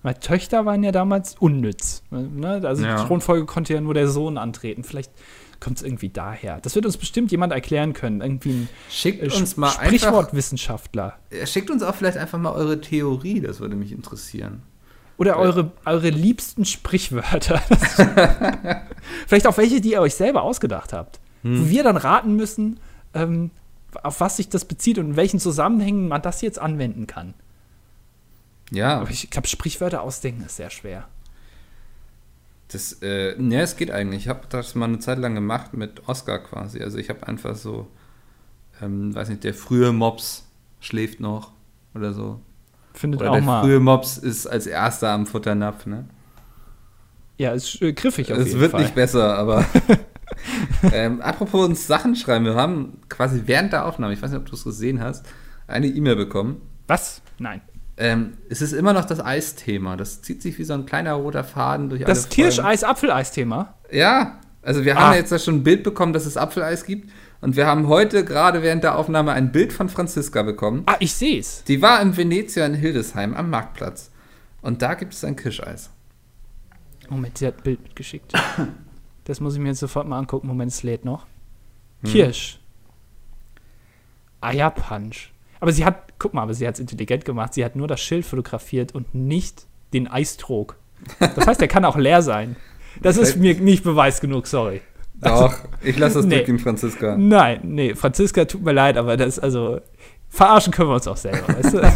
Weil 0.03 0.15
Töchter 0.15 0.67
waren 0.67 0.83
ja 0.83 0.93
damals 0.93 1.37
unnütz. 1.39 2.03
Ne? 2.11 2.61
Also 2.65 2.85
Ja. 2.85 2.97
die 3.01 3.07
Thronfolge 3.07 3.47
konnte 3.47 3.75
ja 3.75 3.81
nur 3.81 3.95
der 3.95 4.09
Sohn 4.09 4.39
antreten. 4.39 4.85
Vielleicht 4.85 5.13
kommt 5.65 5.79
es 5.79 5.83
irgendwie 5.83 6.11
daher. 6.11 6.61
Das 6.61 6.75
wird 6.75 6.85
uns 6.85 6.97
bestimmt 6.97 7.33
jemand 7.33 7.53
erklären 7.53 7.95
können. 7.95 8.21
Irgendwie 8.21 8.51
ein 8.51 8.69
Schickt 8.91 9.23
äh, 9.23 9.35
uns 9.35 9.57
mal 9.57 9.69
einfach, 9.69 9.87
Sprichwortwissenschaftler. 9.87 11.19
Ja, 11.33 11.47
schickt 11.47 11.71
uns 11.71 11.83
auch 11.83 11.95
vielleicht 11.95 12.19
einfach 12.19 12.39
mal 12.39 12.53
eure 12.53 12.81
Theorie, 12.81 13.41
das 13.41 13.61
würde 13.61 13.75
mich 13.75 13.91
interessieren. 13.91 14.63
Oder 15.17 15.39
eure, 15.39 15.73
eure 15.85 16.11
liebsten 16.11 16.65
Sprichwörter. 16.65 17.59
Vielleicht 19.29 19.47
auch 19.47 19.57
welche, 19.57 19.81
die 19.81 19.93
ihr 19.93 20.01
euch 20.01 20.17
selber 20.17 20.43
ausgedacht 20.43 20.93
habt. 20.93 21.21
Hm. 21.43 21.61
Wo 21.61 21.71
wir 21.71 21.85
dann 21.85 21.97
raten 21.97 22.35
müssen, 22.35 22.81
ähm, 23.15 23.53
auf 24.03 24.19
was 24.21 24.39
sich 24.39 24.49
das 24.49 24.65
bezieht 24.65 24.99
und 24.99 25.11
in 25.11 25.17
welchen 25.17 25.39
Zusammenhängen 25.39 26.09
man 26.09 26.21
das 26.21 26.41
jetzt 26.41 26.59
anwenden 26.59 27.07
kann. 27.07 27.35
Ja, 28.73 28.99
Aber 28.99 29.11
ich 29.11 29.31
glaube, 29.31 29.47
Sprichwörter 29.47 30.03
ausdenken 30.03 30.45
ist 30.45 30.57
sehr 30.57 30.71
schwer. 30.71 31.07
Das, 32.75 32.99
äh, 33.03 33.41
ja, 33.41 33.61
es 33.61 33.77
geht 33.77 33.93
eigentlich. 33.93 34.23
Ich 34.23 34.29
habe 34.29 34.41
das 34.49 34.75
mal 34.75 34.87
eine 34.87 34.99
Zeit 34.99 35.19
lang 35.19 35.37
gemacht 35.37 35.75
mit 35.75 36.09
Oscar 36.09 36.41
quasi. 36.41 36.83
Also 36.83 36.99
ich 36.99 37.09
habe 37.09 37.27
einfach 37.27 37.55
so, 37.55 37.87
ähm, 38.83 39.15
weiß 39.15 39.29
nicht, 39.29 39.45
der 39.45 39.55
frühe 39.55 39.93
Mops 39.93 40.45
schläft 40.81 41.21
noch 41.21 41.53
oder 41.95 42.13
so. 42.13 42.41
Findet 42.93 43.21
Oder 43.21 43.31
auch 43.31 43.35
der 43.35 43.43
mal. 43.43 43.63
frühe 43.63 43.79
Mops 43.79 44.19
ist 44.19 44.47
als 44.47 44.67
erster 44.67 45.11
am 45.11 45.27
Futternapf, 45.27 45.87
ne? 45.87 46.05
Ja, 47.39 47.53
ist 47.53 47.81
äh, 47.81 47.93
griffig 47.93 48.33
auf 48.33 48.39
Es 48.39 48.49
jeden 48.49 48.61
wird 48.61 48.73
Fall. 48.73 48.83
nicht 48.83 48.95
besser, 48.95 49.37
aber. 49.37 49.65
ähm, 50.93 51.21
apropos 51.21 51.65
uns 51.67 51.87
Sachen 51.87 52.17
schreiben, 52.17 52.45
wir 52.45 52.55
haben 52.55 52.99
quasi 53.09 53.43
während 53.47 53.73
der 53.73 53.87
Aufnahme, 53.87 54.15
ich 54.15 54.23
weiß 54.23 54.31
nicht, 54.31 54.41
ob 54.41 54.47
du 54.47 54.55
es 54.55 54.65
gesehen 54.65 55.01
hast, 55.01 55.27
eine 55.69 55.87
E-Mail 55.87 56.17
bekommen. 56.17 56.61
Was? 56.87 57.23
Nein. 57.39 57.61
Ähm, 57.97 58.39
es 58.49 58.61
ist 58.61 58.73
immer 58.73 58.93
noch 58.93 59.05
das 59.05 59.21
Eisthema. 59.25 59.97
Das 59.97 60.21
zieht 60.23 60.43
sich 60.43 60.59
wie 60.59 60.65
so 60.65 60.75
ein 60.75 60.85
kleiner 60.87 61.13
roter 61.15 61.45
Faden 61.45 61.91
durch 61.91 62.03
Das 62.03 62.09
alle 62.11 62.21
Folgen. 62.23 62.35
Kirscheis-Apfeleis-Thema. 62.35 63.75
Ja, 63.91 64.41
also 64.63 64.85
wir 64.85 64.97
Ah. 64.99 65.01
haben 65.09 65.15
jetzt 65.15 65.31
da 65.31 65.39
schon 65.39 65.57
ein 65.57 65.63
Bild 65.63 65.83
bekommen, 65.85 66.13
dass 66.13 66.27
es 66.27 66.37
Apfeleis 66.37 66.85
gibt. 66.85 67.11
Und 67.41 67.57
wir 67.57 67.67
haben 67.67 67.89
heute 67.89 68.25
gerade 68.25 68.63
während 68.63 68.83
der 68.85 68.97
Aufnahme 68.99 69.33
ein 69.33 69.53
Bild 69.53 69.73
von 69.73 69.89
Franziska 69.89 70.43
bekommen. 70.43 70.83
Ah, 70.87 70.97
ich 70.99 71.13
sehe 71.15 71.39
es. 71.39 71.63
Die 71.65 71.83
war 71.83 72.01
im 72.01 72.17
Venezia 72.17 72.65
in 72.67 72.75
Hildesheim 72.75 73.35
am 73.35 73.51
Marktplatz. 73.51 74.11
Und 74.63 74.81
da 74.83 74.95
gibt 74.95 75.13
es 75.13 75.23
ein 75.25 75.37
Kirscheis. 75.37 75.91
Moment, 77.11 77.37
sie 77.39 77.47
hat 77.47 77.59
ein 77.59 77.63
Bild 77.63 77.83
mitgeschickt. 77.83 78.33
Das 79.27 79.41
muss 79.41 79.55
ich 79.55 79.61
mir 79.61 79.69
jetzt 79.69 79.81
sofort 79.81 80.07
mal 80.07 80.19
angucken. 80.19 80.47
Moment, 80.49 80.71
es 80.71 80.83
lädt 80.83 81.07
noch. 81.07 81.25
Hm. 82.03 82.11
Kirsch. 82.11 82.59
Eierpunch. 84.43 85.33
Aber 85.65 85.73
sie 85.73 85.87
hat, 85.87 86.19
guck 86.19 86.35
mal, 86.35 86.43
aber 86.43 86.53
sie 86.53 86.69
hat 86.69 86.75
es 86.75 86.81
intelligent 86.81 87.25
gemacht. 87.25 87.55
Sie 87.55 87.65
hat 87.65 87.75
nur 87.75 87.89
das 87.89 87.99
Schild 87.99 88.27
fotografiert 88.27 88.95
und 88.95 89.15
nicht 89.15 89.65
den 89.95 90.07
Eistrog. 90.07 90.77
Das 91.19 91.47
heißt, 91.47 91.59
der 91.59 91.69
kann 91.69 91.87
auch 91.87 91.97
leer 91.97 92.21
sein. 92.21 92.57
Das 93.01 93.17
ist 93.17 93.39
mir 93.39 93.55
nicht 93.55 93.83
Beweis 93.83 94.21
genug, 94.21 94.47
sorry. 94.47 94.83
Doch, 95.15 95.55
ich 95.83 95.97
lasse 95.97 96.17
das 96.17 96.27
nee. 96.27 96.35
durchgehen, 96.35 96.59
Franziska. 96.59 97.17
Nein, 97.17 97.61
nee, 97.63 97.95
Franziska, 97.95 98.45
tut 98.45 98.63
mir 98.63 98.73
leid, 98.73 98.99
aber 98.99 99.17
das, 99.17 99.39
also, 99.39 99.81
verarschen 100.29 100.71
können 100.71 100.91
wir 100.91 100.97
uns 100.97 101.09
auch 101.09 101.17
selber, 101.17 101.49
weißt 101.49 101.73
du? 101.73 101.81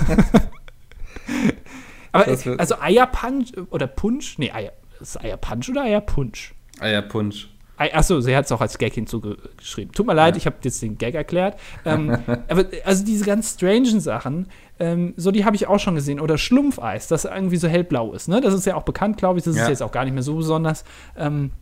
aber, 2.12 2.26
also 2.56 2.80
Eierpunch 2.80 3.52
oder 3.68 3.86
Punsch? 3.86 4.38
Nee, 4.38 4.50
Eier, 4.50 4.72
ist 4.98 5.22
Eierpunch 5.22 5.68
oder 5.68 5.82
Eierpunsch? 5.82 6.54
Eierpunsch. 6.80 7.50
Achso, 7.78 8.20
sie 8.20 8.36
hat 8.36 8.44
es 8.46 8.52
auch 8.52 8.60
als 8.60 8.76
Gag 8.78 8.94
hinzugeschrieben. 8.94 9.92
Tut 9.92 10.06
mir 10.06 10.14
leid, 10.14 10.36
ich 10.36 10.46
habe 10.46 10.56
jetzt 10.62 10.82
den 10.82 10.98
Gag 10.98 11.14
erklärt. 11.14 11.58
Ähm, 11.84 12.18
aber 12.48 12.64
also 12.84 13.04
diese 13.04 13.24
ganz 13.24 13.54
strangen 13.54 14.00
Sachen, 14.00 14.48
ähm, 14.80 15.14
so 15.16 15.30
die 15.30 15.44
habe 15.44 15.54
ich 15.56 15.66
auch 15.68 15.78
schon 15.78 15.94
gesehen. 15.94 16.18
Oder 16.20 16.38
Schlumpfeis, 16.38 17.08
das 17.08 17.24
irgendwie 17.24 17.56
so 17.56 17.68
hellblau 17.68 18.12
ist. 18.12 18.28
Ne? 18.28 18.40
Das 18.40 18.52
ist 18.54 18.66
ja 18.66 18.74
auch 18.74 18.82
bekannt, 18.82 19.16
glaube 19.16 19.38
ich. 19.38 19.44
Das 19.44 19.56
Ja. 19.56 19.62
ist 19.62 19.68
jetzt 19.68 19.82
auch 19.82 19.92
gar 19.92 20.04
nicht 20.04 20.14
mehr 20.14 20.22
so 20.22 20.34
besonders. 20.36 20.84
Ähm, 21.16 21.52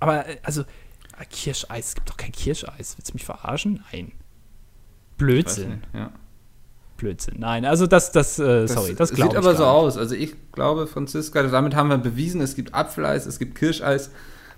aber 0.00 0.26
äh, 0.28 0.36
also 0.42 0.62
äh, 0.62 1.24
Kirscheis, 1.30 1.88
es 1.88 1.94
gibt 1.94 2.08
doch 2.08 2.16
kein 2.16 2.32
Kirscheis. 2.32 2.94
Willst 2.96 3.10
du 3.10 3.14
mich 3.14 3.24
verarschen? 3.24 3.82
Nein. 3.92 4.12
Blödsinn. 5.16 5.68
nicht, 5.70 5.80
Ja. 5.94 6.10
Blödsinn. 6.96 7.34
Nein, 7.38 7.64
also 7.64 7.86
das, 7.88 8.12
das, 8.12 8.38
äh, 8.38 8.62
Das 8.62 8.72
sorry, 8.72 8.94
das 8.94 9.12
glaube 9.12 9.32
sieht 9.32 9.38
aber 9.38 9.56
so 9.56 9.64
aus. 9.64 9.98
Also 9.98 10.14
ich 10.14 10.34
glaube, 10.52 10.86
Franziska, 10.86 11.42
damit 11.42 11.74
haben 11.74 11.88
wir 11.88 11.98
bewiesen, 11.98 12.40
es 12.40 12.54
gibt 12.54 12.72
Apfeleis, 12.72 13.26
es 13.26 13.38
gibt 13.40 13.56
Kirscheis. 13.56 14.10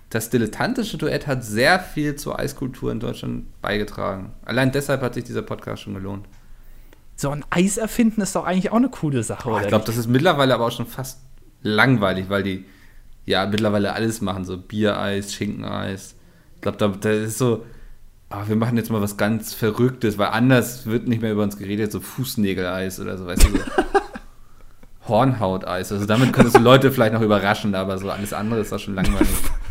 Das 0.09 0.29
dilettantische 0.29 0.97
Duett 0.97 1.27
hat 1.27 1.43
sehr 1.43 1.79
viel 1.79 2.15
zur 2.15 2.39
Eiskultur 2.39 2.91
in 2.91 2.99
Deutschland 2.99 3.61
beigetragen. 3.61 4.31
Allein 4.45 4.71
deshalb 4.71 5.01
hat 5.01 5.15
sich 5.15 5.25
dieser 5.25 5.41
Podcast 5.41 5.83
schon 5.83 5.95
gelohnt. 5.95 6.25
So 7.17 7.29
ein 7.31 7.43
Eis 7.49 7.77
erfinden 7.77 8.21
ist 8.21 8.35
doch 8.35 8.45
eigentlich 8.45 8.71
auch 8.71 8.77
eine 8.77 8.89
coole 8.89 9.23
Sache, 9.23 9.49
oder? 9.49 9.61
ich 9.63 9.67
glaube, 9.67 9.85
das 9.85 9.97
ist 9.97 10.07
mittlerweile 10.07 10.53
aber 10.53 10.67
auch 10.67 10.71
schon 10.71 10.85
fast 10.85 11.19
langweilig, 11.61 12.29
weil 12.29 12.43
die 12.43 12.65
ja 13.25 13.45
mittlerweile 13.45 13.93
alles 13.93 14.21
machen, 14.21 14.45
so 14.45 14.57
Biereis, 14.57 15.33
Schinkeneis. 15.33 16.15
Ich 16.55 16.61
glaube, 16.61 16.77
da, 16.77 16.87
da 16.87 17.11
ist 17.11 17.37
so, 17.37 17.65
ah, 18.29 18.43
wir 18.47 18.55
machen 18.55 18.77
jetzt 18.77 18.89
mal 18.89 19.01
was 19.01 19.17
ganz 19.17 19.53
Verrücktes, 19.53 20.17
weil 20.17 20.27
anders 20.27 20.85
wird 20.85 21.07
nicht 21.07 21.21
mehr 21.21 21.33
über 21.33 21.43
uns 21.43 21.57
geredet, 21.57 21.91
so 21.91 21.99
Fußnägeleis 21.99 22.99
oder 22.99 23.17
so, 23.17 23.25
weißt 23.25 23.43
du, 23.43 23.49
so. 23.49 23.57
Hornhauteis. 25.07 25.91
Also 25.91 26.05
damit 26.05 26.33
könntest 26.33 26.57
du 26.57 26.61
Leute 26.61 26.91
vielleicht 26.91 27.13
noch 27.13 27.21
überraschen, 27.21 27.75
aber 27.75 27.97
so 27.97 28.09
alles 28.09 28.31
andere 28.33 28.61
ist 28.61 28.71
doch 28.71 28.79
schon 28.79 28.95
langweilig. 28.95 29.27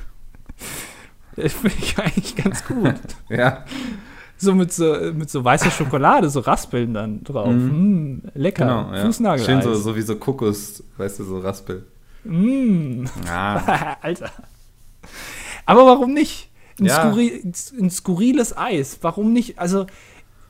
Das 1.37 1.53
finde 1.53 1.77
ich 1.79 1.99
eigentlich 1.99 2.37
ganz 2.37 2.65
gut. 2.65 2.95
ja, 3.29 3.65
So 4.39 4.55
mit 4.55 4.73
so, 4.73 4.95
mit 5.15 5.31
so 5.31 5.45
weißer 5.45 5.71
Schokolade, 5.71 6.29
so 6.31 6.41
Raspeln 6.41 6.95
dann 6.95 7.25
drauf. 7.25 7.49
Mm, 7.49 8.19
lecker. 8.35 8.65
genau. 8.65 8.95
Ja. 8.95 9.05
Fußnagel. 9.07 9.45
Schön 9.45 9.63
so, 9.63 9.75
so 9.75 9.97
wie 9.97 10.03
so 10.03 10.17
Kokos, 10.17 10.83
weißt 10.97 11.19
du, 11.21 11.25
so 11.25 11.39
Raspel. 11.41 11.85
Mm. 12.25 13.05
Ah, 13.29 13.97
Alter. 14.03 14.31
Aber 15.65 15.87
warum 15.87 16.13
nicht? 16.15 16.51
Ein, 16.79 16.87
Ja. 16.87 17.01
skurri 17.11 17.43
ein 17.81 17.91
skurriles 17.91 18.57
Eis. 18.57 18.99
Warum 19.03 19.33
nicht? 19.33 19.59
Also, 19.59 19.87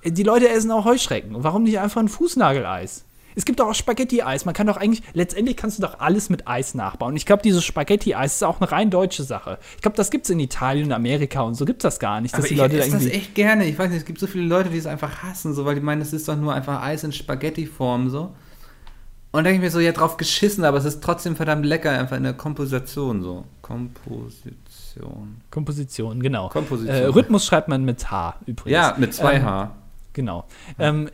die 0.05 0.22
Leute 0.24 0.49
essen 0.49 0.70
auch 0.70 0.84
Heuschrecken. 0.84 1.32
Warum 1.39 1.62
nicht 1.64 1.78
einfach 1.78 2.01
ein 2.01 2.09
Fußnageleis? 2.09 3.05
Es 3.37 3.45
gibt 3.45 3.61
doch 3.61 3.68
auch 3.68 3.74
Spaghetti-Eis. 3.74 4.47
Man 4.47 4.55
kann 4.55 4.66
doch 4.66 4.78
eigentlich, 4.78 5.03
letztendlich 5.12 5.57
kannst 5.57 5.78
du 5.78 5.82
doch 5.82 6.01
alles 6.01 6.30
mit 6.30 6.49
Eis 6.49 6.74
nachbauen. 6.74 7.14
Ich 7.16 7.26
glaube, 7.26 7.43
dieses 7.43 7.62
Spaghetti-Eis 7.64 8.37
ist 8.37 8.43
auch 8.43 8.61
eine 8.61 8.72
rein 8.72 8.91
deutsche 8.91 9.22
Sache. 9.22 9.59
Ich 9.76 9.82
glaube, 9.82 9.97
das 9.97 10.11
gibt 10.11 10.24
es 10.24 10.30
in 10.30 10.41
Italien 10.41 10.87
und 10.87 10.93
Amerika 10.93 11.43
und 11.43 11.55
so 11.55 11.64
gibt 11.66 11.82
es 11.84 11.95
das 11.95 12.01
gar 12.01 12.20
nicht. 12.20 12.32
Dass 12.32 12.41
Aber 12.41 12.49
die 12.49 12.55
ich 12.55 12.61
Leute 12.61 12.76
da 12.78 12.82
esse 12.82 12.93
das 12.93 13.03
irgendwie. 13.03 13.16
echt 13.18 13.34
gerne. 13.34 13.66
Ich 13.66 13.78
weiß 13.78 13.91
nicht, 13.91 13.99
es 13.99 14.05
gibt 14.07 14.18
so 14.18 14.26
viele 14.26 14.47
Leute, 14.47 14.70
die 14.70 14.78
es 14.78 14.87
einfach 14.87 15.22
hassen, 15.22 15.55
so, 15.55 15.64
weil 15.66 15.74
die 15.76 15.80
meinen, 15.82 16.01
das 16.01 16.12
ist 16.12 16.26
doch 16.28 16.37
nur 16.37 16.55
einfach 16.55 16.82
Eis 16.82 17.05
in 17.05 17.12
Spaghetti-Form, 17.12 18.09
so. 18.11 18.34
Und 19.32 19.45
denke 19.45 19.57
ich 19.57 19.61
mir 19.62 19.70
so, 19.70 19.80
ja, 19.80 19.93
drauf 19.93 20.16
geschissen, 20.16 20.64
aber 20.64 20.78
es 20.78 20.87
ist 20.87 21.03
trotzdem 21.03 21.37
verdammt 21.37 21.66
lecker, 21.66 21.91
einfach 21.91 22.16
in 22.16 22.22
der 22.22 22.32
Komposition, 22.32 23.20
so. 23.22 23.45
Komposition. 23.61 25.43
Komposition, 25.51 26.20
genau. 26.20 26.49
Komposition. 26.49 26.97
Äh, 26.97 27.05
Rhythmus 27.07 27.45
schreibt 27.45 27.68
man 27.68 27.84
mit 27.84 28.11
H 28.11 28.37
übrigens. 28.47 28.72
Ja, 28.72 28.95
mit 28.99 29.12
zwei 29.14 29.34
Ähm, 29.34 29.45
H. 29.45 29.70
Genau. 30.14 30.45
Ähm, 30.78 31.11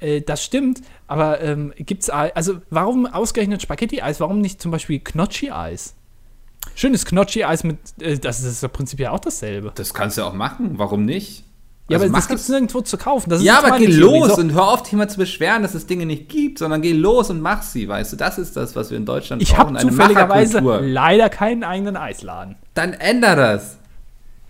äh, 0.00 0.20
das 0.20 0.42
stimmt, 0.44 0.80
aber 1.06 1.40
ähm, 1.40 1.72
gibt's 1.76 2.10
Ei- 2.10 2.34
also 2.34 2.60
warum 2.70 3.06
ausgerechnet 3.06 3.62
Spaghetti-Eis? 3.62 4.20
Warum 4.20 4.40
nicht 4.40 4.60
zum 4.60 4.70
Beispiel 4.70 4.98
Gnocchi-Eis? 5.00 5.94
Schönes 6.74 7.04
Gnocchi-Eis 7.06 7.64
mit, 7.64 7.78
äh, 8.00 8.18
das 8.18 8.42
ist 8.42 8.62
ja 8.62 8.68
prinzipiell 8.68 9.08
auch 9.10 9.20
dasselbe. 9.20 9.72
Das 9.74 9.94
kannst 9.94 10.18
du 10.18 10.22
auch 10.24 10.32
machen, 10.34 10.72
warum 10.78 11.04
nicht? 11.04 11.44
Ja, 11.88 11.98
Also 11.98 12.06
aber 12.08 12.16
das 12.16 12.26
gibt's 12.26 12.42
es. 12.44 12.48
nirgendwo 12.48 12.80
zu 12.80 12.98
kaufen. 12.98 13.30
Das 13.30 13.38
ist 13.38 13.44
Ja, 13.46 13.58
aber 13.62 13.78
geh 13.78 13.86
los 13.86 14.34
So, 14.34 14.40
und 14.40 14.52
hör 14.54 14.68
auf, 14.72 14.82
dich 14.82 14.94
mal 14.94 15.08
zu 15.08 15.18
beschweren, 15.18 15.62
dass 15.62 15.74
es 15.74 15.86
Dinge 15.86 16.04
nicht 16.04 16.28
gibt, 16.28 16.58
sondern 16.58 16.82
geh 16.82 16.92
los 16.92 17.30
und 17.30 17.40
mach 17.40 17.62
sie, 17.62 17.86
weißt 17.86 18.12
du? 18.12 18.16
Das 18.16 18.38
ist 18.38 18.56
das, 18.56 18.74
was 18.74 18.90
wir 18.90 18.96
in 18.96 19.04
Deutschland 19.06 19.40
ich 19.40 19.56
habe 19.56 19.68
eine 19.70 19.78
zufälligerweise 19.78 20.60
Macherkultur. 20.60 20.88
leider 20.88 21.28
keinen 21.30 21.62
eigenen 21.62 21.96
Eisladen. 21.96 22.56
Dann 22.74 22.92
änder 22.92 23.36
das. 23.36 23.78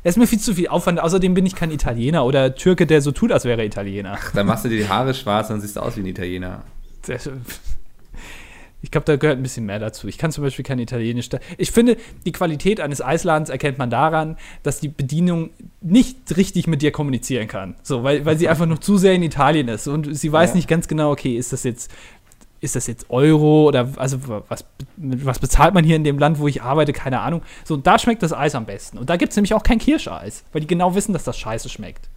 Das 0.06 0.14
ist 0.14 0.18
mir 0.18 0.28
viel 0.28 0.38
zu 0.38 0.54
viel 0.54 0.68
Aufwand. 0.68 1.00
Außerdem 1.00 1.34
bin 1.34 1.44
ich 1.46 1.56
kein 1.56 1.72
Italiener 1.72 2.24
oder 2.24 2.54
Türke, 2.54 2.86
der 2.86 3.02
so 3.02 3.10
tut, 3.10 3.32
als 3.32 3.44
wäre 3.44 3.60
er 3.62 3.66
Italiener. 3.66 4.16
Dann 4.34 4.46
machst 4.46 4.64
du 4.64 4.68
dir 4.68 4.78
die 4.78 4.88
Haare 4.88 5.12
schwarz 5.14 5.50
und 5.50 5.60
siehst 5.60 5.76
aus 5.78 5.96
wie 5.96 6.00
ein 6.02 6.06
Italiener. 6.06 6.62
Sehr 7.02 7.18
schön. 7.18 7.40
Ich 8.82 8.92
glaube, 8.92 9.04
da 9.04 9.16
gehört 9.16 9.36
ein 9.38 9.42
bisschen 9.42 9.66
mehr 9.66 9.80
dazu. 9.80 10.06
Ich 10.06 10.16
kann 10.16 10.30
zum 10.30 10.44
Beispiel 10.44 10.64
kein 10.64 10.78
Italienisch. 10.78 11.28
da- 11.28 11.40
Ich 11.58 11.72
finde, 11.72 11.96
die 12.24 12.30
Qualität 12.30 12.78
eines 12.80 13.02
Eisladens 13.02 13.48
erkennt 13.48 13.78
man 13.78 13.90
daran, 13.90 14.36
dass 14.62 14.78
die 14.78 14.86
Bedienung 14.86 15.50
nicht 15.80 16.36
richtig 16.36 16.68
mit 16.68 16.82
dir 16.82 16.92
kommunizieren 16.92 17.48
kann. 17.48 17.74
So, 17.82 18.04
weil, 18.04 18.24
weil 18.24 18.38
sie 18.38 18.48
einfach 18.48 18.66
noch 18.66 18.78
zu 18.78 18.98
sehr 18.98 19.14
in 19.14 19.24
Italien 19.24 19.66
ist 19.66 19.88
und 19.88 20.16
sie 20.16 20.30
weiß 20.30 20.50
Ja. 20.50 20.56
nicht 20.56 20.68
ganz 20.68 20.86
genau, 20.86 21.10
okay, 21.10 21.36
ist 21.36 21.52
das 21.52 21.64
jetzt, 21.64 21.90
ist 22.66 22.76
das 22.76 22.86
jetzt 22.86 23.08
Euro 23.08 23.66
oder 23.68 23.88
also 23.96 24.18
was, 24.48 24.64
was 24.98 25.38
bezahlt 25.38 25.72
man 25.72 25.84
hier 25.84 25.96
in 25.96 26.04
dem 26.04 26.18
Land, 26.18 26.38
wo 26.38 26.46
ich 26.48 26.62
arbeite, 26.62 26.92
keine 26.92 27.20
Ahnung. 27.20 27.42
So, 27.64 27.74
und 27.74 27.86
da 27.86 27.98
schmeckt 27.98 28.22
das 28.22 28.34
Eis 28.34 28.54
am 28.54 28.66
besten. 28.66 28.98
Und 28.98 29.08
da 29.08 29.16
gibt 29.16 29.30
es 29.30 29.36
nämlich 29.36 29.54
auch 29.54 29.62
kein 29.62 29.78
Kirscheis, 29.78 30.44
weil 30.52 30.60
die 30.60 30.66
genau 30.66 30.94
wissen, 30.94 31.14
dass 31.14 31.24
das 31.24 31.38
scheiße 31.38 31.68
schmeckt. 31.70 32.10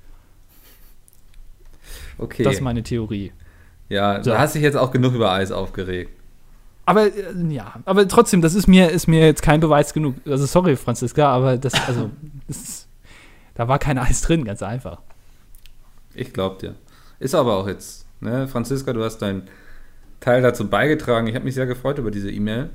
Okay. 2.17 2.43
Das 2.43 2.55
ist 2.55 2.61
meine 2.61 2.83
Theorie. 2.83 3.31
ja, 3.87 4.21
So. 4.23 4.31
du 4.31 4.37
hast 4.37 4.55
dich 4.55 4.61
jetzt 4.61 4.75
auch 4.75 4.91
genug 4.91 5.13
über 5.13 5.31
Eis 5.31 5.51
aufgeregt. 5.51 6.11
Aber 6.85 7.05
äh, 7.05 7.33
ja, 7.49 7.75
aber 7.85 8.07
trotzdem, 8.07 8.41
das 8.41 8.55
ist 8.55 8.67
mir, 8.67 8.89
ist 8.89 9.07
mir 9.07 9.25
jetzt 9.25 9.41
kein 9.41 9.59
Beweis 9.59 9.93
genug. 9.93 10.15
Also 10.25 10.45
sorry, 10.45 10.75
Franziska, 10.75 11.29
aber 11.31 11.57
das, 11.57 11.73
also, 11.87 12.09
das 12.47 12.57
ist, 12.57 12.87
da 13.55 13.67
war 13.67 13.79
kein 13.79 13.97
Eis 13.97 14.21
drin, 14.21 14.43
ganz 14.43 14.63
einfach. 14.63 14.99
Ich 16.13 16.33
glaub 16.33 16.59
dir. 16.59 16.75
Ist 17.19 17.35
aber 17.35 17.57
auch 17.57 17.67
jetzt, 17.67 18.05
ne? 18.21 18.47
Franziska, 18.47 18.91
du 18.93 19.03
hast 19.03 19.19
deinen 19.19 19.43
Teil 20.19 20.41
dazu 20.41 20.67
beigetragen. 20.69 21.27
Ich 21.27 21.35
habe 21.35 21.45
mich 21.45 21.55
sehr 21.55 21.65
gefreut 21.65 21.97
über 21.97 22.11
diese 22.11 22.29
E-Mail. 22.31 22.69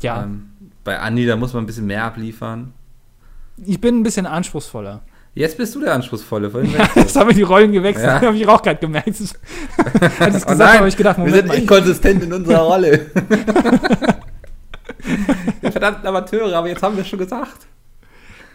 Ja, 0.00 0.24
Ähm, 0.24 0.50
bei 0.84 0.98
Andi, 0.98 1.26
da 1.26 1.36
muss 1.36 1.52
man 1.52 1.62
ein 1.62 1.66
bisschen 1.66 1.86
mehr 1.86 2.04
abliefern. 2.04 2.72
ich 3.64 3.80
bin 3.80 4.00
ein 4.00 4.02
bisschen 4.02 4.26
anspruchsvoller. 4.26 5.02
Jetzt 5.34 5.56
bist 5.56 5.74
du 5.74 5.80
der 5.80 5.94
Anspruchsvolle. 5.94 6.50
Vorhin 6.50 6.76
warst 6.76 6.94
Jetzt 6.96 7.16
haben 7.16 7.28
wir 7.28 7.34
die 7.34 7.40
Rollen 7.42 7.72
gewechselt, 7.72 8.04
Ja. 8.06 8.20
habe 8.26 8.36
ich 8.36 8.46
auch 8.46 8.60
gerade 8.60 8.80
gemerkt. 8.80 9.08
Als 10.18 10.36
ich 10.36 10.42
Oh 10.44 10.50
gesagt 10.50 10.78
habe, 10.78 10.88
ich 10.88 10.96
gedacht, 10.96 11.16
wir 11.16 11.24
Moment 11.24 11.36
sind 11.36 11.46
mal, 11.48 11.54
ich- 11.54 11.62
inkonsistent 11.62 12.22
in 12.24 12.32
unserer 12.32 12.58
Rolle. 12.62 13.06
Wir 15.60 15.72
verdammten 15.72 16.06
Amateure, 16.06 16.54
aber 16.56 16.68
jetzt 16.68 16.82
haben 16.82 16.94
wir 16.96 17.02
es 17.02 17.08
schon 17.08 17.18
gesagt. 17.18 17.66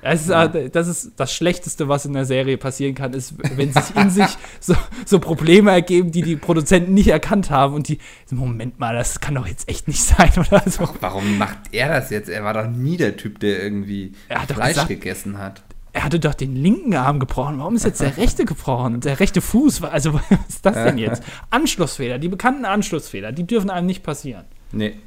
Es 0.01 0.21
ist, 0.23 0.29
äh, 0.29 0.69
das 0.69 0.87
ist 0.87 1.13
das 1.17 1.33
Schlechteste, 1.33 1.87
was 1.87 2.05
in 2.05 2.13
der 2.13 2.25
Serie 2.25 2.57
passieren 2.57 2.93
kann, 2.95 3.13
ist, 3.13 3.33
wenn 3.57 3.73
sich 3.73 3.95
in 3.95 4.09
sich 4.09 4.27
so, 4.59 4.75
so 5.05 5.19
Probleme 5.19 5.71
ergeben, 5.71 6.11
die 6.11 6.21
die 6.21 6.35
Produzenten 6.35 6.93
nicht 6.93 7.07
erkannt 7.09 7.49
haben 7.49 7.73
und 7.73 7.87
die, 7.87 7.97
Moment 8.31 8.79
mal, 8.79 8.93
das 8.95 9.19
kann 9.19 9.35
doch 9.35 9.47
jetzt 9.47 9.67
echt 9.67 9.87
nicht 9.87 10.03
sein 10.03 10.31
oder 10.37 10.63
so. 10.69 10.87
Warum 11.01 11.37
macht 11.37 11.57
er 11.71 11.89
das 11.89 12.09
jetzt? 12.09 12.29
Er 12.29 12.43
war 12.43 12.53
doch 12.53 12.67
nie 12.67 12.97
der 12.97 13.17
Typ, 13.17 13.39
der 13.39 13.61
irgendwie 13.63 14.13
Fleisch 14.27 14.69
gesagt- 14.69 14.87
gegessen 14.89 15.37
hat. 15.37 15.63
Er 15.93 16.03
hatte 16.03 16.19
doch 16.19 16.35
den 16.35 16.55
linken 16.55 16.93
Arm 16.93 17.19
gebrochen. 17.19 17.57
Warum 17.57 17.75
ist 17.75 17.83
jetzt 17.83 18.01
der 18.01 18.17
rechte 18.17 18.45
gebrochen? 18.45 18.99
Der 18.99 19.19
rechte 19.19 19.41
Fuß? 19.41 19.81
Also, 19.83 20.13
was 20.13 20.21
ist 20.47 20.63
das 20.63 20.75
denn 20.75 20.99
jetzt? 20.99 21.23
Anschlussfehler, 21.49 22.19
die 22.19 22.27
bekannten 22.27 22.65
Anschlussfehler, 22.65 23.31
die 23.31 23.47
dürfen 23.47 23.71
einem 23.71 23.87
nicht 23.87 24.03
passieren. 24.03 24.45
Nee. 24.71 24.99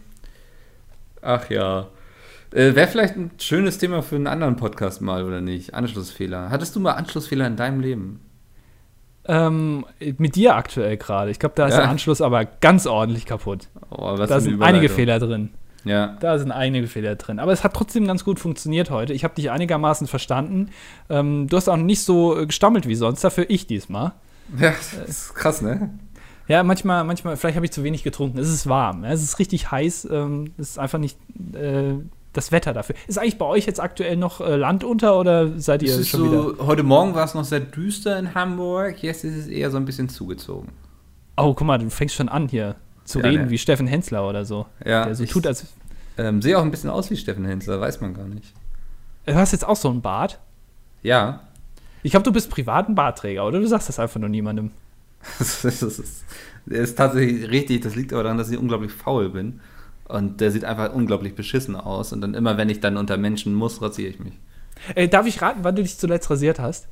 Ach 1.22 1.48
ja. 1.48 1.86
Äh, 2.52 2.74
Wäre 2.74 2.88
vielleicht 2.88 3.16
ein 3.16 3.30
schönes 3.38 3.78
Thema 3.78 4.02
für 4.02 4.16
einen 4.16 4.26
anderen 4.26 4.56
Podcast 4.56 5.00
mal, 5.00 5.24
oder 5.24 5.40
nicht? 5.40 5.72
Anschlussfehler. 5.74 6.50
Hattest 6.50 6.74
du 6.74 6.80
mal 6.80 6.92
Anschlussfehler 6.92 7.46
in 7.46 7.56
deinem 7.56 7.80
Leben? 7.80 8.20
Ähm, 9.26 9.84
mit 10.18 10.34
dir 10.34 10.56
aktuell 10.56 10.96
gerade. 10.96 11.30
Ich 11.30 11.38
glaube, 11.38 11.54
da 11.54 11.66
ist 11.66 11.74
Ja. 11.74 11.82
der 11.82 11.90
Anschluss 11.90 12.20
aber 12.20 12.44
ganz 12.44 12.86
ordentlich 12.86 13.26
kaputt. 13.26 13.68
Oh, 13.90 14.16
Da 14.16 14.40
sind 14.40 14.60
einige. 14.62 14.88
Fehler 14.88 15.18
drin. 15.20 15.50
Ja. 15.84 16.16
Da 16.20 16.38
sind 16.38 16.50
einige 16.52 16.86
Fehler 16.88 17.14
drin. 17.16 17.38
Aber 17.38 17.52
es 17.52 17.62
hat 17.62 17.74
trotzdem 17.74 18.06
ganz 18.06 18.24
gut 18.24 18.40
funktioniert 18.40 18.90
heute. 18.90 19.12
Ich 19.12 19.22
habe 19.24 19.34
dich 19.34 19.50
einigermaßen 19.50 20.06
verstanden. 20.08 20.70
Ähm, 21.08 21.46
du 21.48 21.56
hast 21.56 21.68
auch 21.68 21.76
nicht 21.76 22.02
so 22.02 22.36
äh, 22.38 22.46
gestammelt 22.46 22.88
wie 22.88 22.94
sonst. 22.96 23.22
Dafür 23.22 23.46
ich 23.48 23.66
diesmal. 23.66 24.12
Ja, 24.58 24.70
das 24.72 24.92
ist 25.08 25.34
krass, 25.34 25.62
ne? 25.62 25.90
Ja, 26.48 26.64
manchmal, 26.64 27.04
manchmal, 27.04 27.36
vielleicht 27.36 27.54
habe 27.56 27.64
ich 27.64 27.70
zu 27.72 27.84
wenig 27.84 28.02
getrunken. 28.02 28.38
Es 28.38 28.48
ist 28.48 28.68
warm. 28.68 29.04
Es 29.04 29.22
ist 29.22 29.38
richtig 29.38 29.70
heiß. 29.70 30.08
Ähm, 30.10 30.52
es 30.58 30.70
ist 30.70 30.78
einfach 30.78 30.98
nicht 30.98 31.16
äh, 31.54 31.94
das 32.32 32.52
Wetter 32.52 32.72
dafür. 32.72 32.94
Ist 33.08 33.18
eigentlich 33.18 33.38
bei 33.38 33.46
euch 33.46 33.66
jetzt 33.66 33.80
aktuell 33.80 34.16
noch 34.16 34.40
äh, 34.40 34.56
Land 34.56 34.84
unter 34.84 35.18
oder 35.18 35.58
seid 35.58 35.82
ihr 35.82 36.04
schon 36.04 36.24
wieder? 36.24 36.42
so, 36.42 36.66
heute 36.66 36.82
Morgen 36.82 37.14
war 37.14 37.24
es 37.24 37.34
noch 37.34 37.44
sehr 37.44 37.60
düster 37.60 38.18
in 38.18 38.34
Hamburg, 38.34 39.02
jetzt 39.02 39.24
ist 39.24 39.36
es 39.36 39.46
eher 39.48 39.70
so 39.70 39.76
ein 39.76 39.84
bisschen 39.84 40.08
zugezogen. 40.08 40.68
Oh, 41.36 41.54
guck 41.54 41.66
mal, 41.66 41.78
du 41.78 41.90
fängst 41.90 42.14
schon 42.14 42.28
an 42.28 42.48
hier 42.48 42.76
zu 43.04 43.18
Ja, 43.20 43.26
reden 43.26 43.44
ne. 43.44 43.50
wie 43.50 43.58
Steffen 43.58 43.86
Hensler 43.86 44.28
oder 44.28 44.44
so. 44.44 44.66
Ja, 44.84 45.06
der 45.06 45.14
so 45.14 45.24
ich 45.24 45.30
tut, 45.30 45.46
als. 45.46 45.66
ähm, 46.18 46.40
sehe 46.42 46.56
auch 46.58 46.62
ein 46.62 46.70
bisschen 46.70 46.90
aus 46.90 47.10
wie 47.10 47.16
Steffen 47.16 47.44
Hensler, 47.44 47.80
weiß 47.80 48.00
man 48.00 48.14
gar 48.14 48.26
nicht. 48.28 48.52
Du 49.26 49.34
hast 49.34 49.52
jetzt 49.52 49.66
auch 49.66 49.76
so 49.76 49.88
einen 49.90 50.00
Bart. 50.02 50.38
Ja, 51.02 51.40
Ich 52.02 52.10
glaube, 52.12 52.24
du 52.24 52.32
bist 52.32 52.50
privat 52.50 52.88
ein 52.88 52.94
Bartträger, 52.94 53.46
oder? 53.46 53.58
Du 53.60 53.66
sagst 53.66 53.88
das 53.88 53.98
einfach 53.98 54.20
nur 54.20 54.28
niemandem. 54.28 54.70
das 55.38 55.64
ist, 55.64 55.82
das 55.82 55.98
ist 56.66 56.96
tatsächlich 56.96 57.50
richtig. 57.50 57.82
Das 57.82 57.94
liegt 57.96 58.12
aber 58.12 58.22
daran, 58.22 58.38
dass 58.38 58.50
ich 58.50 58.58
unglaublich 58.58 58.92
faul 58.92 59.28
bin. 59.30 59.60
Und 60.12 60.40
der 60.40 60.50
sieht 60.50 60.64
einfach 60.64 60.92
unglaublich 60.92 61.34
beschissen 61.34 61.76
aus. 61.76 62.12
Und 62.12 62.20
dann 62.20 62.34
immer, 62.34 62.56
wenn 62.56 62.68
ich 62.68 62.80
dann 62.80 62.96
unter 62.96 63.16
Menschen 63.16 63.54
muss, 63.54 63.80
rasiere 63.80 64.10
ich 64.10 64.18
mich. 64.18 64.34
Äh, 64.94 65.08
darf 65.08 65.26
ich 65.26 65.40
raten, 65.42 65.60
wann 65.62 65.76
du 65.76 65.82
dich 65.82 65.98
zuletzt 65.98 66.30
rasiert 66.30 66.58
hast? 66.58 66.88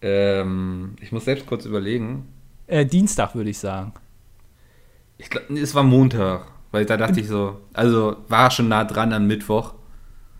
Ähm, 0.00 0.96
ich 1.00 1.12
muss 1.12 1.24
selbst 1.24 1.46
kurz 1.46 1.64
überlegen. 1.64 2.26
Äh, 2.66 2.86
Dienstag, 2.86 3.34
würde 3.34 3.50
ich 3.50 3.58
sagen. 3.58 3.92
Ich 5.18 5.30
glaube, 5.30 5.58
es 5.58 5.74
war 5.74 5.82
Montag. 5.82 6.46
Weil 6.70 6.84
da 6.84 6.96
dachte 6.96 7.20
ich 7.20 7.28
so, 7.28 7.60
also 7.72 8.16
war 8.28 8.50
schon 8.50 8.68
nah 8.68 8.84
dran 8.84 9.12
am 9.12 9.26
Mittwoch. 9.26 9.74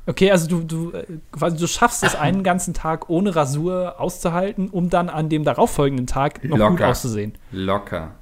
Okay, 0.07 0.30
also 0.30 0.49
du, 0.49 0.62
du, 0.62 0.92
äh, 0.92 1.05
quasi 1.32 1.57
du 1.57 1.66
schaffst 1.66 2.03
es 2.03 2.14
einen 2.14 2.42
ganzen 2.42 2.74
Tag 2.74 3.11
ohne 3.11 3.34
Rasur 3.34 4.01
auszuhalten, 4.01 4.68
um 4.68 4.88
dann 4.90 5.09
an 5.09 5.28
dem 5.28 5.44
darauffolgenden 5.44 6.07
Tag 6.07 6.42
noch 6.44 6.51
gut 6.51 6.59
Locker. 6.59 6.88
auszusehen. 6.88 7.34
Locker. 7.53 8.12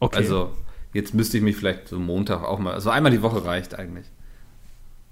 Okay. 0.00 0.16
Also, 0.16 0.50
jetzt 0.98 1.14
müsste 1.14 1.38
ich 1.38 1.42
mich 1.42 1.56
vielleicht 1.56 1.88
so 1.88 1.98
Montag 1.98 2.42
auch 2.44 2.58
mal. 2.58 2.74
Also 2.74 2.90
einmal 2.90 3.12
die 3.12 3.22
Woche 3.22 3.44
reicht 3.44 3.78
eigentlich. 3.78 4.06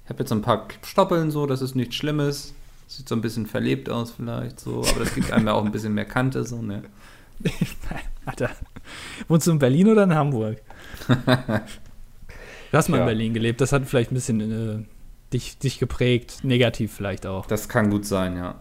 Ich 0.04 0.10
habe 0.10 0.20
jetzt 0.20 0.32
ein 0.32 0.42
paar 0.42 0.68
Stoppeln 0.84 1.30
so, 1.30 1.46
das 1.46 1.62
ist 1.62 1.74
nichts 1.74 1.94
Schlimmes. 1.96 2.54
Sieht 2.88 3.08
so 3.08 3.16
ein 3.16 3.20
bisschen 3.20 3.46
verlebt 3.46 3.88
aus 3.88 4.12
vielleicht 4.12 4.60
so, 4.60 4.80
aber 4.88 5.00
das 5.00 5.14
gibt 5.14 5.32
einem 5.32 5.46
ja 5.48 5.54
auch 5.54 5.64
ein 5.64 5.72
bisschen 5.72 5.94
mehr 5.94 6.04
Kante 6.04 6.44
so, 6.44 6.62
ne? 6.62 6.82
Alter, 8.24 8.50
wohnst 9.28 9.46
du 9.46 9.50
in 9.52 9.58
Berlin 9.58 9.88
oder 9.88 10.04
in 10.04 10.14
Hamburg? 10.14 10.58
Du 12.72 12.78
hast 12.78 12.88
mal 12.88 12.96
Ja. 12.98 13.02
in 13.04 13.06
Berlin 13.08 13.32
gelebt, 13.34 13.60
das 13.60 13.72
hat 13.72 13.86
vielleicht 13.86 14.10
ein 14.10 14.16
bisschen 14.16 14.40
äh, 14.40 14.84
dich, 15.32 15.56
dich 15.58 15.78
geprägt, 15.78 16.40
negativ 16.42 16.92
vielleicht 16.92 17.24
auch. 17.24 17.46
Das 17.46 17.68
kann 17.68 17.90
gut 17.90 18.04
sein, 18.04 18.36
ja. 18.36 18.56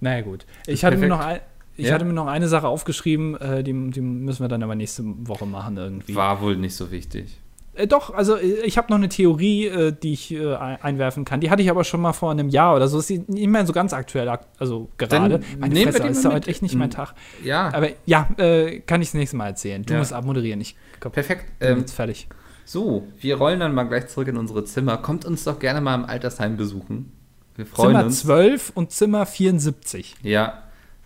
Naja, 0.00 0.22
gut. 0.22 0.46
Ich 0.66 0.84
hatte, 0.84 0.96
perfekt. 0.96 1.10
noch 1.10 1.20
ein, 1.20 1.40
ich 1.82 1.88
Ja. 1.88 1.94
hatte 1.94 2.04
mir 2.04 2.12
noch 2.12 2.26
eine 2.26 2.48
Sache 2.48 2.68
aufgeschrieben, 2.68 3.36
äh, 3.40 3.62
die, 3.62 3.72
die 3.90 4.00
müssen 4.00 4.42
wir 4.42 4.48
dann 4.48 4.62
aber 4.62 4.74
nächste 4.74 5.02
Woche 5.04 5.46
machen 5.46 5.76
irgendwie. 5.76 6.14
War 6.14 6.40
wohl 6.40 6.56
nicht 6.56 6.74
so 6.74 6.90
wichtig. 6.90 7.38
Äh, 7.74 7.86
doch, 7.86 8.12
also 8.12 8.36
äh, 8.36 8.60
ich 8.66 8.76
habe 8.76 8.88
noch 8.90 8.98
eine 8.98 9.08
Theorie, 9.08 9.66
äh, 9.66 9.92
die 10.02 10.12
ich 10.12 10.30
äh, 10.32 10.54
ein- 10.56 10.82
einwerfen 10.82 11.24
kann. 11.24 11.40
Die 11.40 11.48
hatte 11.50 11.62
ich 11.62 11.70
aber 11.70 11.84
schon 11.84 12.02
mal 12.02 12.12
vor 12.12 12.30
einem 12.30 12.50
Jahr 12.50 12.76
oder 12.76 12.86
so. 12.86 12.98
Ist 12.98 13.08
nicht 13.10 13.46
mehr 13.48 13.66
so 13.66 13.72
ganz 13.72 13.94
aktuell, 13.94 14.28
ak- 14.28 14.46
also 14.58 14.88
gerade. 14.98 15.38
Dann 15.38 15.44
Meine 15.58 15.72
nehmen 15.74 15.86
wir 15.86 15.92
Fresse, 15.94 16.02
die 16.04 16.10
ist 16.10 16.24
heute 16.30 16.50
echt 16.50 16.60
nicht 16.62 16.74
mein 16.74 16.88
Mhm. 16.88 16.92
Tag. 16.92 17.14
Ja, 17.42 17.72
Aber 17.72 17.88
ja, 18.04 18.28
äh, 18.36 18.80
kann 18.80 19.00
ich 19.00 19.08
das 19.08 19.14
nächste 19.14 19.36
Mal 19.38 19.46
erzählen. 19.46 19.82
Du 19.84 19.94
Ja. 19.94 19.98
musst 20.00 20.12
abmoderieren. 20.12 20.60
Ich 20.60 20.76
glaub, 21.00 21.14
perfekt. 21.14 21.46
Ähm, 21.60 21.78
jetzt 21.78 21.92
fertig. 21.94 22.28
so, 22.66 23.08
wir 23.20 23.36
rollen 23.36 23.58
dann 23.60 23.74
mal 23.74 23.84
gleich 23.84 24.06
zurück 24.08 24.28
in 24.28 24.36
unsere 24.36 24.64
Zimmer. 24.64 24.98
Kommt 24.98 25.24
uns 25.24 25.44
doch 25.44 25.58
gerne 25.58 25.80
mal 25.80 25.94
im 25.94 26.04
Altersheim 26.04 26.56
besuchen. 26.58 27.10
Wir 27.56 27.64
freuen 27.66 27.90
Zimmer 27.92 28.04
uns. 28.04 28.20
12 28.20 28.72
und 28.74 28.92
Zimmer 28.92 29.24
74. 29.26 30.14
Ja, 30.22 30.62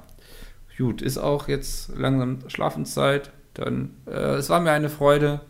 Gut, 0.78 1.02
ist 1.02 1.18
auch 1.18 1.48
jetzt 1.48 1.92
langsam 1.98 2.40
Schlafenszeit. 2.48 3.32
Dann, 3.54 3.92
äh, 4.08 4.36
es 4.36 4.50
war 4.50 4.60
mir 4.60 4.72
eine 4.72 4.90
Freude. 4.90 5.42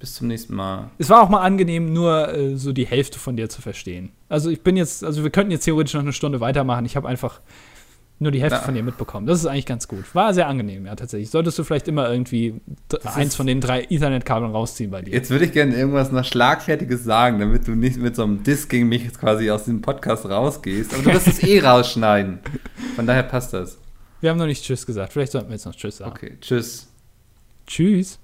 Bis 0.00 0.16
zum 0.16 0.28
nächsten 0.28 0.54
Mal. 0.54 0.90
Es 0.98 1.08
war 1.08 1.22
auch 1.22 1.28
mal 1.30 1.40
angenehm, 1.40 1.92
nur 1.92 2.34
äh, 2.34 2.56
so 2.56 2.72
die 2.72 2.84
Hälfte 2.86 3.18
von 3.18 3.36
dir 3.36 3.48
zu 3.48 3.62
verstehen. 3.62 4.10
Also 4.28 4.50
ich 4.50 4.60
bin 4.60 4.76
jetzt, 4.76 5.02
also 5.02 5.22
wir 5.22 5.30
könnten 5.30 5.50
jetzt 5.50 5.64
theoretisch 5.64 5.94
noch 5.94 6.02
eine 6.02 6.12
Stunde 6.12 6.40
weitermachen. 6.40 6.84
Ich 6.84 6.96
habe 6.96 7.08
einfach 7.08 7.40
nur 8.18 8.30
die 8.30 8.40
Hälfte 8.40 8.58
Na. 8.60 8.64
von 8.64 8.74
dir 8.74 8.82
mitbekommen. 8.82 9.26
Das 9.26 9.38
ist 9.38 9.46
eigentlich 9.46 9.66
ganz 9.66 9.88
gut. 9.88 10.14
War 10.14 10.34
sehr 10.34 10.46
angenehm, 10.46 10.86
ja, 10.86 10.94
tatsächlich. 10.94 11.30
Solltest 11.30 11.58
du 11.58 11.64
vielleicht 11.64 11.88
immer 11.88 12.10
irgendwie 12.10 12.60
Das 12.88 13.06
eins 13.06 13.34
von 13.34 13.46
den 13.46 13.60
drei 13.60 13.84
Ethernet-Kabeln 13.88 14.52
rausziehen 14.52 14.90
bei 14.90 15.02
dir. 15.02 15.12
Jetzt 15.12 15.30
würde 15.30 15.46
ich 15.46 15.52
gerne 15.52 15.74
irgendwas 15.74 16.12
noch 16.12 16.24
Schlagfertiges 16.24 17.02
sagen, 17.02 17.40
damit 17.40 17.66
du 17.66 17.72
nicht 17.72 17.96
mit 17.96 18.14
so 18.14 18.24
einem 18.24 18.42
Diss 18.42 18.68
gegen 18.68 18.88
mich 18.88 19.04
jetzt 19.04 19.18
quasi 19.20 19.50
aus 19.50 19.64
dem 19.64 19.80
Podcast 19.80 20.26
rausgehst. 20.28 20.94
Aber 20.94 21.02
du 21.02 21.12
wirst 21.12 21.28
es 21.28 21.42
eh 21.42 21.60
rausschneiden. 21.64 22.40
Von 22.94 23.06
daher 23.06 23.24
passt 23.24 23.52
das. 23.52 23.78
Wir 24.24 24.30
haben 24.30 24.38
noch 24.38 24.46
nicht 24.46 24.64
Tschüss 24.64 24.86
gesagt. 24.86 25.12
Vielleicht 25.12 25.32
sollten 25.32 25.50
wir 25.50 25.54
jetzt 25.56 25.66
noch 25.66 25.74
Tschüss 25.74 25.98
sagen. 25.98 26.10
Okay, 26.10 26.38
tschüss. 26.40 26.88
Tschüss. 27.66 28.18